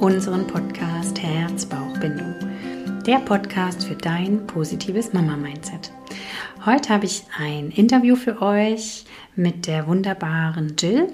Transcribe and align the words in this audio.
unseren 0.00 0.46
Podcast 0.46 1.22
Herz-Bauch-Bindung. 1.22 2.34
Der 3.06 3.18
Podcast 3.18 3.84
für 3.84 3.94
dein 3.94 4.46
positives 4.46 5.12
Mama-Mindset. 5.12 5.92
Heute 6.64 6.88
habe 6.88 7.04
ich 7.04 7.24
ein 7.38 7.70
Interview 7.70 8.16
für 8.16 8.40
euch 8.40 9.04
mit 9.36 9.66
der 9.66 9.86
wunderbaren 9.86 10.74
Jill. 10.78 11.08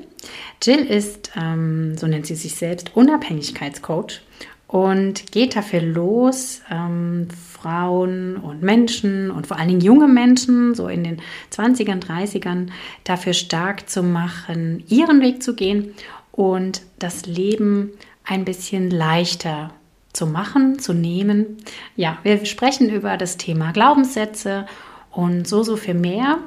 Jill 0.63 0.87
ist, 0.87 1.33
ähm, 1.35 1.99
so 1.99 2.07
nennt 2.07 2.27
sie 2.27 2.37
sich 2.37 2.55
selbst, 2.55 2.95
Unabhängigkeitscoach 2.95 4.21
und 4.69 5.33
geht 5.33 5.57
dafür 5.57 5.83
los, 5.83 6.63
ähm, 6.71 7.27
Frauen 7.53 8.37
und 8.37 8.63
Menschen 8.63 9.33
und 9.33 9.49
vor 9.49 9.59
allen 9.59 9.69
Dingen 9.69 9.81
junge 9.81 10.07
Menschen, 10.07 10.77
so 10.77 10.87
in 10.87 11.03
den 11.03 11.21
20ern, 11.51 11.99
30ern, 11.99 12.69
dafür 13.03 13.33
stark 13.33 13.91
zu 13.91 14.05
machen, 14.05 14.85
ihren 14.87 15.21
Weg 15.23 15.43
zu 15.43 15.57
gehen 15.57 15.93
und 16.31 16.83
das 17.01 17.27
Leben 17.27 17.91
ein 18.27 18.45
bisschen 18.45 18.91
leichter 18.91 19.71
zu 20.13 20.27
machen, 20.27 20.79
zu 20.79 20.93
nehmen. 20.93 21.59
Ja, 21.95 22.19
wir 22.23 22.45
sprechen 22.45 22.91
über 22.91 23.17
das 23.17 23.37
Thema 23.37 23.73
Glaubenssätze 23.73 24.67
und 25.11 25.47
so, 25.47 25.63
so 25.63 25.77
viel 25.77 25.95
mehr. 25.95 26.39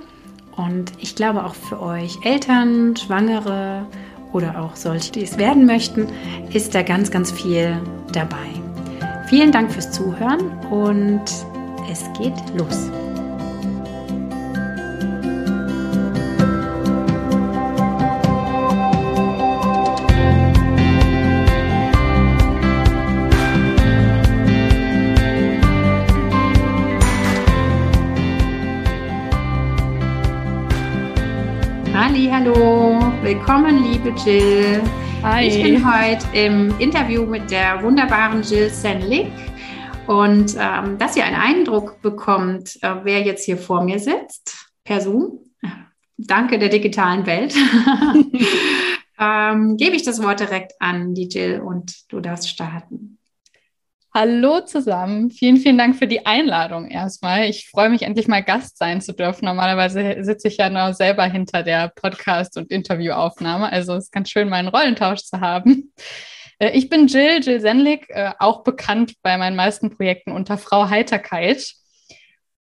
Und 0.56 0.92
ich 1.00 1.16
glaube 1.16 1.46
auch 1.46 1.56
für 1.56 1.82
euch 1.82 2.18
Eltern, 2.24 2.96
Schwangere 2.96 3.86
oder 4.34 4.62
auch 4.62 4.76
solche, 4.76 5.12
die 5.12 5.24
es 5.24 5.38
werden 5.38 5.66
möchten, 5.66 6.08
ist 6.52 6.76
da 6.76 6.82
ganz, 6.82 7.12
ganz 7.12 7.32
viel 7.32 7.82
dabei. 8.12 8.48
Vielen 9.28 9.52
Dank 9.52 9.72
fürs 9.72 9.92
Zuhören 9.92 10.50
und 10.70 11.24
es 11.90 12.04
geht 12.20 12.34
los. 12.58 12.90
Willkommen, 33.30 33.84
liebe 33.84 34.10
Jill. 34.26 34.82
Hi. 35.22 35.46
Ich 35.46 35.62
bin 35.62 35.86
heute 35.86 36.26
im 36.34 36.74
Interview 36.80 37.28
mit 37.28 37.52
der 37.52 37.84
wunderbaren 37.84 38.42
Jill 38.42 38.72
Senlick 38.72 39.32
und 40.08 40.56
ähm, 40.58 40.98
dass 40.98 41.16
ihr 41.16 41.26
einen 41.26 41.36
Eindruck 41.36 42.02
bekommt, 42.02 42.82
äh, 42.82 42.96
wer 43.04 43.22
jetzt 43.22 43.46
hier 43.46 43.58
vor 43.58 43.84
mir 43.84 44.00
sitzt, 44.00 44.72
per 44.84 45.00
Zoom. 45.02 45.42
Danke 46.18 46.58
der 46.58 46.70
digitalen 46.70 47.28
Welt. 47.28 47.54
ähm, 49.20 49.78
gebe 49.78 49.96
ich 49.96 50.02
das 50.02 50.24
Wort 50.24 50.40
direkt 50.40 50.74
an 50.80 51.14
die 51.14 51.30
Jill 51.30 51.62
und 51.62 52.12
du 52.12 52.22
darfst 52.22 52.50
starten. 52.50 53.19
Hallo 54.12 54.62
zusammen. 54.62 55.30
Vielen, 55.30 55.58
vielen 55.58 55.78
Dank 55.78 55.96
für 55.96 56.08
die 56.08 56.26
Einladung 56.26 56.88
erstmal. 56.90 57.48
Ich 57.48 57.70
freue 57.70 57.90
mich 57.90 58.02
endlich 58.02 58.28
mal 58.28 58.42
Gast 58.42 58.80
sein 58.80 59.02
zu 59.02 59.14
dürfen. 59.14 59.46
Normalerweise 59.46 60.24
sitze 60.24 60.48
ich 60.48 60.58
ja 60.58 60.72
noch 60.72 60.96
selber 60.96 61.26
hinter 61.26 61.62
der 61.62 61.90
Podcast- 61.90 62.58
und 62.58 62.72
Interviewaufnahme. 62.72 63.72
Also 63.72 63.94
es 63.94 64.06
ist 64.06 64.12
ganz 64.12 64.32
schön, 64.32 64.50
meinen 64.50 64.68
Rollentausch 64.68 65.22
zu 65.26 65.42
haben. 65.42 65.94
Äh, 66.58 66.72
ich 66.72 66.90
bin 66.90 67.08
Jill, 67.08 67.40
Jill 67.42 67.62
Senlik, 67.62 68.10
äh, 68.10 68.32
auch 68.40 68.64
bekannt 68.64 69.14
bei 69.22 69.38
meinen 69.38 69.56
meisten 69.56 69.96
Projekten 69.96 70.32
unter 70.32 70.58
Frau 70.58 70.90
Heiterkeit. 70.90 71.74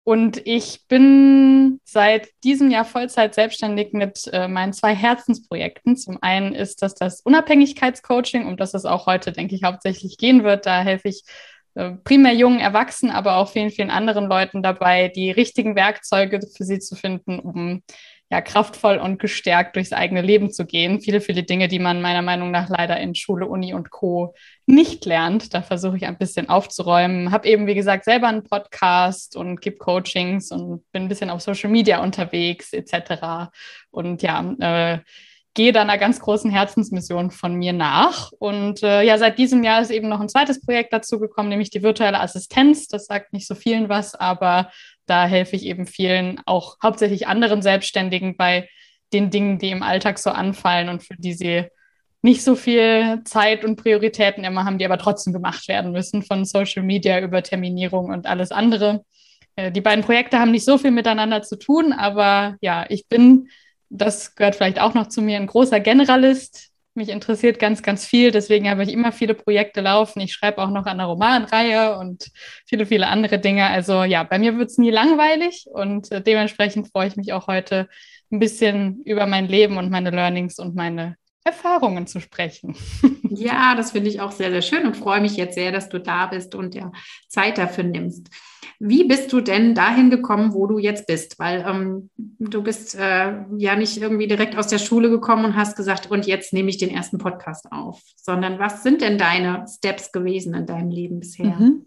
Und 0.05 0.45
ich 0.45 0.87
bin 0.87 1.81
seit 1.83 2.29
diesem 2.43 2.69
Jahr 2.69 2.85
Vollzeit 2.85 3.33
selbstständig 3.33 3.91
mit 3.91 4.29
äh, 4.31 4.47
meinen 4.47 4.71
zwei 4.71 4.93
Herzensprojekten. 4.93 5.97
Zum 5.97 6.19
einen 6.21 6.53
ist 6.53 6.83
das 6.83 6.93
das 6.93 7.21
Unabhängigkeitscoaching, 7.21 8.45
um 8.45 8.55
das 8.55 8.75
es 8.75 8.85
auch 8.85 9.07
heute, 9.07 9.31
denke 9.31 9.55
ich, 9.55 9.63
hauptsächlich 9.63 10.19
gehen 10.19 10.43
wird. 10.43 10.67
Da 10.67 10.83
helfe 10.83 11.07
ich 11.07 11.23
äh, 11.73 11.93
primär 12.03 12.33
jungen 12.33 12.59
Erwachsenen, 12.59 13.15
aber 13.15 13.37
auch 13.37 13.49
vielen, 13.49 13.71
vielen 13.71 13.89
anderen 13.89 14.25
Leuten 14.25 14.61
dabei, 14.61 15.07
die 15.07 15.31
richtigen 15.31 15.75
Werkzeuge 15.75 16.39
für 16.55 16.65
sie 16.65 16.77
zu 16.77 16.95
finden, 16.95 17.39
um 17.39 17.81
ja, 18.31 18.41
kraftvoll 18.41 18.97
und 18.97 19.19
gestärkt 19.19 19.75
durchs 19.75 19.93
eigene 19.93 20.21
Leben 20.21 20.51
zu 20.51 20.65
gehen. 20.65 20.99
Viele, 20.99 21.21
viele 21.21 21.43
Dinge, 21.43 21.67
die 21.67 21.77
man 21.77 22.01
meiner 22.01 22.23
Meinung 22.23 22.49
nach 22.49 22.69
leider 22.69 22.99
in 22.99 23.13
Schule, 23.13 23.47
Uni 23.47 23.73
und 23.73 23.91
Co. 23.91 24.33
nicht 24.65 25.05
lernt. 25.05 25.53
Da 25.53 25.61
versuche 25.61 25.97
ich 25.97 26.05
ein 26.07 26.17
bisschen 26.17 26.49
aufzuräumen. 26.49 27.31
Habe 27.31 27.47
eben, 27.47 27.67
wie 27.67 27.75
gesagt, 27.75 28.03
selber 28.03 28.27
einen 28.27 28.43
Podcast 28.43 29.35
und 29.35 29.61
gebe 29.61 29.77
Coachings 29.77 30.51
und 30.51 30.83
bin 30.91 31.03
ein 31.03 31.07
bisschen 31.07 31.29
auf 31.29 31.41
Social 31.41 31.69
Media 31.69 32.01
unterwegs 32.01 32.73
etc. 32.73 33.51
Und 33.91 34.23
ja, 34.23 34.55
äh, 34.59 34.99
gehe 35.55 35.71
da 35.71 35.81
einer 35.81 35.97
ganz 35.97 36.19
großen 36.19 36.51
Herzensmission 36.51 37.31
von 37.31 37.55
mir 37.55 37.73
nach. 37.73 38.31
Und 38.39 38.83
äh, 38.83 39.03
ja, 39.03 39.17
seit 39.17 39.37
diesem 39.39 39.63
Jahr 39.63 39.81
ist 39.81 39.89
eben 39.89 40.09
noch 40.09 40.19
ein 40.19 40.29
zweites 40.29 40.61
Projekt 40.61 40.93
dazu 40.93 41.19
gekommen, 41.19 41.49
nämlich 41.49 41.69
die 41.69 41.81
virtuelle 41.81 42.19
Assistenz. 42.19 42.87
Das 42.87 43.05
sagt 43.05 43.33
nicht 43.33 43.47
so 43.47 43.55
vielen 43.55 43.87
was, 43.87 44.15
aber 44.15 44.69
da 45.05 45.27
helfe 45.27 45.55
ich 45.55 45.65
eben 45.65 45.87
vielen, 45.87 46.41
auch 46.45 46.77
hauptsächlich 46.81 47.27
anderen 47.27 47.61
Selbstständigen 47.61 48.37
bei 48.37 48.69
den 49.13 49.29
Dingen, 49.29 49.59
die 49.59 49.69
im 49.69 49.83
Alltag 49.83 50.19
so 50.19 50.29
anfallen 50.29 50.89
und 50.89 51.03
für 51.03 51.15
die 51.15 51.33
sie 51.33 51.65
nicht 52.21 52.43
so 52.43 52.55
viel 52.55 53.21
Zeit 53.23 53.63
und 53.63 53.75
Prioritäten 53.75 54.43
immer 54.43 54.65
haben, 54.65 54.79
die 54.79 54.85
aber 54.85 54.97
trotzdem 54.97 55.31
gemacht 55.31 55.67
werden 55.67 55.91
müssen, 55.91 56.23
von 56.23 56.43
Social 56.43 56.81
Media 56.81 57.19
über 57.19 57.43
Terminierung 57.43 58.09
und 58.09 58.25
alles 58.25 58.51
andere. 58.51 59.05
Äh, 59.55 59.71
die 59.71 59.81
beiden 59.81 60.03
Projekte 60.03 60.39
haben 60.39 60.51
nicht 60.51 60.65
so 60.65 60.79
viel 60.79 60.91
miteinander 60.91 61.43
zu 61.43 61.57
tun, 61.57 61.93
aber 61.93 62.55
ja, 62.61 62.85
ich 62.89 63.07
bin, 63.07 63.49
das 63.89 64.35
gehört 64.35 64.55
vielleicht 64.55 64.81
auch 64.81 64.95
noch 64.95 65.07
zu 65.07 65.21
mir, 65.21 65.37
ein 65.37 65.45
großer 65.45 65.79
Generalist. 65.79 66.71
Mich 66.95 67.09
interessiert 67.09 67.59
ganz, 67.59 67.83
ganz 67.83 68.05
viel. 68.05 68.31
Deswegen 68.31 68.69
habe 68.69 68.81
ich 68.83 68.91
immer 68.91 69.11
viele 69.11 69.33
Projekte 69.33 69.81
laufen. 69.81 70.21
Ich 70.21 70.33
schreibe 70.33 70.61
auch 70.61 70.69
noch 70.69 70.85
an 70.85 70.97
der 70.97 71.07
Romanreihe 71.07 71.97
und 71.97 72.31
viele, 72.65 72.85
viele 72.85 73.07
andere 73.07 73.37
Dinge. 73.37 73.67
Also 73.67 74.03
ja, 74.03 74.23
bei 74.23 74.39
mir 74.39 74.57
wird 74.57 74.69
es 74.69 74.77
nie 74.77 74.91
langweilig 74.91 75.67
und 75.71 76.09
äh, 76.11 76.21
dementsprechend 76.21 76.87
freue 76.87 77.09
ich 77.09 77.17
mich 77.17 77.33
auch 77.33 77.47
heute 77.47 77.89
ein 78.31 78.39
bisschen 78.39 79.01
über 79.03 79.27
mein 79.27 79.47
Leben 79.47 79.77
und 79.77 79.91
meine 79.91 80.09
Learnings 80.09 80.57
und 80.57 80.73
meine 80.73 81.17
Erfahrungen 81.43 82.07
zu 82.07 82.19
sprechen. 82.19 82.75
Ja, 83.37 83.75
das 83.75 83.91
finde 83.91 84.09
ich 84.09 84.21
auch 84.21 84.31
sehr, 84.31 84.49
sehr 84.49 84.61
schön 84.61 84.85
und 84.85 84.95
freue 84.95 85.19
mich 85.19 85.35
jetzt 85.35 85.55
sehr, 85.55 85.73
dass 85.73 85.89
du 85.89 85.99
da 85.99 86.27
bist 86.27 86.55
und 86.55 86.73
ja 86.73 86.91
Zeit 87.27 87.57
dafür 87.57 87.83
nimmst. 87.83 88.29
Wie 88.79 89.05
bist 89.05 89.31
du 89.31 89.41
denn 89.41 89.75
dahin 89.75 90.09
gekommen, 90.09 90.53
wo 90.53 90.67
du 90.67 90.77
jetzt 90.77 91.07
bist? 91.07 91.39
Weil 91.39 91.65
ähm, 91.67 92.09
du 92.17 92.61
bist 92.61 92.95
äh, 92.95 93.33
ja 93.57 93.75
nicht 93.75 93.97
irgendwie 93.97 94.27
direkt 94.27 94.57
aus 94.57 94.67
der 94.67 94.79
Schule 94.79 95.09
gekommen 95.09 95.45
und 95.45 95.55
hast 95.55 95.75
gesagt, 95.75 96.11
und 96.11 96.25
jetzt 96.25 96.53
nehme 96.53 96.69
ich 96.69 96.77
den 96.77 96.89
ersten 96.89 97.17
Podcast 97.17 97.71
auf, 97.71 98.01
sondern 98.15 98.59
was 98.59 98.83
sind 98.83 99.01
denn 99.01 99.17
deine 99.17 99.65
Steps 99.67 100.11
gewesen 100.11 100.53
in 100.53 100.65
deinem 100.65 100.89
Leben 100.89 101.19
bisher? 101.19 101.45
Mhm. 101.45 101.85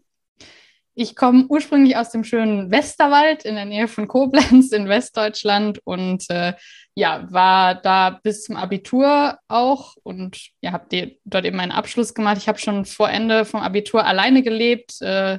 Ich 1.01 1.15
komme 1.15 1.47
ursprünglich 1.49 1.97
aus 1.97 2.11
dem 2.11 2.25
schönen 2.25 2.73
Westerwald 2.73 3.45
in 3.45 3.55
der 3.55 3.67
Nähe 3.67 3.87
von 3.87 4.09
Koblenz 4.09 4.73
in 4.73 4.89
Westdeutschland 4.89 5.81
und 5.85 6.29
äh, 6.29 6.55
ja, 6.97 7.29
war 7.31 7.77
da 7.77 8.19
bis 8.21 8.43
zum 8.43 8.57
Abitur 8.57 9.39
auch 9.47 9.95
und 10.03 10.49
ja, 10.61 10.73
habe 10.73 11.17
dort 11.25 11.45
eben 11.45 11.57
meinen 11.57 11.71
Abschluss 11.71 12.15
gemacht. 12.15 12.39
Ich 12.39 12.49
habe 12.49 12.59
schon 12.59 12.85
vor 12.85 13.09
Ende 13.09 13.45
vom 13.45 13.61
Abitur 13.61 14.05
alleine 14.05 14.43
gelebt, 14.43 15.01
äh, 15.01 15.39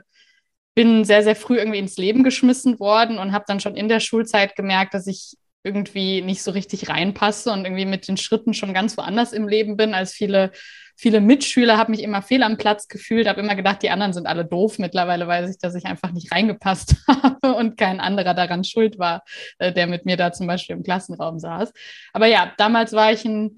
bin 0.80 1.04
sehr, 1.04 1.24
sehr 1.24 1.36
früh 1.36 1.58
irgendwie 1.58 1.80
ins 1.80 1.98
Leben 1.98 2.24
geschmissen 2.24 2.80
worden 2.80 3.18
und 3.18 3.34
habe 3.34 3.44
dann 3.46 3.60
schon 3.60 3.76
in 3.76 3.90
der 3.90 4.00
Schulzeit 4.00 4.56
gemerkt, 4.56 4.94
dass 4.94 5.08
ich 5.08 5.36
irgendwie 5.62 6.22
nicht 6.22 6.42
so 6.42 6.52
richtig 6.52 6.88
reinpasse 6.88 7.52
und 7.52 7.66
irgendwie 7.66 7.84
mit 7.84 8.08
den 8.08 8.16
Schritten 8.16 8.54
schon 8.54 8.74
ganz 8.74 8.96
woanders 8.96 9.34
im 9.34 9.46
Leben 9.50 9.76
bin 9.76 9.94
als 9.94 10.14
viele, 10.14 10.52
viele 10.96 11.20
Mitschüler, 11.20 11.78
habe 11.78 11.92
mich 11.92 12.02
immer 12.02 12.22
fehl 12.22 12.44
am 12.44 12.56
Platz 12.56 12.88
gefühlt, 12.88 13.28
habe 13.28 13.42
immer 13.42 13.58
gedacht, 13.58 13.84
die 13.84 13.90
anderen 13.90 14.14
sind 14.14 14.26
alle 14.26 14.46
doof. 14.46 14.80
Mittlerweile 14.80 15.28
weiß 15.28 15.50
ich, 15.50 15.58
dass 15.58 15.76
ich 15.76 15.84
einfach 15.84 16.14
nicht 16.14 16.32
reingepasst 16.32 16.96
habe 17.10 17.56
und 17.56 17.76
kein 17.76 18.00
anderer 18.00 18.34
daran 18.34 18.64
schuld 18.64 18.98
war, 18.98 19.26
äh, 19.58 19.74
der 19.74 19.86
mit 19.86 20.06
mir 20.06 20.16
da 20.16 20.32
zum 20.32 20.48
Beispiel 20.48 20.78
im 20.78 20.84
Klassenraum 20.84 21.40
saß. 21.40 21.74
Aber 22.14 22.28
ja, 22.28 22.54
damals 22.58 22.94
war 22.94 23.12
ich 23.12 23.26
ein 23.26 23.58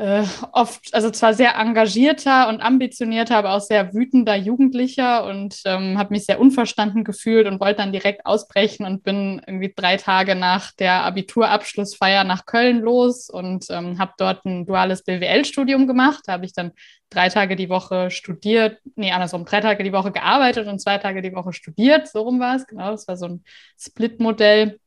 äh, 0.00 0.24
oft, 0.52 0.94
also 0.94 1.10
zwar 1.10 1.34
sehr 1.34 1.56
engagierter 1.56 2.48
und 2.48 2.62
ambitionierter, 2.62 3.36
aber 3.36 3.52
auch 3.52 3.60
sehr 3.60 3.92
wütender 3.92 4.34
Jugendlicher 4.34 5.26
und 5.26 5.60
ähm, 5.66 5.98
habe 5.98 6.14
mich 6.14 6.24
sehr 6.24 6.40
unverstanden 6.40 7.04
gefühlt 7.04 7.46
und 7.46 7.60
wollte 7.60 7.82
dann 7.82 7.92
direkt 7.92 8.24
ausbrechen 8.24 8.86
und 8.86 9.02
bin 9.02 9.42
irgendwie 9.46 9.74
drei 9.76 9.98
Tage 9.98 10.34
nach 10.34 10.72
der 10.72 11.04
Abiturabschlussfeier 11.04 12.24
nach 12.24 12.46
Köln 12.46 12.80
los 12.80 13.28
und 13.28 13.66
ähm, 13.68 13.98
habe 13.98 14.12
dort 14.16 14.46
ein 14.46 14.64
duales 14.64 15.04
BWL-Studium 15.04 15.86
gemacht. 15.86 16.22
Da 16.24 16.32
habe 16.32 16.46
ich 16.46 16.54
dann 16.54 16.72
drei 17.10 17.28
Tage 17.28 17.54
die 17.54 17.68
Woche 17.68 18.10
studiert, 18.10 18.78
nee, 18.96 19.12
andersrum, 19.12 19.44
drei 19.44 19.60
Tage 19.60 19.84
die 19.84 19.92
Woche 19.92 20.12
gearbeitet 20.12 20.66
und 20.66 20.80
zwei 20.80 20.96
Tage 20.96 21.20
die 21.20 21.34
Woche 21.34 21.52
studiert. 21.52 22.08
So 22.08 22.22
rum 22.22 22.40
war 22.40 22.56
es, 22.56 22.66
genau. 22.66 22.90
Das 22.90 23.06
war 23.06 23.18
so 23.18 23.26
ein 23.26 23.44
Split-Modell. 23.78 24.78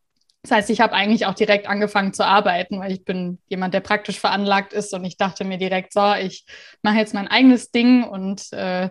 Das 0.43 0.51
heißt, 0.51 0.69
ich 0.69 0.81
habe 0.81 0.93
eigentlich 0.93 1.25
auch 1.25 1.33
direkt 1.35 1.67
angefangen 1.67 2.13
zu 2.13 2.25
arbeiten, 2.25 2.79
weil 2.79 2.91
ich 2.91 3.05
bin 3.05 3.39
jemand, 3.47 3.73
der 3.73 3.79
praktisch 3.79 4.19
veranlagt 4.19 4.73
ist 4.73 4.93
und 4.93 5.05
ich 5.05 5.15
dachte 5.17 5.45
mir 5.45 5.57
direkt, 5.57 5.93
so, 5.93 6.13
ich 6.15 6.45
mache 6.81 6.97
jetzt 6.97 7.13
mein 7.13 7.29
eigenes 7.29 7.71
Ding 7.71 8.03
und 8.03 8.51
äh, 8.51 8.89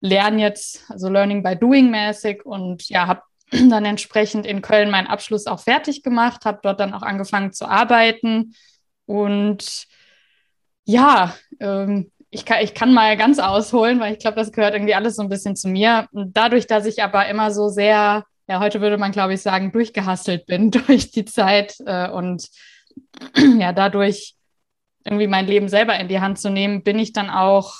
lerne 0.00 0.42
jetzt, 0.42 0.84
also 0.90 1.08
Learning 1.08 1.42
by 1.42 1.56
Doing 1.56 1.90
mäßig 1.90 2.44
und 2.44 2.88
ja, 2.88 3.06
habe 3.06 3.22
dann 3.52 3.84
entsprechend 3.84 4.46
in 4.46 4.62
Köln 4.62 4.90
meinen 4.90 5.06
Abschluss 5.06 5.46
auch 5.46 5.60
fertig 5.60 6.02
gemacht, 6.02 6.44
habe 6.44 6.60
dort 6.62 6.80
dann 6.80 6.92
auch 6.94 7.02
angefangen 7.02 7.52
zu 7.52 7.66
arbeiten 7.68 8.54
und 9.06 9.86
Ja, 10.86 11.34
ähm, 11.60 12.10
ich, 12.30 12.44
kann, 12.44 12.62
ich 12.62 12.74
kann 12.74 12.92
mal 12.92 13.16
ganz 13.16 13.38
ausholen, 13.38 14.00
weil 14.00 14.12
ich 14.12 14.18
glaube, 14.18 14.36
das 14.36 14.52
gehört 14.52 14.74
irgendwie 14.74 14.94
alles 14.94 15.16
so 15.16 15.22
ein 15.22 15.28
bisschen 15.28 15.56
zu 15.56 15.68
mir. 15.68 16.08
Dadurch, 16.12 16.66
dass 16.66 16.86
ich 16.86 17.02
aber 17.02 17.26
immer 17.28 17.50
so 17.50 17.68
sehr, 17.68 18.24
ja, 18.48 18.60
heute 18.60 18.80
würde 18.80 18.98
man, 18.98 19.12
glaube 19.12 19.34
ich, 19.34 19.42
sagen, 19.42 19.72
durchgehastelt 19.72 20.46
bin 20.46 20.70
durch 20.86 21.10
die 21.10 21.24
Zeit 21.24 21.76
äh, 21.86 22.08
und 22.08 22.48
ja, 23.58 23.72
dadurch 23.72 24.34
irgendwie 25.04 25.26
mein 25.26 25.46
Leben 25.46 25.68
selber 25.68 25.98
in 25.98 26.08
die 26.08 26.20
Hand 26.20 26.38
zu 26.38 26.50
nehmen, 26.50 26.82
bin 26.82 26.98
ich 26.98 27.12
dann 27.12 27.30
auch 27.30 27.74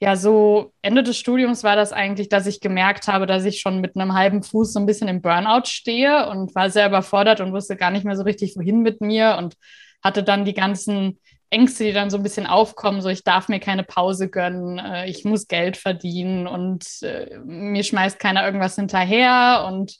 ja, 0.00 0.14
so 0.14 0.72
Ende 0.80 1.02
des 1.02 1.16
Studiums 1.16 1.64
war 1.64 1.74
das 1.74 1.92
eigentlich, 1.92 2.28
dass 2.28 2.46
ich 2.46 2.60
gemerkt 2.60 3.08
habe, 3.08 3.26
dass 3.26 3.44
ich 3.44 3.60
schon 3.60 3.80
mit 3.80 3.96
einem 3.96 4.14
halben 4.14 4.44
Fuß 4.44 4.72
so 4.72 4.78
ein 4.78 4.86
bisschen 4.86 5.08
im 5.08 5.20
Burnout 5.20 5.66
stehe 5.66 6.28
und 6.28 6.54
war 6.54 6.70
sehr 6.70 6.86
überfordert 6.86 7.40
und 7.40 7.52
wusste 7.52 7.76
gar 7.76 7.90
nicht 7.90 8.04
mehr 8.04 8.16
so 8.16 8.22
richtig, 8.22 8.54
wohin 8.56 8.82
mit 8.82 9.00
mir 9.00 9.36
und 9.38 9.56
hatte 10.02 10.22
dann 10.22 10.44
die 10.44 10.54
ganzen 10.54 11.18
Ängste, 11.50 11.84
die 11.84 11.92
dann 11.92 12.10
so 12.10 12.16
ein 12.16 12.22
bisschen 12.22 12.46
aufkommen, 12.46 13.00
so 13.00 13.08
ich 13.08 13.24
darf 13.24 13.48
mir 13.48 13.60
keine 13.60 13.84
Pause 13.84 14.28
gönnen, 14.28 14.78
äh, 14.78 15.08
ich 15.08 15.24
muss 15.24 15.48
Geld 15.48 15.76
verdienen 15.76 16.46
und 16.46 16.84
äh, 17.02 17.38
mir 17.44 17.82
schmeißt 17.84 18.18
keiner 18.18 18.44
irgendwas 18.44 18.76
hinterher 18.76 19.64
und 19.66 19.98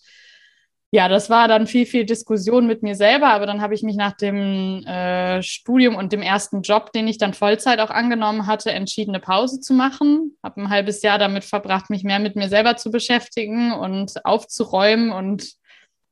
ja, 0.91 1.09
das 1.09 1.29
war 1.29 1.49
dann 1.49 1.67
viel, 1.67 1.85
viel 1.85 2.07
Diskussion 2.07 2.67
mit 2.67 2.83
mir 2.83 2.95
selber, 2.95 3.29
aber 3.29 3.45
dann 3.45 3.61
habe 3.61 3.75
ich 3.75 3.83
mich 3.83 3.97
nach 3.97 4.13
dem 4.13 4.83
äh, 4.87 5.43
Studium 5.43 5.97
und 5.97 6.13
dem 6.15 6.23
ersten 6.23 6.63
Job, 6.63 6.93
den 6.93 7.07
ich 7.07 7.19
dann 7.19 7.35
Vollzeit 7.35 7.79
auch 7.81 7.91
angenommen 7.91 8.47
hatte, 8.47 8.71
entschieden, 8.71 9.11
eine 9.11 9.21
Pause 9.21 9.61
zu 9.61 9.75
machen. 9.75 10.39
Habe 10.43 10.63
ein 10.63 10.71
halbes 10.71 11.03
Jahr 11.03 11.19
damit 11.19 11.45
verbracht, 11.45 11.91
mich 11.91 12.05
mehr 12.05 12.21
mit 12.21 12.37
mir 12.37 12.49
selber 12.49 12.77
zu 12.77 12.91
beschäftigen 12.91 13.73
und 13.73 14.25
aufzuräumen 14.25 15.13
und 15.13 15.53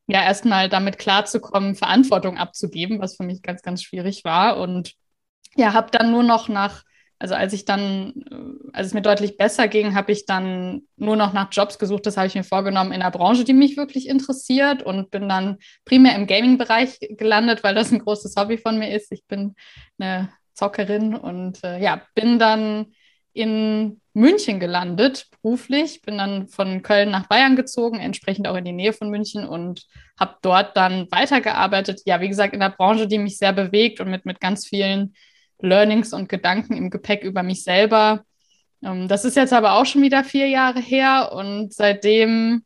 ja, 0.09 0.23
erstmal 0.23 0.69
damit 0.69 0.99
klarzukommen, 0.99 1.75
Verantwortung 1.75 2.37
abzugeben, 2.37 3.01
was 3.01 3.17
für 3.17 3.25
mich 3.25 3.41
ganz, 3.41 3.63
ganz 3.63 3.83
schwierig 3.83 4.25
war. 4.25 4.59
Und 4.59 4.93
ja, 5.57 5.73
habe 5.73 5.91
dann 5.91 6.11
nur 6.11 6.23
noch 6.23 6.49
nach 6.49 6.85
also 7.19 7.35
als 7.35 7.53
ich 7.53 7.65
dann, 7.65 8.13
äh, 8.31 8.77
als 8.77 8.89
es 8.89 8.95
mir 8.95 9.03
deutlich 9.03 9.37
besser 9.37 9.69
ging, 9.69 9.95
habe 9.95 10.13
ich 10.13 10.27
dann 10.27 10.83
nur 10.97 11.17
noch 11.17 11.33
nach 11.33 11.49
Jobs 11.51 11.79
gesucht. 11.79 12.07
Das 12.07 12.17
habe 12.17 12.27
ich 12.27 12.35
mir 12.35 12.45
vorgenommen 12.45 12.93
in 12.93 13.01
einer 13.01 13.11
Branche, 13.11 13.45
die 13.45 13.55
mich 13.55 13.77
wirklich 13.77 14.09
interessiert 14.09 14.83
und 14.83 15.11
bin 15.11 15.29
dann 15.29 15.59
primär 15.85 16.15
im 16.15 16.27
Gaming-Bereich 16.27 16.99
gelandet, 17.17 17.65
weil 17.65 17.75
das 17.75 17.91
ein 17.91 18.01
großes 18.01 18.37
Hobby 18.37 18.59
von 18.59 18.79
mir 18.79 18.95
ist. 18.95 19.13
Ich 19.13 19.25
bin 19.27 19.55
eine 19.99 20.29
Zockerin 20.53 21.15
und 21.15 21.65
äh, 21.65 21.81
ja, 21.81 22.03
bin 22.15 22.39
dann 22.39 22.93
in 23.33 24.01
München 24.13 24.61
gelandet, 24.61 25.27
beruflich. 25.31 26.03
Bin 26.03 26.19
dann 26.19 26.49
von 26.49 26.83
Köln 26.83 27.11
nach 27.11 27.29
Bayern 27.29 27.57
gezogen, 27.57 27.99
entsprechend 27.99 28.47
auch 28.47 28.57
in 28.57 28.65
die 28.65 28.73
Nähe 28.73 28.93
von 28.93 29.11
München 29.11 29.47
und 29.47 29.87
habe 30.19 30.37
dort 30.43 30.77
dann 30.77 31.11
weitergearbeitet. 31.11 32.03
Ja, 32.05 32.21
wie 32.21 32.29
gesagt, 32.29 32.53
in 32.53 32.61
der 32.61 32.71
Branche, 32.71 33.07
die 33.07 33.19
mich 33.19 33.39
sehr 33.39 33.53
bewegt 33.53 34.01
und 34.01 34.11
mit, 34.11 34.27
mit 34.27 34.41
ganz 34.41 34.67
vielen 34.67 35.15
Learnings 35.61 36.13
und 36.13 36.29
Gedanken 36.29 36.75
im 36.75 36.91
Gepäck 36.91 37.23
über 37.23 37.43
mich 37.43 37.65
selber. 37.65 38.25
Ähm, 38.83 39.09
das 39.09 39.25
ist 39.25 39.37
jetzt 39.37 39.53
aber 39.53 39.75
auch 39.75 39.87
schon 39.87 40.03
wieder 40.03 40.25
vier 40.25 40.49
Jahre 40.49 40.81
her 40.81 41.33
und 41.33 41.73
seitdem, 41.73 42.65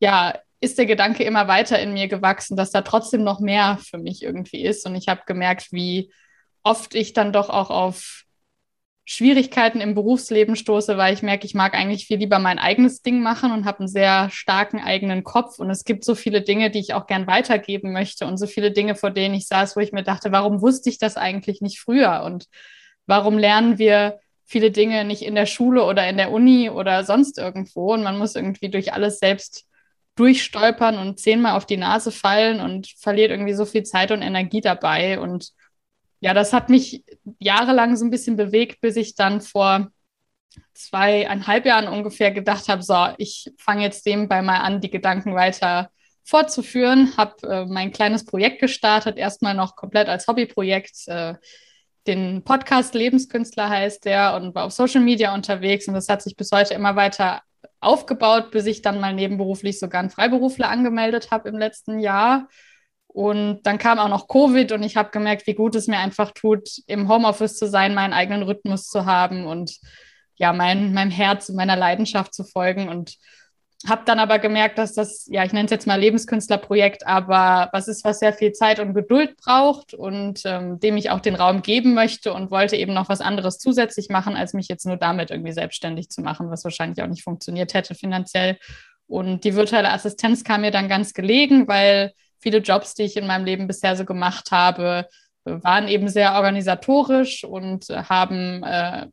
ja, 0.00 0.34
ist 0.60 0.78
der 0.78 0.86
Gedanke 0.86 1.24
immer 1.24 1.48
weiter 1.48 1.80
in 1.80 1.92
mir 1.92 2.06
gewachsen, 2.06 2.56
dass 2.56 2.70
da 2.70 2.82
trotzdem 2.82 3.24
noch 3.24 3.40
mehr 3.40 3.78
für 3.82 3.98
mich 3.98 4.22
irgendwie 4.22 4.62
ist. 4.62 4.86
Und 4.86 4.94
ich 4.94 5.08
habe 5.08 5.22
gemerkt, 5.26 5.72
wie 5.72 6.12
oft 6.62 6.94
ich 6.94 7.12
dann 7.12 7.32
doch 7.32 7.50
auch 7.50 7.70
auf 7.70 8.22
Schwierigkeiten 9.04 9.80
im 9.80 9.94
Berufsleben 9.94 10.54
stoße, 10.54 10.96
weil 10.96 11.12
ich 11.12 11.22
merke, 11.22 11.44
ich 11.44 11.54
mag 11.54 11.74
eigentlich 11.74 12.06
viel 12.06 12.18
lieber 12.18 12.38
mein 12.38 12.60
eigenes 12.60 13.02
Ding 13.02 13.20
machen 13.20 13.50
und 13.50 13.64
habe 13.64 13.80
einen 13.80 13.88
sehr 13.88 14.30
starken 14.30 14.80
eigenen 14.80 15.24
Kopf. 15.24 15.58
Und 15.58 15.70
es 15.70 15.84
gibt 15.84 16.04
so 16.04 16.14
viele 16.14 16.42
Dinge, 16.42 16.70
die 16.70 16.78
ich 16.78 16.94
auch 16.94 17.08
gern 17.08 17.26
weitergeben 17.26 17.92
möchte 17.92 18.26
und 18.26 18.38
so 18.38 18.46
viele 18.46 18.70
Dinge, 18.70 18.94
vor 18.94 19.10
denen 19.10 19.34
ich 19.34 19.48
saß, 19.48 19.74
wo 19.74 19.80
ich 19.80 19.92
mir 19.92 20.04
dachte, 20.04 20.30
warum 20.30 20.62
wusste 20.62 20.88
ich 20.88 20.98
das 20.98 21.16
eigentlich 21.16 21.60
nicht 21.60 21.80
früher? 21.80 22.22
Und 22.24 22.46
warum 23.06 23.38
lernen 23.38 23.78
wir 23.78 24.20
viele 24.44 24.70
Dinge 24.70 25.04
nicht 25.04 25.22
in 25.22 25.34
der 25.34 25.46
Schule 25.46 25.84
oder 25.84 26.08
in 26.08 26.16
der 26.16 26.30
Uni 26.30 26.70
oder 26.70 27.02
sonst 27.02 27.38
irgendwo? 27.38 27.94
Und 27.94 28.04
man 28.04 28.18
muss 28.18 28.36
irgendwie 28.36 28.70
durch 28.70 28.92
alles 28.92 29.18
selbst 29.18 29.66
durchstolpern 30.14 30.98
und 30.98 31.18
zehnmal 31.18 31.56
auf 31.56 31.66
die 31.66 31.76
Nase 31.76 32.12
fallen 32.12 32.60
und 32.60 32.86
verliert 32.98 33.30
irgendwie 33.30 33.54
so 33.54 33.64
viel 33.64 33.82
Zeit 33.82 34.12
und 34.12 34.22
Energie 34.22 34.60
dabei. 34.60 35.18
Und 35.18 35.52
ja, 36.22 36.34
das 36.34 36.52
hat 36.52 36.70
mich 36.70 37.04
jahrelang 37.40 37.96
so 37.96 38.04
ein 38.04 38.10
bisschen 38.10 38.36
bewegt, 38.36 38.80
bis 38.80 38.94
ich 38.94 39.16
dann 39.16 39.40
vor 39.40 39.88
zweieinhalb 40.72 41.66
Jahren 41.66 41.88
ungefähr 41.88 42.30
gedacht 42.30 42.68
habe, 42.68 42.80
so, 42.80 43.08
ich 43.18 43.50
fange 43.58 43.82
jetzt 43.82 44.06
dem 44.06 44.28
bei 44.28 44.40
mal 44.40 44.58
an, 44.58 44.80
die 44.80 44.90
Gedanken 44.90 45.34
weiter 45.34 45.90
fortzuführen, 46.22 47.16
habe 47.16 47.48
äh, 47.48 47.64
mein 47.66 47.90
kleines 47.90 48.24
Projekt 48.24 48.60
gestartet, 48.60 49.18
erstmal 49.18 49.54
noch 49.54 49.74
komplett 49.74 50.08
als 50.08 50.28
Hobbyprojekt. 50.28 51.08
Äh, 51.08 51.34
den 52.06 52.44
Podcast 52.44 52.94
Lebenskünstler 52.94 53.68
heißt 53.68 54.04
der 54.04 54.36
und 54.36 54.54
war 54.54 54.66
auf 54.66 54.72
Social 54.72 55.00
Media 55.00 55.34
unterwegs 55.34 55.88
und 55.88 55.94
das 55.94 56.08
hat 56.08 56.22
sich 56.22 56.36
bis 56.36 56.52
heute 56.52 56.74
immer 56.74 56.94
weiter 56.94 57.42
aufgebaut, 57.80 58.52
bis 58.52 58.66
ich 58.66 58.80
dann 58.80 59.00
mal 59.00 59.12
nebenberuflich 59.12 59.80
sogar 59.80 59.98
einen 59.98 60.10
Freiberufler 60.10 60.68
angemeldet 60.68 61.32
habe 61.32 61.48
im 61.48 61.58
letzten 61.58 61.98
Jahr 61.98 62.46
und 63.12 63.62
dann 63.62 63.78
kam 63.78 63.98
auch 63.98 64.08
noch 64.08 64.28
Covid 64.28 64.72
und 64.72 64.82
ich 64.82 64.96
habe 64.96 65.10
gemerkt, 65.10 65.46
wie 65.46 65.54
gut 65.54 65.74
es 65.74 65.86
mir 65.86 65.98
einfach 65.98 66.30
tut, 66.32 66.68
im 66.86 67.08
Homeoffice 67.08 67.56
zu 67.56 67.68
sein, 67.68 67.94
meinen 67.94 68.12
eigenen 68.12 68.42
Rhythmus 68.42 68.86
zu 68.86 69.04
haben 69.04 69.46
und 69.46 69.78
ja, 70.36 70.52
mein, 70.52 70.94
meinem 70.94 71.10
Herz 71.10 71.48
und 71.48 71.56
meiner 71.56 71.76
Leidenschaft 71.76 72.34
zu 72.34 72.42
folgen. 72.42 72.88
Und 72.88 73.16
habe 73.86 74.02
dann 74.04 74.18
aber 74.18 74.38
gemerkt, 74.38 74.78
dass 74.78 74.94
das, 74.94 75.26
ja, 75.30 75.44
ich 75.44 75.52
nenne 75.52 75.66
es 75.66 75.70
jetzt 75.70 75.86
mal 75.86 76.00
Lebenskünstlerprojekt, 76.00 77.06
aber 77.06 77.68
was 77.72 77.88
ist, 77.88 78.04
was 78.04 78.20
sehr 78.20 78.32
viel 78.32 78.52
Zeit 78.52 78.78
und 78.78 78.94
Geduld 78.94 79.36
braucht 79.36 79.92
und 79.92 80.42
ähm, 80.44 80.78
dem 80.78 80.96
ich 80.96 81.10
auch 81.10 81.20
den 81.20 81.34
Raum 81.34 81.62
geben 81.62 81.92
möchte 81.94 82.32
und 82.32 82.50
wollte 82.50 82.76
eben 82.76 82.94
noch 82.94 83.08
was 83.08 83.20
anderes 83.20 83.58
zusätzlich 83.58 84.08
machen, 84.08 84.36
als 84.36 84.54
mich 84.54 84.68
jetzt 84.68 84.86
nur 84.86 84.96
damit 84.96 85.30
irgendwie 85.30 85.52
selbstständig 85.52 86.10
zu 86.10 86.22
machen, 86.22 86.50
was 86.50 86.64
wahrscheinlich 86.64 87.02
auch 87.02 87.08
nicht 87.08 87.24
funktioniert 87.24 87.74
hätte 87.74 87.94
finanziell. 87.94 88.56
Und 89.06 89.44
die 89.44 89.56
virtuelle 89.56 89.92
Assistenz 89.92 90.44
kam 90.44 90.60
mir 90.60 90.70
dann 90.70 90.88
ganz 90.88 91.12
gelegen, 91.12 91.66
weil 91.66 92.12
viele 92.42 92.58
Jobs, 92.58 92.94
die 92.94 93.04
ich 93.04 93.16
in 93.16 93.26
meinem 93.26 93.44
Leben 93.44 93.66
bisher 93.66 93.96
so 93.96 94.04
gemacht 94.04 94.50
habe, 94.50 95.08
waren 95.44 95.88
eben 95.88 96.08
sehr 96.08 96.34
organisatorisch 96.34 97.44
und 97.44 97.86
haben 97.88 98.62
äh, 98.62 99.06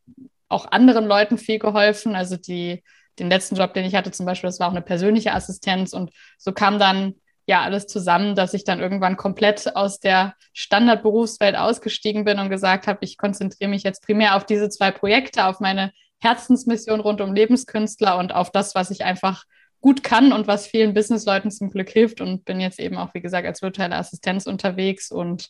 auch 0.48 0.72
anderen 0.72 1.06
Leuten 1.06 1.38
viel 1.38 1.60
geholfen. 1.60 2.16
Also 2.16 2.36
die, 2.36 2.84
den 3.18 3.30
letzten 3.30 3.56
Job, 3.56 3.74
den 3.74 3.86
ich 3.86 3.96
hatte 3.96 4.12
zum 4.12 4.26
Beispiel, 4.26 4.48
das 4.48 4.60
war 4.60 4.68
auch 4.68 4.74
eine 4.74 4.82
persönliche 4.82 5.34
Assistenz 5.34 5.94
und 5.94 6.12
so 6.38 6.52
kam 6.52 6.80
dann 6.80 7.16
ja 7.46 7.62
alles 7.62 7.88
zusammen, 7.88 8.36
dass 8.36 8.54
ich 8.54 8.64
dann 8.64 8.80
irgendwann 8.80 9.18
komplett 9.18 9.76
aus 9.76 10.00
der 10.00 10.36
Standardberufswelt 10.54 11.56
ausgestiegen 11.56 12.24
bin 12.24 12.38
und 12.38 12.50
gesagt 12.50 12.86
habe, 12.86 13.00
ich 13.02 13.18
konzentriere 13.18 13.70
mich 13.72 13.82
jetzt 13.82 14.04
primär 14.04 14.36
auf 14.36 14.46
diese 14.46 14.70
zwei 14.70 14.92
Projekte, 14.92 15.46
auf 15.46 15.60
meine 15.60 15.92
Herzensmission 16.20 17.00
rund 17.00 17.22
um 17.22 17.34
Lebenskünstler 17.34 18.18
und 18.18 18.36
auf 18.36 18.52
das, 18.52 18.76
was 18.76 18.92
ich 18.92 19.04
einfach 19.04 19.46
gut 19.82 20.04
kann 20.04 20.34
und 20.34 20.48
was 20.48 20.68
vielen 20.68 20.94
Businessleuten 20.94 21.52
zum 21.52 21.70
Glück 21.70 21.90
hilft 21.90 22.22
und 22.22 22.46
bin 22.46 22.60
jetzt 22.60 22.80
eben 22.80 22.98
auch, 22.98 23.14
wie 23.14 23.22
gesagt, 23.22 23.48
als 23.48 23.62
virtuelle 23.62 23.96
Assistenz 23.96 24.46
unterwegs 24.46 25.12
und 25.12 25.50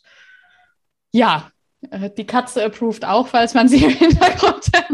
ja, 1.11 1.51
äh, 1.89 2.09
die 2.15 2.25
Katze 2.25 2.63
approved 2.63 3.05
auch, 3.05 3.27
falls 3.27 3.53
man 3.53 3.67
sie 3.69 3.83
im 3.83 3.91
Hintergrund 3.91 4.65
hat. 4.75 4.89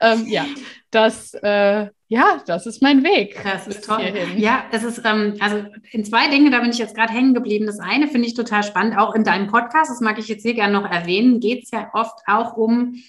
ähm, 0.00 0.26
ja, 0.28 0.44
das, 0.90 1.34
äh, 1.34 1.88
ja, 2.08 2.42
das 2.46 2.66
ist 2.66 2.82
mein 2.82 3.02
Weg. 3.02 3.40
Das 3.42 3.66
ist 3.66 3.84
toll. 3.84 4.00
Hierhin. 4.00 4.38
Ja, 4.38 4.64
es 4.70 4.84
ist, 4.84 5.02
ähm, 5.04 5.36
also 5.40 5.64
in 5.90 6.04
zwei 6.04 6.28
Dinge, 6.28 6.50
da 6.50 6.60
bin 6.60 6.70
ich 6.70 6.78
jetzt 6.78 6.94
gerade 6.94 7.12
hängen 7.12 7.34
geblieben. 7.34 7.66
Das 7.66 7.80
eine 7.80 8.06
finde 8.06 8.28
ich 8.28 8.34
total 8.34 8.62
spannend, 8.62 8.96
auch 8.96 9.14
in 9.14 9.24
deinem 9.24 9.48
Podcast, 9.48 9.90
das 9.90 10.00
mag 10.00 10.18
ich 10.18 10.28
jetzt 10.28 10.42
hier 10.42 10.54
gerne 10.54 10.72
noch 10.72 10.88
erwähnen, 10.88 11.40
geht 11.40 11.64
es 11.64 11.70
ja 11.72 11.90
oft 11.92 12.20
auch 12.26 12.56
um 12.56 13.02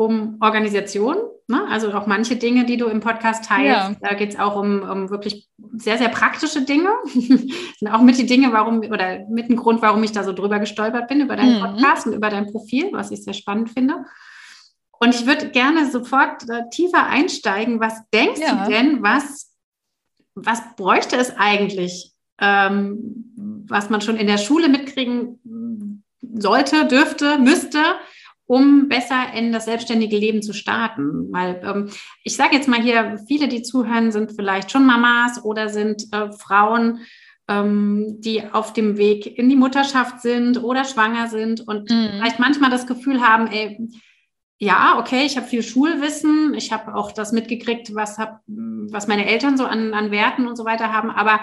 um 0.00 0.38
Organisation, 0.40 1.18
ne? 1.50 1.66
also 1.68 1.92
auch 1.92 2.06
manche 2.06 2.36
Dinge, 2.36 2.64
die 2.64 2.76
du 2.76 2.86
im 2.86 3.00
Podcast 3.00 3.44
teilst. 3.44 3.66
Ja. 3.66 3.96
Da 4.00 4.14
geht 4.14 4.30
es 4.30 4.38
auch 4.38 4.56
um, 4.56 4.82
um, 4.82 5.10
wirklich 5.10 5.48
sehr, 5.74 5.98
sehr 5.98 6.08
praktische 6.08 6.62
Dinge. 6.62 6.90
sind 7.04 7.88
auch 7.88 8.00
mit 8.00 8.16
die 8.16 8.26
Dinge, 8.26 8.52
warum 8.52 8.78
oder 8.78 9.26
mit 9.28 9.48
dem 9.48 9.56
Grund, 9.56 9.82
warum 9.82 10.02
ich 10.02 10.12
da 10.12 10.24
so 10.24 10.32
drüber 10.32 10.58
gestolpert 10.58 11.08
bin, 11.08 11.20
über 11.20 11.36
deinen 11.36 11.56
mhm. 11.56 11.60
Podcast 11.60 12.06
und 12.06 12.14
über 12.14 12.30
dein 12.30 12.46
Profil, 12.46 12.88
was 12.92 13.10
ich 13.10 13.22
sehr 13.22 13.34
spannend 13.34 13.70
finde. 13.70 14.04
Und 14.98 15.14
ich 15.14 15.26
würde 15.26 15.50
gerne 15.50 15.90
sofort 15.90 16.48
äh, 16.48 16.68
tiefer 16.70 17.06
einsteigen. 17.06 17.80
Was 17.80 18.00
denkst 18.12 18.40
ja. 18.40 18.64
du 18.64 18.70
denn, 18.70 19.02
was, 19.02 19.52
was 20.34 20.62
bräuchte 20.76 21.16
es 21.16 21.36
eigentlich, 21.36 22.12
ähm, 22.38 23.64
was 23.66 23.90
man 23.90 24.00
schon 24.00 24.16
in 24.16 24.26
der 24.26 24.38
Schule 24.38 24.68
mitkriegen 24.68 26.04
sollte, 26.34 26.86
dürfte, 26.86 27.38
müsste, 27.38 27.82
um 28.50 28.88
besser 28.88 29.32
in 29.32 29.52
das 29.52 29.66
selbstständige 29.66 30.16
Leben 30.16 30.42
zu 30.42 30.52
starten. 30.52 31.28
Weil 31.30 31.62
ähm, 31.64 31.88
ich 32.24 32.34
sage 32.34 32.56
jetzt 32.56 32.66
mal 32.66 32.82
hier, 32.82 33.16
viele, 33.28 33.46
die 33.46 33.62
zuhören, 33.62 34.10
sind 34.10 34.32
vielleicht 34.32 34.72
schon 34.72 34.84
Mamas 34.84 35.44
oder 35.44 35.68
sind 35.68 36.12
äh, 36.12 36.32
Frauen, 36.32 36.98
ähm, 37.46 38.16
die 38.18 38.42
auf 38.52 38.72
dem 38.72 38.96
Weg 38.96 39.38
in 39.38 39.48
die 39.48 39.54
Mutterschaft 39.54 40.20
sind 40.20 40.64
oder 40.64 40.84
schwanger 40.84 41.28
sind 41.28 41.60
und 41.60 41.90
mhm. 41.90 42.08
vielleicht 42.14 42.40
manchmal 42.40 42.70
das 42.70 42.88
Gefühl 42.88 43.20
haben, 43.20 43.46
ey, 43.46 43.88
ja, 44.58 44.98
okay, 44.98 45.24
ich 45.24 45.36
habe 45.36 45.46
viel 45.46 45.62
Schulwissen, 45.62 46.54
ich 46.54 46.72
habe 46.72 46.96
auch 46.96 47.12
das 47.12 47.30
mitgekriegt, 47.30 47.94
was, 47.94 48.18
hab, 48.18 48.40
was 48.48 49.06
meine 49.06 49.26
Eltern 49.26 49.58
so 49.58 49.64
an, 49.64 49.94
an 49.94 50.10
Werten 50.10 50.48
und 50.48 50.56
so 50.56 50.64
weiter 50.64 50.92
haben, 50.92 51.10
aber 51.10 51.38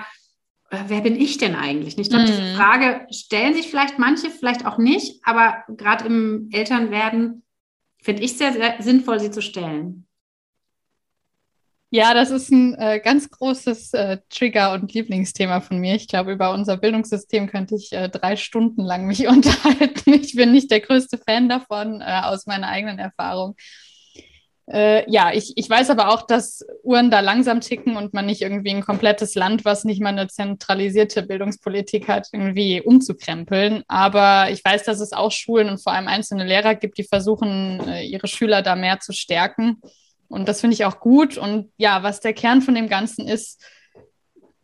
wer 0.69 1.01
bin 1.01 1.15
ich 1.19 1.37
denn 1.37 1.55
eigentlich? 1.55 1.97
Ich 1.97 2.09
glaube, 2.09 2.25
mm. 2.25 2.27
diese 2.27 2.41
mhm. 2.41 2.55
Frage 2.55 3.07
stellen 3.11 3.53
sich 3.53 3.69
vielleicht 3.69 3.99
manche, 3.99 4.29
vielleicht 4.29 4.65
auch 4.65 4.77
nicht, 4.77 5.21
aber 5.23 5.63
gerade 5.67 6.05
im 6.05 6.49
Elternwerden 6.51 7.43
finde 8.01 8.23
ich 8.23 8.37
sehr, 8.37 8.53
sehr 8.53 8.75
sinnvoll, 8.79 9.19
sie 9.19 9.31
zu 9.31 9.41
stellen. 9.41 10.07
Ja, 11.89 12.13
das 12.13 12.31
ist 12.31 12.51
ein 12.51 12.75
äh, 12.75 12.99
ganz 12.99 13.29
großes 13.29 13.93
äh, 13.93 14.17
Trigger- 14.29 14.73
und 14.73 14.93
Lieblingsthema 14.93 15.61
von 15.61 15.77
mir. 15.77 15.95
Ich 15.95 16.09
glaube, 16.09 16.33
über 16.33 16.53
unser 16.53 16.75
Bildungssystem 16.75 17.47
könnte 17.47 17.75
ich 17.75 17.93
äh, 17.93 18.09
drei 18.09 18.35
Stunden 18.35 18.81
lang 18.81 19.07
mich 19.07 19.25
unterhalten. 19.27 20.13
Ich 20.13 20.35
bin 20.35 20.51
nicht 20.51 20.69
der 20.69 20.81
größte 20.81 21.17
Fan 21.17 21.47
davon, 21.47 22.01
äh, 22.01 22.21
aus 22.23 22.45
meiner 22.45 22.67
eigenen 22.67 22.99
Erfahrung. 22.99 23.55
Äh, 24.69 25.09
ja, 25.09 25.31
ich, 25.33 25.53
ich 25.55 25.69
weiß 25.69 25.89
aber 25.89 26.09
auch, 26.09 26.23
dass 26.23 26.65
Uhren 26.83 27.09
da 27.09 27.21
langsam 27.21 27.61
ticken 27.61 27.95
und 27.95 28.13
man 28.13 28.25
nicht 28.25 28.41
irgendwie 28.41 28.71
ein 28.71 28.83
komplettes 28.83 29.33
Land, 29.35 29.63
was 29.63 29.85
nicht 29.85 30.01
mal 30.01 30.09
eine 30.09 30.27
zentralisierte 30.27 31.23
Bildungspolitik 31.23 32.09
hat, 32.09 32.27
irgendwie 32.33 32.81
umzukrempeln. 32.81 33.83
Aber 33.87 34.51
ich 34.51 34.63
weiß, 34.63 34.83
dass 34.83 34.99
es 34.99 35.13
auch 35.13 35.31
Schulen 35.31 35.69
und 35.69 35.81
vor 35.81 35.93
allem 35.93 36.07
einzelne 36.09 36.45
Lehrer 36.45 36.75
gibt, 36.75 36.97
die 36.97 37.05
versuchen, 37.05 37.79
äh, 37.87 38.03
ihre 38.03 38.27
Schüler 38.27 38.61
da 38.61 38.75
mehr 38.75 38.99
zu 38.99 39.13
stärken. 39.13 39.81
Und 40.27 40.49
das 40.49 40.59
finde 40.59 40.73
ich 40.73 40.83
auch 40.83 40.99
gut. 40.99 41.37
Und 41.37 41.71
ja, 41.77 42.03
was 42.03 42.19
der 42.19 42.33
Kern 42.33 42.61
von 42.61 42.75
dem 42.75 42.89
Ganzen 42.89 43.25
ist, 43.25 43.63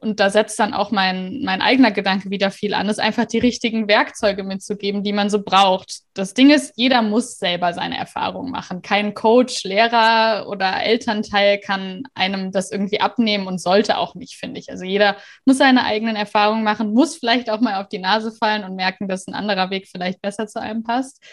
und 0.03 0.19
da 0.19 0.29
setzt 0.29 0.59
dann 0.59 0.73
auch 0.73 0.91
mein, 0.91 1.41
mein 1.43 1.61
eigener 1.61 1.91
Gedanke 1.91 2.29
wieder 2.29 2.51
viel 2.51 2.73
an, 2.73 2.89
ist 2.89 2.99
einfach 2.99 3.25
die 3.25 3.39
richtigen 3.39 3.87
Werkzeuge 3.87 4.43
mitzugeben, 4.43 5.01
die 5.01 5.13
man 5.13 5.29
so 5.29 5.41
braucht. 5.41 6.01
Das 6.13 6.33
Ding 6.33 6.49
ist, 6.49 6.73
jeder 6.75 7.01
muss 7.01 7.39
selber 7.39 7.73
seine 7.73 7.97
Erfahrungen 7.97 8.51
machen. 8.51 8.81
Kein 8.81 9.13
Coach, 9.13 9.63
Lehrer 9.63 10.47
oder 10.49 10.83
Elternteil 10.83 11.57
kann 11.59 12.03
einem 12.13 12.51
das 12.51 12.69
irgendwie 12.69 12.99
abnehmen 12.99 13.47
und 13.47 13.61
sollte 13.61 13.97
auch 13.97 14.13
nicht, 14.13 14.35
finde 14.35 14.59
ich. 14.59 14.69
Also 14.69 14.83
jeder 14.83 15.15
muss 15.45 15.57
seine 15.57 15.85
eigenen 15.85 16.17
Erfahrungen 16.17 16.63
machen, 16.63 16.93
muss 16.93 17.15
vielleicht 17.15 17.49
auch 17.49 17.61
mal 17.61 17.81
auf 17.81 17.87
die 17.87 17.99
Nase 17.99 18.31
fallen 18.31 18.65
und 18.65 18.75
merken, 18.75 19.07
dass 19.07 19.27
ein 19.27 19.33
anderer 19.33 19.69
Weg 19.69 19.87
vielleicht 19.87 20.21
besser 20.21 20.47
zu 20.47 20.59
einem 20.59 20.83
passt. 20.83 21.23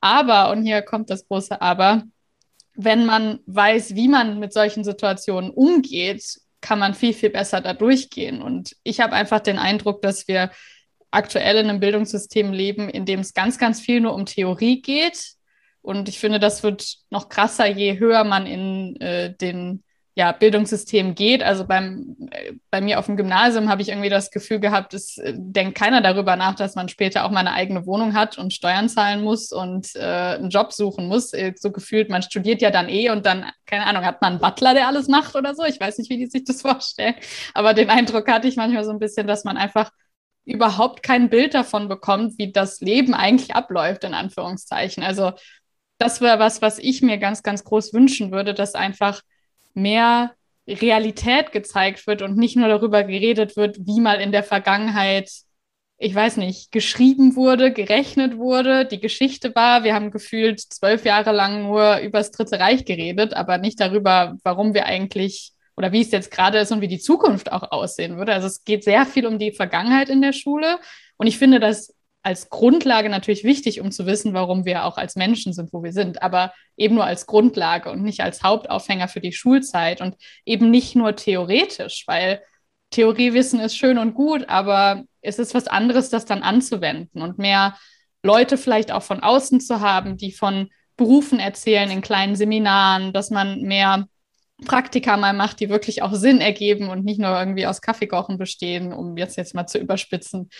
Aber, 0.00 0.50
und 0.50 0.64
hier 0.64 0.82
kommt 0.82 1.10
das 1.10 1.28
große 1.28 1.62
Aber, 1.62 2.02
wenn 2.74 3.06
man 3.06 3.38
weiß, 3.46 3.94
wie 3.94 4.08
man 4.08 4.38
mit 4.40 4.52
solchen 4.52 4.82
Situationen 4.82 5.50
umgeht, 5.50 6.40
kann 6.60 6.78
man 6.78 6.94
viel, 6.94 7.14
viel 7.14 7.30
besser 7.30 7.60
da 7.60 7.72
durchgehen. 7.72 8.42
Und 8.42 8.76
ich 8.82 9.00
habe 9.00 9.14
einfach 9.14 9.40
den 9.40 9.58
Eindruck, 9.58 10.02
dass 10.02 10.28
wir 10.28 10.50
aktuell 11.10 11.56
in 11.56 11.68
einem 11.68 11.80
Bildungssystem 11.80 12.52
leben, 12.52 12.88
in 12.88 13.04
dem 13.04 13.20
es 13.20 13.34
ganz, 13.34 13.58
ganz 13.58 13.80
viel 13.80 14.00
nur 14.00 14.14
um 14.14 14.26
Theorie 14.26 14.80
geht. 14.80 15.34
Und 15.82 16.08
ich 16.08 16.18
finde, 16.18 16.38
das 16.38 16.62
wird 16.62 16.98
noch 17.10 17.28
krasser, 17.28 17.66
je 17.66 17.98
höher 17.98 18.24
man 18.24 18.46
in 18.46 19.00
äh, 19.00 19.34
den 19.34 19.82
ja, 20.20 20.32
Bildungssystem 20.32 21.14
geht. 21.14 21.42
Also 21.42 21.66
beim, 21.66 22.14
äh, 22.30 22.52
bei 22.70 22.82
mir 22.82 22.98
auf 22.98 23.06
dem 23.06 23.16
Gymnasium 23.16 23.70
habe 23.70 23.80
ich 23.80 23.88
irgendwie 23.88 24.10
das 24.10 24.30
Gefühl 24.30 24.60
gehabt, 24.60 24.92
es 24.92 25.16
äh, 25.16 25.32
denkt 25.34 25.78
keiner 25.78 26.02
darüber 26.02 26.36
nach, 26.36 26.56
dass 26.56 26.74
man 26.74 26.90
später 26.90 27.24
auch 27.24 27.30
mal 27.30 27.40
eine 27.40 27.54
eigene 27.54 27.86
Wohnung 27.86 28.12
hat 28.12 28.36
und 28.36 28.52
Steuern 28.52 28.90
zahlen 28.90 29.24
muss 29.24 29.50
und 29.50 29.96
äh, 29.96 30.00
einen 30.00 30.50
Job 30.50 30.74
suchen 30.74 31.08
muss. 31.08 31.32
Äh, 31.32 31.54
so 31.56 31.72
gefühlt, 31.72 32.10
man 32.10 32.20
studiert 32.20 32.60
ja 32.60 32.70
dann 32.70 32.90
eh 32.90 33.08
und 33.08 33.24
dann, 33.24 33.46
keine 33.64 33.86
Ahnung, 33.86 34.04
hat 34.04 34.20
man 34.20 34.32
einen 34.32 34.42
Butler, 34.42 34.74
der 34.74 34.88
alles 34.88 35.08
macht 35.08 35.34
oder 35.36 35.54
so. 35.54 35.64
Ich 35.64 35.80
weiß 35.80 35.96
nicht, 35.96 36.10
wie 36.10 36.18
die 36.18 36.26
sich 36.26 36.44
das 36.44 36.60
vorstellen. 36.62 37.14
Aber 37.54 37.72
den 37.72 37.88
Eindruck 37.88 38.28
hatte 38.30 38.46
ich 38.46 38.56
manchmal 38.56 38.84
so 38.84 38.90
ein 38.90 38.98
bisschen, 38.98 39.26
dass 39.26 39.44
man 39.44 39.56
einfach 39.56 39.90
überhaupt 40.44 41.02
kein 41.02 41.30
Bild 41.30 41.54
davon 41.54 41.88
bekommt, 41.88 42.36
wie 42.36 42.52
das 42.52 42.82
Leben 42.82 43.14
eigentlich 43.14 43.54
abläuft, 43.54 44.04
in 44.04 44.12
Anführungszeichen. 44.12 45.02
Also 45.02 45.32
das 45.96 46.20
wäre 46.20 46.38
was, 46.38 46.60
was 46.60 46.78
ich 46.78 47.00
mir 47.00 47.16
ganz, 47.16 47.42
ganz 47.42 47.64
groß 47.64 47.94
wünschen 47.94 48.32
würde, 48.32 48.52
dass 48.52 48.74
einfach 48.74 49.22
mehr 49.82 50.32
Realität 50.68 51.52
gezeigt 51.52 52.06
wird 52.06 52.22
und 52.22 52.36
nicht 52.36 52.56
nur 52.56 52.68
darüber 52.68 53.02
geredet 53.04 53.56
wird, 53.56 53.78
wie 53.80 54.00
mal 54.00 54.20
in 54.20 54.32
der 54.32 54.42
Vergangenheit, 54.42 55.30
ich 55.98 56.14
weiß 56.14 56.36
nicht, 56.36 56.72
geschrieben 56.72 57.36
wurde, 57.36 57.72
gerechnet 57.72 58.36
wurde, 58.36 58.86
die 58.86 59.00
Geschichte 59.00 59.54
war. 59.54 59.84
Wir 59.84 59.94
haben 59.94 60.10
gefühlt 60.10 60.60
zwölf 60.60 61.04
Jahre 61.04 61.32
lang 61.32 61.64
nur 61.64 61.98
über 61.98 62.18
das 62.18 62.30
Dritte 62.30 62.58
Reich 62.58 62.84
geredet, 62.84 63.34
aber 63.34 63.58
nicht 63.58 63.80
darüber, 63.80 64.36
warum 64.44 64.74
wir 64.74 64.86
eigentlich 64.86 65.52
oder 65.76 65.92
wie 65.92 66.02
es 66.02 66.10
jetzt 66.10 66.30
gerade 66.30 66.58
ist 66.58 66.72
und 66.72 66.82
wie 66.82 66.88
die 66.88 66.98
Zukunft 66.98 67.52
auch 67.52 67.72
aussehen 67.72 68.18
würde. 68.18 68.34
Also 68.34 68.46
es 68.46 68.64
geht 68.64 68.84
sehr 68.84 69.06
viel 69.06 69.26
um 69.26 69.38
die 69.38 69.52
Vergangenheit 69.52 70.10
in 70.10 70.20
der 70.20 70.34
Schule. 70.34 70.78
Und 71.16 71.26
ich 71.26 71.38
finde, 71.38 71.58
dass 71.58 71.94
als 72.22 72.50
Grundlage 72.50 73.08
natürlich 73.08 73.44
wichtig, 73.44 73.80
um 73.80 73.90
zu 73.90 74.06
wissen, 74.06 74.34
warum 74.34 74.64
wir 74.64 74.84
auch 74.84 74.98
als 74.98 75.16
Menschen 75.16 75.52
sind, 75.52 75.72
wo 75.72 75.82
wir 75.82 75.92
sind, 75.92 76.22
aber 76.22 76.52
eben 76.76 76.94
nur 76.94 77.04
als 77.04 77.26
Grundlage 77.26 77.90
und 77.90 78.02
nicht 78.02 78.20
als 78.20 78.42
Hauptaufhänger 78.42 79.08
für 79.08 79.20
die 79.20 79.32
Schulzeit 79.32 80.00
und 80.00 80.16
eben 80.44 80.70
nicht 80.70 80.96
nur 80.96 81.16
theoretisch, 81.16 82.04
weil 82.06 82.42
Theoriewissen 82.90 83.60
ist 83.60 83.76
schön 83.76 83.98
und 83.98 84.14
gut, 84.14 84.48
aber 84.48 85.04
es 85.22 85.38
ist 85.38 85.54
was 85.54 85.66
anderes, 85.68 86.10
das 86.10 86.24
dann 86.24 86.42
anzuwenden 86.42 87.22
und 87.22 87.38
mehr 87.38 87.76
Leute 88.22 88.58
vielleicht 88.58 88.92
auch 88.92 89.02
von 89.02 89.20
außen 89.20 89.60
zu 89.60 89.80
haben, 89.80 90.16
die 90.16 90.32
von 90.32 90.68
Berufen 90.96 91.38
erzählen 91.38 91.90
in 91.90 92.02
kleinen 92.02 92.36
Seminaren, 92.36 93.12
dass 93.12 93.30
man 93.30 93.62
mehr 93.62 94.06
Praktika 94.60 95.16
mal 95.16 95.32
macht, 95.32 95.60
die 95.60 95.68
wirklich 95.68 96.02
auch 96.02 96.14
Sinn 96.14 96.40
ergeben 96.40 96.88
und 96.88 97.04
nicht 97.04 97.20
nur 97.20 97.38
irgendwie 97.38 97.66
aus 97.66 97.80
Kaffeekochen 97.80 98.38
bestehen, 98.38 98.92
um 98.92 99.16
jetzt 99.16 99.36
jetzt 99.36 99.54
mal 99.54 99.66
zu 99.66 99.78
überspitzen. 99.78 100.50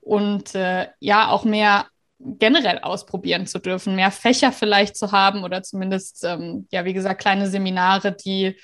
Und 0.00 0.54
äh, 0.54 0.88
ja, 1.00 1.28
auch 1.28 1.44
mehr 1.44 1.86
generell 2.18 2.78
ausprobieren 2.78 3.46
zu 3.46 3.58
dürfen, 3.58 3.96
mehr 3.96 4.10
Fächer 4.10 4.52
vielleicht 4.52 4.96
zu 4.96 5.12
haben 5.12 5.44
oder 5.44 5.62
zumindest, 5.62 6.24
ähm, 6.24 6.66
ja, 6.70 6.84
wie 6.84 6.92
gesagt, 6.92 7.20
kleine 7.20 7.48
Seminare, 7.48 8.12
die 8.12 8.56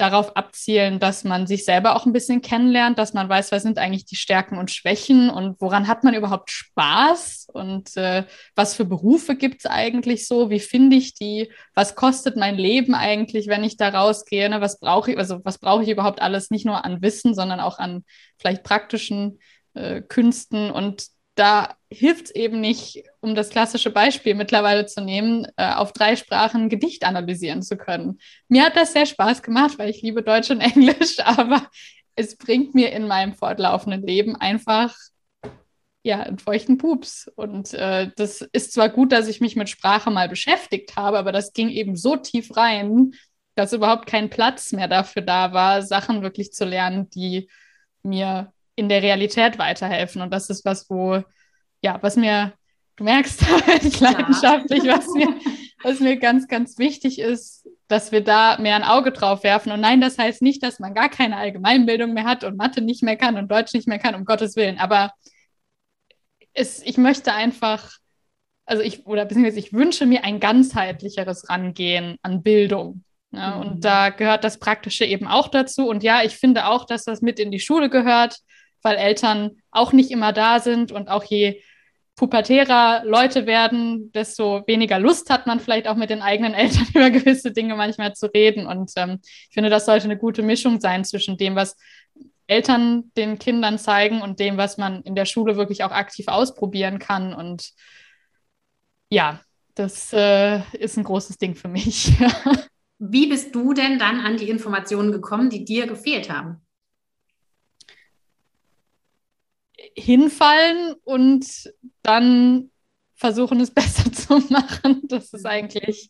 darauf 0.00 0.36
abzielen, 0.36 0.98
dass 0.98 1.24
man 1.24 1.46
sich 1.46 1.64
selber 1.64 1.94
auch 1.94 2.06
ein 2.06 2.12
bisschen 2.12 2.40
kennenlernt, 2.40 2.98
dass 2.98 3.12
man 3.12 3.28
weiß, 3.28 3.52
was 3.52 3.62
sind 3.62 3.78
eigentlich 3.78 4.06
die 4.06 4.16
Stärken 4.16 4.58
und 4.58 4.70
Schwächen 4.70 5.28
und 5.28 5.60
woran 5.60 5.88
hat 5.88 6.04
man 6.04 6.14
überhaupt 6.14 6.50
Spaß 6.50 7.48
und 7.52 7.96
äh, 7.96 8.24
was 8.54 8.74
für 8.74 8.84
Berufe 8.84 9.36
gibt 9.36 9.60
es 9.60 9.70
eigentlich 9.70 10.26
so, 10.26 10.50
wie 10.50 10.60
finde 10.60 10.96
ich 10.96 11.14
die, 11.14 11.52
was 11.74 11.94
kostet 11.94 12.36
mein 12.36 12.56
Leben 12.56 12.94
eigentlich, 12.94 13.48
wenn 13.48 13.64
ich 13.64 13.76
da 13.76 13.90
rausgehe, 13.90 14.48
ne? 14.48 14.60
was 14.60 14.80
brauche 14.80 15.12
ich, 15.12 15.18
also 15.18 15.40
was 15.44 15.58
brauche 15.58 15.82
ich 15.82 15.90
überhaupt 15.90 16.22
alles, 16.22 16.50
nicht 16.50 16.64
nur 16.64 16.84
an 16.84 17.02
Wissen, 17.02 17.34
sondern 17.34 17.60
auch 17.60 17.78
an 17.78 18.04
vielleicht 18.38 18.62
praktischen 18.62 19.38
äh, 19.74 20.00
Künsten 20.00 20.70
und 20.70 21.06
da 21.40 21.74
hilft 21.88 22.26
es 22.26 22.30
eben 22.34 22.60
nicht, 22.60 23.02
um 23.20 23.34
das 23.34 23.48
klassische 23.48 23.90
Beispiel 23.90 24.34
mittlerweile 24.34 24.84
zu 24.84 25.00
nehmen, 25.00 25.46
äh, 25.56 25.72
auf 25.72 25.94
drei 25.94 26.14
Sprachen 26.14 26.68
Gedicht 26.68 27.02
analysieren 27.02 27.62
zu 27.62 27.78
können. 27.78 28.20
Mir 28.48 28.64
hat 28.64 28.76
das 28.76 28.92
sehr 28.92 29.06
Spaß 29.06 29.42
gemacht, 29.42 29.78
weil 29.78 29.88
ich 29.88 30.02
liebe 30.02 30.22
Deutsch 30.22 30.50
und 30.50 30.60
Englisch, 30.60 31.18
aber 31.20 31.66
es 32.14 32.36
bringt 32.36 32.74
mir 32.74 32.92
in 32.92 33.06
meinem 33.06 33.32
fortlaufenden 33.32 34.02
Leben 34.06 34.36
einfach 34.36 34.94
ja, 36.02 36.20
einen 36.20 36.38
feuchten 36.38 36.76
Pups. 36.76 37.30
Und 37.36 37.72
äh, 37.72 38.10
das 38.16 38.42
ist 38.52 38.74
zwar 38.74 38.90
gut, 38.90 39.10
dass 39.10 39.26
ich 39.26 39.40
mich 39.40 39.56
mit 39.56 39.70
Sprache 39.70 40.10
mal 40.10 40.28
beschäftigt 40.28 40.96
habe, 40.96 41.18
aber 41.18 41.32
das 41.32 41.54
ging 41.54 41.70
eben 41.70 41.96
so 41.96 42.16
tief 42.16 42.54
rein, 42.54 43.12
dass 43.54 43.72
überhaupt 43.72 44.06
kein 44.06 44.28
Platz 44.28 44.72
mehr 44.72 44.88
dafür 44.88 45.22
da 45.22 45.54
war, 45.54 45.80
Sachen 45.80 46.20
wirklich 46.20 46.52
zu 46.52 46.66
lernen, 46.66 47.08
die 47.08 47.48
mir 48.02 48.52
in 48.80 48.88
der 48.88 49.02
Realität 49.02 49.58
weiterhelfen. 49.58 50.22
Und 50.22 50.32
das 50.32 50.48
ist 50.48 50.64
was, 50.64 50.88
wo, 50.88 51.22
ja, 51.82 51.98
was 52.00 52.16
mir, 52.16 52.54
du 52.96 53.04
merkst, 53.04 53.42
ich 53.82 54.00
leidenschaftlich, 54.00 54.84
was 54.84 55.06
mir, 55.08 55.28
was 55.82 56.00
mir 56.00 56.16
ganz, 56.16 56.48
ganz 56.48 56.78
wichtig 56.78 57.18
ist, 57.18 57.68
dass 57.88 58.10
wir 58.10 58.24
da 58.24 58.56
mehr 58.58 58.76
ein 58.76 58.82
Auge 58.82 59.12
drauf 59.12 59.44
werfen. 59.44 59.70
Und 59.70 59.80
nein, 59.80 60.00
das 60.00 60.16
heißt 60.16 60.40
nicht, 60.40 60.62
dass 60.62 60.78
man 60.78 60.94
gar 60.94 61.10
keine 61.10 61.36
Allgemeinbildung 61.36 62.14
mehr 62.14 62.24
hat 62.24 62.42
und 62.42 62.56
Mathe 62.56 62.80
nicht 62.80 63.02
mehr 63.02 63.16
kann 63.16 63.36
und 63.36 63.50
Deutsch 63.50 63.74
nicht 63.74 63.86
mehr 63.86 63.98
kann, 63.98 64.14
um 64.14 64.24
Gottes 64.24 64.56
Willen. 64.56 64.78
Aber 64.78 65.12
es, 66.54 66.82
ich 66.82 66.96
möchte 66.96 67.34
einfach, 67.34 67.92
also 68.64 68.82
ich, 68.82 69.04
oder 69.06 69.26
beziehungsweise 69.26 69.58
ich 69.58 69.74
wünsche 69.74 70.06
mir 70.06 70.24
ein 70.24 70.40
ganzheitlicheres 70.40 71.50
Rangehen 71.50 72.16
an 72.22 72.42
Bildung. 72.42 73.04
Ja, 73.30 73.56
mhm. 73.56 73.60
Und 73.60 73.84
da 73.84 74.08
gehört 74.08 74.42
das 74.42 74.58
Praktische 74.58 75.04
eben 75.04 75.26
auch 75.26 75.48
dazu. 75.48 75.86
Und 75.86 76.02
ja, 76.02 76.22
ich 76.22 76.36
finde 76.36 76.66
auch, 76.66 76.86
dass 76.86 77.04
das 77.04 77.20
mit 77.20 77.38
in 77.38 77.50
die 77.50 77.60
Schule 77.60 77.90
gehört 77.90 78.38
weil 78.82 78.96
Eltern 78.96 79.62
auch 79.70 79.92
nicht 79.92 80.10
immer 80.10 80.32
da 80.32 80.58
sind 80.60 80.92
und 80.92 81.08
auch 81.08 81.24
je 81.24 81.62
pubertärer 82.20 83.02
Leute 83.06 83.46
werden, 83.46 84.12
desto 84.12 84.62
weniger 84.66 84.98
Lust 84.98 85.30
hat 85.30 85.46
man 85.46 85.58
vielleicht 85.58 85.88
auch 85.88 85.96
mit 85.96 86.10
den 86.10 86.20
eigenen 86.20 86.52
Eltern 86.52 86.86
über 86.94 87.10
gewisse 87.10 87.50
Dinge 87.52 87.76
manchmal 87.76 88.14
zu 88.14 88.26
reden. 88.26 88.66
Und 88.66 88.92
ähm, 88.96 89.20
ich 89.22 89.54
finde, 89.54 89.70
das 89.70 89.86
sollte 89.86 90.04
eine 90.04 90.18
gute 90.18 90.42
Mischung 90.42 90.80
sein 90.80 91.04
zwischen 91.04 91.38
dem, 91.38 91.56
was 91.56 91.76
Eltern 92.46 93.10
den 93.16 93.38
Kindern 93.38 93.78
zeigen 93.78 94.20
und 94.20 94.38
dem, 94.38 94.58
was 94.58 94.76
man 94.76 95.02
in 95.02 95.14
der 95.14 95.24
Schule 95.24 95.56
wirklich 95.56 95.82
auch 95.82 95.92
aktiv 95.92 96.26
ausprobieren 96.28 96.98
kann. 96.98 97.32
Und 97.32 97.70
ja, 99.08 99.40
das 99.74 100.12
äh, 100.12 100.60
ist 100.76 100.98
ein 100.98 101.04
großes 101.04 101.38
Ding 101.38 101.54
für 101.54 101.68
mich. 101.68 102.12
Wie 102.98 103.28
bist 103.28 103.54
du 103.54 103.72
denn 103.72 103.98
dann 103.98 104.20
an 104.20 104.36
die 104.36 104.50
Informationen 104.50 105.10
gekommen, 105.10 105.48
die 105.48 105.64
dir 105.64 105.86
gefehlt 105.86 106.28
haben? 106.28 106.60
Hinfallen 109.96 110.94
und 111.04 111.46
dann 112.02 112.70
versuchen, 113.14 113.60
es 113.60 113.70
besser 113.74 114.12
zu 114.12 114.38
machen. 114.50 115.02
Das 115.08 115.32
ist 115.32 115.46
eigentlich 115.46 116.08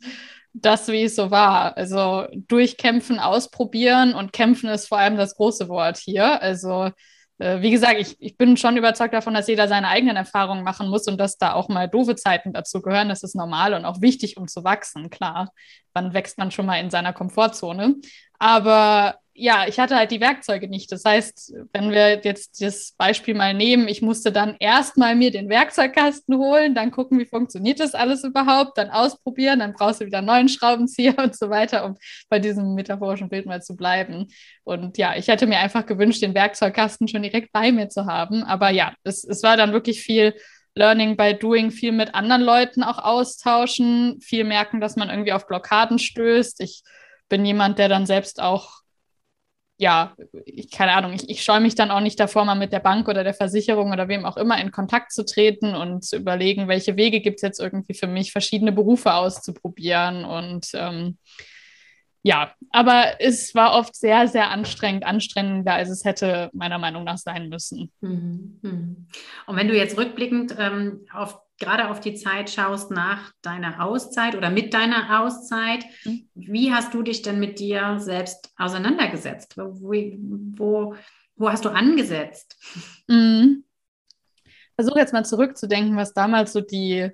das, 0.53 0.89
wie 0.89 1.05
es 1.05 1.17
so 1.17 1.31
war. 1.31 1.77
Also 1.77 2.27
durchkämpfen, 2.33 3.19
ausprobieren 3.19 4.15
und 4.15 4.33
kämpfen 4.33 4.69
ist 4.69 4.89
vor 4.89 4.99
allem 4.99 5.17
das 5.17 5.37
große 5.37 5.69
Wort 5.69 5.99
hier. 5.99 6.41
Also 6.43 6.91
äh, 7.39 7.63
wie 7.63 7.71
gesagt, 7.71 7.99
ich, 7.99 8.17
ich 8.21 8.37
bin 8.37 8.57
schon 8.57 8.77
überzeugt 8.77 9.15
davon, 9.15 9.35
dass 9.35 9.49
jeder 9.49 9.67
seine 9.67 9.89
eigenen 9.89 10.17
Erfahrungen 10.17 10.63
machen 10.63 10.89
muss 10.89 11.07
und 11.09 11.19
dass 11.19 11.39
da 11.39 11.55
auch 11.55 11.69
mal 11.69 11.89
doofe 11.89 12.15
Zeiten 12.15 12.53
dazu 12.53 12.83
gehören. 12.83 13.09
Das 13.09 13.23
ist 13.23 13.35
normal 13.35 13.75
und 13.75 13.85
auch 13.85 14.01
wichtig, 14.01 14.37
um 14.37 14.47
zu 14.47 14.63
wachsen. 14.63 15.09
Klar, 15.11 15.51
wann 15.95 16.13
wächst 16.13 16.39
man 16.39 16.51
schon 16.51 16.67
mal 16.67 16.81
in 16.81 16.91
seiner 16.91 17.13
Komfortzone? 17.13 17.97
Aber 18.39 19.17
ja, 19.35 19.67
ich 19.67 19.79
hatte 19.79 19.97
halt 19.97 20.11
die 20.11 20.21
Werkzeuge 20.21 20.69
nicht. 20.69 20.91
Das 20.93 21.05
heißt, 21.05 21.55
wenn 21.73 21.91
wir 21.91 22.21
jetzt 22.23 22.61
das 22.61 22.93
Beispiel 22.99 23.35
mal 23.35 23.55
nehmen, 23.55 23.89
ich 23.89 24.03
musste 24.03 24.33
dann 24.33 24.57
erstmal 24.59 25.15
mir 25.15 25.31
den 25.31 25.49
Werkzeugkasten 25.49 26.37
holen, 26.37 26.75
dann 26.75 26.91
gucken, 26.91 27.19
wie 27.19 27.27
funktioniert 27.27 27.81
das 27.81 27.95
alles 27.95 28.25
überhaupt, 28.25 28.77
dann 28.77 28.91
ausprobieren, 28.91 29.61
dann 29.61 29.73
brauchst 29.73 30.01
du 30.01 30.07
wieder 30.07 30.19
einen 30.19 30.27
neuen 30.27 30.49
Schraubenzieher 30.49 31.17
und 31.23 31.37
so 31.37 31.49
weiter, 31.49 31.85
um 31.85 31.97
bei 32.29 32.39
diesem 32.39 32.75
metaphorischen 32.75 33.29
Bild 33.29 33.47
mal 33.47 33.63
zu 33.63 33.77
bleiben. 33.77 34.27
Und 34.65 34.99
ja, 34.99 35.17
ich 35.17 35.29
hätte 35.29 35.47
mir 35.47 35.59
einfach 35.59 35.87
gewünscht, 35.87 36.23
den 36.23 36.35
Werkzeugkasten 36.35 37.09
schon 37.09 37.23
direkt 37.23 37.53
bei 37.53 37.73
mir 37.73 37.89
zu 37.89 38.07
haben. 38.07 38.43
Aber 38.45 38.71
ja, 38.71 38.95
es, 39.05 39.25
es 39.25 39.43
war 39.43 39.57
dann 39.57 39.73
wirklich 39.73 40.03
viel 40.03 40.35
Learning 40.75 41.17
by 41.17 41.35
Doing, 41.35 41.71
viel 41.71 41.93
mit 41.93 42.15
anderen 42.15 42.43
Leuten 42.43 42.83
auch 42.83 42.99
austauschen, 42.99 44.21
viel 44.21 44.45
merken, 44.45 44.81
dass 44.81 44.97
man 44.97 45.09
irgendwie 45.09 45.33
auf 45.33 45.47
Blockaden 45.47 45.99
stößt. 45.99 46.61
Ich 46.61 46.83
bin 47.29 47.45
jemand, 47.45 47.79
der 47.79 47.89
dann 47.89 48.07
selbst 48.07 48.41
auch 48.41 48.80
ja, 49.81 50.15
ich, 50.45 50.71
keine 50.71 50.93
Ahnung, 50.93 51.15
ich, 51.15 51.31
ich 51.31 51.43
scheue 51.43 51.61
mich 51.61 51.75
dann 51.75 51.91
auch 51.91 52.01
nicht 52.01 52.21
davor, 52.21 52.45
mal 52.45 52.55
mit 52.55 52.71
der 52.71 52.81
Bank 52.81 53.09
oder 53.09 53.25
der 53.25 53.33
Versicherung 53.33 53.93
oder 53.93 54.09
wem 54.09 54.27
auch 54.27 54.37
immer 54.37 54.61
in 54.61 54.73
Kontakt 54.73 55.11
zu 55.11 55.25
treten 55.25 55.75
und 55.75 56.05
zu 56.05 56.17
überlegen, 56.17 56.69
welche 56.69 56.99
Wege 56.99 57.23
gibt 57.23 57.37
es 57.37 57.43
jetzt 57.43 57.61
irgendwie 57.61 57.95
für 57.95 58.07
mich, 58.07 58.31
verschiedene 58.31 58.73
Berufe 58.73 59.15
auszuprobieren. 59.15 60.27
Und 60.27 60.69
ähm, 60.75 61.17
ja, 62.23 62.53
aber 62.69 63.21
es 63.21 63.55
war 63.55 63.73
oft 63.73 63.97
sehr, 63.97 64.29
sehr 64.29 64.51
anstrengend, 64.51 65.07
anstrengender, 65.07 65.73
als 65.73 65.89
es 65.89 66.05
hätte 66.05 66.51
meiner 66.53 66.79
Meinung 66.79 67.05
nach 67.05 67.17
sein 67.17 67.49
müssen. 67.49 67.91
Mhm. 68.03 68.59
mhm. 68.61 69.07
Und 69.47 69.57
wenn 69.57 69.69
du 69.69 69.75
jetzt 69.75 69.97
rückblickend 69.97 70.57
ähm, 70.59 71.07
auf 71.11 71.41
gerade 71.61 71.89
auf 71.89 72.01
die 72.01 72.15
Zeit 72.15 72.51
schaust 72.51 72.91
nach 72.91 73.33
deiner 73.43 73.85
Auszeit 73.85 74.35
oder 74.35 74.51
mit 74.51 74.75
deiner 74.75 75.21
Auszeit, 75.21 75.85
mhm. 76.05 76.29
wie 76.35 76.73
hast 76.73 76.93
du 76.93 77.03
dich 77.03 77.23
denn 77.23 77.39
mit 77.39 77.61
dir 77.61 78.01
selbst 78.01 78.53
auseinandergesetzt? 78.57 79.57
Wo, 79.57 79.77
wo, 79.79 80.95
wo 81.37 81.51
hast 81.51 81.65
du 81.65 81.69
angesetzt? 81.69 82.57
Mhm. 83.07 83.65
Versuche 84.75 84.99
jetzt 84.99 85.13
mal 85.13 85.25
zurückzudenken, 85.25 85.97
was 85.97 86.15
damals 86.15 86.53
so 86.53 86.63
die, 86.63 87.11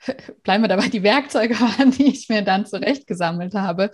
bleiben 0.42 0.64
wir 0.64 0.68
dabei, 0.68 0.88
die 0.88 1.04
Werkzeuge 1.04 1.54
waren, 1.60 1.92
die 1.92 2.08
ich 2.08 2.28
mir 2.28 2.42
dann 2.42 2.66
zurechtgesammelt 2.66 3.54
habe. 3.54 3.92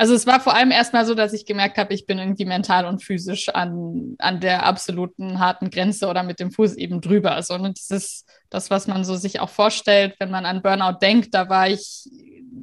Also 0.00 0.14
es 0.14 0.28
war 0.28 0.38
vor 0.38 0.54
allem 0.54 0.70
erstmal 0.70 1.04
so, 1.04 1.14
dass 1.14 1.32
ich 1.32 1.44
gemerkt 1.44 1.76
habe, 1.76 1.92
ich 1.92 2.06
bin 2.06 2.18
irgendwie 2.18 2.44
mental 2.44 2.86
und 2.86 3.02
physisch 3.02 3.48
an, 3.48 4.14
an 4.18 4.38
der 4.38 4.64
absoluten 4.64 5.40
harten 5.40 5.70
Grenze 5.70 6.06
oder 6.06 6.22
mit 6.22 6.38
dem 6.38 6.52
Fuß 6.52 6.76
eben 6.76 7.00
drüber. 7.00 7.36
Und 7.48 7.78
das 7.78 7.90
ist 7.90 8.24
das, 8.48 8.70
was 8.70 8.86
man 8.86 9.02
so 9.02 9.16
sich 9.16 9.40
auch 9.40 9.48
vorstellt, 9.48 10.14
wenn 10.20 10.30
man 10.30 10.46
an 10.46 10.62
Burnout 10.62 10.98
denkt, 11.02 11.34
da 11.34 11.48
war 11.48 11.68
ich, 11.68 12.08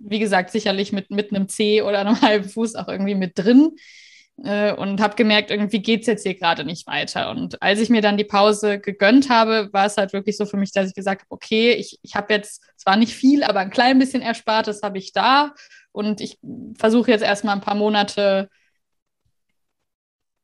wie 0.06 0.20
gesagt, 0.20 0.52
sicherlich 0.52 0.94
mit, 0.94 1.12
mit 1.12 1.32
einem 1.32 1.50
C 1.50 1.82
oder 1.82 2.00
einem 2.00 2.22
halben 2.22 2.48
Fuß 2.48 2.76
auch 2.76 2.88
irgendwie 2.88 3.16
mit 3.16 3.38
drin 3.38 3.72
äh, 4.42 4.72
und 4.72 5.02
habe 5.02 5.16
gemerkt, 5.16 5.52
irgendwie 5.52 5.82
geht 5.82 6.02
es 6.02 6.08
jetzt 6.08 6.24
hier 6.24 6.36
gerade 6.36 6.64
nicht 6.64 6.88
weiter. 6.88 7.32
Und 7.32 7.62
als 7.62 7.82
ich 7.82 7.90
mir 7.90 8.02
dann 8.02 8.16
die 8.16 8.24
Pause 8.24 8.80
gegönnt 8.80 9.30
habe, 9.30 9.68
war 9.74 9.88
es 9.88 9.98
halt 9.98 10.14
wirklich 10.14 10.38
so 10.38 10.46
für 10.46 10.58
mich, 10.58 10.72
dass 10.72 10.88
ich 10.88 10.96
gesagt 10.96 11.24
habe, 11.24 11.32
okay, 11.32 11.74
ich, 11.74 12.00
ich 12.02 12.16
habe 12.16 12.34
jetzt 12.34 12.64
zwar 12.78 12.96
nicht 12.96 13.14
viel, 13.14 13.44
aber 13.44 13.60
ein 13.60 13.72
klein 13.72 14.00
bisschen 14.00 14.22
erspart, 14.22 14.68
das 14.68 14.84
habe 14.84 14.98
ich 15.00 15.12
da 15.12 15.54
und 15.96 16.22
ich 16.22 16.40
versuche 16.78 17.12
jetzt 17.12 17.24
erstmal 17.24 17.56
ein 17.56 17.62
paar 17.62 17.76
Monate 17.76 18.50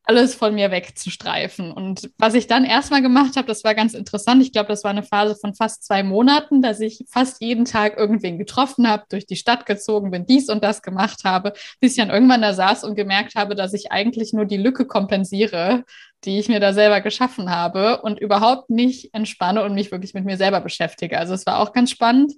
alles 0.04 0.34
von 0.34 0.54
mir 0.54 0.70
wegzustreifen. 0.70 1.70
Und 1.70 2.10
was 2.18 2.34
ich 2.34 2.48
dann 2.48 2.64
erstmal 2.64 3.02
gemacht 3.02 3.36
habe, 3.36 3.46
das 3.46 3.62
war 3.62 3.74
ganz 3.74 3.94
interessant. 3.94 4.42
Ich 4.42 4.52
glaube, 4.52 4.68
das 4.68 4.82
war 4.82 4.90
eine 4.90 5.04
Phase 5.04 5.36
von 5.36 5.54
fast 5.54 5.84
zwei 5.84 6.02
Monaten, 6.02 6.60
dass 6.60 6.80
ich 6.80 7.04
fast 7.08 7.40
jeden 7.40 7.64
Tag 7.64 7.96
irgendwen 7.96 8.36
getroffen 8.38 8.88
habe, 8.88 9.04
durch 9.08 9.26
die 9.26 9.36
Stadt 9.36 9.64
gezogen 9.64 10.10
bin, 10.10 10.26
dies 10.26 10.48
und 10.48 10.64
das 10.64 10.82
gemacht 10.82 11.20
habe, 11.24 11.52
bis 11.80 11.92
ich 11.92 11.98
dann 11.98 12.10
irgendwann 12.10 12.42
da 12.42 12.52
saß 12.52 12.82
und 12.84 12.96
gemerkt 12.96 13.36
habe, 13.36 13.54
dass 13.54 13.74
ich 13.74 13.92
eigentlich 13.92 14.32
nur 14.32 14.44
die 14.44 14.56
Lücke 14.56 14.86
kompensiere, 14.86 15.84
die 16.24 16.38
ich 16.38 16.48
mir 16.48 16.60
da 16.60 16.72
selber 16.72 17.00
geschaffen 17.00 17.50
habe 17.50 18.02
und 18.02 18.18
überhaupt 18.18 18.70
nicht 18.70 19.14
entspanne 19.14 19.62
und 19.62 19.74
mich 19.74 19.92
wirklich 19.92 20.14
mit 20.14 20.24
mir 20.24 20.36
selber 20.36 20.60
beschäftige. 20.60 21.18
Also 21.18 21.34
es 21.34 21.46
war 21.46 21.58
auch 21.58 21.72
ganz 21.72 21.90
spannend. 21.90 22.32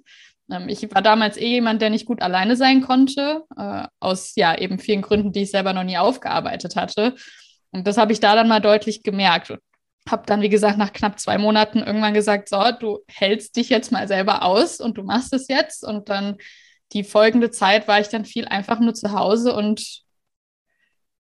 Ähm, 0.51 0.69
ich 0.69 0.83
war 0.93 1.01
damals 1.01 1.37
eh 1.37 1.47
jemand, 1.47 1.81
der 1.81 1.89
nicht 1.89 2.05
gut 2.05 2.21
alleine 2.21 2.55
sein 2.55 2.81
konnte, 2.81 3.43
äh, 3.57 3.87
aus 3.99 4.33
ja 4.35 4.57
eben 4.57 4.79
vielen 4.79 5.01
Gründen, 5.01 5.31
die 5.31 5.43
ich 5.43 5.51
selber 5.51 5.73
noch 5.73 5.83
nie 5.83 5.97
aufgearbeitet 5.97 6.75
hatte. 6.75 7.15
Und 7.71 7.87
das 7.87 7.97
habe 7.97 8.13
ich 8.13 8.19
da 8.19 8.35
dann 8.35 8.47
mal 8.47 8.61
deutlich 8.61 9.03
gemerkt. 9.03 9.51
Und 9.51 9.59
habe 10.09 10.23
dann, 10.27 10.41
wie 10.41 10.49
gesagt, 10.49 10.77
nach 10.77 10.93
knapp 10.93 11.19
zwei 11.19 11.37
Monaten 11.37 11.79
irgendwann 11.79 12.13
gesagt, 12.13 12.49
so, 12.49 12.61
du 12.79 12.99
hältst 13.07 13.55
dich 13.55 13.69
jetzt 13.69 13.91
mal 13.91 14.07
selber 14.07 14.43
aus 14.43 14.79
und 14.79 14.97
du 14.97 15.03
machst 15.03 15.33
es 15.33 15.47
jetzt. 15.47 15.83
Und 15.83 16.09
dann 16.09 16.37
die 16.93 17.03
folgende 17.03 17.49
Zeit 17.49 17.87
war 17.87 17.99
ich 17.99 18.09
dann 18.09 18.25
viel 18.25 18.45
einfach 18.45 18.79
nur 18.79 18.93
zu 18.93 19.11
Hause 19.11 19.55
und 19.55 20.04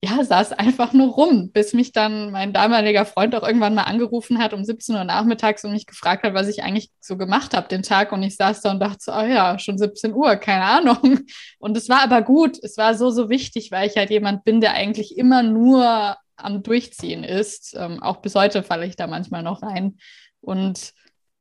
ja, 0.04 0.24
saß 0.24 0.54
einfach 0.54 0.94
nur 0.94 1.08
rum, 1.08 1.52
bis 1.52 1.74
mich 1.74 1.92
dann 1.92 2.32
mein 2.32 2.54
damaliger 2.54 3.04
Freund 3.04 3.34
auch 3.36 3.42
irgendwann 3.42 3.74
mal 3.74 3.84
angerufen 3.84 4.38
hat 4.38 4.54
um 4.54 4.64
17 4.64 4.96
Uhr 4.96 5.04
nachmittags 5.04 5.66
und 5.66 5.72
mich 5.72 5.88
gefragt 5.88 6.24
hat, 6.24 6.36
was 6.36 6.48
ich 6.48 6.62
eigentlich 6.62 6.92
so 7.00 7.18
gemacht 7.18 7.56
habe 7.56 7.68
den 7.68 7.82
Tag. 7.82 8.12
Und 8.12 8.22
ich 8.22 8.36
saß 8.36 8.62
da 8.62 8.72
und 8.72 8.80
dachte 8.80 8.98
so, 9.00 9.12
oh 9.12 9.26
ja, 9.26 9.58
schon 9.58 9.80
17 9.80 10.14
Uhr, 10.14 10.36
keine 10.36 10.66
Ahnung. 10.66 11.22
Und 11.60 11.76
es 11.76 11.90
war 11.90 12.04
aber 12.04 12.22
gut, 12.22 12.60
es 12.62 12.78
war 12.78 12.94
so, 12.94 13.10
so 13.10 13.30
wichtig, 13.30 13.72
weil 13.72 13.90
ich 13.90 13.98
halt 13.98 14.12
jemand 14.12 14.44
bin, 14.44 14.62
der 14.62 14.74
eigentlich 14.74 15.18
immer 15.18 15.42
nur 15.42 16.16
am 16.36 16.62
Durchziehen 16.62 17.24
ist. 17.24 17.76
Ähm, 17.76 18.02
auch 18.04 18.18
bis 18.18 18.36
heute 18.36 18.62
falle 18.62 18.86
ich 18.86 18.96
da 18.96 19.08
manchmal 19.08 19.42
noch 19.42 19.64
rein. 19.64 19.98
Und 20.42 20.94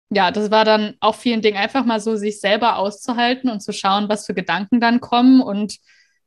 ja, 0.08 0.30
das 0.30 0.50
war 0.50 0.64
dann 0.64 0.94
auch 1.00 1.14
vielen 1.14 1.42
Dingen 1.42 1.58
einfach 1.58 1.84
mal 1.84 2.00
so, 2.00 2.16
sich 2.16 2.40
selber 2.40 2.78
auszuhalten 2.78 3.50
und 3.50 3.60
zu 3.60 3.72
schauen, 3.72 4.08
was 4.08 4.24
für 4.24 4.34
Gedanken 4.34 4.80
dann 4.80 5.00
kommen 5.00 5.42
und 5.42 5.76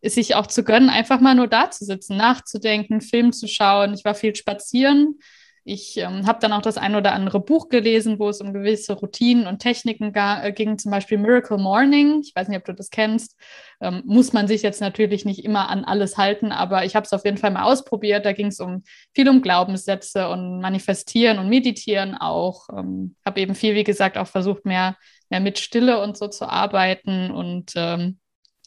sich 0.03 0.35
auch 0.35 0.47
zu 0.47 0.63
gönnen, 0.63 0.89
einfach 0.89 1.19
mal 1.19 1.35
nur 1.35 1.47
da 1.47 1.71
zu 1.71 1.85
sitzen, 1.85 2.17
nachzudenken, 2.17 3.01
Film 3.01 3.33
zu 3.33 3.47
schauen. 3.47 3.93
Ich 3.93 4.05
war 4.05 4.15
viel 4.15 4.35
spazieren. 4.35 5.19
Ich 5.65 5.97
ähm, 5.97 6.25
habe 6.25 6.39
dann 6.39 6.53
auch 6.53 6.63
das 6.63 6.77
ein 6.77 6.95
oder 6.95 7.13
andere 7.13 7.39
Buch 7.39 7.69
gelesen, 7.69 8.17
wo 8.17 8.29
es 8.29 8.41
um 8.41 8.53
gewisse 8.53 8.93
Routinen 8.93 9.45
und 9.45 9.59
Techniken 9.59 10.11
äh, 10.15 10.51
ging, 10.51 10.79
zum 10.79 10.91
Beispiel 10.91 11.19
Miracle 11.19 11.59
Morning. 11.59 12.21
Ich 12.23 12.33
weiß 12.35 12.47
nicht, 12.47 12.57
ob 12.57 12.65
du 12.65 12.73
das 12.73 12.89
kennst. 12.89 13.35
Ähm, 13.79 14.01
muss 14.05 14.33
man 14.33 14.47
sich 14.47 14.63
jetzt 14.63 14.81
natürlich 14.81 15.25
nicht 15.25 15.45
immer 15.45 15.69
an 15.69 15.85
alles 15.85 16.17
halten, 16.17 16.51
aber 16.51 16.85
ich 16.85 16.95
habe 16.95 17.05
es 17.05 17.13
auf 17.13 17.23
jeden 17.23 17.37
Fall 17.37 17.51
mal 17.51 17.63
ausprobiert. 17.63 18.25
Da 18.25 18.31
ging 18.33 18.47
es 18.47 18.59
um 18.59 18.83
viel 19.13 19.29
um 19.29 19.43
Glaubenssätze 19.43 20.29
und 20.29 20.59
Manifestieren 20.59 21.37
und 21.37 21.49
Meditieren 21.49 22.15
auch. 22.15 22.67
Ähm, 22.75 23.15
habe 23.23 23.39
eben 23.39 23.53
viel, 23.53 23.75
wie 23.75 23.83
gesagt, 23.83 24.17
auch 24.17 24.27
versucht, 24.27 24.65
mehr, 24.65 24.95
mehr 25.29 25.39
mit 25.39 25.59
Stille 25.59 26.01
und 26.01 26.17
so 26.17 26.29
zu 26.29 26.49
arbeiten 26.49 27.29
und 27.29 27.73
ähm, 27.75 28.17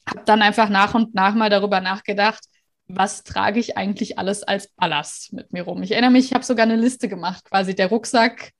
habe 0.06 0.22
dann 0.24 0.42
einfach 0.42 0.68
nach 0.68 0.94
und 0.94 1.14
nach 1.14 1.34
mal 1.34 1.50
darüber 1.50 1.80
nachgedacht, 1.80 2.44
was 2.86 3.22
trage 3.22 3.60
ich 3.60 3.76
eigentlich 3.76 4.18
alles 4.18 4.42
als 4.42 4.68
Ballast 4.68 5.32
mit 5.32 5.52
mir 5.52 5.62
rum. 5.62 5.82
Ich 5.82 5.92
erinnere 5.92 6.10
mich, 6.10 6.26
ich 6.26 6.34
habe 6.34 6.44
sogar 6.44 6.64
eine 6.64 6.76
Liste 6.76 7.08
gemacht, 7.08 7.44
quasi 7.44 7.74
der 7.74 7.88
Rucksack, 7.88 8.52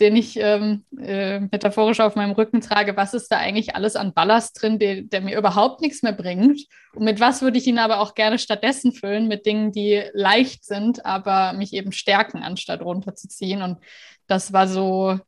den 0.00 0.16
ich 0.16 0.36
ähm, 0.38 0.84
äh, 0.98 1.40
metaphorisch 1.40 2.00
auf 2.00 2.16
meinem 2.16 2.32
Rücken 2.32 2.60
trage, 2.60 2.96
was 2.96 3.14
ist 3.14 3.28
da 3.28 3.36
eigentlich 3.36 3.76
alles 3.76 3.94
an 3.94 4.12
Ballast 4.12 4.60
drin, 4.60 4.78
der, 4.78 5.02
der 5.02 5.20
mir 5.20 5.38
überhaupt 5.38 5.80
nichts 5.80 6.02
mehr 6.02 6.12
bringt? 6.12 6.62
Und 6.94 7.04
mit 7.04 7.20
was 7.20 7.42
würde 7.42 7.58
ich 7.58 7.66
ihn 7.66 7.78
aber 7.78 8.00
auch 8.00 8.14
gerne 8.14 8.38
stattdessen 8.38 8.92
füllen? 8.92 9.28
Mit 9.28 9.46
Dingen, 9.46 9.70
die 9.70 10.02
leicht 10.12 10.64
sind, 10.64 11.06
aber 11.06 11.52
mich 11.52 11.72
eben 11.74 11.92
stärken, 11.92 12.42
anstatt 12.42 12.82
runterzuziehen. 12.82 13.62
Und 13.62 13.78
das 14.26 14.52
war 14.52 14.66
so, 14.66 15.20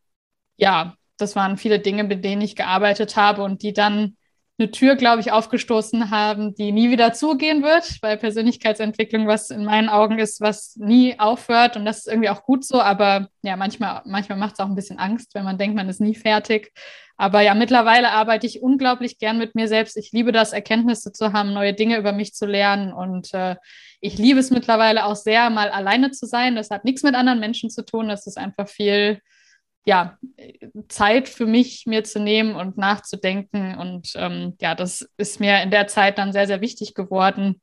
ja, 0.57 0.96
das 1.16 1.37
waren 1.37 1.59
viele 1.59 1.79
Dinge, 1.79 2.02
mit 2.02 2.24
denen 2.24 2.42
ich 2.42 2.57
gearbeitet 2.57 3.16
habe 3.16 3.44
und 3.44 3.62
die 3.62 3.72
dann 3.72 4.16
eine 4.59 4.71
Tür, 4.71 4.97
glaube 4.97 5.21
ich, 5.21 5.33
aufgestoßen 5.33 6.11
haben, 6.11 6.55
die 6.55 6.73
nie 6.73 6.90
wieder 6.90 7.12
zugehen 7.12 7.62
wird, 7.62 7.99
weil 8.01 8.16
Persönlichkeitsentwicklung 8.16 9.27
was 9.27 9.51
in 9.51 9.64
meinen 9.64 9.90
Augen 9.90 10.19
ist, 10.19 10.40
was 10.40 10.77
nie 10.77 11.19
aufhört 11.19 11.77
und 11.77 11.85
das 11.85 11.99
ist 11.99 12.09
irgendwie 12.09 12.31
auch 12.31 12.42
gut 12.42 12.64
so, 12.64 12.81
aber 12.81 13.29
ja, 13.42 13.57
manchmal, 13.57 14.03
manchmal 14.07 14.38
macht 14.38 14.55
es 14.55 14.61
auch 14.61 14.69
ein 14.69 14.75
bisschen 14.75 14.99
Angst, 14.99 15.35
wenn 15.35 15.45
man 15.45 15.59
denkt, 15.59 15.77
man 15.77 15.88
ist 15.88 16.01
nie 16.01 16.14
fertig. 16.14 16.73
Aber 17.19 17.40
ja, 17.40 17.55
mittlerweile 17.55 18.11
arbeite 18.11 18.47
ich 18.47 18.62
unglaublich 18.62 19.19
gern 19.19 19.38
mit 19.38 19.55
mir 19.55 19.69
selbst. 19.69 19.97
Ich 19.97 20.12
liebe 20.12 20.33
das, 20.33 20.53
Erkenntnisse 20.53 21.12
zu 21.12 21.33
haben, 21.33 21.55
neue 21.55 21.73
Dinge 21.73 21.97
über 21.97 22.12
mich 22.12 22.35
zu 22.35 22.45
lernen 22.45 22.92
und 22.92 23.33
äh, 23.33 23.57
ich 24.01 24.19
liebe 24.19 24.38
es 24.38 24.51
mittlerweile 24.51 25.07
auch 25.07 25.16
sehr, 25.16 25.49
mal 25.49 25.71
alleine 25.71 26.11
zu 26.11 26.27
sein. 26.27 26.57
Das 26.57 26.71
hat 26.71 26.85
nichts 26.85 27.03
mit 27.03 27.14
anderen 27.14 27.40
Menschen 27.40 27.71
zu 27.71 27.85
tun. 27.85 28.09
Das 28.09 28.27
ist 28.27 28.37
einfach 28.37 28.69
viel 28.69 29.21
ja, 29.87 30.18
Zeit 30.88 31.29
für 31.29 31.46
mich 31.46 31.87
mir 31.87 32.05
zu 32.05 32.18
nehmen 32.18 32.57
und 32.57 32.77
nachzudenken. 32.77 33.79
Und 33.79 34.12
ähm, 34.16 34.55
ja, 34.61 34.75
das 34.75 35.09
ist 35.16 35.40
mir 35.40 35.62
in 35.62 35.70
der 35.70 35.87
Zeit 35.87 36.18
dann 36.18 36.33
sehr, 36.33 36.49
sehr 36.49 36.61
wichtig 36.61 36.94
geworden. 36.94 37.62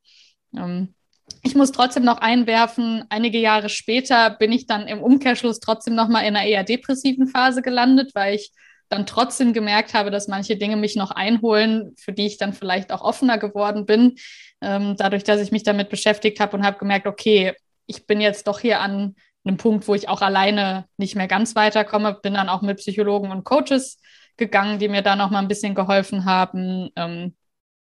Ähm, 0.58 0.96
ich 1.44 1.56
muss 1.56 1.74
trotzdem 1.74 2.04
noch 2.04 2.20
einwerfen, 2.20 3.04
einige 3.10 3.40
Jahre 3.40 3.68
später 3.68 4.30
bin 4.30 4.52
ich 4.52 4.68
dann 4.68 4.88
im 4.88 5.02
Umkehrschluss 5.02 5.60
trotzdem 5.60 5.96
noch 5.96 6.08
mal 6.08 6.22
in 6.22 6.36
einer 6.36 6.46
eher 6.46 6.64
depressiven 6.64 7.28
Phase 7.28 7.62
gelandet, 7.62 8.12
weil 8.16 8.36
ich 8.36 8.52
dann 8.88 9.06
trotzdem 9.06 9.54
gemerkt 9.54 9.94
habe, 9.94 10.12
dass 10.12 10.28
manche 10.28 10.56
Dinge 10.56 10.78
mich 10.78 10.96
noch 10.96 11.12
einholen, 11.12 11.94
für 11.98 12.14
die 12.14 12.26
ich 12.26 12.38
dann 12.38 12.54
vielleicht 12.54 12.92
auch 12.92 13.02
offener 13.02 13.38
geworden 13.38 13.86
bin, 13.86 14.16
ähm, 14.62 14.96
dadurch, 14.98 15.24
dass 15.24 15.42
ich 15.42 15.52
mich 15.52 15.64
damit 15.64 15.90
beschäftigt 15.90 16.40
habe 16.40 16.56
und 16.56 16.64
habe 16.64 16.78
gemerkt, 16.78 17.08
okay, 17.08 17.54
ich 17.86 18.06
bin 18.06 18.22
jetzt 18.22 18.48
doch 18.48 18.60
hier 18.60 18.80
an 18.80 19.16
einem 19.46 19.58
Punkt, 19.58 19.88
wo 19.88 19.96
ich 19.96 20.10
auch 20.10 20.22
alleine 20.22 20.86
nicht 20.98 21.16
mehr 21.16 21.28
ganz 21.28 21.56
weiterkomme, 21.56 22.20
bin 22.22 22.34
dann 22.34 22.50
auch 22.50 22.62
mit 22.62 22.78
Psychologen 22.78 23.32
und 23.32 23.44
Coaches 23.44 24.00
gegangen, 24.38 24.80
die 24.80 24.90
mir 24.90 25.02
da 25.02 25.16
noch 25.16 25.30
mal 25.30 25.40
ein 25.40 25.48
bisschen 25.48 25.76
geholfen 25.76 26.26
haben, 26.26 26.90
ähm, 26.96 27.36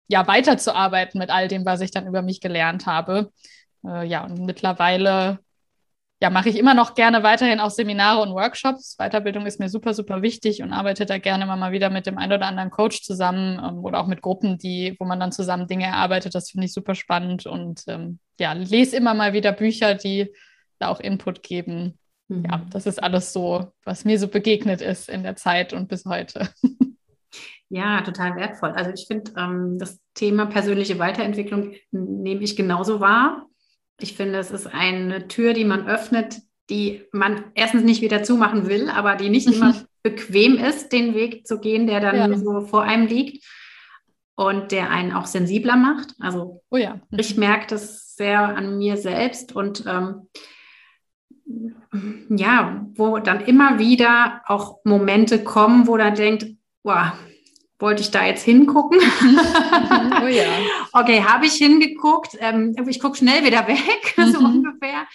ja, 0.09 0.27
weiterzuarbeiten 0.27 1.19
mit 1.19 1.31
all 1.31 1.49
dem, 1.49 1.65
was 1.65 1.81
ich 1.81 1.91
dann 1.91 2.07
über 2.07 2.23
mich 2.23 2.41
gelernt 2.41 2.87
habe. 2.87 3.33
Äh, 3.87 4.07
ja, 4.07 4.25
und 4.25 4.39
mittlerweile 4.41 5.41
ja, 6.25 6.31
mache 6.31 6.49
ich 6.49 6.59
immer 6.59 6.75
noch 6.75 6.95
gerne 6.95 7.23
weiterhin 7.23 7.61
auch 7.61 7.71
Seminare 7.71 8.23
und 8.23 8.33
Workshops. 8.33 8.97
Weiterbildung 8.97 9.47
ist 9.47 9.61
mir 9.61 9.69
super, 9.69 9.93
super 9.93 10.23
wichtig 10.23 10.63
und 10.63 10.73
arbeite 10.73 11.05
da 11.07 11.19
gerne 11.19 11.45
immer 11.45 11.57
mal 11.57 11.73
wieder 11.73 11.91
mit 11.91 12.07
dem 12.07 12.19
einen 12.19 12.33
oder 12.33 12.47
anderen 12.47 12.71
Coach 12.71 13.03
zusammen 13.03 13.61
ähm, 13.63 13.85
oder 13.85 14.01
auch 14.01 14.07
mit 14.07 14.23
Gruppen, 14.23 14.57
die, 14.57 14.97
wo 14.99 15.05
man 15.05 15.21
dann 15.21 15.33
zusammen 15.33 15.67
Dinge 15.67 15.85
erarbeitet. 15.85 16.35
Das 16.35 16.51
finde 16.51 16.67
ich 16.67 16.73
super 16.73 16.95
spannend 16.95 17.47
und 17.47 17.83
ähm, 17.89 18.21
ja, 18.41 18.53
lese 18.55 18.97
immer 18.97 19.13
mal 19.15 19.33
wieder 19.35 19.53
Bücher, 19.53 19.95
die 19.95 20.33
da 20.79 20.89
auch 20.89 21.01
Input 21.01 21.43
geben. 21.43 21.99
Mhm. 22.29 22.45
Ja, 22.45 22.67
das 22.71 22.87
ist 22.87 23.03
alles 23.03 23.33
so, 23.33 23.73
was 23.85 24.05
mir 24.05 24.19
so 24.19 24.29
begegnet 24.29 24.81
ist 24.81 25.09
in 25.09 25.23
der 25.23 25.37
Zeit 25.37 25.73
und 25.73 25.89
bis 25.89 26.05
heute. 26.05 26.49
Ja, 27.71 28.03
total 28.03 28.37
wertvoll. 28.37 28.71
Also 28.71 28.93
ich 28.93 29.07
finde, 29.09 29.33
ähm, 29.37 29.79
das 29.81 29.99
Thema 30.15 30.47
persönliche 30.47 31.01
Weiterentwicklung 31.01 31.75
nehme 31.91 32.43
ich 32.43 32.55
genauso 32.55 33.01
wahr. 33.01 33.47
Ich 33.99 34.17
finde, 34.17 34.39
es 34.39 34.53
ist 34.53 34.67
eine 34.67 35.27
Tür, 35.27 35.55
die 35.55 35.65
man 35.65 35.89
öffnet, 35.89 36.37
die 36.71 37.05
man 37.11 37.45
erstens 37.55 37.83
nicht 37.83 38.01
wieder 38.01 38.23
zumachen 38.23 38.69
will, 38.69 38.89
aber 38.89 39.17
die 39.17 39.29
nicht 39.29 39.49
immer 39.49 39.75
bequem 40.05 40.57
ist, 40.57 40.93
den 40.93 41.15
Weg 41.15 41.49
zu 41.49 41.59
gehen, 41.59 41.89
der 41.89 41.99
dann 41.99 42.33
ja. 42.33 42.39
so 42.39 42.61
vor 42.61 42.83
einem 42.83 43.07
liegt 43.07 43.45
und 44.37 44.71
der 44.71 44.91
einen 44.91 45.13
auch 45.13 45.27
sensibler 45.27 45.77
macht. 45.77 46.15
Also 46.21 46.63
oh 46.71 46.77
ja. 46.77 47.01
ich 47.11 47.37
merke 47.37 47.67
das 47.69 48.15
sehr 48.15 48.57
an 48.57 48.79
mir 48.79 48.97
selbst 48.97 49.55
und 49.55 49.85
ähm, 49.87 50.29
ja, 52.29 52.87
wo 52.95 53.19
dann 53.19 53.41
immer 53.41 53.79
wieder 53.79 54.43
auch 54.47 54.79
Momente 54.85 55.45
kommen, 55.45 55.87
wo 55.87 55.97
dann 55.97 56.15
denkt, 56.15 56.47
wow, 56.83 57.13
wollte 57.79 58.03
ich 58.03 58.11
da 58.11 58.25
jetzt 58.25 58.45
hingucken? 58.45 58.99
oh 60.23 60.27
ja. 60.27 60.45
Okay, 60.93 61.23
habe 61.23 61.47
ich 61.47 61.55
hingeguckt. 61.55 62.37
Ähm, 62.39 62.75
ich 62.89 63.01
gucke 63.01 63.19
schnell 63.19 63.45
wieder 63.45 63.67
weg, 63.67 64.15
so 64.33 64.41
mhm. 64.41 64.47
ungefähr. 64.47 65.07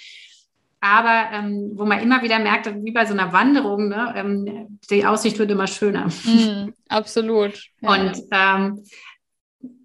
Aber 0.81 1.29
ähm, 1.33 1.71
wo 1.73 1.85
man 1.85 1.99
immer 1.99 2.21
wieder 2.21 2.39
merkt, 2.39 2.73
wie 2.83 2.91
bei 2.91 3.05
so 3.05 3.13
einer 3.13 3.33
Wanderung, 3.33 3.89
ne, 3.89 4.13
ähm, 4.15 4.79
die 4.89 5.05
Aussicht 5.05 5.37
wird 5.39 5.51
immer 5.51 5.67
schöner. 5.67 6.07
Mhm, 6.23 6.73
absolut. 6.87 7.61
Ja. 7.81 7.93
Und 7.93 8.21
ähm, 8.31 8.83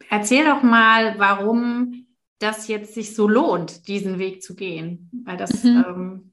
erzähl 0.08 0.44
doch 0.44 0.62
mal, 0.62 1.14
warum 1.18 2.06
das 2.38 2.68
jetzt 2.68 2.94
sich 2.94 3.14
so 3.14 3.28
lohnt, 3.28 3.88
diesen 3.88 4.18
Weg 4.18 4.42
zu 4.42 4.54
gehen. 4.54 5.10
Weil 5.24 5.36
das 5.36 5.64
mhm. 5.64 6.32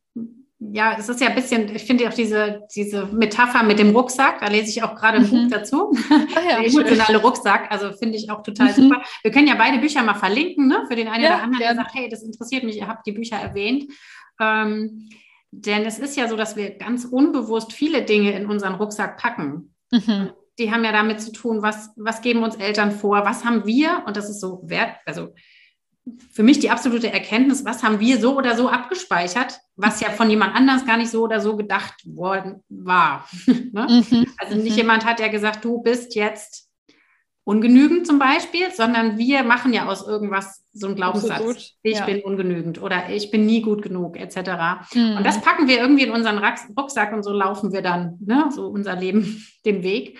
Ja, 0.73 0.95
es 0.97 1.09
ist 1.09 1.19
ja 1.19 1.27
ein 1.27 1.35
bisschen, 1.35 1.75
ich 1.75 1.83
finde 1.83 2.07
auch 2.07 2.13
diese, 2.13 2.61
diese 2.73 3.05
Metapher 3.07 3.61
mit 3.63 3.77
dem 3.77 3.93
Rucksack, 3.93 4.39
da 4.39 4.47
lese 4.47 4.69
ich 4.69 4.83
auch 4.83 4.95
gerade 4.95 5.17
ein 5.17 5.23
mhm. 5.23 5.29
Buch 5.29 5.57
dazu. 5.57 5.93
Ah, 6.09 6.39
ja, 6.49 6.59
Der 6.61 6.67
emotionale. 6.67 7.17
Rucksack, 7.17 7.69
also 7.69 7.91
finde 7.91 8.17
ich 8.17 8.31
auch 8.31 8.41
total 8.41 8.69
mhm. 8.69 8.73
super. 8.73 9.01
Wir 9.21 9.31
können 9.31 9.47
ja 9.47 9.55
beide 9.55 9.79
Bücher 9.79 10.01
mal 10.03 10.13
verlinken, 10.13 10.67
ne? 10.67 10.85
für 10.87 10.95
den 10.95 11.09
einen 11.09 11.23
ja, 11.23 11.35
oder 11.35 11.43
anderen, 11.43 11.59
der 11.59 11.75
sagt, 11.75 11.93
hey, 11.93 12.07
das 12.07 12.23
interessiert 12.23 12.63
mich, 12.63 12.77
ihr 12.77 12.87
habt 12.87 13.05
die 13.05 13.11
Bücher 13.11 13.35
erwähnt. 13.35 13.91
Ähm, 14.39 15.09
denn 15.51 15.85
es 15.85 15.99
ist 15.99 16.15
ja 16.15 16.29
so, 16.29 16.37
dass 16.37 16.55
wir 16.55 16.77
ganz 16.77 17.03
unbewusst 17.03 17.73
viele 17.73 18.03
Dinge 18.03 18.31
in 18.31 18.45
unseren 18.45 18.75
Rucksack 18.75 19.17
packen. 19.17 19.75
Mhm. 19.91 20.31
Die 20.57 20.71
haben 20.71 20.85
ja 20.85 20.93
damit 20.93 21.19
zu 21.19 21.33
tun, 21.33 21.61
was, 21.61 21.89
was 21.97 22.21
geben 22.21 22.43
uns 22.43 22.55
Eltern 22.55 22.91
vor, 22.91 23.25
was 23.25 23.43
haben 23.43 23.65
wir, 23.65 24.03
und 24.05 24.15
das 24.15 24.29
ist 24.29 24.39
so 24.39 24.61
wert, 24.63 24.95
also 25.05 25.33
für 26.31 26.43
mich 26.43 26.59
die 26.59 26.69
absolute 26.69 27.11
Erkenntnis, 27.11 27.63
was 27.63 27.83
haben 27.83 27.99
wir 27.99 28.19
so 28.19 28.35
oder 28.35 28.55
so 28.55 28.69
abgespeichert, 28.69 29.59
was 29.75 30.01
ja 30.01 30.09
von 30.09 30.29
jemand 30.29 30.55
anders 30.55 30.85
gar 30.85 30.97
nicht 30.97 31.11
so 31.11 31.23
oder 31.23 31.41
so 31.41 31.55
gedacht 31.55 31.93
worden 32.05 32.63
war. 32.69 33.27
ne? 33.45 34.03
mhm. 34.09 34.25
Also 34.37 34.55
nicht 34.55 34.71
mhm. 34.71 34.77
jemand 34.77 35.05
hat 35.05 35.19
ja 35.19 35.27
gesagt, 35.27 35.63
du 35.63 35.81
bist 35.81 36.15
jetzt 36.15 36.71
ungenügend 37.43 38.05
zum 38.05 38.19
Beispiel, 38.19 38.71
sondern 38.71 39.17
wir 39.17 39.43
machen 39.43 39.73
ja 39.73 39.87
aus 39.87 40.07
irgendwas 40.07 40.63
so 40.73 40.87
einen 40.87 40.95
Glaubenssatz. 40.95 41.75
Ich 41.83 41.97
ja. 41.97 42.05
bin 42.05 42.21
ungenügend 42.21 42.81
oder 42.81 43.09
ich 43.09 43.31
bin 43.31 43.45
nie 43.45 43.61
gut 43.61 43.81
genug, 43.81 44.17
etc. 44.17 44.93
Mhm. 44.93 45.17
Und 45.17 45.25
das 45.25 45.41
packen 45.41 45.67
wir 45.67 45.79
irgendwie 45.79 46.03
in 46.03 46.11
unseren 46.11 46.39
Rucksack 46.77 47.13
und 47.13 47.23
so 47.23 47.31
laufen 47.31 47.73
wir 47.73 47.81
dann, 47.81 48.17
ne, 48.21 48.49
so 48.51 48.67
unser 48.67 48.95
Leben 48.95 49.45
den 49.65 49.83
Weg. 49.83 50.19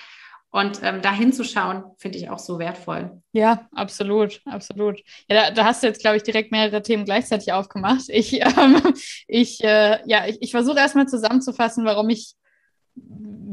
Und 0.54 0.82
ähm, 0.84 1.02
da 1.02 1.14
hinzuschauen, 1.14 1.84
finde 1.98 2.18
ich 2.18 2.30
auch 2.30 2.40
so 2.40 2.60
wertvoll. 2.60 3.22
Ja, 3.32 3.70
absolut, 3.74 4.42
absolut. 4.46 5.02
Ja, 5.30 5.48
da, 5.48 5.52
da 5.52 5.66
hast 5.66 5.82
du 5.82 5.88
jetzt, 5.88 6.02
glaube 6.02 6.18
ich, 6.18 6.24
direkt 6.24 6.52
mehrere 6.52 6.82
Themen 6.82 7.06
gleichzeitig 7.06 7.54
aufgemacht. 7.54 8.04
Ich, 8.10 8.34
ähm, 8.42 8.82
ich, 9.28 9.64
äh, 9.64 10.00
ja, 10.06 10.28
ich, 10.28 10.42
ich 10.42 10.52
versuche 10.52 10.78
erstmal 10.78 11.08
zusammenzufassen, 11.08 11.86
warum 11.86 12.10
ich 12.10 12.36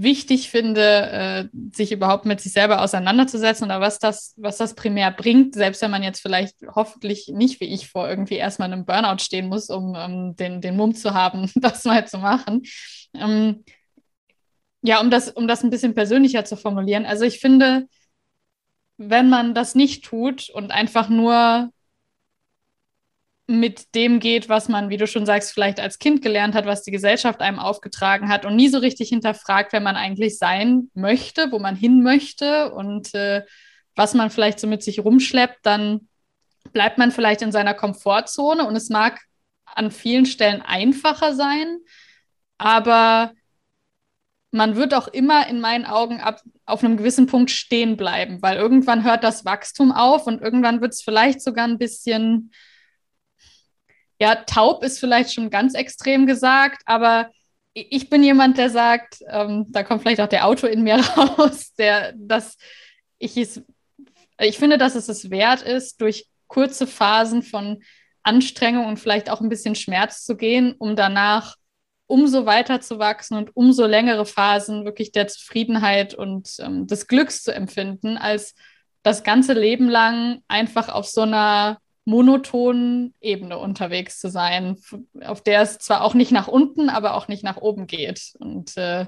wichtig 0.00 0.50
finde, 0.50 0.80
äh, 0.82 1.48
sich 1.74 1.90
überhaupt 1.92 2.24
mit 2.24 2.40
sich 2.40 2.52
selber 2.52 2.82
auseinanderzusetzen 2.82 3.64
oder 3.64 3.80
was 3.80 3.98
das, 3.98 4.34
was 4.36 4.56
das 4.56 4.74
primär 4.74 5.10
bringt, 5.10 5.54
selbst 5.54 5.82
wenn 5.82 5.90
man 5.90 6.04
jetzt 6.04 6.20
vielleicht 6.20 6.56
hoffentlich 6.74 7.28
nicht 7.32 7.60
wie 7.60 7.66
ich 7.66 7.88
vor 7.88 8.08
irgendwie 8.08 8.36
erstmal 8.36 8.72
einem 8.72 8.84
Burnout 8.84 9.18
stehen 9.18 9.48
muss, 9.48 9.70
um 9.70 9.94
ähm, 9.96 10.36
den, 10.36 10.60
den 10.60 10.76
Mumm 10.76 10.94
zu 10.94 11.14
haben, 11.14 11.50
das 11.56 11.84
mal 11.84 12.06
zu 12.06 12.18
machen. 12.18 12.62
Ähm, 13.14 13.64
ja, 14.82 15.00
um 15.00 15.10
das, 15.10 15.30
um 15.30 15.48
das 15.48 15.62
ein 15.62 15.70
bisschen 15.70 15.94
persönlicher 15.94 16.44
zu 16.44 16.56
formulieren. 16.56 17.06
Also 17.06 17.24
ich 17.24 17.40
finde, 17.40 17.88
wenn 18.96 19.28
man 19.28 19.54
das 19.54 19.74
nicht 19.74 20.04
tut 20.04 20.50
und 20.50 20.70
einfach 20.70 21.08
nur 21.08 21.70
mit 23.46 23.94
dem 23.94 24.20
geht, 24.20 24.50
was 24.50 24.68
man, 24.68 24.90
wie 24.90 24.98
du 24.98 25.06
schon 25.06 25.24
sagst, 25.24 25.52
vielleicht 25.52 25.80
als 25.80 25.98
Kind 25.98 26.20
gelernt 26.20 26.54
hat, 26.54 26.66
was 26.66 26.82
die 26.82 26.90
Gesellschaft 26.90 27.40
einem 27.40 27.58
aufgetragen 27.58 28.28
hat 28.28 28.44
und 28.44 28.56
nie 28.56 28.68
so 28.68 28.78
richtig 28.78 29.08
hinterfragt, 29.08 29.72
wer 29.72 29.80
man 29.80 29.96
eigentlich 29.96 30.36
sein 30.36 30.90
möchte, 30.92 31.50
wo 31.50 31.58
man 31.58 31.74
hin 31.74 32.02
möchte 32.02 32.70
und 32.72 33.14
äh, 33.14 33.44
was 33.96 34.12
man 34.12 34.30
vielleicht 34.30 34.60
so 34.60 34.66
mit 34.66 34.82
sich 34.82 35.00
rumschleppt, 35.00 35.60
dann 35.62 36.08
bleibt 36.72 36.98
man 36.98 37.10
vielleicht 37.10 37.40
in 37.40 37.50
seiner 37.50 37.72
Komfortzone 37.72 38.66
und 38.66 38.76
es 38.76 38.90
mag 38.90 39.18
an 39.64 39.90
vielen 39.90 40.26
Stellen 40.26 40.60
einfacher 40.60 41.34
sein, 41.34 41.78
aber 42.58 43.32
man 44.50 44.76
wird 44.76 44.94
auch 44.94 45.08
immer 45.08 45.46
in 45.48 45.60
meinen 45.60 45.84
Augen 45.84 46.20
ab, 46.20 46.40
auf 46.64 46.82
einem 46.82 46.96
gewissen 46.96 47.26
Punkt 47.26 47.50
stehen 47.50 47.96
bleiben, 47.96 48.40
weil 48.40 48.56
irgendwann 48.56 49.04
hört 49.04 49.24
das 49.24 49.44
Wachstum 49.44 49.92
auf 49.92 50.26
und 50.26 50.40
irgendwann 50.40 50.80
wird 50.80 50.92
es 50.92 51.02
vielleicht 51.02 51.42
sogar 51.42 51.66
ein 51.66 51.78
bisschen, 51.78 52.52
ja, 54.18 54.36
taub 54.36 54.82
ist 54.82 54.98
vielleicht 54.98 55.34
schon 55.34 55.50
ganz 55.50 55.74
extrem 55.74 56.26
gesagt, 56.26 56.82
aber 56.86 57.30
ich 57.74 58.10
bin 58.10 58.22
jemand, 58.22 58.58
der 58.58 58.70
sagt, 58.70 59.18
ähm, 59.28 59.66
da 59.68 59.82
kommt 59.82 60.02
vielleicht 60.02 60.20
auch 60.20 60.28
der 60.28 60.46
Auto 60.46 60.66
in 60.66 60.82
mir 60.82 60.96
raus, 61.16 61.74
der, 61.74 62.14
dass 62.16 62.56
ich 63.18 63.36
es, 63.36 63.62
ich 64.40 64.58
finde, 64.58 64.78
dass 64.78 64.94
es 64.94 65.08
es 65.08 65.30
wert 65.30 65.62
ist, 65.62 66.00
durch 66.00 66.26
kurze 66.46 66.86
Phasen 66.86 67.42
von 67.42 67.82
Anstrengung 68.22 68.86
und 68.86 68.98
vielleicht 68.98 69.30
auch 69.30 69.40
ein 69.40 69.48
bisschen 69.48 69.74
Schmerz 69.74 70.24
zu 70.24 70.36
gehen, 70.36 70.74
um 70.78 70.96
danach 70.96 71.56
umso 72.08 72.46
weiter 72.46 72.80
zu 72.80 72.98
wachsen 72.98 73.36
und 73.36 73.54
umso 73.54 73.86
längere 73.86 74.26
Phasen 74.26 74.84
wirklich 74.84 75.12
der 75.12 75.28
Zufriedenheit 75.28 76.14
und 76.14 76.56
ähm, 76.58 76.88
des 76.88 77.06
Glücks 77.06 77.44
zu 77.44 77.54
empfinden, 77.54 78.16
als 78.16 78.54
das 79.02 79.22
ganze 79.22 79.52
Leben 79.52 79.88
lang 79.88 80.42
einfach 80.48 80.88
auf 80.88 81.06
so 81.06 81.20
einer 81.20 81.78
monotonen 82.04 83.14
Ebene 83.20 83.58
unterwegs 83.58 84.18
zu 84.18 84.30
sein, 84.30 84.78
auf 85.20 85.42
der 85.42 85.60
es 85.60 85.78
zwar 85.78 86.02
auch 86.02 86.14
nicht 86.14 86.32
nach 86.32 86.48
unten, 86.48 86.88
aber 86.88 87.14
auch 87.14 87.28
nicht 87.28 87.44
nach 87.44 87.58
oben 87.58 87.86
geht. 87.86 88.32
Und 88.38 88.74
äh, 88.78 89.06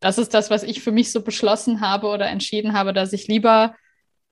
das 0.00 0.16
ist 0.16 0.32
das, 0.32 0.48
was 0.48 0.62
ich 0.62 0.80
für 0.80 0.92
mich 0.92 1.12
so 1.12 1.22
beschlossen 1.22 1.82
habe 1.82 2.06
oder 2.06 2.26
entschieden 2.26 2.72
habe, 2.72 2.94
dass 2.94 3.12
ich 3.12 3.28
lieber 3.28 3.74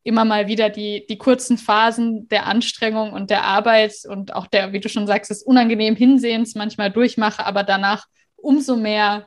immer 0.02 0.24
mal 0.24 0.48
wieder 0.48 0.70
die, 0.70 1.06
die 1.08 1.18
kurzen 1.18 1.58
Phasen 1.58 2.28
der 2.28 2.46
Anstrengung 2.46 3.12
und 3.12 3.30
der 3.30 3.44
Arbeit 3.44 3.94
und 4.08 4.34
auch 4.34 4.46
der, 4.46 4.72
wie 4.72 4.80
du 4.80 4.88
schon 4.88 5.06
sagst, 5.06 5.30
des 5.30 5.42
unangenehmen 5.42 5.96
Hinsehens 5.96 6.54
manchmal 6.54 6.90
durchmache, 6.90 7.44
aber 7.44 7.62
danach 7.62 8.06
umso 8.36 8.76
mehr 8.76 9.26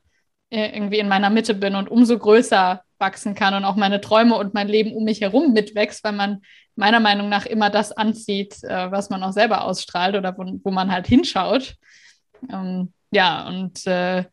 äh, 0.49 0.73
irgendwie 0.73 0.99
in 0.99 1.07
meiner 1.07 1.29
Mitte 1.29 1.53
bin 1.53 1.75
und 1.75 1.89
umso 1.89 2.17
größer 2.17 2.81
wachsen 2.97 3.36
kann 3.36 3.53
und 3.53 3.65
auch 3.65 3.75
meine 3.75 4.01
Träume 4.01 4.36
und 4.36 4.53
mein 4.53 4.67
Leben 4.67 4.93
um 4.93 5.03
mich 5.03 5.21
herum 5.21 5.53
mitwächst, 5.53 6.03
weil 6.03 6.13
man 6.13 6.41
meiner 6.75 6.99
Meinung 6.99 7.29
nach 7.29 7.45
immer 7.45 7.69
das 7.69 7.91
anzieht, 7.91 8.63
äh, 8.63 8.91
was 8.91 9.10
man 9.10 9.23
auch 9.23 9.34
selber 9.34 9.65
ausstrahlt 9.65 10.15
oder 10.15 10.38
wo, 10.38 10.45
wo 10.63 10.71
man 10.71 10.91
halt 10.91 11.07
hinschaut. 11.07 11.75
Ähm, 12.51 12.93
ja, 13.12 13.47
und 13.47 13.86
äh, 13.86 14.25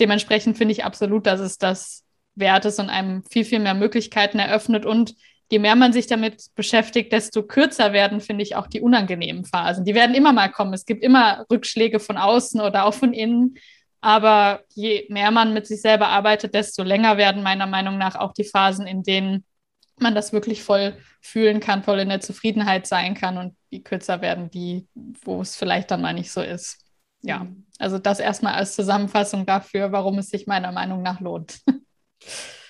dementsprechend 0.00 0.56
finde 0.56 0.72
ich 0.72 0.84
absolut, 0.84 1.26
dass 1.26 1.40
es 1.40 1.58
das 1.58 2.04
wert 2.34 2.64
ist 2.64 2.80
und 2.80 2.88
einem 2.88 3.24
viel, 3.24 3.44
viel 3.44 3.60
mehr 3.60 3.74
Möglichkeiten 3.74 4.38
eröffnet 4.38 4.86
und 4.86 5.14
je 5.50 5.58
mehr 5.58 5.76
man 5.76 5.92
sich 5.92 6.06
damit 6.06 6.46
beschäftigt, 6.54 7.12
desto 7.12 7.42
kürzer 7.42 7.92
werden, 7.92 8.20
finde 8.20 8.42
ich, 8.42 8.56
auch 8.56 8.66
die 8.66 8.80
unangenehmen 8.80 9.44
Phasen. 9.44 9.84
Die 9.84 9.94
werden 9.94 10.14
immer 10.14 10.32
mal 10.32 10.50
kommen. 10.50 10.72
Es 10.72 10.86
gibt 10.86 11.02
immer 11.02 11.44
Rückschläge 11.50 12.00
von 12.00 12.16
außen 12.16 12.60
oder 12.60 12.84
auch 12.84 12.94
von 12.94 13.12
innen. 13.12 13.56
Aber 14.00 14.62
je 14.74 15.06
mehr 15.10 15.30
man 15.30 15.52
mit 15.54 15.66
sich 15.66 15.80
selber 15.80 16.08
arbeitet, 16.08 16.54
desto 16.54 16.82
länger 16.82 17.16
werden 17.16 17.42
meiner 17.42 17.66
Meinung 17.66 17.98
nach 17.98 18.16
auch 18.16 18.32
die 18.32 18.44
Phasen, 18.44 18.86
in 18.86 19.02
denen 19.02 19.44
man 19.98 20.14
das 20.14 20.32
wirklich 20.32 20.62
voll 20.62 20.96
fühlen 21.20 21.60
kann, 21.60 21.84
voll 21.84 22.00
in 22.00 22.08
der 22.08 22.20
Zufriedenheit 22.20 22.86
sein 22.86 23.14
kann 23.14 23.38
und 23.38 23.56
die 23.70 23.82
kürzer 23.82 24.20
werden 24.20 24.50
die, 24.50 24.88
wo 24.94 25.40
es 25.40 25.54
vielleicht 25.54 25.90
dann 25.90 26.02
mal 26.02 26.14
nicht 26.14 26.32
so 26.32 26.40
ist. 26.40 26.78
Ja, 27.22 27.44
mhm. 27.44 27.66
also 27.78 27.98
das 27.98 28.18
erstmal 28.18 28.54
als 28.54 28.74
Zusammenfassung 28.74 29.46
dafür, 29.46 29.92
warum 29.92 30.18
es 30.18 30.28
sich 30.28 30.46
meiner 30.46 30.72
Meinung 30.72 31.02
nach 31.02 31.20
lohnt. 31.20 31.60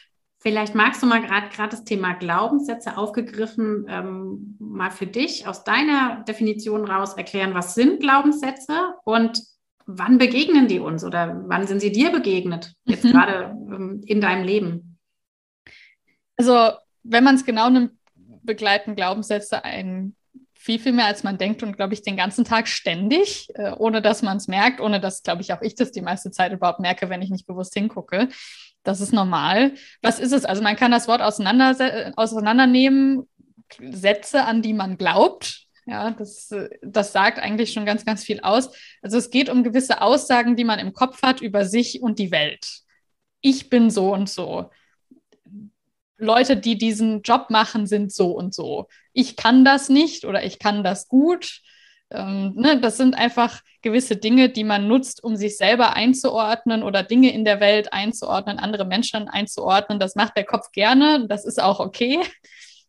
Vielleicht 0.43 0.75
magst 0.75 1.01
du 1.01 1.07
mal 1.07 1.21
gerade 1.21 1.69
das 1.71 1.85
Thema 1.85 2.15
Glaubenssätze 2.15 2.97
aufgegriffen, 2.97 3.87
ähm, 3.89 4.57
mal 4.59 4.91
für 4.91 5.07
dich 5.07 5.47
aus 5.47 5.63
deiner 5.63 6.25
Definition 6.27 6.85
raus 6.85 7.15
erklären, 7.15 7.55
was 7.55 7.77
sind 7.77 8.01
Glaubenssätze 8.01 8.95
und 9.05 9.41
wann 9.87 10.19
begegnen 10.19 10.67
die 10.67 10.81
uns 10.81 11.05
oder 11.05 11.43
wann 11.47 11.69
sind 11.69 11.81
sie 11.81 11.93
dir 11.93 12.11
begegnet, 12.11 12.75
jetzt 12.87 13.05
mhm. 13.05 13.13
gerade 13.13 13.57
ähm, 13.73 14.01
in 14.05 14.21
deinem 14.21 14.45
Leben? 14.45 14.99
Also, 16.37 16.73
wenn 17.05 17.23
man 17.23 17.37
es 17.37 17.45
genau 17.45 17.71
nimmt, 17.71 17.93
begleiten 18.43 18.97
Glaubenssätze 18.97 19.65
einen 19.65 20.17
viel, 20.55 20.81
viel 20.81 20.93
mehr, 20.93 21.07
als 21.07 21.23
man 21.23 21.39
denkt 21.39 21.63
und, 21.63 21.77
glaube 21.77 21.95
ich, 21.95 22.03
den 22.03 22.17
ganzen 22.17 22.45
Tag 22.45 22.67
ständig, 22.67 23.49
äh, 23.55 23.73
ohne 23.79 24.03
dass 24.03 24.23
man 24.23 24.39
es 24.39 24.49
merkt, 24.49 24.81
ohne 24.81 25.01
dass, 25.01 25.23
glaube 25.23 25.43
ich, 25.43 25.53
auch 25.53 25.63
ich 25.63 25.77
das 25.77 25.93
die 25.93 26.03
meiste 26.03 26.33
Zeit 26.33 26.53
überhaupt 26.53 26.81
merke, 26.81 27.09
wenn 27.11 27.23
ich 27.23 27.31
nicht 27.31 27.47
bewusst 27.47 27.75
hingucke. 27.75 28.29
Das 28.83 29.01
ist 29.01 29.13
normal. 29.13 29.75
Was 30.03 30.19
ist 30.19 30.33
es? 30.33 30.45
Also 30.45 30.63
man 30.63 30.77
kann 30.77 30.91
das 30.91 31.09
Wort 31.09 31.23
auseinander, 31.23 32.13
auseinandernehmen, 32.17 33.29
Sätze, 33.79 34.45
an 34.45 34.63
die 34.63 34.73
man 34.75 34.97
glaubt. 34.97 35.67
Ja, 35.87 36.11
das, 36.13 36.55
das 36.81 37.13
sagt 37.13 37.39
eigentlich 37.39 37.73
schon 37.73 37.87
ganz, 37.87 38.05
ganz 38.05 38.23
viel 38.23 38.41
aus. 38.41 38.71
Also 39.03 39.19
es 39.19 39.31
geht 39.31 39.49
um 39.49 39.65
gewisse 39.65 40.01
Aussagen, 40.01 40.57
die 40.57 40.65
man 40.65 40.79
im 40.79 40.93
Kopf 40.93 41.23
hat 41.23 41.41
über 41.41 41.65
sich 41.65 42.03
und 42.03 42.19
die 42.19 42.31
Welt. 42.31 42.67
Ich 43.41 43.69
bin 43.69 43.91
so 43.91 44.13
und 44.13 44.29
so. 44.29 44.71
Leute, 46.19 46.57
die 46.57 46.79
diesen 46.79 47.23
Job 47.23 47.51
machen, 47.51 47.87
sind 47.87 48.13
so 48.13 48.31
und 48.31 48.55
so. 48.55 48.87
Ich 49.13 49.37
kann 49.37 49.65
das 49.65 49.89
nicht 49.89 50.25
oder 50.25 50.45
ich 50.45 50.61
kann 50.61 50.85
das 50.85 51.09
gut. 51.09 51.61
Ähm, 52.13 52.53
ne, 52.55 52.81
das 52.81 52.97
sind 52.97 53.15
einfach 53.15 53.61
gewisse 53.81 54.17
Dinge, 54.17 54.49
die 54.49 54.65
man 54.65 54.87
nutzt, 54.87 55.25
um 55.25 55.37
sich 55.37 55.57
selber 55.57 55.95
einzuordnen 55.95 56.83
oder 56.83 57.03
Dinge 57.03 57.33
in 57.33 57.45
der 57.45 57.61
Welt 57.61 57.93
einzuordnen, 57.93 58.59
andere 58.59 58.85
Menschen 58.85 59.29
einzuordnen. 59.29 59.99
Das 59.99 60.15
macht 60.15 60.37
der 60.37 60.45
Kopf 60.45 60.73
gerne, 60.73 61.27
das 61.29 61.45
ist 61.45 61.61
auch 61.61 61.81
okay. 61.81 62.21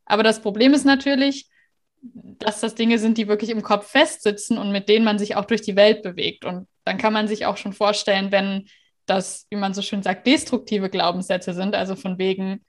Aber 0.05 0.23
das 0.23 0.41
Problem 0.41 0.73
ist 0.73 0.85
natürlich, 0.85 1.47
dass 2.01 2.59
das 2.59 2.75
Dinge 2.75 2.99
sind, 2.99 3.17
die 3.17 3.27
wirklich 3.27 3.49
im 3.49 3.63
Kopf 3.63 3.89
festsitzen 3.89 4.57
und 4.57 4.71
mit 4.71 4.89
denen 4.89 5.05
man 5.05 5.17
sich 5.17 5.35
auch 5.35 5.45
durch 5.45 5.61
die 5.61 5.75
Welt 5.75 6.03
bewegt. 6.03 6.43
Und 6.43 6.67
dann 6.83 6.97
kann 6.97 7.13
man 7.13 7.27
sich 7.27 7.45
auch 7.45 7.57
schon 7.57 7.73
vorstellen, 7.73 8.31
wenn 8.31 8.67
das, 9.05 9.47
wie 9.49 9.55
man 9.55 9.73
so 9.73 9.81
schön 9.81 10.03
sagt, 10.03 10.27
destruktive 10.27 10.89
Glaubenssätze 10.89 11.53
sind, 11.53 11.75
also 11.75 11.95
von 11.95 12.17
wegen, 12.17 12.63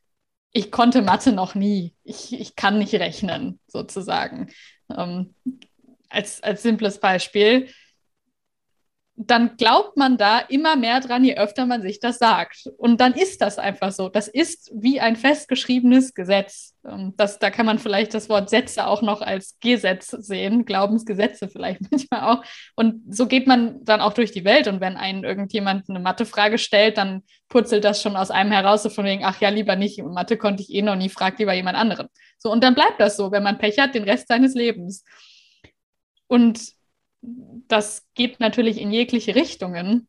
ich 0.53 0.71
konnte 0.71 1.03
Mathe 1.03 1.33
noch 1.33 1.55
nie, 1.57 1.95
ich, 2.05 2.33
ich 2.33 2.55
kann 2.55 2.79
nicht 2.79 2.95
rechnen, 2.95 3.59
sozusagen. 3.67 4.51
Ähm, 4.88 5.35
als, 6.09 6.43
als 6.43 6.62
simples 6.62 6.99
Beispiel, 6.99 7.69
dann 9.17 9.57
glaubt 9.57 9.97
man 9.97 10.17
da 10.17 10.40
immer 10.40 10.75
mehr 10.75 10.99
dran, 10.99 11.23
je 11.23 11.37
öfter 11.37 11.67
man 11.67 11.83
sich 11.83 12.01
das 12.01 12.19
sagt. 12.19 12.69
Und 12.79 13.01
dann 13.01 13.12
ist 13.14 13.40
das 13.40 13.59
einfach 13.59 13.93
so. 13.93 14.09
Das 14.09 14.27
ist 14.27 14.73
wie 14.75 15.01
ein 15.01 15.14
festgeschriebenes 15.14 16.14
Gesetz. 16.14 16.75
Ähm, 16.85 17.14
das, 17.17 17.38
da 17.38 17.51
kann 17.51 17.64
man 17.64 17.79
vielleicht 17.79 18.12
das 18.12 18.29
Wort 18.29 18.51
Sätze 18.51 18.88
auch 18.88 19.03
noch 19.03 19.21
als 19.21 19.57
Gesetz 19.61 20.11
sehen, 20.11 20.64
Glaubensgesetze 20.64 21.49
vielleicht 21.49 21.81
manchmal 21.93 22.23
auch. 22.23 22.45
Und 22.75 23.03
so 23.09 23.29
geht 23.29 23.47
man 23.47 23.85
dann 23.85 24.01
auch 24.01 24.14
durch 24.14 24.33
die 24.33 24.45
Welt. 24.45 24.67
Und 24.67 24.81
wenn 24.81 24.97
einen 24.97 25.23
irgendjemand 25.23 25.88
eine 25.88 26.01
Mathefrage 26.01 26.59
stellt, 26.59 26.99
dann 26.99 27.23
purzelt 27.49 27.85
das 27.85 28.03
schon 28.03 28.17
aus 28.17 28.33
einem 28.33 28.51
heraus, 28.51 28.83
so 28.83 28.90
von 28.90 29.05
wegen, 29.05 29.25
ach 29.25 29.40
ja, 29.40 29.49
lieber 29.49 29.77
nicht. 29.77 30.03
Mathe 30.03 30.37
konnte 30.37 30.64
ich 30.64 30.75
eh 30.75 30.83
noch 30.83 30.97
nie, 30.97 31.09
frag 31.09 31.38
lieber 31.38 31.55
jemand 31.55 31.79
anderen. 31.79 32.09
So, 32.37 32.51
und 32.51 32.64
dann 32.64 32.75
bleibt 32.75 33.01
das 33.01 33.17
so, 33.17 33.31
wenn 33.31 33.45
man 33.45 33.59
Pech 33.59 33.79
hat, 33.79 33.95
den 33.95 34.05
Rest 34.05 34.27
seines 34.27 34.55
Lebens. 34.55 35.05
Und 36.35 36.73
das 37.68 38.09
geht 38.14 38.40
natürlich 38.40 38.81
in 38.81 38.90
jegliche 38.90 39.37
Richtungen. 39.37 40.09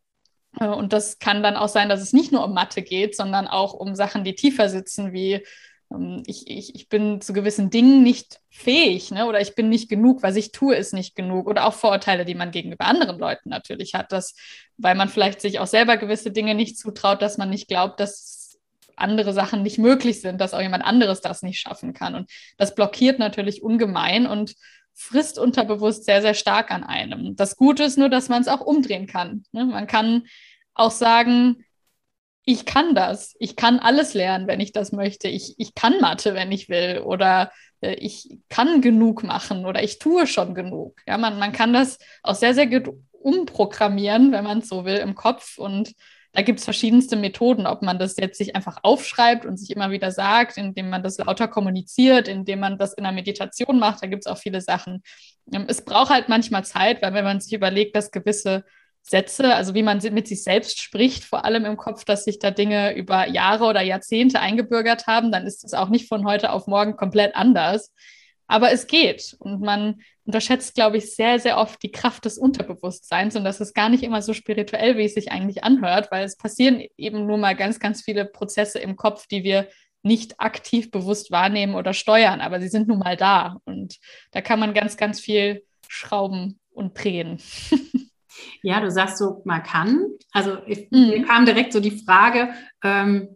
Äh, 0.59 0.65
und 0.65 0.91
das 0.91 1.19
kann 1.19 1.43
dann 1.43 1.55
auch 1.55 1.67
sein, 1.67 1.87
dass 1.87 2.01
es 2.01 2.13
nicht 2.13 2.31
nur 2.31 2.43
um 2.43 2.55
Mathe 2.55 2.81
geht, 2.81 3.15
sondern 3.15 3.47
auch 3.47 3.73
um 3.73 3.93
Sachen, 3.93 4.23
die 4.23 4.33
tiefer 4.33 4.67
sitzen, 4.67 5.13
wie 5.13 5.45
ähm, 5.93 6.23
ich, 6.25 6.49
ich, 6.49 6.73
ich 6.73 6.89
bin 6.89 7.21
zu 7.21 7.31
gewissen 7.31 7.69
Dingen 7.69 8.01
nicht 8.01 8.39
fähig 8.49 9.11
ne? 9.11 9.27
oder 9.27 9.39
ich 9.39 9.53
bin 9.53 9.69
nicht 9.69 9.87
genug, 9.87 10.23
was 10.23 10.35
ich 10.35 10.51
tue, 10.51 10.75
ist 10.75 10.93
nicht 10.95 11.15
genug. 11.15 11.45
Oder 11.45 11.67
auch 11.67 11.75
Vorurteile, 11.75 12.25
die 12.25 12.33
man 12.33 12.49
gegenüber 12.49 12.85
anderen 12.85 13.19
Leuten 13.19 13.49
natürlich 13.49 13.93
hat, 13.93 14.11
dass, 14.11 14.33
weil 14.77 14.95
man 14.95 15.09
vielleicht 15.09 15.41
sich 15.41 15.59
auch 15.59 15.67
selber 15.67 15.95
gewisse 15.97 16.31
Dinge 16.31 16.55
nicht 16.55 16.79
zutraut, 16.79 17.21
dass 17.21 17.37
man 17.37 17.51
nicht 17.51 17.67
glaubt, 17.67 17.99
dass 17.99 18.57
andere 18.95 19.31
Sachen 19.33 19.61
nicht 19.61 19.77
möglich 19.77 20.21
sind, 20.21 20.41
dass 20.41 20.55
auch 20.55 20.61
jemand 20.61 20.83
anderes 20.85 21.21
das 21.21 21.43
nicht 21.43 21.59
schaffen 21.59 21.93
kann. 21.93 22.15
Und 22.15 22.31
das 22.57 22.73
blockiert 22.73 23.19
natürlich 23.19 23.61
ungemein 23.61 24.25
und 24.25 24.55
frisst 24.95 25.37
unterbewusst 25.37 26.05
sehr, 26.05 26.21
sehr 26.21 26.33
stark 26.33 26.71
an 26.71 26.83
einem. 26.83 27.35
Das 27.35 27.57
Gute 27.57 27.83
ist 27.83 27.97
nur, 27.97 28.09
dass 28.09 28.29
man 28.29 28.41
es 28.41 28.47
auch 28.47 28.61
umdrehen 28.61 29.07
kann. 29.07 29.43
Ne? 29.51 29.65
Man 29.65 29.87
kann 29.87 30.23
auch 30.73 30.91
sagen, 30.91 31.63
ich 32.45 32.65
kann 32.65 32.95
das. 32.95 33.35
Ich 33.39 33.55
kann 33.55 33.79
alles 33.79 34.13
lernen, 34.13 34.47
wenn 34.47 34.59
ich 34.59 34.71
das 34.71 34.91
möchte. 34.91 35.27
Ich, 35.27 35.55
ich 35.57 35.75
kann 35.75 35.99
Mathe, 35.99 36.33
wenn 36.33 36.51
ich 36.51 36.69
will. 36.69 37.01
Oder 37.03 37.51
äh, 37.81 37.95
ich 37.95 38.39
kann 38.49 38.81
genug 38.81 39.23
machen 39.23 39.65
oder 39.65 39.83
ich 39.83 39.99
tue 39.99 40.27
schon 40.27 40.55
genug. 40.55 41.01
Ja, 41.07 41.17
man, 41.17 41.39
man 41.39 41.51
kann 41.51 41.73
das 41.73 41.97
auch 42.23 42.35
sehr, 42.35 42.53
sehr 42.53 42.67
gut 42.67 42.95
umprogrammieren, 43.11 44.31
wenn 44.31 44.43
man 44.43 44.59
es 44.59 44.69
so 44.69 44.85
will, 44.85 44.97
im 44.97 45.15
Kopf. 45.15 45.57
Und 45.57 45.93
da 46.35 46.41
gibt 46.41 46.59
es 46.59 46.65
verschiedenste 46.65 47.15
Methoden, 47.15 47.65
ob 47.65 47.81
man 47.81 47.97
das 47.97 48.17
jetzt 48.17 48.37
sich 48.37 48.55
einfach 48.55 48.79
aufschreibt 48.83 49.45
und 49.45 49.57
sich 49.57 49.71
immer 49.71 49.91
wieder 49.91 50.11
sagt, 50.11 50.57
indem 50.57 50.89
man 50.89 51.01
das 51.01 51.17
lauter 51.17 51.47
kommuniziert, 51.47 52.27
indem 52.27 52.59
man 52.59 52.77
das 52.77 52.93
in 52.93 53.03
der 53.03 53.13
Meditation 53.13 53.79
macht. 53.79 54.03
Da 54.03 54.07
gibt 54.07 54.25
es 54.25 54.31
auch 54.31 54.37
viele 54.37 54.61
Sachen. 54.61 55.01
Ähm, 55.53 55.65
es 55.67 55.83
braucht 55.83 56.09
halt 56.09 56.29
manchmal 56.29 56.65
Zeit, 56.65 57.01
weil 57.01 57.13
wenn 57.13 57.23
man 57.23 57.39
sich 57.39 57.53
überlegt, 57.53 57.95
dass 57.95 58.11
gewisse 58.11 58.65
Sätze, 59.01 59.53
also 59.53 59.75
wie 59.75 59.83
man 59.83 59.99
mit 60.11 60.27
sich 60.27 60.43
selbst 60.43 60.81
spricht, 60.81 61.23
vor 61.23 61.45
allem 61.45 61.63
im 61.65 61.77
Kopf, 61.77 62.05
dass 62.05 62.25
sich 62.25 62.39
da 62.39 62.51
Dinge 62.51 62.95
über 62.95 63.27
Jahre 63.29 63.65
oder 63.65 63.81
Jahrzehnte 63.81 64.39
eingebürgert 64.39 65.05
haben, 65.07 65.31
dann 65.31 65.45
ist 65.45 65.63
es 65.63 65.73
auch 65.73 65.89
nicht 65.89 66.07
von 66.07 66.25
heute 66.25 66.51
auf 66.51 66.67
morgen 66.67 66.97
komplett 66.97 67.35
anders. 67.35 67.93
Aber 68.47 68.71
es 68.71 68.87
geht 68.87 69.35
und 69.39 69.61
man 69.61 70.01
unterschätzt, 70.25 70.75
glaube 70.75 70.97
ich, 70.97 71.15
sehr, 71.15 71.39
sehr 71.39 71.57
oft 71.57 71.81
die 71.83 71.91
Kraft 71.91 72.25
des 72.25 72.37
Unterbewusstseins 72.37 73.35
und 73.35 73.43
das 73.43 73.61
ist 73.61 73.73
gar 73.73 73.89
nicht 73.89 74.03
immer 74.03 74.21
so 74.21 74.33
spirituell, 74.33 74.97
wie 74.97 75.05
es 75.05 75.13
sich 75.13 75.31
eigentlich 75.31 75.63
anhört, 75.63 76.11
weil 76.11 76.25
es 76.25 76.37
passieren 76.37 76.83
eben 76.97 77.25
nur 77.25 77.37
mal 77.37 77.55
ganz, 77.55 77.79
ganz 77.79 78.01
viele 78.01 78.25
Prozesse 78.25 78.79
im 78.79 78.95
Kopf, 78.95 79.27
die 79.27 79.43
wir 79.43 79.67
nicht 80.03 80.39
aktiv 80.39 80.91
bewusst 80.91 81.31
wahrnehmen 81.31 81.75
oder 81.75 81.93
steuern, 81.93 82.41
aber 82.41 82.61
sie 82.61 82.67
sind 82.67 82.87
nun 82.87 82.99
mal 82.99 83.17
da 83.17 83.57
und 83.65 83.97
da 84.31 84.41
kann 84.41 84.59
man 84.59 84.73
ganz, 84.73 84.97
ganz 84.97 85.19
viel 85.19 85.63
schrauben 85.87 86.59
und 86.71 86.93
drehen. 87.01 87.39
Ja, 88.61 88.79
du 88.81 88.91
sagst 88.91 89.17
so, 89.17 89.41
man 89.45 89.63
kann. 89.63 90.09
Also 90.31 90.57
ich, 90.67 90.89
mhm. 90.91 91.07
mir 91.07 91.23
kam 91.23 91.45
direkt 91.45 91.73
so 91.73 91.79
die 91.79 92.03
Frage, 92.03 92.53
ähm, 92.83 93.29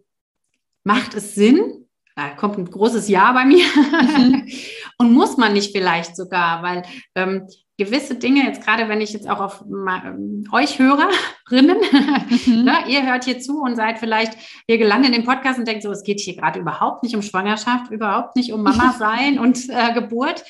macht 0.84 1.14
es 1.14 1.34
Sinn? 1.34 1.79
Da 2.20 2.28
kommt 2.36 2.58
ein 2.58 2.70
großes 2.70 3.08
Ja 3.08 3.32
bei 3.32 3.46
mir. 3.46 3.64
Mhm. 3.64 4.46
Und 4.98 5.12
muss 5.12 5.38
man 5.38 5.54
nicht 5.54 5.72
vielleicht 5.72 6.14
sogar, 6.14 6.62
weil 6.62 6.82
ähm, 7.14 7.46
gewisse 7.78 8.16
Dinge, 8.16 8.44
jetzt 8.44 8.62
gerade 8.62 8.90
wenn 8.90 9.00
ich 9.00 9.14
jetzt 9.14 9.28
auch 9.28 9.40
auf 9.40 9.64
ähm, 9.66 10.44
euch 10.52 10.78
Hörerinnen, 10.78 11.78
mhm. 12.46 12.64
ne, 12.64 12.74
ihr 12.88 13.06
hört 13.06 13.24
hier 13.24 13.40
zu 13.40 13.62
und 13.62 13.76
seid 13.76 13.98
vielleicht 13.98 14.34
hier 14.68 14.76
gelandet 14.76 15.14
in 15.14 15.22
den 15.22 15.24
Podcast 15.24 15.58
und 15.58 15.66
denkt 15.66 15.82
so, 15.82 15.90
es 15.90 16.02
geht 16.02 16.20
hier 16.20 16.36
gerade 16.36 16.60
überhaupt 16.60 17.02
nicht 17.02 17.16
um 17.16 17.22
Schwangerschaft, 17.22 17.90
überhaupt 17.90 18.36
nicht 18.36 18.52
um 18.52 18.62
Mama 18.62 18.92
sein 18.98 19.38
und 19.38 19.70
äh, 19.70 19.94
Geburt. 19.94 20.44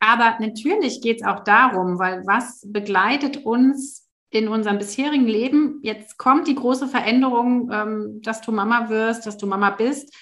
Aber 0.00 0.36
natürlich 0.40 1.00
geht 1.00 1.20
es 1.20 1.26
auch 1.26 1.44
darum, 1.44 2.00
weil 2.00 2.26
was 2.26 2.66
begleitet 2.66 3.46
uns 3.46 4.08
in 4.30 4.48
unserem 4.48 4.78
bisherigen 4.78 5.28
Leben? 5.28 5.78
Jetzt 5.82 6.18
kommt 6.18 6.48
die 6.48 6.56
große 6.56 6.88
Veränderung, 6.88 7.70
ähm, 7.72 8.20
dass 8.24 8.40
du 8.40 8.50
Mama 8.50 8.88
wirst, 8.88 9.24
dass 9.24 9.36
du 9.36 9.46
Mama 9.46 9.70
bist. 9.70 10.12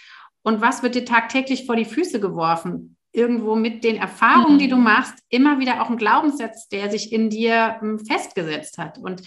Und 0.44 0.60
was 0.60 0.82
wird 0.82 0.94
dir 0.94 1.04
tagtäglich 1.04 1.66
vor 1.66 1.74
die 1.74 1.86
Füße 1.86 2.20
geworfen? 2.20 2.96
Irgendwo 3.12 3.56
mit 3.56 3.82
den 3.82 3.96
Erfahrungen, 3.96 4.56
mhm. 4.56 4.58
die 4.58 4.68
du 4.68 4.76
machst, 4.76 5.14
immer 5.30 5.58
wieder 5.58 5.82
auch 5.82 5.88
ein 5.88 5.96
Glaubenssatz, 5.96 6.68
der 6.68 6.90
sich 6.90 7.12
in 7.12 7.30
dir 7.30 7.78
ähm, 7.82 7.98
festgesetzt 7.98 8.76
hat. 8.76 8.98
Und 8.98 9.22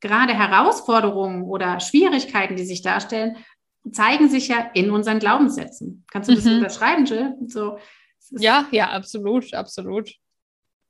gerade 0.00 0.34
Herausforderungen 0.34 1.42
oder 1.42 1.80
Schwierigkeiten, 1.80 2.56
die 2.56 2.66
sich 2.66 2.82
darstellen, 2.82 3.36
zeigen 3.92 4.28
sich 4.28 4.48
ja 4.48 4.70
in 4.74 4.90
unseren 4.90 5.18
Glaubenssätzen. 5.18 6.04
Kannst 6.10 6.28
du 6.28 6.34
das 6.34 6.44
mhm. 6.44 6.58
unterschreiben, 6.58 7.06
Jill? 7.06 7.34
So, 7.46 7.78
ja, 8.30 8.66
ja, 8.70 8.90
absolut, 8.90 9.54
absolut. 9.54 10.10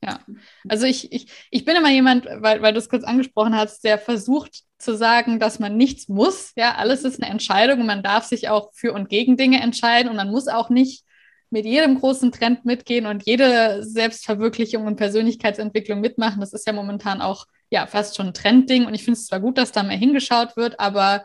Ja, 0.00 0.20
also 0.68 0.86
ich, 0.86 1.12
ich, 1.12 1.26
ich 1.50 1.64
bin 1.64 1.74
immer 1.74 1.90
jemand, 1.90 2.26
weil, 2.26 2.62
weil 2.62 2.72
du 2.72 2.78
es 2.78 2.88
kurz 2.88 3.02
angesprochen 3.02 3.56
hast, 3.56 3.82
der 3.82 3.98
versucht 3.98 4.62
zu 4.78 4.96
sagen, 4.96 5.40
dass 5.40 5.58
man 5.58 5.76
nichts 5.76 6.08
muss. 6.08 6.52
Ja, 6.56 6.76
alles 6.76 7.02
ist 7.02 7.20
eine 7.20 7.30
Entscheidung 7.32 7.80
und 7.80 7.86
man 7.86 8.04
darf 8.04 8.24
sich 8.24 8.48
auch 8.48 8.70
für 8.74 8.92
und 8.92 9.08
gegen 9.08 9.36
Dinge 9.36 9.60
entscheiden 9.60 10.08
und 10.08 10.16
man 10.16 10.30
muss 10.30 10.46
auch 10.46 10.70
nicht 10.70 11.04
mit 11.50 11.64
jedem 11.64 11.98
großen 11.98 12.30
Trend 12.30 12.64
mitgehen 12.64 13.06
und 13.06 13.26
jede 13.26 13.82
Selbstverwirklichung 13.82 14.86
und 14.86 14.96
Persönlichkeitsentwicklung 14.96 16.00
mitmachen. 16.00 16.40
Das 16.40 16.52
ist 16.52 16.66
ja 16.66 16.72
momentan 16.72 17.20
auch 17.20 17.46
ja 17.70 17.86
fast 17.86 18.16
schon 18.16 18.28
ein 18.28 18.34
Trendding 18.34 18.86
und 18.86 18.94
ich 18.94 19.02
finde 19.02 19.18
es 19.18 19.26
zwar 19.26 19.40
gut, 19.40 19.58
dass 19.58 19.72
da 19.72 19.82
mehr 19.82 19.96
hingeschaut 19.96 20.56
wird, 20.56 20.78
aber 20.78 21.24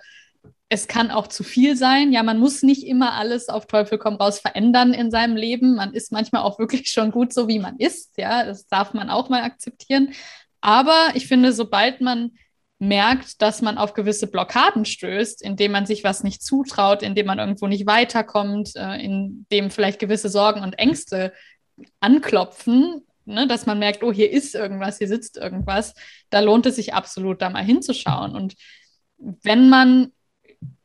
es 0.74 0.88
kann 0.88 1.12
auch 1.12 1.28
zu 1.28 1.44
viel 1.44 1.78
sein. 1.78 2.12
Ja, 2.12 2.24
man 2.24 2.40
muss 2.40 2.64
nicht 2.64 2.88
immer 2.88 3.14
alles 3.14 3.48
auf 3.48 3.68
Teufel 3.68 4.00
komm 4.00 4.16
raus 4.16 4.40
verändern 4.40 4.92
in 4.96 5.12
seinem 5.12 5.36
Leben. 5.36 5.76
Man 5.76 5.94
ist 5.94 6.12
manchmal 6.12 6.42
auch 6.42 6.58
wirklich 6.58 6.90
schon 6.90 7.12
gut 7.12 7.32
so, 7.32 7.48
wie 7.48 7.60
man 7.60 7.78
ist. 7.78 8.18
Ja, 8.18 8.44
das 8.44 8.66
darf 8.66 8.96
man 8.96 9.12
auch 9.12 9.30
mal 9.30 9.44
akzeptieren. 9.44 10.14
Aber 10.62 11.12
ich 11.14 11.28
finde, 11.28 11.54
sobald 11.54 12.02
man 12.02 12.32
merkt, 12.80 13.44
dass 13.44 13.62
man 13.62 13.78
auf 13.78 13.94
gewisse 13.94 14.26
Blockaden 14.26 14.86
stößt, 14.86 15.44
indem 15.44 15.74
man 15.74 15.86
sich 15.86 16.04
was 16.04 16.24
nicht 16.24 16.42
zutraut, 16.42 17.04
indem 17.04 17.28
man 17.28 17.38
irgendwo 17.38 17.68
nicht 17.68 17.86
weiterkommt, 17.86 18.76
äh, 18.76 18.96
indem 18.96 19.70
vielleicht 19.70 20.00
gewisse 20.00 20.30
Sorgen 20.30 20.64
und 20.64 20.80
Ängste 20.80 21.34
anklopfen, 22.00 23.06
ne, 23.26 23.46
dass 23.46 23.68
man 23.68 23.78
merkt, 23.78 24.02
oh, 24.02 24.12
hier 24.12 24.32
ist 24.32 24.56
irgendwas, 24.56 24.98
hier 24.98 25.08
sitzt 25.08 25.38
irgendwas, 25.38 25.94
da 26.32 26.40
lohnt 26.40 26.66
es 26.66 26.78
sich 26.78 26.96
absolut, 26.96 27.44
da 27.44 27.52
mal 27.52 27.64
hinzuschauen. 27.64 28.36
Und 28.36 28.56
wenn 29.20 29.70
man 29.70 30.12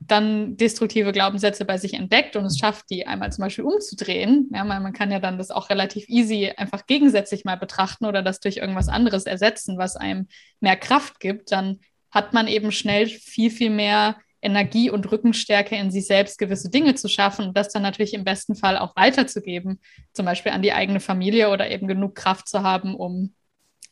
dann 0.08 0.56
destruktive 0.56 1.12
Glaubenssätze 1.12 1.64
bei 1.64 1.78
sich 1.78 1.94
entdeckt 1.94 2.36
und 2.36 2.44
es 2.44 2.58
schafft, 2.58 2.90
die 2.90 3.06
einmal 3.06 3.32
zum 3.32 3.42
Beispiel 3.42 3.64
umzudrehen, 3.64 4.50
ja, 4.52 4.64
man, 4.64 4.82
man 4.82 4.92
kann 4.92 5.10
ja 5.10 5.20
dann 5.20 5.38
das 5.38 5.50
auch 5.50 5.70
relativ 5.70 6.08
easy 6.08 6.52
einfach 6.56 6.86
gegensätzlich 6.86 7.44
mal 7.44 7.56
betrachten 7.56 8.06
oder 8.06 8.22
das 8.22 8.40
durch 8.40 8.56
irgendwas 8.56 8.88
anderes 8.88 9.24
ersetzen, 9.24 9.78
was 9.78 9.96
einem 9.96 10.28
mehr 10.60 10.76
Kraft 10.76 11.20
gibt, 11.20 11.52
dann 11.52 11.78
hat 12.10 12.32
man 12.32 12.48
eben 12.48 12.72
schnell 12.72 13.06
viel, 13.06 13.50
viel 13.50 13.70
mehr 13.70 14.16
Energie 14.40 14.90
und 14.90 15.10
Rückenstärke 15.10 15.76
in 15.76 15.90
sich 15.90 16.06
selbst 16.06 16.38
gewisse 16.38 16.70
Dinge 16.70 16.94
zu 16.94 17.08
schaffen 17.08 17.46
und 17.46 17.56
das 17.56 17.70
dann 17.70 17.82
natürlich 17.82 18.14
im 18.14 18.24
besten 18.24 18.54
Fall 18.54 18.78
auch 18.78 18.94
weiterzugeben, 18.96 19.80
zum 20.12 20.26
Beispiel 20.26 20.52
an 20.52 20.62
die 20.62 20.72
eigene 20.72 21.00
Familie 21.00 21.50
oder 21.50 21.70
eben 21.70 21.88
genug 21.88 22.14
Kraft 22.14 22.48
zu 22.48 22.62
haben, 22.62 22.94
um 22.94 23.34